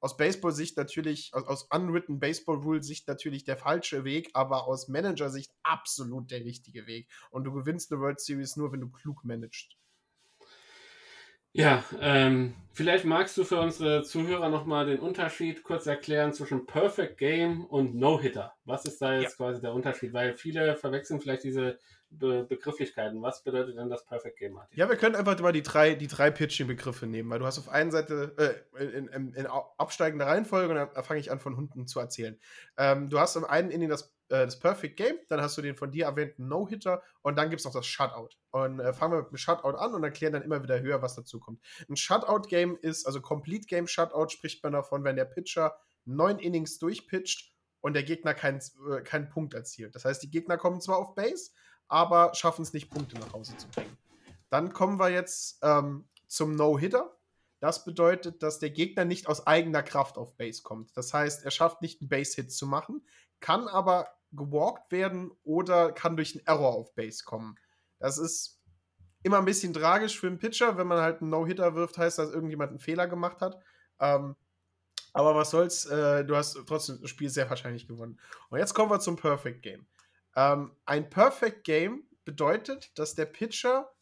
aus 0.00 0.18
Baseball-Sicht 0.18 0.76
natürlich, 0.76 1.32
aus, 1.32 1.44
aus 1.44 1.62
unwritten 1.70 2.20
Baseball-Rule-Sicht 2.20 3.08
natürlich 3.08 3.44
der 3.44 3.56
falsche 3.56 4.04
Weg, 4.04 4.30
aber 4.34 4.66
aus 4.66 4.88
Manager-Sicht 4.88 5.50
absolut 5.62 6.30
der 6.30 6.44
richtige 6.44 6.86
Weg. 6.86 7.08
Und 7.30 7.44
du 7.44 7.52
gewinnst 7.52 7.90
eine 7.90 8.02
World 8.02 8.20
Series 8.20 8.56
nur, 8.56 8.72
wenn 8.72 8.80
du 8.80 8.90
klug 8.90 9.24
managst. 9.24 9.78
Ja, 11.52 11.84
ähm, 12.00 12.54
vielleicht 12.72 13.04
magst 13.04 13.36
du 13.36 13.44
für 13.44 13.60
unsere 13.60 14.02
Zuhörer 14.02 14.48
nochmal 14.48 14.86
den 14.86 15.00
Unterschied 15.00 15.62
kurz 15.62 15.86
erklären 15.86 16.32
zwischen 16.32 16.66
Perfect 16.66 17.18
Game 17.18 17.66
und 17.66 17.94
No-Hitter. 17.94 18.54
Was 18.64 18.86
ist 18.86 19.02
da 19.02 19.14
jetzt 19.18 19.38
ja. 19.38 19.46
quasi 19.46 19.60
der 19.60 19.74
Unterschied? 19.74 20.14
Weil 20.14 20.34
viele 20.34 20.76
verwechseln 20.76 21.20
vielleicht 21.20 21.44
diese 21.44 21.78
Be 22.18 22.44
Begrifflichkeiten. 22.44 23.22
Was 23.22 23.42
bedeutet 23.42 23.76
denn 23.76 23.88
das 23.88 24.04
Perfect 24.04 24.38
Game, 24.38 24.52
Martin? 24.52 24.78
Ja, 24.78 24.88
wir 24.88 24.96
können 24.96 25.14
einfach 25.14 25.38
mal 25.40 25.52
die 25.52 25.62
drei, 25.62 25.94
die 25.94 26.08
drei 26.08 26.30
Pitching-Begriffe 26.30 27.06
nehmen, 27.06 27.30
weil 27.30 27.38
du 27.38 27.46
hast 27.46 27.58
auf 27.58 27.68
einen 27.68 27.90
Seite 27.90 28.64
äh, 28.78 28.84
in, 28.84 29.08
in, 29.08 29.32
in, 29.32 29.46
absteigender 29.78 30.26
Reihenfolge 30.26 30.70
und 30.70 30.76
dann 30.76 31.04
fange 31.04 31.20
ich 31.20 31.30
an, 31.30 31.40
von 31.40 31.54
unten 31.54 31.86
zu 31.86 32.00
erzählen. 32.00 32.38
Ähm, 32.76 33.08
du 33.08 33.18
hast 33.18 33.36
im 33.36 33.44
einen 33.44 33.70
Inning 33.70 33.88
das 33.88 34.14
äh, 34.32 34.46
das 34.46 34.58
Perfect 34.58 34.96
Game, 34.96 35.16
dann 35.28 35.42
hast 35.42 35.58
du 35.58 35.62
den 35.62 35.76
von 35.76 35.90
dir 35.90 36.06
erwähnten 36.06 36.48
No-Hitter 36.48 37.02
und 37.20 37.36
dann 37.36 37.50
gibt 37.50 37.60
es 37.60 37.66
noch 37.66 37.72
das 37.72 37.86
Shutout. 37.86 38.30
Und 38.50 38.80
äh, 38.80 38.92
fangen 38.94 39.12
wir 39.12 39.22
mit 39.22 39.30
dem 39.30 39.36
Shutout 39.36 39.76
an 39.76 39.94
und 39.94 40.02
erklären 40.02 40.32
dann 40.32 40.42
immer 40.42 40.62
wieder 40.62 40.80
höher, 40.80 41.02
was 41.02 41.14
dazu 41.14 41.38
kommt. 41.38 41.60
Ein 41.88 41.96
Shutout-Game 41.96 42.78
ist, 42.80 43.06
also 43.06 43.20
Complete 43.20 43.66
Game 43.66 43.86
Shutout 43.86 44.30
spricht 44.30 44.62
man 44.64 44.72
davon, 44.72 45.04
wenn 45.04 45.16
der 45.16 45.26
Pitcher 45.26 45.76
neun 46.06 46.38
Innings 46.38 46.78
durchpitcht 46.78 47.52
und 47.82 47.92
der 47.92 48.04
Gegner 48.04 48.32
keinen, 48.32 48.60
äh, 48.90 49.02
keinen 49.02 49.28
Punkt 49.28 49.52
erzielt. 49.52 49.94
Das 49.94 50.06
heißt, 50.06 50.22
die 50.22 50.30
Gegner 50.30 50.56
kommen 50.56 50.80
zwar 50.80 50.96
auf 50.96 51.14
Base, 51.14 51.50
aber 51.88 52.34
schaffen 52.34 52.62
es 52.62 52.72
nicht, 52.72 52.90
Punkte 52.90 53.18
nach 53.18 53.34
Hause 53.34 53.56
zu 53.58 53.68
bringen. 53.68 53.98
Dann 54.48 54.72
kommen 54.72 54.98
wir 54.98 55.10
jetzt 55.10 55.58
ähm, 55.62 56.08
zum 56.26 56.56
No-Hitter. 56.56 57.16
Das 57.60 57.84
bedeutet, 57.84 58.42
dass 58.42 58.58
der 58.58 58.70
Gegner 58.70 59.04
nicht 59.04 59.28
aus 59.28 59.46
eigener 59.46 59.82
Kraft 59.82 60.16
auf 60.16 60.36
Base 60.36 60.62
kommt. 60.62 60.96
Das 60.96 61.12
heißt, 61.12 61.44
er 61.44 61.50
schafft 61.50 61.82
nicht 61.82 62.00
einen 62.00 62.08
Base-Hit 62.08 62.50
zu 62.50 62.66
machen, 62.66 63.06
kann 63.40 63.68
aber 63.68 64.08
gewalkt 64.32 64.90
werden 64.90 65.30
oder 65.44 65.92
kann 65.92 66.16
durch 66.16 66.34
einen 66.34 66.46
Error 66.46 66.74
auf 66.74 66.94
Base 66.94 67.24
kommen. 67.24 67.56
Das 67.98 68.18
ist 68.18 68.60
immer 69.22 69.38
ein 69.38 69.44
bisschen 69.44 69.72
tragisch 69.72 70.18
für 70.18 70.26
einen 70.26 70.38
Pitcher, 70.38 70.76
wenn 70.76 70.86
man 70.86 71.00
halt 71.00 71.20
einen 71.20 71.30
No-Hitter 71.30 71.74
wirft, 71.74 71.98
heißt, 71.98 72.18
dass 72.18 72.32
irgendjemand 72.32 72.70
einen 72.70 72.80
Fehler 72.80 73.06
gemacht 73.06 73.40
hat. 73.40 73.58
Ähm, 74.00 74.36
aber 75.12 75.34
was 75.34 75.50
soll's, 75.50 75.84
äh, 75.86 76.24
du 76.24 76.36
hast 76.36 76.58
trotzdem 76.66 77.00
das 77.00 77.10
Spiel 77.10 77.28
sehr 77.28 77.48
wahrscheinlich 77.48 77.86
gewonnen. 77.86 78.18
Und 78.48 78.58
jetzt 78.58 78.74
kommen 78.74 78.90
wir 78.90 79.00
zum 79.00 79.16
Perfect 79.16 79.62
Game. 79.62 79.86
Ähm, 80.34 80.72
ein 80.86 81.10
Perfect 81.10 81.64
Game 81.64 82.04
bedeutet, 82.24 82.98
dass 82.98 83.14
der 83.14 83.26
Pitcher 83.26 83.92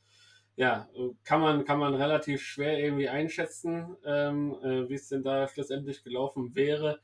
ja, 0.56 0.88
kann 1.24 1.40
man, 1.42 1.64
kann 1.66 1.78
man 1.78 1.94
relativ 1.94 2.40
schwer 2.42 2.78
irgendwie 2.78 3.08
einschätzen, 3.10 3.96
ähm, 4.06 4.54
äh, 4.62 4.88
wie 4.88 4.94
es 4.94 5.08
denn 5.08 5.22
da 5.22 5.48
schlussendlich 5.48 6.02
gelaufen 6.02 6.54
wäre. 6.54 7.00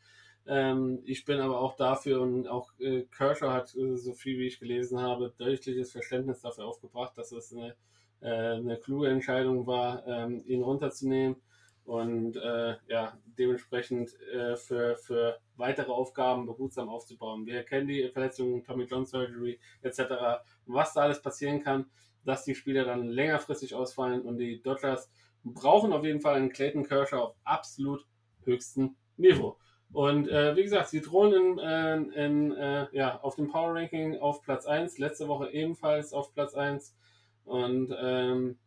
Ähm, 0.46 1.00
ich 1.04 1.24
bin 1.24 1.40
aber 1.40 1.60
auch 1.60 1.76
dafür 1.76 2.20
und 2.20 2.48
auch 2.48 2.72
äh, 2.80 3.02
Kershaw 3.16 3.50
hat, 3.52 3.74
äh, 3.76 3.96
so 3.96 4.12
viel 4.12 4.38
wie 4.38 4.46
ich 4.46 4.58
gelesen 4.58 5.00
habe, 5.00 5.32
deutliches 5.38 5.92
Verständnis 5.92 6.40
dafür 6.40 6.66
aufgebracht, 6.66 7.16
dass 7.16 7.32
es 7.32 7.52
eine, 7.52 7.76
äh, 8.20 8.56
eine 8.56 8.76
kluge 8.78 9.08
Entscheidung 9.08 9.66
war, 9.66 10.06
ähm, 10.06 10.42
ihn 10.46 10.62
runterzunehmen 10.62 11.36
und 11.84 12.36
äh, 12.36 12.76
ja, 12.88 13.16
dementsprechend 13.38 14.18
äh, 14.20 14.56
für, 14.56 14.96
für 14.96 15.38
weitere 15.56 15.92
Aufgaben 15.92 16.46
behutsam 16.46 16.88
aufzubauen. 16.88 17.46
Wir 17.46 17.62
kennen 17.62 17.86
die 17.86 18.08
Verletzungen, 18.08 18.64
Tommy 18.64 18.84
John 18.84 19.06
Surgery 19.06 19.60
etc., 19.82 20.42
was 20.66 20.92
da 20.94 21.02
alles 21.02 21.22
passieren 21.22 21.62
kann, 21.62 21.86
dass 22.24 22.44
die 22.44 22.54
Spieler 22.54 22.84
dann 22.84 23.08
längerfristig 23.08 23.74
ausfallen 23.74 24.22
und 24.22 24.38
die 24.38 24.60
Dodgers 24.62 25.10
brauchen 25.44 25.92
auf 25.92 26.04
jeden 26.04 26.20
Fall 26.20 26.36
einen 26.36 26.52
Clayton 26.52 26.86
Kershaw 26.86 27.22
auf 27.22 27.36
absolut 27.44 28.06
höchstem 28.44 28.96
Niveau. 29.16 29.56
Und 29.92 30.28
äh, 30.28 30.56
wie 30.56 30.62
gesagt, 30.62 30.88
sie 30.88 31.00
drohen 31.02 31.32
in, 31.34 31.58
äh, 31.58 32.24
in, 32.24 32.52
äh, 32.52 32.86
ja, 32.92 33.20
auf 33.20 33.36
dem 33.36 33.48
Power 33.48 33.74
Ranking 33.74 34.18
auf 34.18 34.42
Platz 34.42 34.64
1, 34.66 34.98
letzte 34.98 35.28
Woche 35.28 35.50
ebenfalls 35.52 36.12
auf 36.14 36.32
Platz 36.32 36.54
1. 36.54 36.96
Und 37.44 37.94
ähm, 38.00 38.58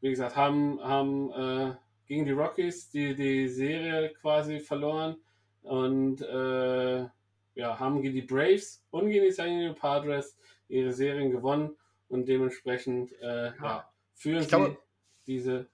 wie 0.00 0.10
gesagt, 0.10 0.34
haben, 0.36 0.80
haben 0.82 1.30
äh, 1.32 1.74
gegen 2.06 2.24
die 2.24 2.32
Rockies 2.32 2.90
die, 2.90 3.14
die 3.14 3.48
Serie 3.48 4.10
quasi 4.14 4.58
verloren 4.60 5.16
und 5.62 6.22
äh, 6.22 7.00
ja, 7.54 7.78
haben 7.78 8.00
gegen 8.02 8.14
die 8.14 8.22
Braves 8.22 8.84
und 8.90 9.08
gegen 9.10 9.24
die 9.24 9.32
San 9.32 9.48
Diego 9.58 9.74
Padres 9.74 10.38
ihre 10.68 10.92
Serien 10.92 11.30
gewonnen 11.30 11.76
und 12.08 12.26
dementsprechend 12.28 13.12
äh, 13.20 13.52
ja, 13.62 13.88
führen 14.14 14.42
Ich 14.42 14.48
glaube- 14.48 14.78
sie 15.24 15.34
diese 15.34 15.68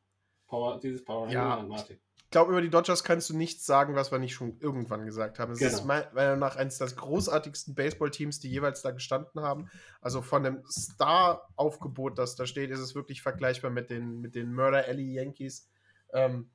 Power, 0.47 0.79
dieses 0.81 1.05
Power 1.05 1.29
Ja. 1.31 1.45
Ranking 1.51 1.63
an, 1.65 1.69
Martin. 1.69 2.01
Ich 2.35 2.37
glaube, 2.37 2.51
über 2.51 2.63
die 2.63 2.69
Dodgers 2.69 3.05
kannst 3.05 3.31
du 3.31 3.37
nichts 3.37 3.65
sagen, 3.65 3.95
was 3.95 4.11
wir 4.11 4.19
nicht 4.19 4.35
schon 4.35 4.59
irgendwann 4.59 5.07
gesagt 5.07 5.39
haben. 5.39 5.53
Es 5.53 5.61
Genau. 5.61 5.73
ist 5.73 5.85
meiner 5.85 6.13
Meinung 6.15 6.41
nach 6.41 6.57
eines 6.57 6.79
der 6.79 6.89
großartigsten 6.89 7.77
Baseballteams, 7.77 8.41
die 8.41 8.51
jeweils 8.51 8.83
da 8.83 8.91
gestanden 8.91 9.41
haben. 9.41 9.71
Also 10.01 10.21
von 10.21 10.43
dem 10.43 10.65
Star-Aufgebot, 10.69 12.19
das 12.19 12.35
da 12.35 12.45
steht, 12.45 12.73
ist 12.73 12.81
es 12.81 12.97
wirklich 12.97 13.23
vergleichbar 13.23 13.71
mit 13.71 13.89
den, 13.89 14.21
mit 14.21 14.35
den 14.35 14.53
Murder 14.53 14.85
Alley 14.85 15.13
Yankees. 15.13 15.69
Ähm, 16.13 16.51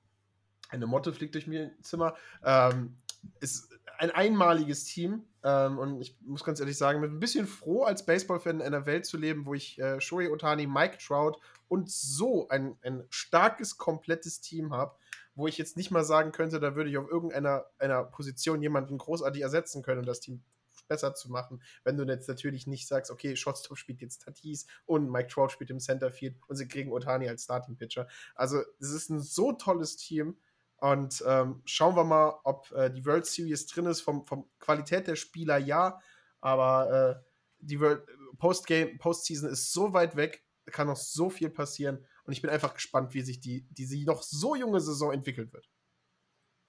eine 0.68 0.86
Motte 0.86 1.14
fliegt 1.14 1.36
durch 1.36 1.48
mein 1.48 1.72
Zimmer. 1.82 2.14
Ähm, 2.44 2.98
ist 3.40 3.70
ein 4.00 4.12
einmaliges 4.12 4.84
Team. 4.84 5.24
Ähm, 5.44 5.80
und 5.80 6.02
ich 6.02 6.18
muss 6.20 6.44
ganz 6.44 6.60
ehrlich 6.60 6.78
sagen, 6.78 7.00
bin 7.00 7.12
ein 7.12 7.22
bisschen 7.22 7.48
froh, 7.48 7.84
als 7.84 8.06
Baseballfan 8.06 8.60
in 8.60 8.62
einer 8.64 8.86
Welt 8.86 9.06
zu 9.06 9.16
leben, 9.16 9.46
wo 9.46 9.54
ich 9.54 9.80
äh, 9.80 10.02
Shohei 10.02 10.30
Otani, 10.30 10.68
Mike 10.68 10.98
Trout 10.98 11.38
und 11.70 11.90
so 11.90 12.50
ein, 12.50 12.78
ein 12.82 13.06
starkes, 13.10 13.78
komplettes 13.78 14.42
Team 14.42 14.74
habe, 14.74 14.98
wo 15.40 15.48
ich 15.48 15.58
jetzt 15.58 15.78
nicht 15.78 15.90
mal 15.90 16.04
sagen 16.04 16.32
könnte, 16.32 16.60
da 16.60 16.76
würde 16.76 16.90
ich 16.90 16.98
auf 16.98 17.10
irgendeiner 17.10 17.66
einer 17.80 18.04
Position 18.04 18.62
jemanden 18.62 18.98
großartig 18.98 19.42
ersetzen 19.42 19.82
können, 19.82 20.02
um 20.02 20.06
das 20.06 20.20
Team 20.20 20.44
besser 20.88 21.16
zu 21.16 21.32
machen. 21.32 21.62
Wenn 21.84 21.98
du 21.98 22.04
jetzt 22.04 22.28
natürlich 22.28 22.68
nicht 22.68 22.88
sagst, 22.88 23.10
okay, 23.10 23.36
Shotstop 23.36 23.78
spielt 23.78 24.02
jetzt 24.02 24.24
Tatis 24.24 24.68
und 24.86 25.10
Mike 25.10 25.30
Trout 25.30 25.50
spielt 25.50 25.70
im 25.70 25.80
Centerfield 25.80 26.36
und 26.48 26.58
sie 26.58 26.68
kriegen 26.68 26.92
Otani 26.92 27.30
als 27.30 27.44
Starting 27.44 27.78
Pitcher. 27.78 28.08
Also, 28.36 28.62
es 28.80 28.92
ist 28.92 29.10
ein 29.10 29.22
so 29.22 29.54
tolles 29.54 29.96
Team. 29.96 30.38
Und 30.78 31.24
ähm, 31.28 31.62
schauen 31.66 31.96
wir 31.96 32.06
mal, 32.06 32.40
ob 32.44 32.72
äh, 32.72 32.90
die 32.90 33.06
World 33.06 33.26
Series 33.26 33.68
drin 33.68 33.86
ist. 33.86 34.02
Vom, 34.02 34.26
vom 34.26 34.50
Qualität 34.60 35.08
der 35.08 35.18
Spieler 35.18 35.58
ja, 35.58 36.00
aber 36.40 37.20
äh, 37.20 37.30
die 37.60 37.80
World, 37.82 38.04
Postgame, 38.38 38.98
Postseason 38.98 39.50
ist 39.50 39.74
so 39.74 39.92
weit 39.92 40.16
weg, 40.16 40.44
kann 40.66 40.88
noch 40.88 40.96
so 40.96 41.30
viel 41.30 41.50
passieren. 41.50 42.06
Und 42.30 42.34
ich 42.34 42.44
bin 42.44 42.52
einfach 42.52 42.76
gespannt, 42.76 43.16
wie 43.16 43.22
sich 43.24 43.40
die, 43.40 43.66
diese 43.72 43.98
noch 44.06 44.22
so 44.22 44.56
junge 44.56 44.80
Saison 44.80 45.12
entwickelt 45.12 45.52
wird. 45.52 45.68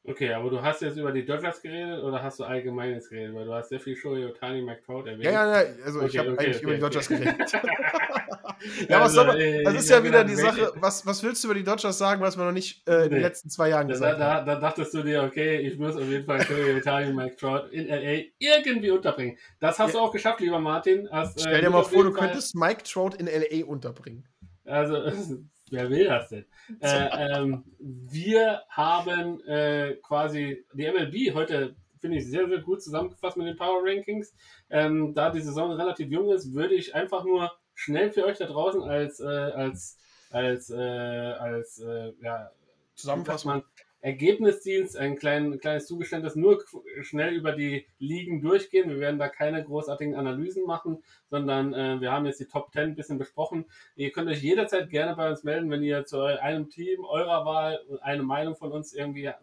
Okay, 0.08 0.32
aber 0.32 0.48
du 0.48 0.62
hast 0.62 0.80
jetzt 0.80 0.96
über 0.96 1.12
die 1.12 1.26
Dodgers 1.26 1.60
geredet 1.60 2.02
oder 2.02 2.22
hast 2.22 2.40
du 2.40 2.44
allgemein 2.44 2.92
jetzt 2.94 3.10
geredet? 3.10 3.34
Weil 3.34 3.44
du 3.44 3.52
hast 3.52 3.68
sehr 3.68 3.78
viel 3.78 3.94
Shohei 3.94 4.26
Otani, 4.26 4.62
Mike 4.62 4.80
Trout 4.86 5.02
erwähnt. 5.06 5.24
Ja, 5.24 5.44
ja, 5.44 5.62
ja, 5.62 5.84
also 5.84 6.00
ich 6.00 6.06
Okay, 6.06 6.18
habe 6.20 6.30
okay, 6.30 6.40
eigentlich 6.46 6.56
okay, 6.56 6.64
über 6.64 6.72
die 6.72 6.80
Dodgers 6.80 7.08
geredet. 7.08 7.52
ja, 8.88 9.00
was 9.02 9.02
Also, 9.02 9.14
soll 9.16 9.26
man, 9.26 9.36
äh, 9.36 9.62
das 9.62 9.74
ist 9.74 9.84
ich 9.84 9.90
ja 9.90 10.02
wieder 10.02 10.24
die 10.24 10.34
Sache, 10.36 10.72
was, 10.76 11.04
was 11.04 11.22
willst 11.22 11.44
du 11.44 11.48
über 11.48 11.54
die 11.54 11.64
Dodgers 11.64 11.98
sagen, 11.98 12.22
was 12.22 12.38
wir 12.38 12.44
noch 12.46 12.52
nicht 12.52 12.88
äh, 12.88 13.04
in 13.04 13.10
den 13.10 13.18
Nee. 13.18 13.20
letzten 13.20 13.50
zwei 13.50 13.68
Jahren 13.68 13.88
Da, 13.88 13.92
gesagt 13.92 14.12
haben? 14.20 14.46
da, 14.46 14.54
da 14.54 14.60
dachtest 14.60 14.94
du 14.94 15.02
dir, 15.02 15.22
okay, 15.22 15.58
ich 15.58 15.78
muss 15.78 15.96
auf 15.96 16.08
jeden 16.08 16.24
Fall 16.24 16.40
Shohei 16.42 16.76
Otani, 16.76 17.12
Mike 17.12 17.36
Trout 17.36 17.68
in 17.70 17.86
LA 17.86 18.24
irgendwie 18.38 18.90
unterbringen. 18.90 19.36
Das 19.60 19.78
hast 19.78 19.92
Ja. 19.94 20.00
du 20.00 20.06
auch 20.06 20.12
geschafft, 20.12 20.40
lieber 20.40 20.58
Martin. 20.60 21.08
Hast, 21.10 21.36
äh, 21.36 21.40
Stell 21.42 21.60
dir 21.60 21.66
du 21.66 21.72
mal 21.72 21.82
vor, 21.82 22.04
du 22.04 22.12
könntest 22.12 22.54
Mike 22.54 22.84
Trout 22.84 23.10
in 23.18 23.26
LA 23.26 23.66
unterbringen. 23.66 24.26
Also, 24.70 24.94
wer 25.70 25.90
will 25.90 26.04
das 26.04 26.28
denn? 26.28 26.44
Äh, 26.80 27.34
ähm, 27.34 27.64
wir 27.78 28.62
haben 28.68 29.44
äh, 29.46 29.96
quasi 30.02 30.64
die 30.72 30.90
MLB 30.90 31.34
heute, 31.34 31.76
finde 32.00 32.18
ich, 32.18 32.26
sehr, 32.26 32.48
sehr 32.48 32.60
gut 32.60 32.82
zusammengefasst 32.82 33.36
mit 33.36 33.46
den 33.46 33.56
Power 33.56 33.82
Rankings. 33.84 34.34
Ähm, 34.70 35.14
da 35.14 35.30
die 35.30 35.40
Saison 35.40 35.72
relativ 35.72 36.10
jung 36.10 36.30
ist, 36.30 36.54
würde 36.54 36.74
ich 36.74 36.94
einfach 36.94 37.24
nur 37.24 37.50
schnell 37.74 38.10
für 38.10 38.24
euch 38.24 38.38
da 38.38 38.46
draußen 38.46 38.82
als, 38.82 39.20
äh, 39.20 39.26
als, 39.26 39.98
als, 40.30 40.70
äh, 40.70 40.76
als 40.76 41.80
äh, 41.80 42.12
ja, 42.22 42.50
Zusammenfassung. 42.94 43.62
Ergebnisdienst, 44.02 44.96
ein 44.96 45.16
klein, 45.16 45.58
kleines 45.58 45.86
Zugeständnis, 45.86 46.34
nur 46.34 46.64
schnell 47.02 47.34
über 47.34 47.52
die 47.52 47.86
Ligen 47.98 48.40
durchgehen. 48.40 48.88
Wir 48.88 48.98
werden 48.98 49.18
da 49.18 49.28
keine 49.28 49.62
großartigen 49.62 50.14
Analysen 50.14 50.64
machen, 50.64 51.02
sondern 51.28 51.74
äh, 51.74 52.00
wir 52.00 52.10
haben 52.10 52.24
jetzt 52.24 52.40
die 52.40 52.46
Top 52.46 52.72
10 52.72 52.82
ein 52.82 52.94
bisschen 52.94 53.18
besprochen. 53.18 53.66
Ihr 53.96 54.10
könnt 54.10 54.30
euch 54.30 54.42
jederzeit 54.42 54.88
gerne 54.88 55.14
bei 55.16 55.28
uns 55.28 55.44
melden, 55.44 55.70
wenn 55.70 55.82
ihr 55.82 56.06
zu 56.06 56.22
einem 56.22 56.70
Team 56.70 57.04
eurer 57.04 57.44
Wahl 57.44 57.80
eine 58.00 58.22
Meinung 58.22 58.56
von 58.56 58.72
uns 58.72 58.94
irgendwie 58.94 59.26
äh, 59.26 59.34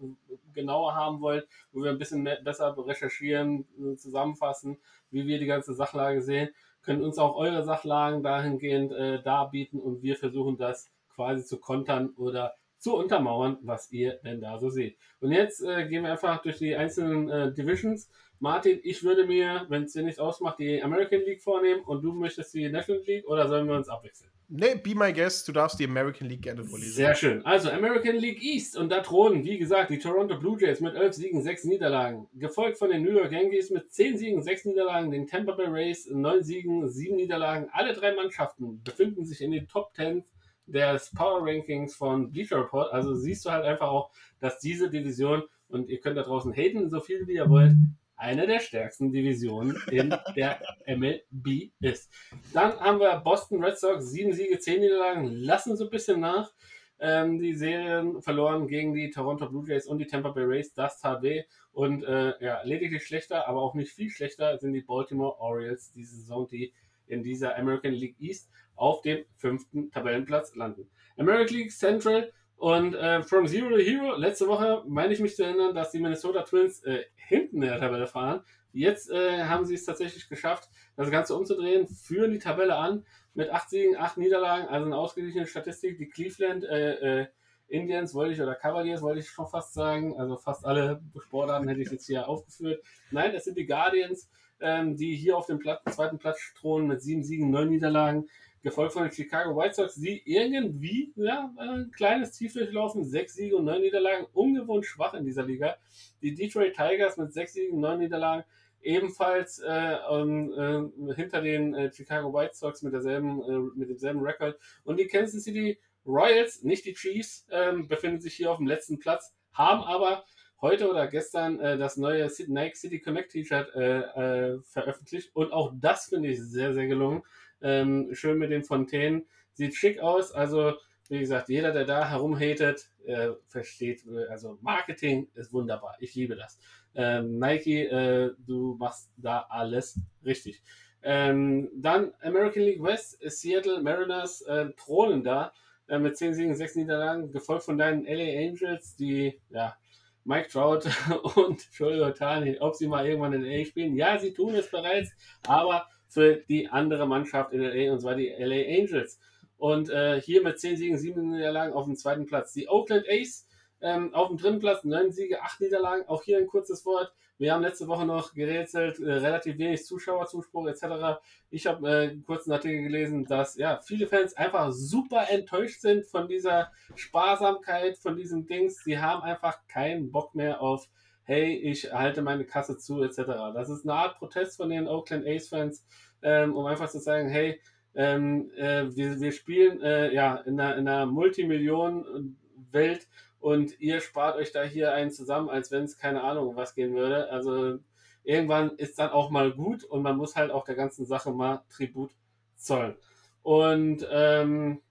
genauer 0.53 0.95
haben 0.95 1.21
wollt, 1.21 1.47
wo 1.71 1.83
wir 1.83 1.91
ein 1.91 1.99
bisschen 1.99 2.23
mehr, 2.23 2.41
besser 2.41 2.75
recherchieren, 2.77 3.67
äh, 3.79 3.95
zusammenfassen, 3.95 4.79
wie 5.11 5.27
wir 5.27 5.37
die 5.37 5.45
ganze 5.45 5.75
Sachlage 5.75 6.23
sehen. 6.23 6.49
Könnt 6.81 7.03
uns 7.03 7.19
auch 7.19 7.35
eure 7.35 7.63
Sachlagen 7.63 8.23
dahingehend 8.23 8.91
äh, 8.91 9.21
darbieten 9.21 9.79
und 9.79 10.01
wir 10.01 10.15
versuchen 10.15 10.57
das 10.57 10.89
quasi 11.13 11.45
zu 11.45 11.59
kontern 11.59 12.09
oder 12.17 12.55
zu 12.87 12.95
untermauern, 12.95 13.57
was 13.63 13.91
ihr 13.91 14.13
denn 14.23 14.39
da 14.39 14.57
so 14.57 14.69
seht. 14.69 14.97
Und 15.19 15.33
jetzt 15.33 15.61
äh, 15.61 15.85
gehen 15.89 16.03
wir 16.03 16.11
einfach 16.11 16.41
durch 16.41 16.57
die 16.57 16.73
einzelnen 16.73 17.29
äh, 17.29 17.53
Divisions. 17.53 18.09
Martin, 18.39 18.79
ich 18.81 19.03
würde 19.03 19.25
mir, 19.25 19.65
wenn 19.67 19.83
es 19.83 19.91
dir 19.91 20.03
nichts 20.03 20.19
ausmacht, 20.19 20.57
die 20.59 20.81
American 20.81 21.19
League 21.19 21.41
vornehmen 21.41 21.81
und 21.81 22.01
du 22.01 22.13
möchtest 22.13 22.53
die 22.53 22.69
National 22.69 23.03
League 23.05 23.27
oder 23.27 23.49
sollen 23.49 23.67
wir 23.67 23.75
uns 23.75 23.89
abwechseln? 23.89 24.31
Nee, 24.47 24.75
be 24.75 24.95
my 24.95 25.11
guest, 25.11 25.45
du 25.49 25.51
darfst 25.51 25.77
die 25.81 25.83
American 25.83 26.29
League 26.29 26.43
gerne 26.43 26.63
vorlesen. 26.63 26.93
Sehr 26.93 27.13
schön. 27.13 27.45
Also 27.45 27.69
American 27.69 28.15
League 28.15 28.41
East 28.41 28.77
und 28.77 28.89
da 28.89 29.01
thronen, 29.01 29.43
wie 29.43 29.57
gesagt, 29.57 29.89
die 29.89 29.99
Toronto 29.99 30.39
Blue 30.39 30.57
Jays 30.57 30.79
mit 30.79 30.95
11 30.95 31.13
Siegen, 31.13 31.41
6 31.41 31.65
Niederlagen. 31.65 32.29
Gefolgt 32.35 32.77
von 32.77 32.89
den 32.89 33.03
New 33.03 33.11
York 33.11 33.33
Yankees 33.33 33.69
mit 33.69 33.91
10 33.91 34.17
Siegen, 34.17 34.41
6 34.41 34.63
Niederlagen, 34.63 35.11
den 35.11 35.27
Tampa 35.27 35.51
Bay 35.51 35.67
Rays 35.67 36.09
9 36.09 36.41
Siegen, 36.41 36.87
7 36.87 37.17
Niederlagen. 37.17 37.67
Alle 37.73 37.93
drei 37.93 38.15
Mannschaften 38.15 38.81
befinden 38.81 39.25
sich 39.25 39.41
in 39.41 39.51
den 39.51 39.67
Top 39.67 39.93
10 39.93 40.23
des 40.67 41.11
Power 41.15 41.41
Rankings 41.41 41.95
von 41.95 42.31
Bleacher 42.31 42.59
Report. 42.59 42.91
Also 42.93 43.15
siehst 43.15 43.45
du 43.45 43.51
halt 43.51 43.65
einfach 43.65 43.87
auch, 43.87 44.11
dass 44.39 44.59
diese 44.59 44.89
Division, 44.89 45.43
und 45.69 45.89
ihr 45.89 45.99
könnt 45.99 46.17
da 46.17 46.23
draußen 46.23 46.53
haten, 46.53 46.89
so 46.89 46.99
viel 46.99 47.27
wie 47.27 47.35
ihr 47.35 47.49
wollt, 47.49 47.73
eine 48.17 48.47
der 48.47 48.59
stärksten 48.59 49.11
Divisionen 49.11 49.77
in 49.91 50.13
der 50.35 50.59
MLB 50.87 51.71
ist. 51.79 52.11
Dann 52.53 52.79
haben 52.79 52.99
wir 52.99 53.15
Boston 53.17 53.63
Red 53.63 53.77
Sox, 53.77 54.09
sieben 54.09 54.33
Siege, 54.33 54.59
zehn 54.59 54.81
Niederlagen, 54.81 55.27
lassen 55.27 55.75
so 55.75 55.85
ein 55.85 55.89
bisschen 55.89 56.19
nach. 56.19 56.51
Ähm, 56.99 57.37
die 57.37 57.53
Serien 57.53 58.23
verloren 58.23 58.67
gegen 58.67 58.95
die 58.95 59.11
Toronto 59.11 59.47
Blue 59.47 59.67
Jays 59.67 59.85
und 59.85 59.99
die 59.99 60.07
Tampa 60.07 60.31
Bay 60.31 60.45
Rays, 60.45 60.73
das 60.73 60.99
tat. 60.99 61.23
Und 61.71 62.03
äh, 62.03 62.33
ja, 62.43 62.63
lediglich 62.63 63.05
schlechter, 63.05 63.47
aber 63.47 63.61
auch 63.61 63.75
nicht 63.75 63.91
viel 63.91 64.09
schlechter 64.09 64.57
sind 64.57 64.73
die 64.73 64.81
Baltimore 64.81 65.39
Orioles 65.39 65.91
diese 65.93 66.15
Saison, 66.15 66.47
die 66.47 66.73
in 67.05 67.21
dieser 67.21 67.55
American 67.55 67.93
League 67.93 68.15
East 68.19 68.49
auf 68.77 69.01
dem 69.01 69.25
fünften 69.35 69.91
Tabellenplatz 69.91 70.55
landen. 70.55 70.89
American 71.17 71.57
League 71.57 71.71
Central 71.71 72.31
und 72.55 72.95
äh, 72.95 73.21
From 73.21 73.47
Zero 73.47 73.69
to 73.69 73.77
Hero, 73.77 74.15
letzte 74.15 74.47
Woche 74.47 74.83
meine 74.87 75.13
ich 75.13 75.19
mich 75.19 75.35
zu 75.35 75.43
erinnern, 75.43 75.75
dass 75.75 75.91
die 75.91 75.99
Minnesota 75.99 76.43
Twins 76.43 76.83
äh, 76.83 77.03
hinten 77.15 77.61
in 77.61 77.69
der 77.69 77.79
Tabelle 77.79 78.07
fahren. 78.07 78.41
Jetzt 78.71 79.11
äh, 79.11 79.43
haben 79.43 79.65
sie 79.65 79.75
es 79.75 79.85
tatsächlich 79.85 80.27
geschafft, 80.27 80.69
das 80.95 81.11
Ganze 81.11 81.35
umzudrehen, 81.35 81.87
führen 81.87 82.31
die 82.31 82.39
Tabelle 82.39 82.75
an 82.75 83.05
mit 83.33 83.49
8 83.51 83.69
Siegen, 83.69 83.95
8 83.95 84.17
Niederlagen, 84.17 84.67
also 84.67 84.85
eine 84.85 84.97
ausgeglichene 84.97 85.45
Statistik. 85.45 85.97
Die 85.97 86.09
Cleveland 86.09 86.63
äh, 86.63 87.21
äh, 87.21 87.27
Indians 87.67 88.13
wollte 88.15 88.33
ich, 88.33 88.41
oder 88.41 88.55
Cavaliers 88.55 89.01
wollte 89.01 89.19
ich 89.19 89.29
schon 89.29 89.47
fast 89.47 89.73
sagen, 89.73 90.19
also 90.19 90.37
fast 90.37 90.65
alle 90.65 91.01
Sportarten 91.25 91.67
hätte 91.67 91.81
ich 91.81 91.91
jetzt 91.91 92.07
hier 92.07 92.27
aufgeführt. 92.27 92.83
Nein, 93.11 93.33
es 93.35 93.45
sind 93.45 93.57
die 93.57 93.65
Guardians, 93.65 94.29
ähm, 94.59 94.95
die 94.95 95.15
hier 95.15 95.37
auf 95.37 95.45
dem 95.45 95.59
Platz, 95.59 95.81
zweiten 95.95 96.17
Platz 96.17 96.39
thronen 96.59 96.87
mit 96.87 97.01
7 97.01 97.23
Siegen, 97.23 97.51
9 97.51 97.69
Niederlagen 97.69 98.27
gefolgt 98.63 98.93
von 98.93 99.03
den 99.03 99.11
Chicago 99.11 99.55
White 99.55 99.75
Sox, 99.75 99.95
die 99.95 100.21
irgendwie 100.25 101.13
ja, 101.15 101.53
ein 101.57 101.91
kleines 101.91 102.31
Tief 102.31 102.53
durchlaufen, 102.53 103.03
sechs 103.05 103.35
Siege 103.35 103.55
und 103.55 103.65
neun 103.65 103.81
Niederlagen, 103.81 104.27
ungewohnt 104.33 104.85
schwach 104.85 105.13
in 105.13 105.25
dieser 105.25 105.43
Liga. 105.43 105.77
Die 106.21 106.33
Detroit 106.33 106.75
Tigers 106.75 107.17
mit 107.17 107.33
sechs 107.33 107.53
Siegen 107.53 107.75
und 107.75 107.81
neun 107.81 107.99
Niederlagen, 107.99 108.43
ebenfalls 108.81 109.59
äh, 109.59 109.97
um, 110.09 110.53
äh, 110.53 111.15
hinter 111.15 111.41
den 111.41 111.73
äh, 111.75 111.91
Chicago 111.91 112.33
White 112.33 112.55
Sox 112.55 112.81
mit, 112.81 112.93
derselben, 112.93 113.41
äh, 113.43 113.77
mit 113.77 113.89
demselben 113.89 114.21
Rekord. 114.21 114.57
Und 114.83 114.99
die 114.99 115.07
Kansas 115.07 115.43
City 115.43 115.79
Royals, 116.05 116.63
nicht 116.63 116.85
die 116.85 116.93
Chiefs, 116.93 117.45
ähm, 117.51 117.87
befinden 117.87 118.21
sich 118.21 118.35
hier 118.35 118.51
auf 118.51 118.57
dem 118.57 118.67
letzten 118.67 118.97
Platz, 118.97 119.33
haben 119.51 119.81
aber 119.81 120.23
heute 120.61 120.89
oder 120.89 121.07
gestern 121.07 121.59
äh, 121.59 121.77
das 121.77 121.97
neue 121.97 122.29
Nike 122.47 122.75
City 122.75 122.99
Connect 122.99 123.31
T-Shirt 123.31 123.75
äh, 123.75 123.99
äh, 123.99 124.61
veröffentlicht. 124.61 125.35
Und 125.35 125.51
auch 125.51 125.73
das 125.75 126.05
finde 126.05 126.29
ich 126.29 126.41
sehr, 126.41 126.73
sehr 126.73 126.87
gelungen. 126.87 127.23
Ähm, 127.61 128.09
schön 128.13 128.37
mit 128.37 128.51
den 128.51 128.63
Fontänen. 128.63 129.25
Sieht 129.53 129.75
schick 129.75 129.99
aus. 129.99 130.31
Also, 130.31 130.73
wie 131.09 131.19
gesagt, 131.19 131.49
jeder, 131.49 131.71
der 131.71 131.85
da 131.85 132.09
herumhatet, 132.09 132.89
äh, 133.05 133.29
versteht, 133.47 134.05
äh, 134.05 134.27
also 134.29 134.57
Marketing 134.61 135.29
ist 135.33 135.53
wunderbar. 135.53 135.95
Ich 135.99 136.15
liebe 136.15 136.35
das. 136.35 136.59
Ähm, 136.95 137.39
Nike, 137.39 137.85
äh, 137.85 138.31
du 138.45 138.75
machst 138.79 139.11
da 139.17 139.45
alles 139.49 139.99
richtig. 140.25 140.61
Ähm, 141.03 141.69
dann 141.75 142.13
American 142.21 142.63
League 142.63 142.83
West, 142.83 143.17
Seattle 143.21 143.81
Mariners 143.81 144.41
äh, 144.41 144.69
thronen 144.77 145.23
da 145.23 145.53
äh, 145.87 145.99
mit 145.99 146.17
10 146.17 146.33
Siegen, 146.33 146.55
6 146.55 146.75
Niederlagen, 146.75 147.31
gefolgt 147.31 147.63
von 147.63 147.77
deinen 147.77 148.05
LA 148.05 148.47
Angels, 148.47 148.95
die 148.95 149.39
ja 149.49 149.77
Mike 150.25 150.49
Trout 150.49 150.81
und 151.35 151.65
Joel 151.71 152.03
Otani, 152.03 152.57
ob 152.59 152.75
sie 152.75 152.87
mal 152.87 153.07
irgendwann 153.07 153.33
in 153.33 153.43
LA 153.43 153.63
spielen. 153.65 153.95
Ja, 153.95 154.19
sie 154.19 154.33
tun 154.33 154.55
es 154.55 154.69
bereits, 154.69 155.11
aber 155.47 155.87
für 156.07 156.35
die 156.47 156.69
andere 156.69 157.07
Mannschaft 157.07 157.53
in 157.53 157.61
LA, 157.61 157.93
und 157.93 158.01
zwar 158.01 158.15
die 158.15 158.29
LA 158.29 158.79
Angels. 158.79 159.19
Und 159.57 159.89
äh, 159.89 160.21
hier 160.21 160.43
mit 160.43 160.59
10 160.59 160.77
Siegen, 160.77 160.97
7 160.97 161.31
Niederlagen 161.31 161.73
auf 161.73 161.85
dem 161.85 161.95
zweiten 161.95 162.25
Platz. 162.25 162.53
Die 162.53 162.69
Oakland 162.69 163.05
A's 163.09 163.47
ähm, 163.81 164.13
auf 164.13 164.29
dem 164.29 164.37
dritten 164.37 164.59
Platz, 164.59 164.83
9 164.83 165.11
Siege, 165.11 165.41
8 165.41 165.61
Niederlagen. 165.61 166.07
Auch 166.07 166.23
hier 166.23 166.37
ein 166.37 166.47
kurzes 166.47 166.85
Wort. 166.85 167.13
Wir 167.39 167.53
haben 167.53 167.61
letzte 167.61 167.87
Woche 167.87 168.05
noch 168.05 168.33
gerätselt, 168.33 168.99
äh, 168.99 169.11
relativ 169.11 169.59
wenig 169.59 169.85
Zuschauerzuspruch 169.85 170.67
etc. 170.67 171.19
Ich 171.51 171.67
habe 171.67 171.87
äh, 171.87 172.09
einen 172.09 172.23
kurzen 172.23 172.51
Artikel 172.51 172.81
gelesen, 172.81 173.25
dass 173.25 173.57
ja 173.57 173.79
viele 173.85 174.07
Fans 174.07 174.35
einfach 174.35 174.71
super 174.71 175.29
enttäuscht 175.29 175.81
sind 175.81 176.05
von 176.07 176.27
dieser 176.27 176.71
Sparsamkeit, 176.95 177.99
von 177.99 178.15
diesem 178.15 178.47
Dings. 178.47 178.83
Sie 178.83 178.97
haben 178.97 179.21
einfach 179.21 179.59
keinen 179.67 180.11
Bock 180.11 180.33
mehr 180.33 180.61
auf, 180.61 180.89
hey, 181.27 181.57
ich 181.57 181.91
halte 181.91 182.21
meine 182.21 182.45
Kasse 182.45 182.77
zu 182.77 183.03
etc. 183.03 183.17
Das 183.53 183.69
ist 183.69 183.83
eine 183.83 183.93
Art 183.93 184.17
Protest 184.17 184.55
von 184.55 184.69
den 184.69 184.87
Oakland 184.87 185.27
A's-Fans, 185.27 185.85
ähm, 186.21 186.55
um 186.55 186.65
einfach 186.65 186.89
zu 186.89 186.99
sagen, 186.99 187.27
hey, 187.27 187.59
ähm, 187.95 188.49
äh, 188.55 188.95
wir, 188.95 189.19
wir 189.19 189.33
spielen 189.33 189.81
äh, 189.81 190.13
ja 190.13 190.37
in 190.37 190.57
einer, 190.57 190.77
in 190.77 190.87
einer 190.87 191.05
Multimillionen-Welt 191.05 193.09
und 193.39 193.77
ihr 193.81 193.99
spart 193.99 194.37
euch 194.37 194.53
da 194.53 194.63
hier 194.63 194.93
einen 194.93 195.11
zusammen, 195.11 195.49
als 195.49 195.69
wenn 195.69 195.83
es 195.83 195.97
keine 195.97 196.23
Ahnung 196.23 196.55
was 196.55 196.75
gehen 196.75 196.95
würde. 196.95 197.29
Also 197.29 197.79
irgendwann 198.23 198.77
ist 198.77 198.97
dann 198.97 199.09
auch 199.09 199.29
mal 199.29 199.51
gut 199.51 199.83
und 199.83 200.03
man 200.03 200.15
muss 200.15 200.37
halt 200.37 200.51
auch 200.51 200.63
der 200.63 200.75
ganzen 200.75 201.05
Sache 201.05 201.31
mal 201.31 201.65
Tribut 201.69 202.11
zollen. 202.55 202.95
Und 203.43 204.07
ähm, 204.09 204.81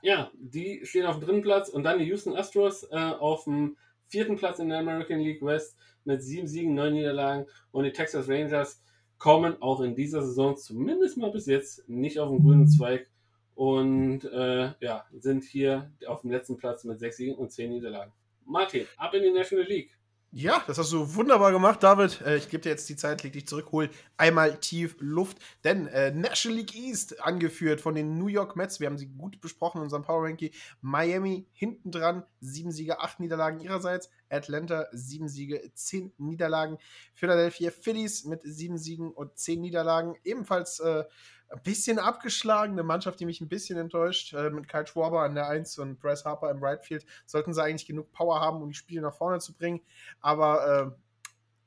ja, 0.00 0.30
die 0.34 0.86
stehen 0.86 1.06
auf 1.06 1.18
dem 1.18 1.26
dritten 1.26 1.42
Platz 1.42 1.68
und 1.68 1.82
dann 1.82 1.98
die 1.98 2.04
Houston 2.04 2.36
Astros 2.36 2.84
äh, 2.84 2.96
auf 2.96 3.44
dem 3.44 3.76
vierten 4.10 4.36
Platz 4.36 4.58
in 4.58 4.68
der 4.68 4.78
American 4.78 5.20
League 5.20 5.42
West 5.42 5.76
mit 6.04 6.22
sieben 6.22 6.46
Siegen, 6.46 6.74
neun 6.74 6.94
Niederlagen 6.94 7.46
und 7.70 7.84
die 7.84 7.92
Texas 7.92 8.28
Rangers 8.28 8.82
kommen 9.18 9.60
auch 9.62 9.80
in 9.80 9.94
dieser 9.94 10.22
Saison 10.22 10.56
zumindest 10.56 11.16
mal 11.16 11.30
bis 11.30 11.46
jetzt 11.46 11.88
nicht 11.88 12.18
auf 12.18 12.30
den 12.30 12.42
grünen 12.42 12.68
Zweig 12.68 13.06
und 13.54 14.24
äh, 14.24 14.72
ja, 14.80 15.06
sind 15.12 15.44
hier 15.44 15.92
auf 16.06 16.22
dem 16.22 16.30
letzten 16.30 16.56
Platz 16.56 16.84
mit 16.84 16.98
sechs 16.98 17.18
Siegen 17.18 17.36
und 17.36 17.52
zehn 17.52 17.70
Niederlagen. 17.70 18.12
Martin, 18.46 18.86
ab 18.96 19.14
in 19.14 19.22
die 19.22 19.30
National 19.30 19.66
League. 19.66 19.96
Ja, 20.32 20.62
das 20.68 20.78
hast 20.78 20.92
du 20.92 21.16
wunderbar 21.16 21.50
gemacht, 21.50 21.82
David. 21.82 22.20
Äh, 22.20 22.36
ich 22.36 22.48
gebe 22.48 22.62
dir 22.62 22.68
jetzt 22.68 22.88
die 22.88 22.94
Zeit, 22.94 23.24
leg 23.24 23.32
dich 23.32 23.48
zurück, 23.48 23.72
hol 23.72 23.90
einmal 24.16 24.60
tief 24.60 24.94
Luft. 25.00 25.38
Denn 25.64 25.88
äh, 25.88 26.12
National 26.12 26.58
League 26.58 26.76
East, 26.76 27.20
angeführt 27.20 27.80
von 27.80 27.96
den 27.96 28.16
New 28.16 28.28
York 28.28 28.54
Mets, 28.54 28.78
wir 28.78 28.86
haben 28.86 28.96
sie 28.96 29.08
gut 29.08 29.40
besprochen 29.40 29.78
in 29.78 29.84
unserem 29.84 30.04
Power 30.04 30.22
Ranking. 30.22 30.52
Miami 30.82 31.48
hinten 31.52 31.90
dran, 31.90 32.22
sieben 32.38 32.70
Siege, 32.70 33.00
acht 33.00 33.18
Niederlagen 33.18 33.58
ihrerseits. 33.58 34.08
Atlanta, 34.28 34.86
sieben 34.92 35.28
Siege, 35.28 35.68
zehn 35.74 36.12
Niederlagen. 36.18 36.78
Philadelphia 37.12 37.72
Phillies 37.72 38.24
mit 38.24 38.42
sieben 38.44 38.78
Siegen 38.78 39.10
und 39.10 39.36
zehn 39.36 39.60
Niederlagen. 39.60 40.14
Ebenfalls 40.22 40.78
äh, 40.78 41.06
ein 41.50 41.62
bisschen 41.62 41.98
abgeschlagen, 41.98 42.72
eine 42.72 42.82
Mannschaft, 42.84 43.18
die 43.20 43.26
mich 43.26 43.40
ein 43.40 43.48
bisschen 43.48 43.76
enttäuscht, 43.78 44.32
äh, 44.32 44.50
mit 44.50 44.68
Kyle 44.68 44.86
Schwarber 44.86 45.22
an 45.22 45.34
der 45.34 45.48
1 45.48 45.78
und 45.78 45.98
Bryce 45.98 46.24
Harper 46.24 46.50
im 46.50 46.62
Right 46.62 46.84
Field, 46.84 47.04
sollten 47.26 47.52
sie 47.52 47.62
eigentlich 47.62 47.86
genug 47.86 48.12
Power 48.12 48.40
haben, 48.40 48.62
um 48.62 48.68
die 48.68 48.74
Spiele 48.74 49.02
nach 49.02 49.14
vorne 49.14 49.40
zu 49.40 49.52
bringen, 49.52 49.80
aber 50.20 50.94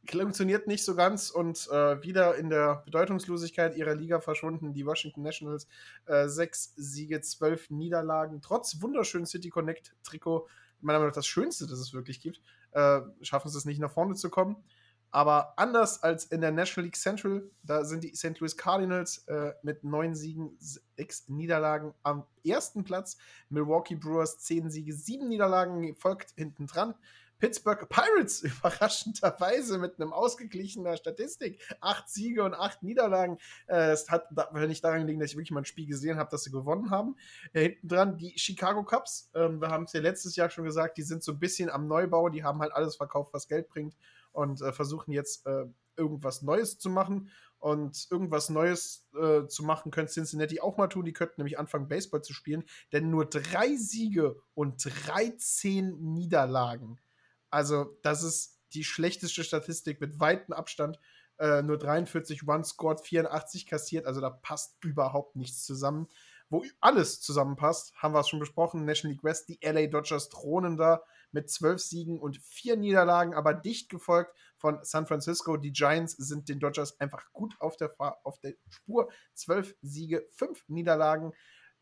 äh, 0.09 0.13
funktioniert 0.33 0.67
nicht 0.67 0.83
so 0.83 0.95
ganz 0.95 1.29
und 1.29 1.69
äh, 1.69 2.01
wieder 2.01 2.35
in 2.35 2.49
der 2.49 2.81
Bedeutungslosigkeit 2.85 3.75
ihrer 3.75 3.95
Liga 3.95 4.19
verschwunden, 4.19 4.73
die 4.73 4.85
Washington 4.85 5.21
Nationals, 5.21 5.67
äh, 6.05 6.27
sechs 6.27 6.73
Siege, 6.75 7.21
zwölf 7.21 7.69
Niederlagen, 7.69 8.41
trotz 8.41 8.81
wunderschönen 8.81 9.25
City 9.25 9.49
Connect 9.49 9.95
Trikot, 10.03 10.47
meiner 10.81 10.99
Meinung 10.99 11.09
nach 11.09 11.15
das 11.15 11.27
Schönste, 11.27 11.67
das 11.67 11.79
es 11.79 11.93
wirklich 11.93 12.19
gibt, 12.19 12.41
äh, 12.71 13.01
schaffen 13.21 13.49
sie 13.49 13.57
es 13.57 13.65
nicht 13.65 13.79
nach 13.79 13.91
vorne 13.91 14.15
zu 14.15 14.29
kommen. 14.29 14.57
Aber 15.13 15.53
anders 15.57 16.01
als 16.01 16.25
in 16.25 16.41
der 16.41 16.51
National 16.51 16.85
League 16.85 16.97
Central, 16.97 17.43
da 17.61 17.85
sind 17.85 18.03
die 18.03 18.15
St. 18.15 18.39
Louis 18.39 18.57
Cardinals 18.57 19.19
äh, 19.27 19.53
mit 19.61 19.83
neun 19.83 20.15
Siegen, 20.15 20.57
sechs 20.57 21.29
Niederlagen 21.29 21.93
am 22.01 22.25
ersten 22.43 22.83
Platz. 22.83 23.17
Milwaukee 23.47 23.93
Brewers 23.93 24.39
zehn 24.39 24.71
Siege, 24.71 24.91
sieben 24.91 25.29
Niederlagen, 25.29 25.95
folgt 25.97 26.31
hinten 26.31 26.65
dran. 26.65 26.95
Pittsburgh 27.37 27.87
Pirates 27.89 28.41
überraschenderweise 28.41 29.77
mit 29.77 29.99
einem 29.99 30.13
ausgeglichener 30.13 30.97
Statistik. 30.97 31.61
Acht 31.79 32.09
Siege 32.09 32.43
und 32.43 32.55
acht 32.55 32.81
Niederlagen. 32.81 33.37
Äh, 33.67 33.89
das 33.89 34.09
hat 34.09 34.29
nicht 34.53 34.83
daran 34.83 35.05
liegen, 35.05 35.19
dass 35.19 35.29
ich 35.29 35.35
wirklich 35.35 35.51
mal 35.51 35.61
ein 35.61 35.65
Spiel 35.65 35.85
gesehen 35.85 36.17
habe, 36.17 36.31
dass 36.31 36.43
sie 36.43 36.51
gewonnen 36.51 36.89
haben. 36.89 37.17
Äh, 37.53 37.69
hinten 37.69 37.87
dran 37.87 38.17
die 38.17 38.33
Chicago 38.39 38.83
Cubs. 38.83 39.29
Ähm, 39.35 39.61
wir 39.61 39.67
haben 39.67 39.83
es 39.83 39.93
ja 39.93 40.01
letztes 40.01 40.35
Jahr 40.35 40.49
schon 40.49 40.63
gesagt, 40.63 40.97
die 40.97 41.03
sind 41.03 41.23
so 41.23 41.33
ein 41.33 41.39
bisschen 41.39 41.69
am 41.69 41.87
Neubau. 41.87 42.29
Die 42.29 42.43
haben 42.43 42.61
halt 42.61 42.73
alles 42.73 42.95
verkauft, 42.95 43.31
was 43.31 43.47
Geld 43.47 43.69
bringt 43.69 43.95
und 44.33 44.61
äh, 44.61 44.73
versuchen 44.73 45.11
jetzt 45.11 45.45
äh, 45.45 45.65
irgendwas 45.95 46.41
Neues 46.41 46.77
zu 46.77 46.89
machen. 46.89 47.29
Und 47.59 48.07
irgendwas 48.11 48.49
Neues 48.49 49.07
äh, 49.17 49.47
zu 49.47 49.63
machen 49.63 49.89
könnte 49.89 50.11
Cincinnati 50.11 50.59
auch 50.59 50.75
mal 50.75 50.89
tun. 50.89 51.05
Die 51.05 51.13
könnten 51.13 51.35
nämlich 51.37 51.57
anfangen, 51.57 51.87
Baseball 51.87 52.21
zu 52.21 52.33
spielen. 52.33 52.65
Denn 52.91 53.09
nur 53.09 53.25
drei 53.25 53.77
Siege 53.77 54.35
und 54.53 54.83
13 54.83 55.97
Niederlagen. 56.13 56.99
Also, 57.49 57.97
das 58.01 58.21
ist 58.21 58.59
die 58.73 58.83
schlechteste 58.83 59.45
Statistik 59.45 60.01
mit 60.01 60.19
weitem 60.19 60.53
Abstand. 60.53 60.99
Äh, 61.37 61.61
nur 61.61 61.77
43 61.77 62.45
Runs 62.45 62.69
scored, 62.69 62.99
84 62.99 63.65
kassiert. 63.65 64.07
Also, 64.07 64.19
da 64.19 64.29
passt 64.29 64.75
überhaupt 64.83 65.37
nichts 65.37 65.63
zusammen. 65.63 66.09
Wo 66.49 66.65
alles 66.81 67.21
zusammenpasst, 67.21 67.95
haben 67.95 68.13
wir 68.13 68.19
es 68.19 68.27
schon 68.27 68.39
besprochen. 68.39 68.83
National 68.83 69.13
League 69.13 69.23
West, 69.23 69.47
die 69.47 69.59
LA 69.63 69.87
Dodgers 69.87 70.27
thronen 70.27 70.75
da 70.75 71.01
mit 71.33 71.49
zwölf 71.49 71.81
Siegen 71.81 72.19
und 72.19 72.37
vier 72.37 72.77
Niederlagen, 72.77 73.33
aber 73.33 73.53
dicht 73.53 73.89
gefolgt 73.89 74.33
von 74.57 74.79
San 74.83 75.07
Francisco. 75.07 75.57
Die 75.57 75.73
Giants 75.73 76.13
sind 76.13 76.47
den 76.47 76.59
Dodgers 76.59 76.99
einfach 76.99 77.31
gut 77.33 77.55
auf 77.59 77.75
der, 77.75 77.93
auf 78.23 78.39
der 78.39 78.53
Spur. 78.69 79.09
Zwölf 79.33 79.75
Siege, 79.81 80.25
fünf 80.31 80.63
Niederlagen. 80.69 81.33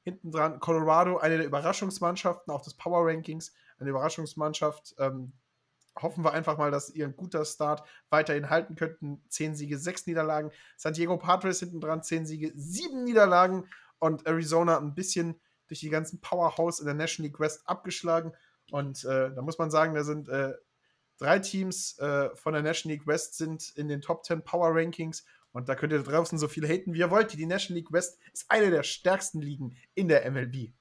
Hinten 0.04 0.32
dran 0.32 0.60
Colorado, 0.60 1.18
eine 1.18 1.38
der 1.38 1.46
Überraschungsmannschaften, 1.46 2.52
auch 2.52 2.62
des 2.62 2.74
Power 2.74 3.08
Rankings, 3.08 3.54
eine 3.78 3.92
Überraschungsmannschaft. 3.92 4.96
Ähm, 4.98 5.34
hoffen 6.00 6.24
wir 6.24 6.32
einfach 6.32 6.58
mal, 6.58 6.72
dass 6.72 6.90
ihr 6.90 7.06
ein 7.06 7.16
guter 7.16 7.46
Start 7.46 7.88
weiterhin 8.10 8.50
halten 8.50 8.76
könnten. 8.76 9.24
Zehn 9.30 9.54
Siege, 9.56 9.78
sechs 9.78 10.08
Niederlagen. 10.08 10.52
San 10.78 10.94
Diego 10.94 11.18
Padres 11.18 11.60
hinten 11.60 11.82
dran, 11.82 12.04
zehn 12.04 12.26
Siege, 12.26 12.52
sieben 12.56 13.04
Niederlagen. 13.04 13.68
Und 14.00 14.26
Arizona 14.26 14.80
ein 14.80 14.96
bisschen 14.96 15.40
durch 15.68 15.82
die 15.82 15.90
ganzen 15.90 16.20
Powerhouse 16.20 16.80
in 16.80 16.86
der 16.86 16.96
National 16.96 17.28
League 17.28 17.40
West 17.40 17.62
abgeschlagen. 17.66 18.34
Und 18.72 19.04
äh, 19.06 19.34
da 19.34 19.42
muss 19.42 19.58
man 19.58 19.70
sagen, 19.70 19.94
da 19.94 20.04
sind 20.04 20.30
äh, 20.30 20.54
drei 21.18 21.40
Teams 21.40 22.00
äh, 22.00 22.36
von 22.36 22.54
der 22.54 22.64
National 22.64 22.98
League 22.98 23.08
West 23.08 23.38
sind 23.38 23.72
in 23.76 23.88
den 23.88 24.02
Top 24.02 24.26
10 24.26 24.44
Power 24.44 24.70
Rankings. 24.74 25.26
Und 25.52 25.68
da 25.68 25.76
könnt 25.76 25.92
ihr 25.92 26.02
draußen 26.02 26.38
so 26.38 26.48
viel 26.48 26.68
haten, 26.68 26.94
wie 26.94 27.00
ihr 27.00 27.12
wollt. 27.12 27.34
Die 27.34 27.46
National 27.46 27.80
League 27.80 27.92
West 27.92 28.18
ist 28.34 28.50
eine 28.50 28.72
der 28.72 28.84
stärksten 28.84 29.42
Ligen 29.42 29.78
in 29.94 30.08
der 30.08 30.30
MLB. 30.32 30.72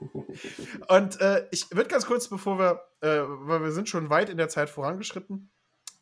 Und 0.88 1.20
äh, 1.20 1.46
ich 1.50 1.70
würde 1.70 1.88
ganz 1.88 2.06
kurz, 2.06 2.28
bevor 2.28 2.58
wir, 2.58 2.82
äh, 3.00 3.22
weil 3.26 3.62
wir 3.62 3.72
sind 3.72 3.88
schon 3.88 4.10
weit 4.10 4.30
in 4.30 4.38
der 4.38 4.48
Zeit 4.48 4.70
vorangeschritten, 4.70 5.50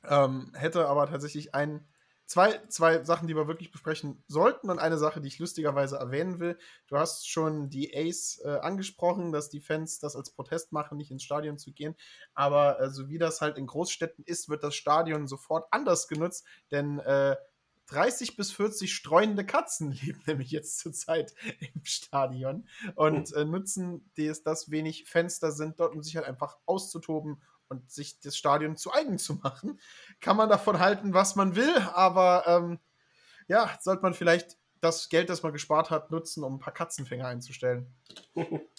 ähm, 0.05 0.53
hätte 0.55 0.87
aber 0.87 1.09
tatsächlich 1.09 1.55
einen 1.55 1.87
zwei, 2.33 2.67
zwei 2.69 3.05
Sachen, 3.05 3.29
die 3.29 3.37
wir 3.37 3.47
wirklich 3.47 3.71
besprechen 3.71 4.25
sollten 4.27 4.71
und 4.71 4.79
eine 4.79 4.97
Sache, 4.97 5.21
die 5.21 5.29
ich 5.29 5.39
lustigerweise 5.39 5.97
erwähnen 5.97 6.41
will. 6.41 6.59
Du 6.87 6.97
hast 6.97 7.29
schon 7.29 7.69
die 7.69 7.95
Ace 7.95 8.41
äh, 8.43 8.49
angesprochen, 8.49 9.33
dass 9.33 9.51
die 9.51 9.61
Fans 9.61 9.99
das 9.99 10.17
als 10.17 10.31
Protest 10.31 10.73
machen, 10.73 10.97
nicht 10.97 11.11
ins 11.11 11.25
Stadion 11.25 11.59
zu 11.59 11.75
gehen. 11.75 11.95
Aber 12.33 12.81
äh, 12.81 12.89
so 12.89 13.11
wie 13.11 13.19
das 13.19 13.43
halt 13.43 13.59
in 13.59 13.67
Großstädten 13.67 14.25
ist, 14.25 14.49
wird 14.49 14.65
das 14.65 14.75
Stadion 14.75 15.27
sofort 15.27 15.67
anders 15.73 16.09
genutzt, 16.09 16.47
denn 16.71 17.01
äh, 17.01 17.37
30 17.89 18.37
bis 18.37 18.51
40 18.53 18.95
streunende 18.95 19.45
Katzen 19.45 19.91
leben 20.03 20.23
nämlich 20.27 20.53
jetzt 20.53 20.79
zurzeit 20.79 21.35
im 21.75 21.85
Stadion 21.85 22.67
und 22.95 23.31
äh, 23.35 23.45
nutzen 23.45 24.11
das, 24.17 24.43
das 24.43 24.71
wenig 24.71 25.05
Fenster 25.05 25.53
sind 25.53 25.81
dort, 25.81 25.95
um 25.95 26.03
sich 26.03 26.17
halt 26.17 26.25
einfach 26.25 26.57
auszutoben 26.65 27.43
und 27.73 27.91
sich 27.91 28.21
das 28.21 28.37
Stadion 28.37 28.77
zu 28.77 28.93
eigen 28.93 29.19
zu 29.19 29.35
machen. 29.35 29.81
Kann 30.21 30.37
man 30.37 30.49
davon 30.49 30.79
halten, 30.79 31.15
was 31.15 31.35
man 31.35 31.57
will, 31.57 31.75
aber 31.93 32.45
ähm, 32.47 32.79
ja, 33.49 33.71
sollte 33.81 34.03
man 34.03 34.15
vielleicht 34.15 34.57
das 34.81 35.09
Geld, 35.09 35.31
das 35.31 35.43
man 35.43 35.53
gespart 35.53 35.91
hat, 35.91 36.11
nutzen, 36.11 36.45
um 36.45 36.55
ein 36.57 36.59
paar 36.59 36.75
Katzenfänger 36.75 37.27
einzustellen. 37.27 37.87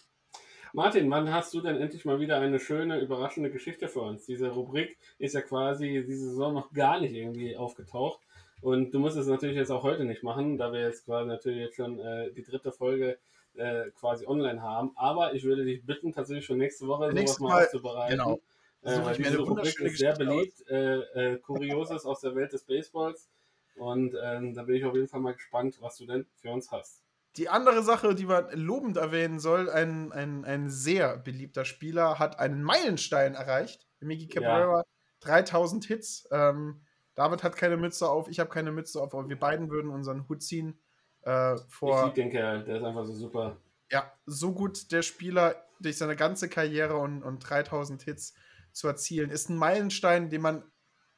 Martin, 0.73 1.09
wann 1.11 1.31
hast 1.31 1.53
du 1.53 1.61
denn 1.61 1.79
endlich 1.79 2.03
mal 2.03 2.19
wieder 2.19 2.39
eine 2.39 2.59
schöne, 2.59 2.99
überraschende 2.99 3.51
Geschichte 3.51 3.87
für 3.87 4.01
uns? 4.01 4.25
Diese 4.25 4.49
Rubrik 4.49 4.97
ist 5.19 5.35
ja 5.35 5.41
quasi 5.41 6.03
diese 6.07 6.29
Saison 6.29 6.53
noch 6.53 6.73
gar 6.73 6.99
nicht 6.99 7.13
irgendwie 7.13 7.55
aufgetaucht. 7.55 8.21
Und 8.61 8.91
du 8.91 8.99
musst 8.99 9.17
es 9.17 9.27
natürlich 9.27 9.55
jetzt 9.55 9.69
auch 9.69 9.83
heute 9.83 10.03
nicht 10.03 10.23
machen, 10.23 10.57
da 10.57 10.73
wir 10.73 10.81
jetzt 10.81 11.05
quasi 11.05 11.27
natürlich 11.27 11.59
jetzt 11.59 11.75
schon 11.75 11.99
äh, 11.99 12.31
die 12.31 12.43
dritte 12.43 12.71
Folge 12.71 13.19
äh, 13.55 13.91
quasi 13.91 14.25
online 14.25 14.61
haben. 14.61 14.93
Aber 14.95 15.33
ich 15.35 15.43
würde 15.43 15.63
dich 15.63 15.85
bitten, 15.85 16.11
tatsächlich 16.11 16.45
schon 16.45 16.57
nächste 16.57 16.87
Woche 16.87 17.11
sowas 17.11 17.39
mal, 17.39 17.49
mal 17.49 17.63
aufzubereiten. 17.63 18.17
Genau. 18.17 18.39
Äh, 18.83 19.03
weil 19.03 19.15
diese 19.15 19.39
Rubrik 19.39 19.79
ist 19.79 19.97
sehr 19.97 20.13
beliebt. 20.13 20.67
Äh, 20.69 21.33
äh, 21.33 21.37
Kurioses 21.39 22.05
aus 22.05 22.21
der 22.21 22.35
Welt 22.35 22.53
des 22.53 22.63
Baseballs. 22.63 23.29
Und 23.75 24.15
ähm, 24.21 24.53
da 24.53 24.63
bin 24.63 24.75
ich 24.75 24.85
auf 24.85 24.93
jeden 24.93 25.07
Fall 25.07 25.19
mal 25.19 25.33
gespannt, 25.33 25.77
was 25.79 25.97
du 25.97 26.05
denn 26.05 26.27
für 26.35 26.49
uns 26.51 26.71
hast. 26.71 27.01
Die 27.37 27.49
andere 27.49 27.81
Sache, 27.81 28.13
die 28.13 28.25
man 28.25 28.51
lobend 28.51 28.97
erwähnen 28.97 29.39
soll, 29.39 29.69
ein, 29.69 30.11
ein, 30.11 30.45
ein 30.45 30.69
sehr 30.69 31.17
beliebter 31.17 31.65
Spieler 31.65 32.19
hat 32.19 32.39
einen 32.39 32.61
Meilenstein 32.61 33.33
erreicht 33.33 33.87
Miki 34.03 34.27
Cabrera, 34.27 34.79
ja. 34.79 34.83
3000 35.21 35.85
Hits. 35.85 36.27
Ähm, 36.31 36.81
David 37.15 37.43
hat 37.43 37.55
keine 37.55 37.77
Mütze 37.77 38.09
auf, 38.09 38.27
ich 38.27 38.39
habe 38.39 38.49
keine 38.49 38.71
Mütze 38.71 39.01
auf, 39.01 39.13
aber 39.13 39.29
wir 39.29 39.39
beiden 39.39 39.69
würden 39.69 39.89
unseren 39.89 40.27
Hut 40.27 40.43
ziehen. 40.43 40.79
Äh, 41.21 41.57
vor, 41.69 41.99
ich 41.99 42.03
liebe 42.03 42.15
den 42.15 42.31
Kerl, 42.31 42.63
der 42.65 42.77
ist 42.77 42.83
einfach 42.83 43.05
so 43.05 43.13
super. 43.13 43.57
Ja, 43.89 44.11
so 44.25 44.53
gut 44.53 44.91
der 44.91 45.01
Spieler 45.01 45.55
durch 45.79 45.97
seine 45.97 46.15
ganze 46.15 46.49
Karriere 46.49 46.97
und, 46.97 47.23
und 47.23 47.39
3000 47.39 48.03
Hits 48.03 48.33
zu 48.73 48.87
erzielen, 48.87 49.29
ist 49.29 49.49
ein 49.49 49.55
Meilenstein, 49.55 50.29
den 50.29 50.41
man 50.41 50.63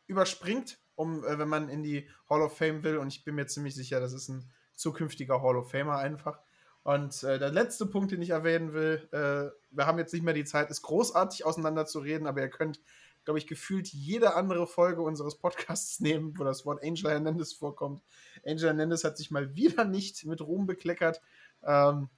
überspringt, 0.08 0.78
um, 0.96 1.24
äh, 1.26 1.40
wenn 1.40 1.50
man 1.50 1.70
in 1.70 1.84
die 1.84 2.08
Hall 2.30 2.42
of 2.42 2.58
Fame 2.58 2.84
will. 2.84 2.98
Und 2.98 3.08
ich 3.08 3.24
bin 3.24 3.36
mir 3.36 3.48
ziemlich 3.48 3.74
sicher, 3.76 4.00
das 4.00 4.14
ist 4.14 4.30
ein 4.30 4.52
zukünftiger 4.76 5.42
Hall 5.42 5.58
of 5.58 5.72
Famer 5.72 5.98
einfach. 5.98 6.40
Und 6.84 7.24
äh, 7.24 7.40
der 7.40 7.52
letzte 7.52 7.88
Punkt, 7.88 8.12
den 8.12 8.22
ich 8.22 8.30
erwähnen 8.30 8.74
will, 8.74 9.08
äh, 9.12 9.50
wir 9.72 9.88
haben 9.88 9.98
jetzt 9.98 10.14
nicht 10.14 10.24
mehr 10.24 10.36
die 10.36 10.46
Zeit, 10.46 10.70
ist 10.70 10.84
großartig 10.84 11.44
auseinander 11.44 11.88
zu 11.88 11.98
reden, 11.98 12.28
aber 12.28 12.42
ihr 12.42 12.50
könnt, 12.50 12.80
glaube 13.24 13.40
ich, 13.40 13.48
gefühlt 13.48 13.88
jede 13.88 14.36
andere 14.36 14.68
Folge 14.68 15.02
unseres 15.02 15.36
Podcasts 15.36 16.00
nehmen, 16.02 16.38
wo 16.38 16.44
das 16.44 16.64
Wort 16.66 16.84
Angel 16.84 17.10
Hernandez 17.10 17.54
vorkommt. 17.54 18.04
Angel 18.46 18.68
Hernandez 18.68 19.04
hat 19.04 19.18
sich 19.18 19.32
mal 19.32 19.56
wieder 19.56 19.84
nicht 19.84 20.26
mit 20.26 20.42
Ruhm 20.42 20.68
bekleckert. 20.68 21.22
Ähm, 21.64 22.10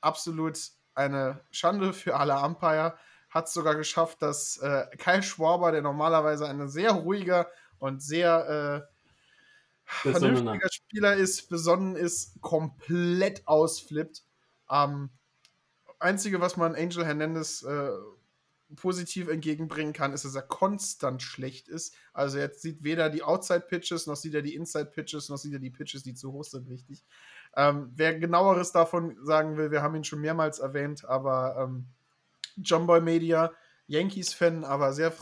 absolut 0.00 0.58
eine 0.94 1.40
Schande 1.50 1.92
für 1.92 2.16
alle 2.16 2.40
Umpire. 2.44 2.96
Hat 3.32 3.46
es 3.46 3.54
sogar 3.54 3.76
geschafft, 3.76 4.20
dass 4.20 4.58
äh, 4.58 4.84
Kyle 4.98 5.22
Schwaber, 5.22 5.72
der 5.72 5.80
normalerweise 5.80 6.46
ein 6.46 6.68
sehr 6.68 6.92
ruhiger 6.92 7.48
und 7.78 8.02
sehr 8.02 8.86
äh, 8.86 10.12
vernünftiger 10.12 10.68
Spieler 10.70 11.14
ist, 11.14 11.48
besonnen 11.48 11.96
ist, 11.96 12.40
komplett 12.42 13.48
ausflippt. 13.48 14.22
Ähm, 14.70 15.08
Einzige, 15.98 16.40
was 16.40 16.56
man 16.56 16.74
Angel 16.74 17.06
Hernandez 17.06 17.62
äh, 17.62 17.90
positiv 18.76 19.28
entgegenbringen 19.28 19.92
kann, 19.92 20.12
ist, 20.12 20.24
dass 20.24 20.34
er 20.34 20.42
konstant 20.42 21.22
schlecht 21.22 21.68
ist. 21.68 21.94
Also 22.12 22.38
er 22.38 22.52
sieht 22.52 22.82
weder 22.82 23.08
die 23.08 23.22
Outside-Pitches, 23.22 24.06
noch 24.06 24.16
sieht 24.16 24.34
er 24.34 24.42
die 24.42 24.54
Inside-Pitches, 24.54 25.28
noch 25.28 25.38
sieht 25.38 25.54
er 25.54 25.58
die 25.58 25.70
Pitches, 25.70 26.02
die 26.02 26.14
zu 26.14 26.32
hoch 26.32 26.44
sind, 26.44 26.68
richtig. 26.68 27.04
Ähm, 27.56 27.92
wer 27.94 28.18
genaueres 28.18 28.72
davon 28.72 29.16
sagen 29.24 29.56
will, 29.56 29.70
wir 29.70 29.82
haben 29.82 29.94
ihn 29.94 30.04
schon 30.04 30.20
mehrmals 30.20 30.58
erwähnt, 30.58 31.04
aber 31.04 31.56
ähm, 31.58 31.86
John 32.56 32.86
Boy 32.86 33.00
Media, 33.00 33.52
Yankees-Fan, 33.86 34.64
aber 34.64 34.92
sehr 34.92 35.12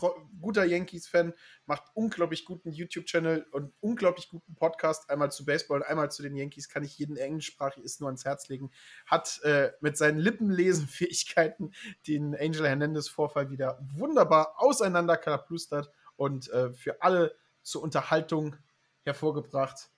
guter 0.41 0.65
Yankees-Fan, 0.65 1.35
macht 1.67 1.85
unglaublich 1.95 2.45
guten 2.45 2.71
YouTube-Channel 2.71 3.47
und 3.53 3.73
unglaublich 3.81 4.29
guten 4.29 4.55
Podcast, 4.55 5.11
einmal 5.11 5.33
zu 5.33 5.45
Baseball 5.45 5.81
und 5.81 5.87
einmal 5.87 6.11
zu 6.11 6.23
den 6.23 6.37
Yankees, 6.37 6.69
kann 6.69 6.85
ich 6.85 6.99
jeden 6.99 7.17
englischsprachig 7.17 7.83
ist 7.83 8.01
nur 8.01 8.09
ans 8.09 8.25
Herz 8.25 8.49
legen. 8.49 8.71
Hat 9.07 9.41
äh, 9.43 9.73
mit 9.81 9.97
seinen 9.97 10.19
Lippenlesenfähigkeiten 10.19 11.75
den 12.07 12.35
Angel 12.37 12.67
Hernandez-Vorfall 12.67 13.51
wieder 13.51 13.79
wunderbar 13.95 14.55
auseinander 14.59 15.17
kalaplustert 15.17 15.91
und 16.17 16.49
äh, 16.51 16.73
für 16.73 17.03
alle 17.03 17.35
zur 17.63 17.83
Unterhaltung 17.83 18.57
hervorgebracht 19.03 19.91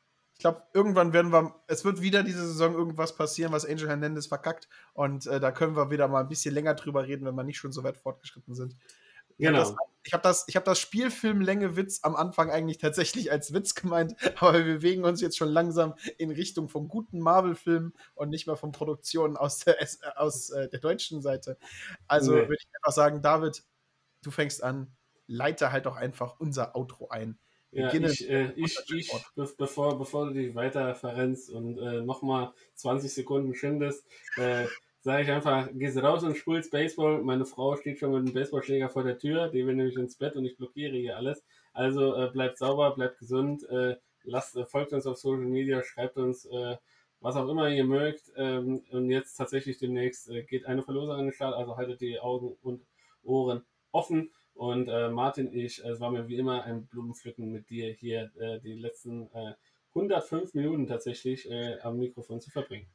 glaube, 0.43 0.63
irgendwann 0.75 1.13
werden 1.13 1.33
wir, 1.33 1.55
es 1.67 1.85
wird 1.85 2.03
wieder 2.03 2.23
diese 2.23 2.47
Saison 2.47 2.75
irgendwas 2.75 3.17
passieren, 3.17 3.53
was 3.53 3.65
Angel 3.65 3.89
Hernandez 3.89 4.27
verkackt. 4.27 4.69
Und 4.93 5.27
äh, 5.27 5.41
da 5.41 5.51
können 5.51 5.77
wir 5.77 5.91
wieder 5.91 6.09
mal 6.09 6.21
ein 6.21 6.29
bisschen 6.29 6.55
länger 6.55 6.75
drüber 6.75 7.07
reden, 7.07 7.25
wenn 7.25 7.35
wir 7.35 7.45
nicht 7.45 7.59
schon 7.59 7.73
so 7.73 7.83
weit 7.85 7.97
fortgeschritten 7.97 8.55
sind. 8.55 8.77
Genau. 9.39 9.77
Ich 10.05 10.13
habe 10.13 10.23
das, 10.23 10.47
hab 10.55 10.65
das 10.65 10.81
Spielfilmlänge-Witz 10.81 12.01
am 12.03 12.17
Anfang 12.17 12.51
eigentlich 12.51 12.79
tatsächlich 12.79 13.31
als 13.31 13.53
Witz 13.53 13.75
gemeint, 13.75 14.15
aber 14.41 14.55
wir 14.55 14.65
bewegen 14.65 15.05
uns 15.05 15.21
jetzt 15.21 15.37
schon 15.37 15.49
langsam 15.49 15.95
in 16.19 16.31
Richtung 16.31 16.69
vom 16.69 16.89
guten 16.89 17.21
Marvel-Film 17.21 17.93
und 18.15 18.31
nicht 18.31 18.47
mehr 18.47 18.57
von 18.57 18.73
Produktionen 18.73 19.37
aus 19.37 19.61
der, 19.61 19.77
aus, 20.17 20.51
äh, 20.51 20.69
der 20.69 20.81
deutschen 20.81 21.23
Seite. 21.23 21.57
Also 22.09 22.33
nee. 22.33 22.41
würde 22.41 22.57
ich 22.59 22.69
einfach 22.77 22.93
sagen, 22.93 23.23
David, 23.23 23.65
du 24.23 24.31
fängst 24.31 24.63
an, 24.63 24.93
leite 25.27 25.73
halt 25.73 25.87
doch 25.87 25.97
einfach 25.97 26.39
unser 26.39 26.75
Outro 26.77 27.09
ein. 27.09 27.39
Ja, 27.73 27.93
ich, 27.93 28.29
äh, 28.29 28.53
ich, 28.57 28.79
ich 28.95 29.11
be 29.35 29.49
bevor, 29.57 29.99
bevor 29.99 30.27
du 30.27 30.35
dich 30.35 30.55
weiter 30.55 30.95
verrennst 30.95 31.51
und 31.51 31.79
äh, 31.79 32.03
nochmal 32.03 32.53
20 32.75 33.13
Sekunden 33.13 33.55
schindest, 33.55 34.07
äh, 34.37 34.67
sage 35.01 35.23
ich 35.23 35.31
einfach, 35.31 35.69
gehst 35.73 35.97
raus 36.03 36.23
und 36.23 36.37
spulst 36.37 36.71
Baseball. 36.71 37.23
Meine 37.23 37.47
Frau 37.47 37.77
steht 37.77 37.99
schon 37.99 38.13
mit 38.13 38.29
dem 38.29 38.35
Baseballschläger 38.35 38.91
vor 38.91 39.05
der 39.05 39.19
Tür, 39.19 39.49
die 39.49 39.67
will 39.67 39.75
nämlich 39.75 39.97
ins 39.97 40.17
Bett 40.17 40.37
und 40.37 40.45
ich 40.45 40.57
blockiere 40.57 40.97
hier 40.97 41.17
alles. 41.17 41.43
Also 41.73 42.15
äh, 42.15 42.31
bleibt 42.31 42.59
sauber, 42.59 42.95
bleibt 42.95 43.19
gesund, 43.19 43.67
äh, 43.71 43.97
lasst, 44.25 44.55
äh, 44.57 44.67
folgt 44.67 44.93
uns 44.93 45.07
auf 45.07 45.17
Social 45.17 45.47
Media, 45.47 45.83
schreibt 45.83 46.19
uns, 46.19 46.45
äh, 46.45 46.77
was 47.21 47.37
auch 47.37 47.49
immer 47.49 47.71
ihr 47.71 47.85
mögt. 47.85 48.31
Ähm, 48.37 48.85
und 48.91 49.11
jetzt 49.11 49.35
tatsächlich 49.37 49.79
demnächst 49.79 50.29
äh, 50.29 50.43
geht 50.43 50.67
eine 50.67 50.83
Verlosung 50.83 51.17
an 51.17 51.25
den 51.25 51.33
Start, 51.33 51.55
also 51.55 51.77
haltet 51.77 52.03
die 52.03 52.21
Augen 52.21 52.57
und 52.63 52.83
Ohren 53.25 53.65
offen. 53.93 54.31
Und 54.55 54.89
äh, 54.89 55.09
Martin, 55.09 55.53
ich, 55.53 55.83
es 55.85 56.01
war 56.01 56.11
mir 56.11 56.29
wie 56.29 56.37
immer 56.37 56.65
ein 56.65 56.87
Blumenpflücken 56.87 57.51
mit 57.51 57.71
dir 57.71 57.93
hier 57.93 58.31
äh, 58.39 58.61
die 58.61 58.75
letzten 58.75 59.29
äh, 59.33 59.55
105 59.95 60.55
Minuten 60.55 60.87
tatsächlich 60.87 61.51
äh, 61.51 61.79
am 61.83 61.99
Mikrofon 61.99 62.41
zu 62.41 62.51
verbringen. 62.51 62.87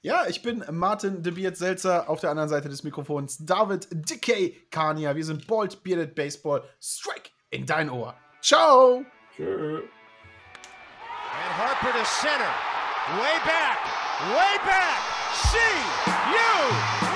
Ja, 0.00 0.26
ich 0.28 0.42
bin 0.42 0.64
Martin 0.70 1.22
de 1.22 1.32
Beard 1.32 1.56
Selzer, 1.56 2.08
auf 2.08 2.20
der 2.20 2.30
anderen 2.30 2.48
Seite 2.48 2.68
des 2.68 2.84
Mikrofons 2.84 3.38
David 3.38 3.88
Decay 3.90 4.56
Kania. 4.70 5.16
Wir 5.16 5.24
sind 5.24 5.46
Bald 5.46 5.82
Bearded 5.82 6.14
Baseball. 6.14 6.62
Strike 6.80 7.30
in 7.50 7.66
dein 7.66 7.90
Ohr. 7.90 8.14
Ciao. 8.40 9.04
Tschö. 9.36 9.78
And 9.78 11.52
Harper 11.56 11.92
to 11.98 12.04
center. 12.04 12.54
Way 13.18 13.38
back. 13.44 13.78
Way 14.30 14.58
back. 14.64 15.00
See 15.34 15.82
you. 16.30 17.11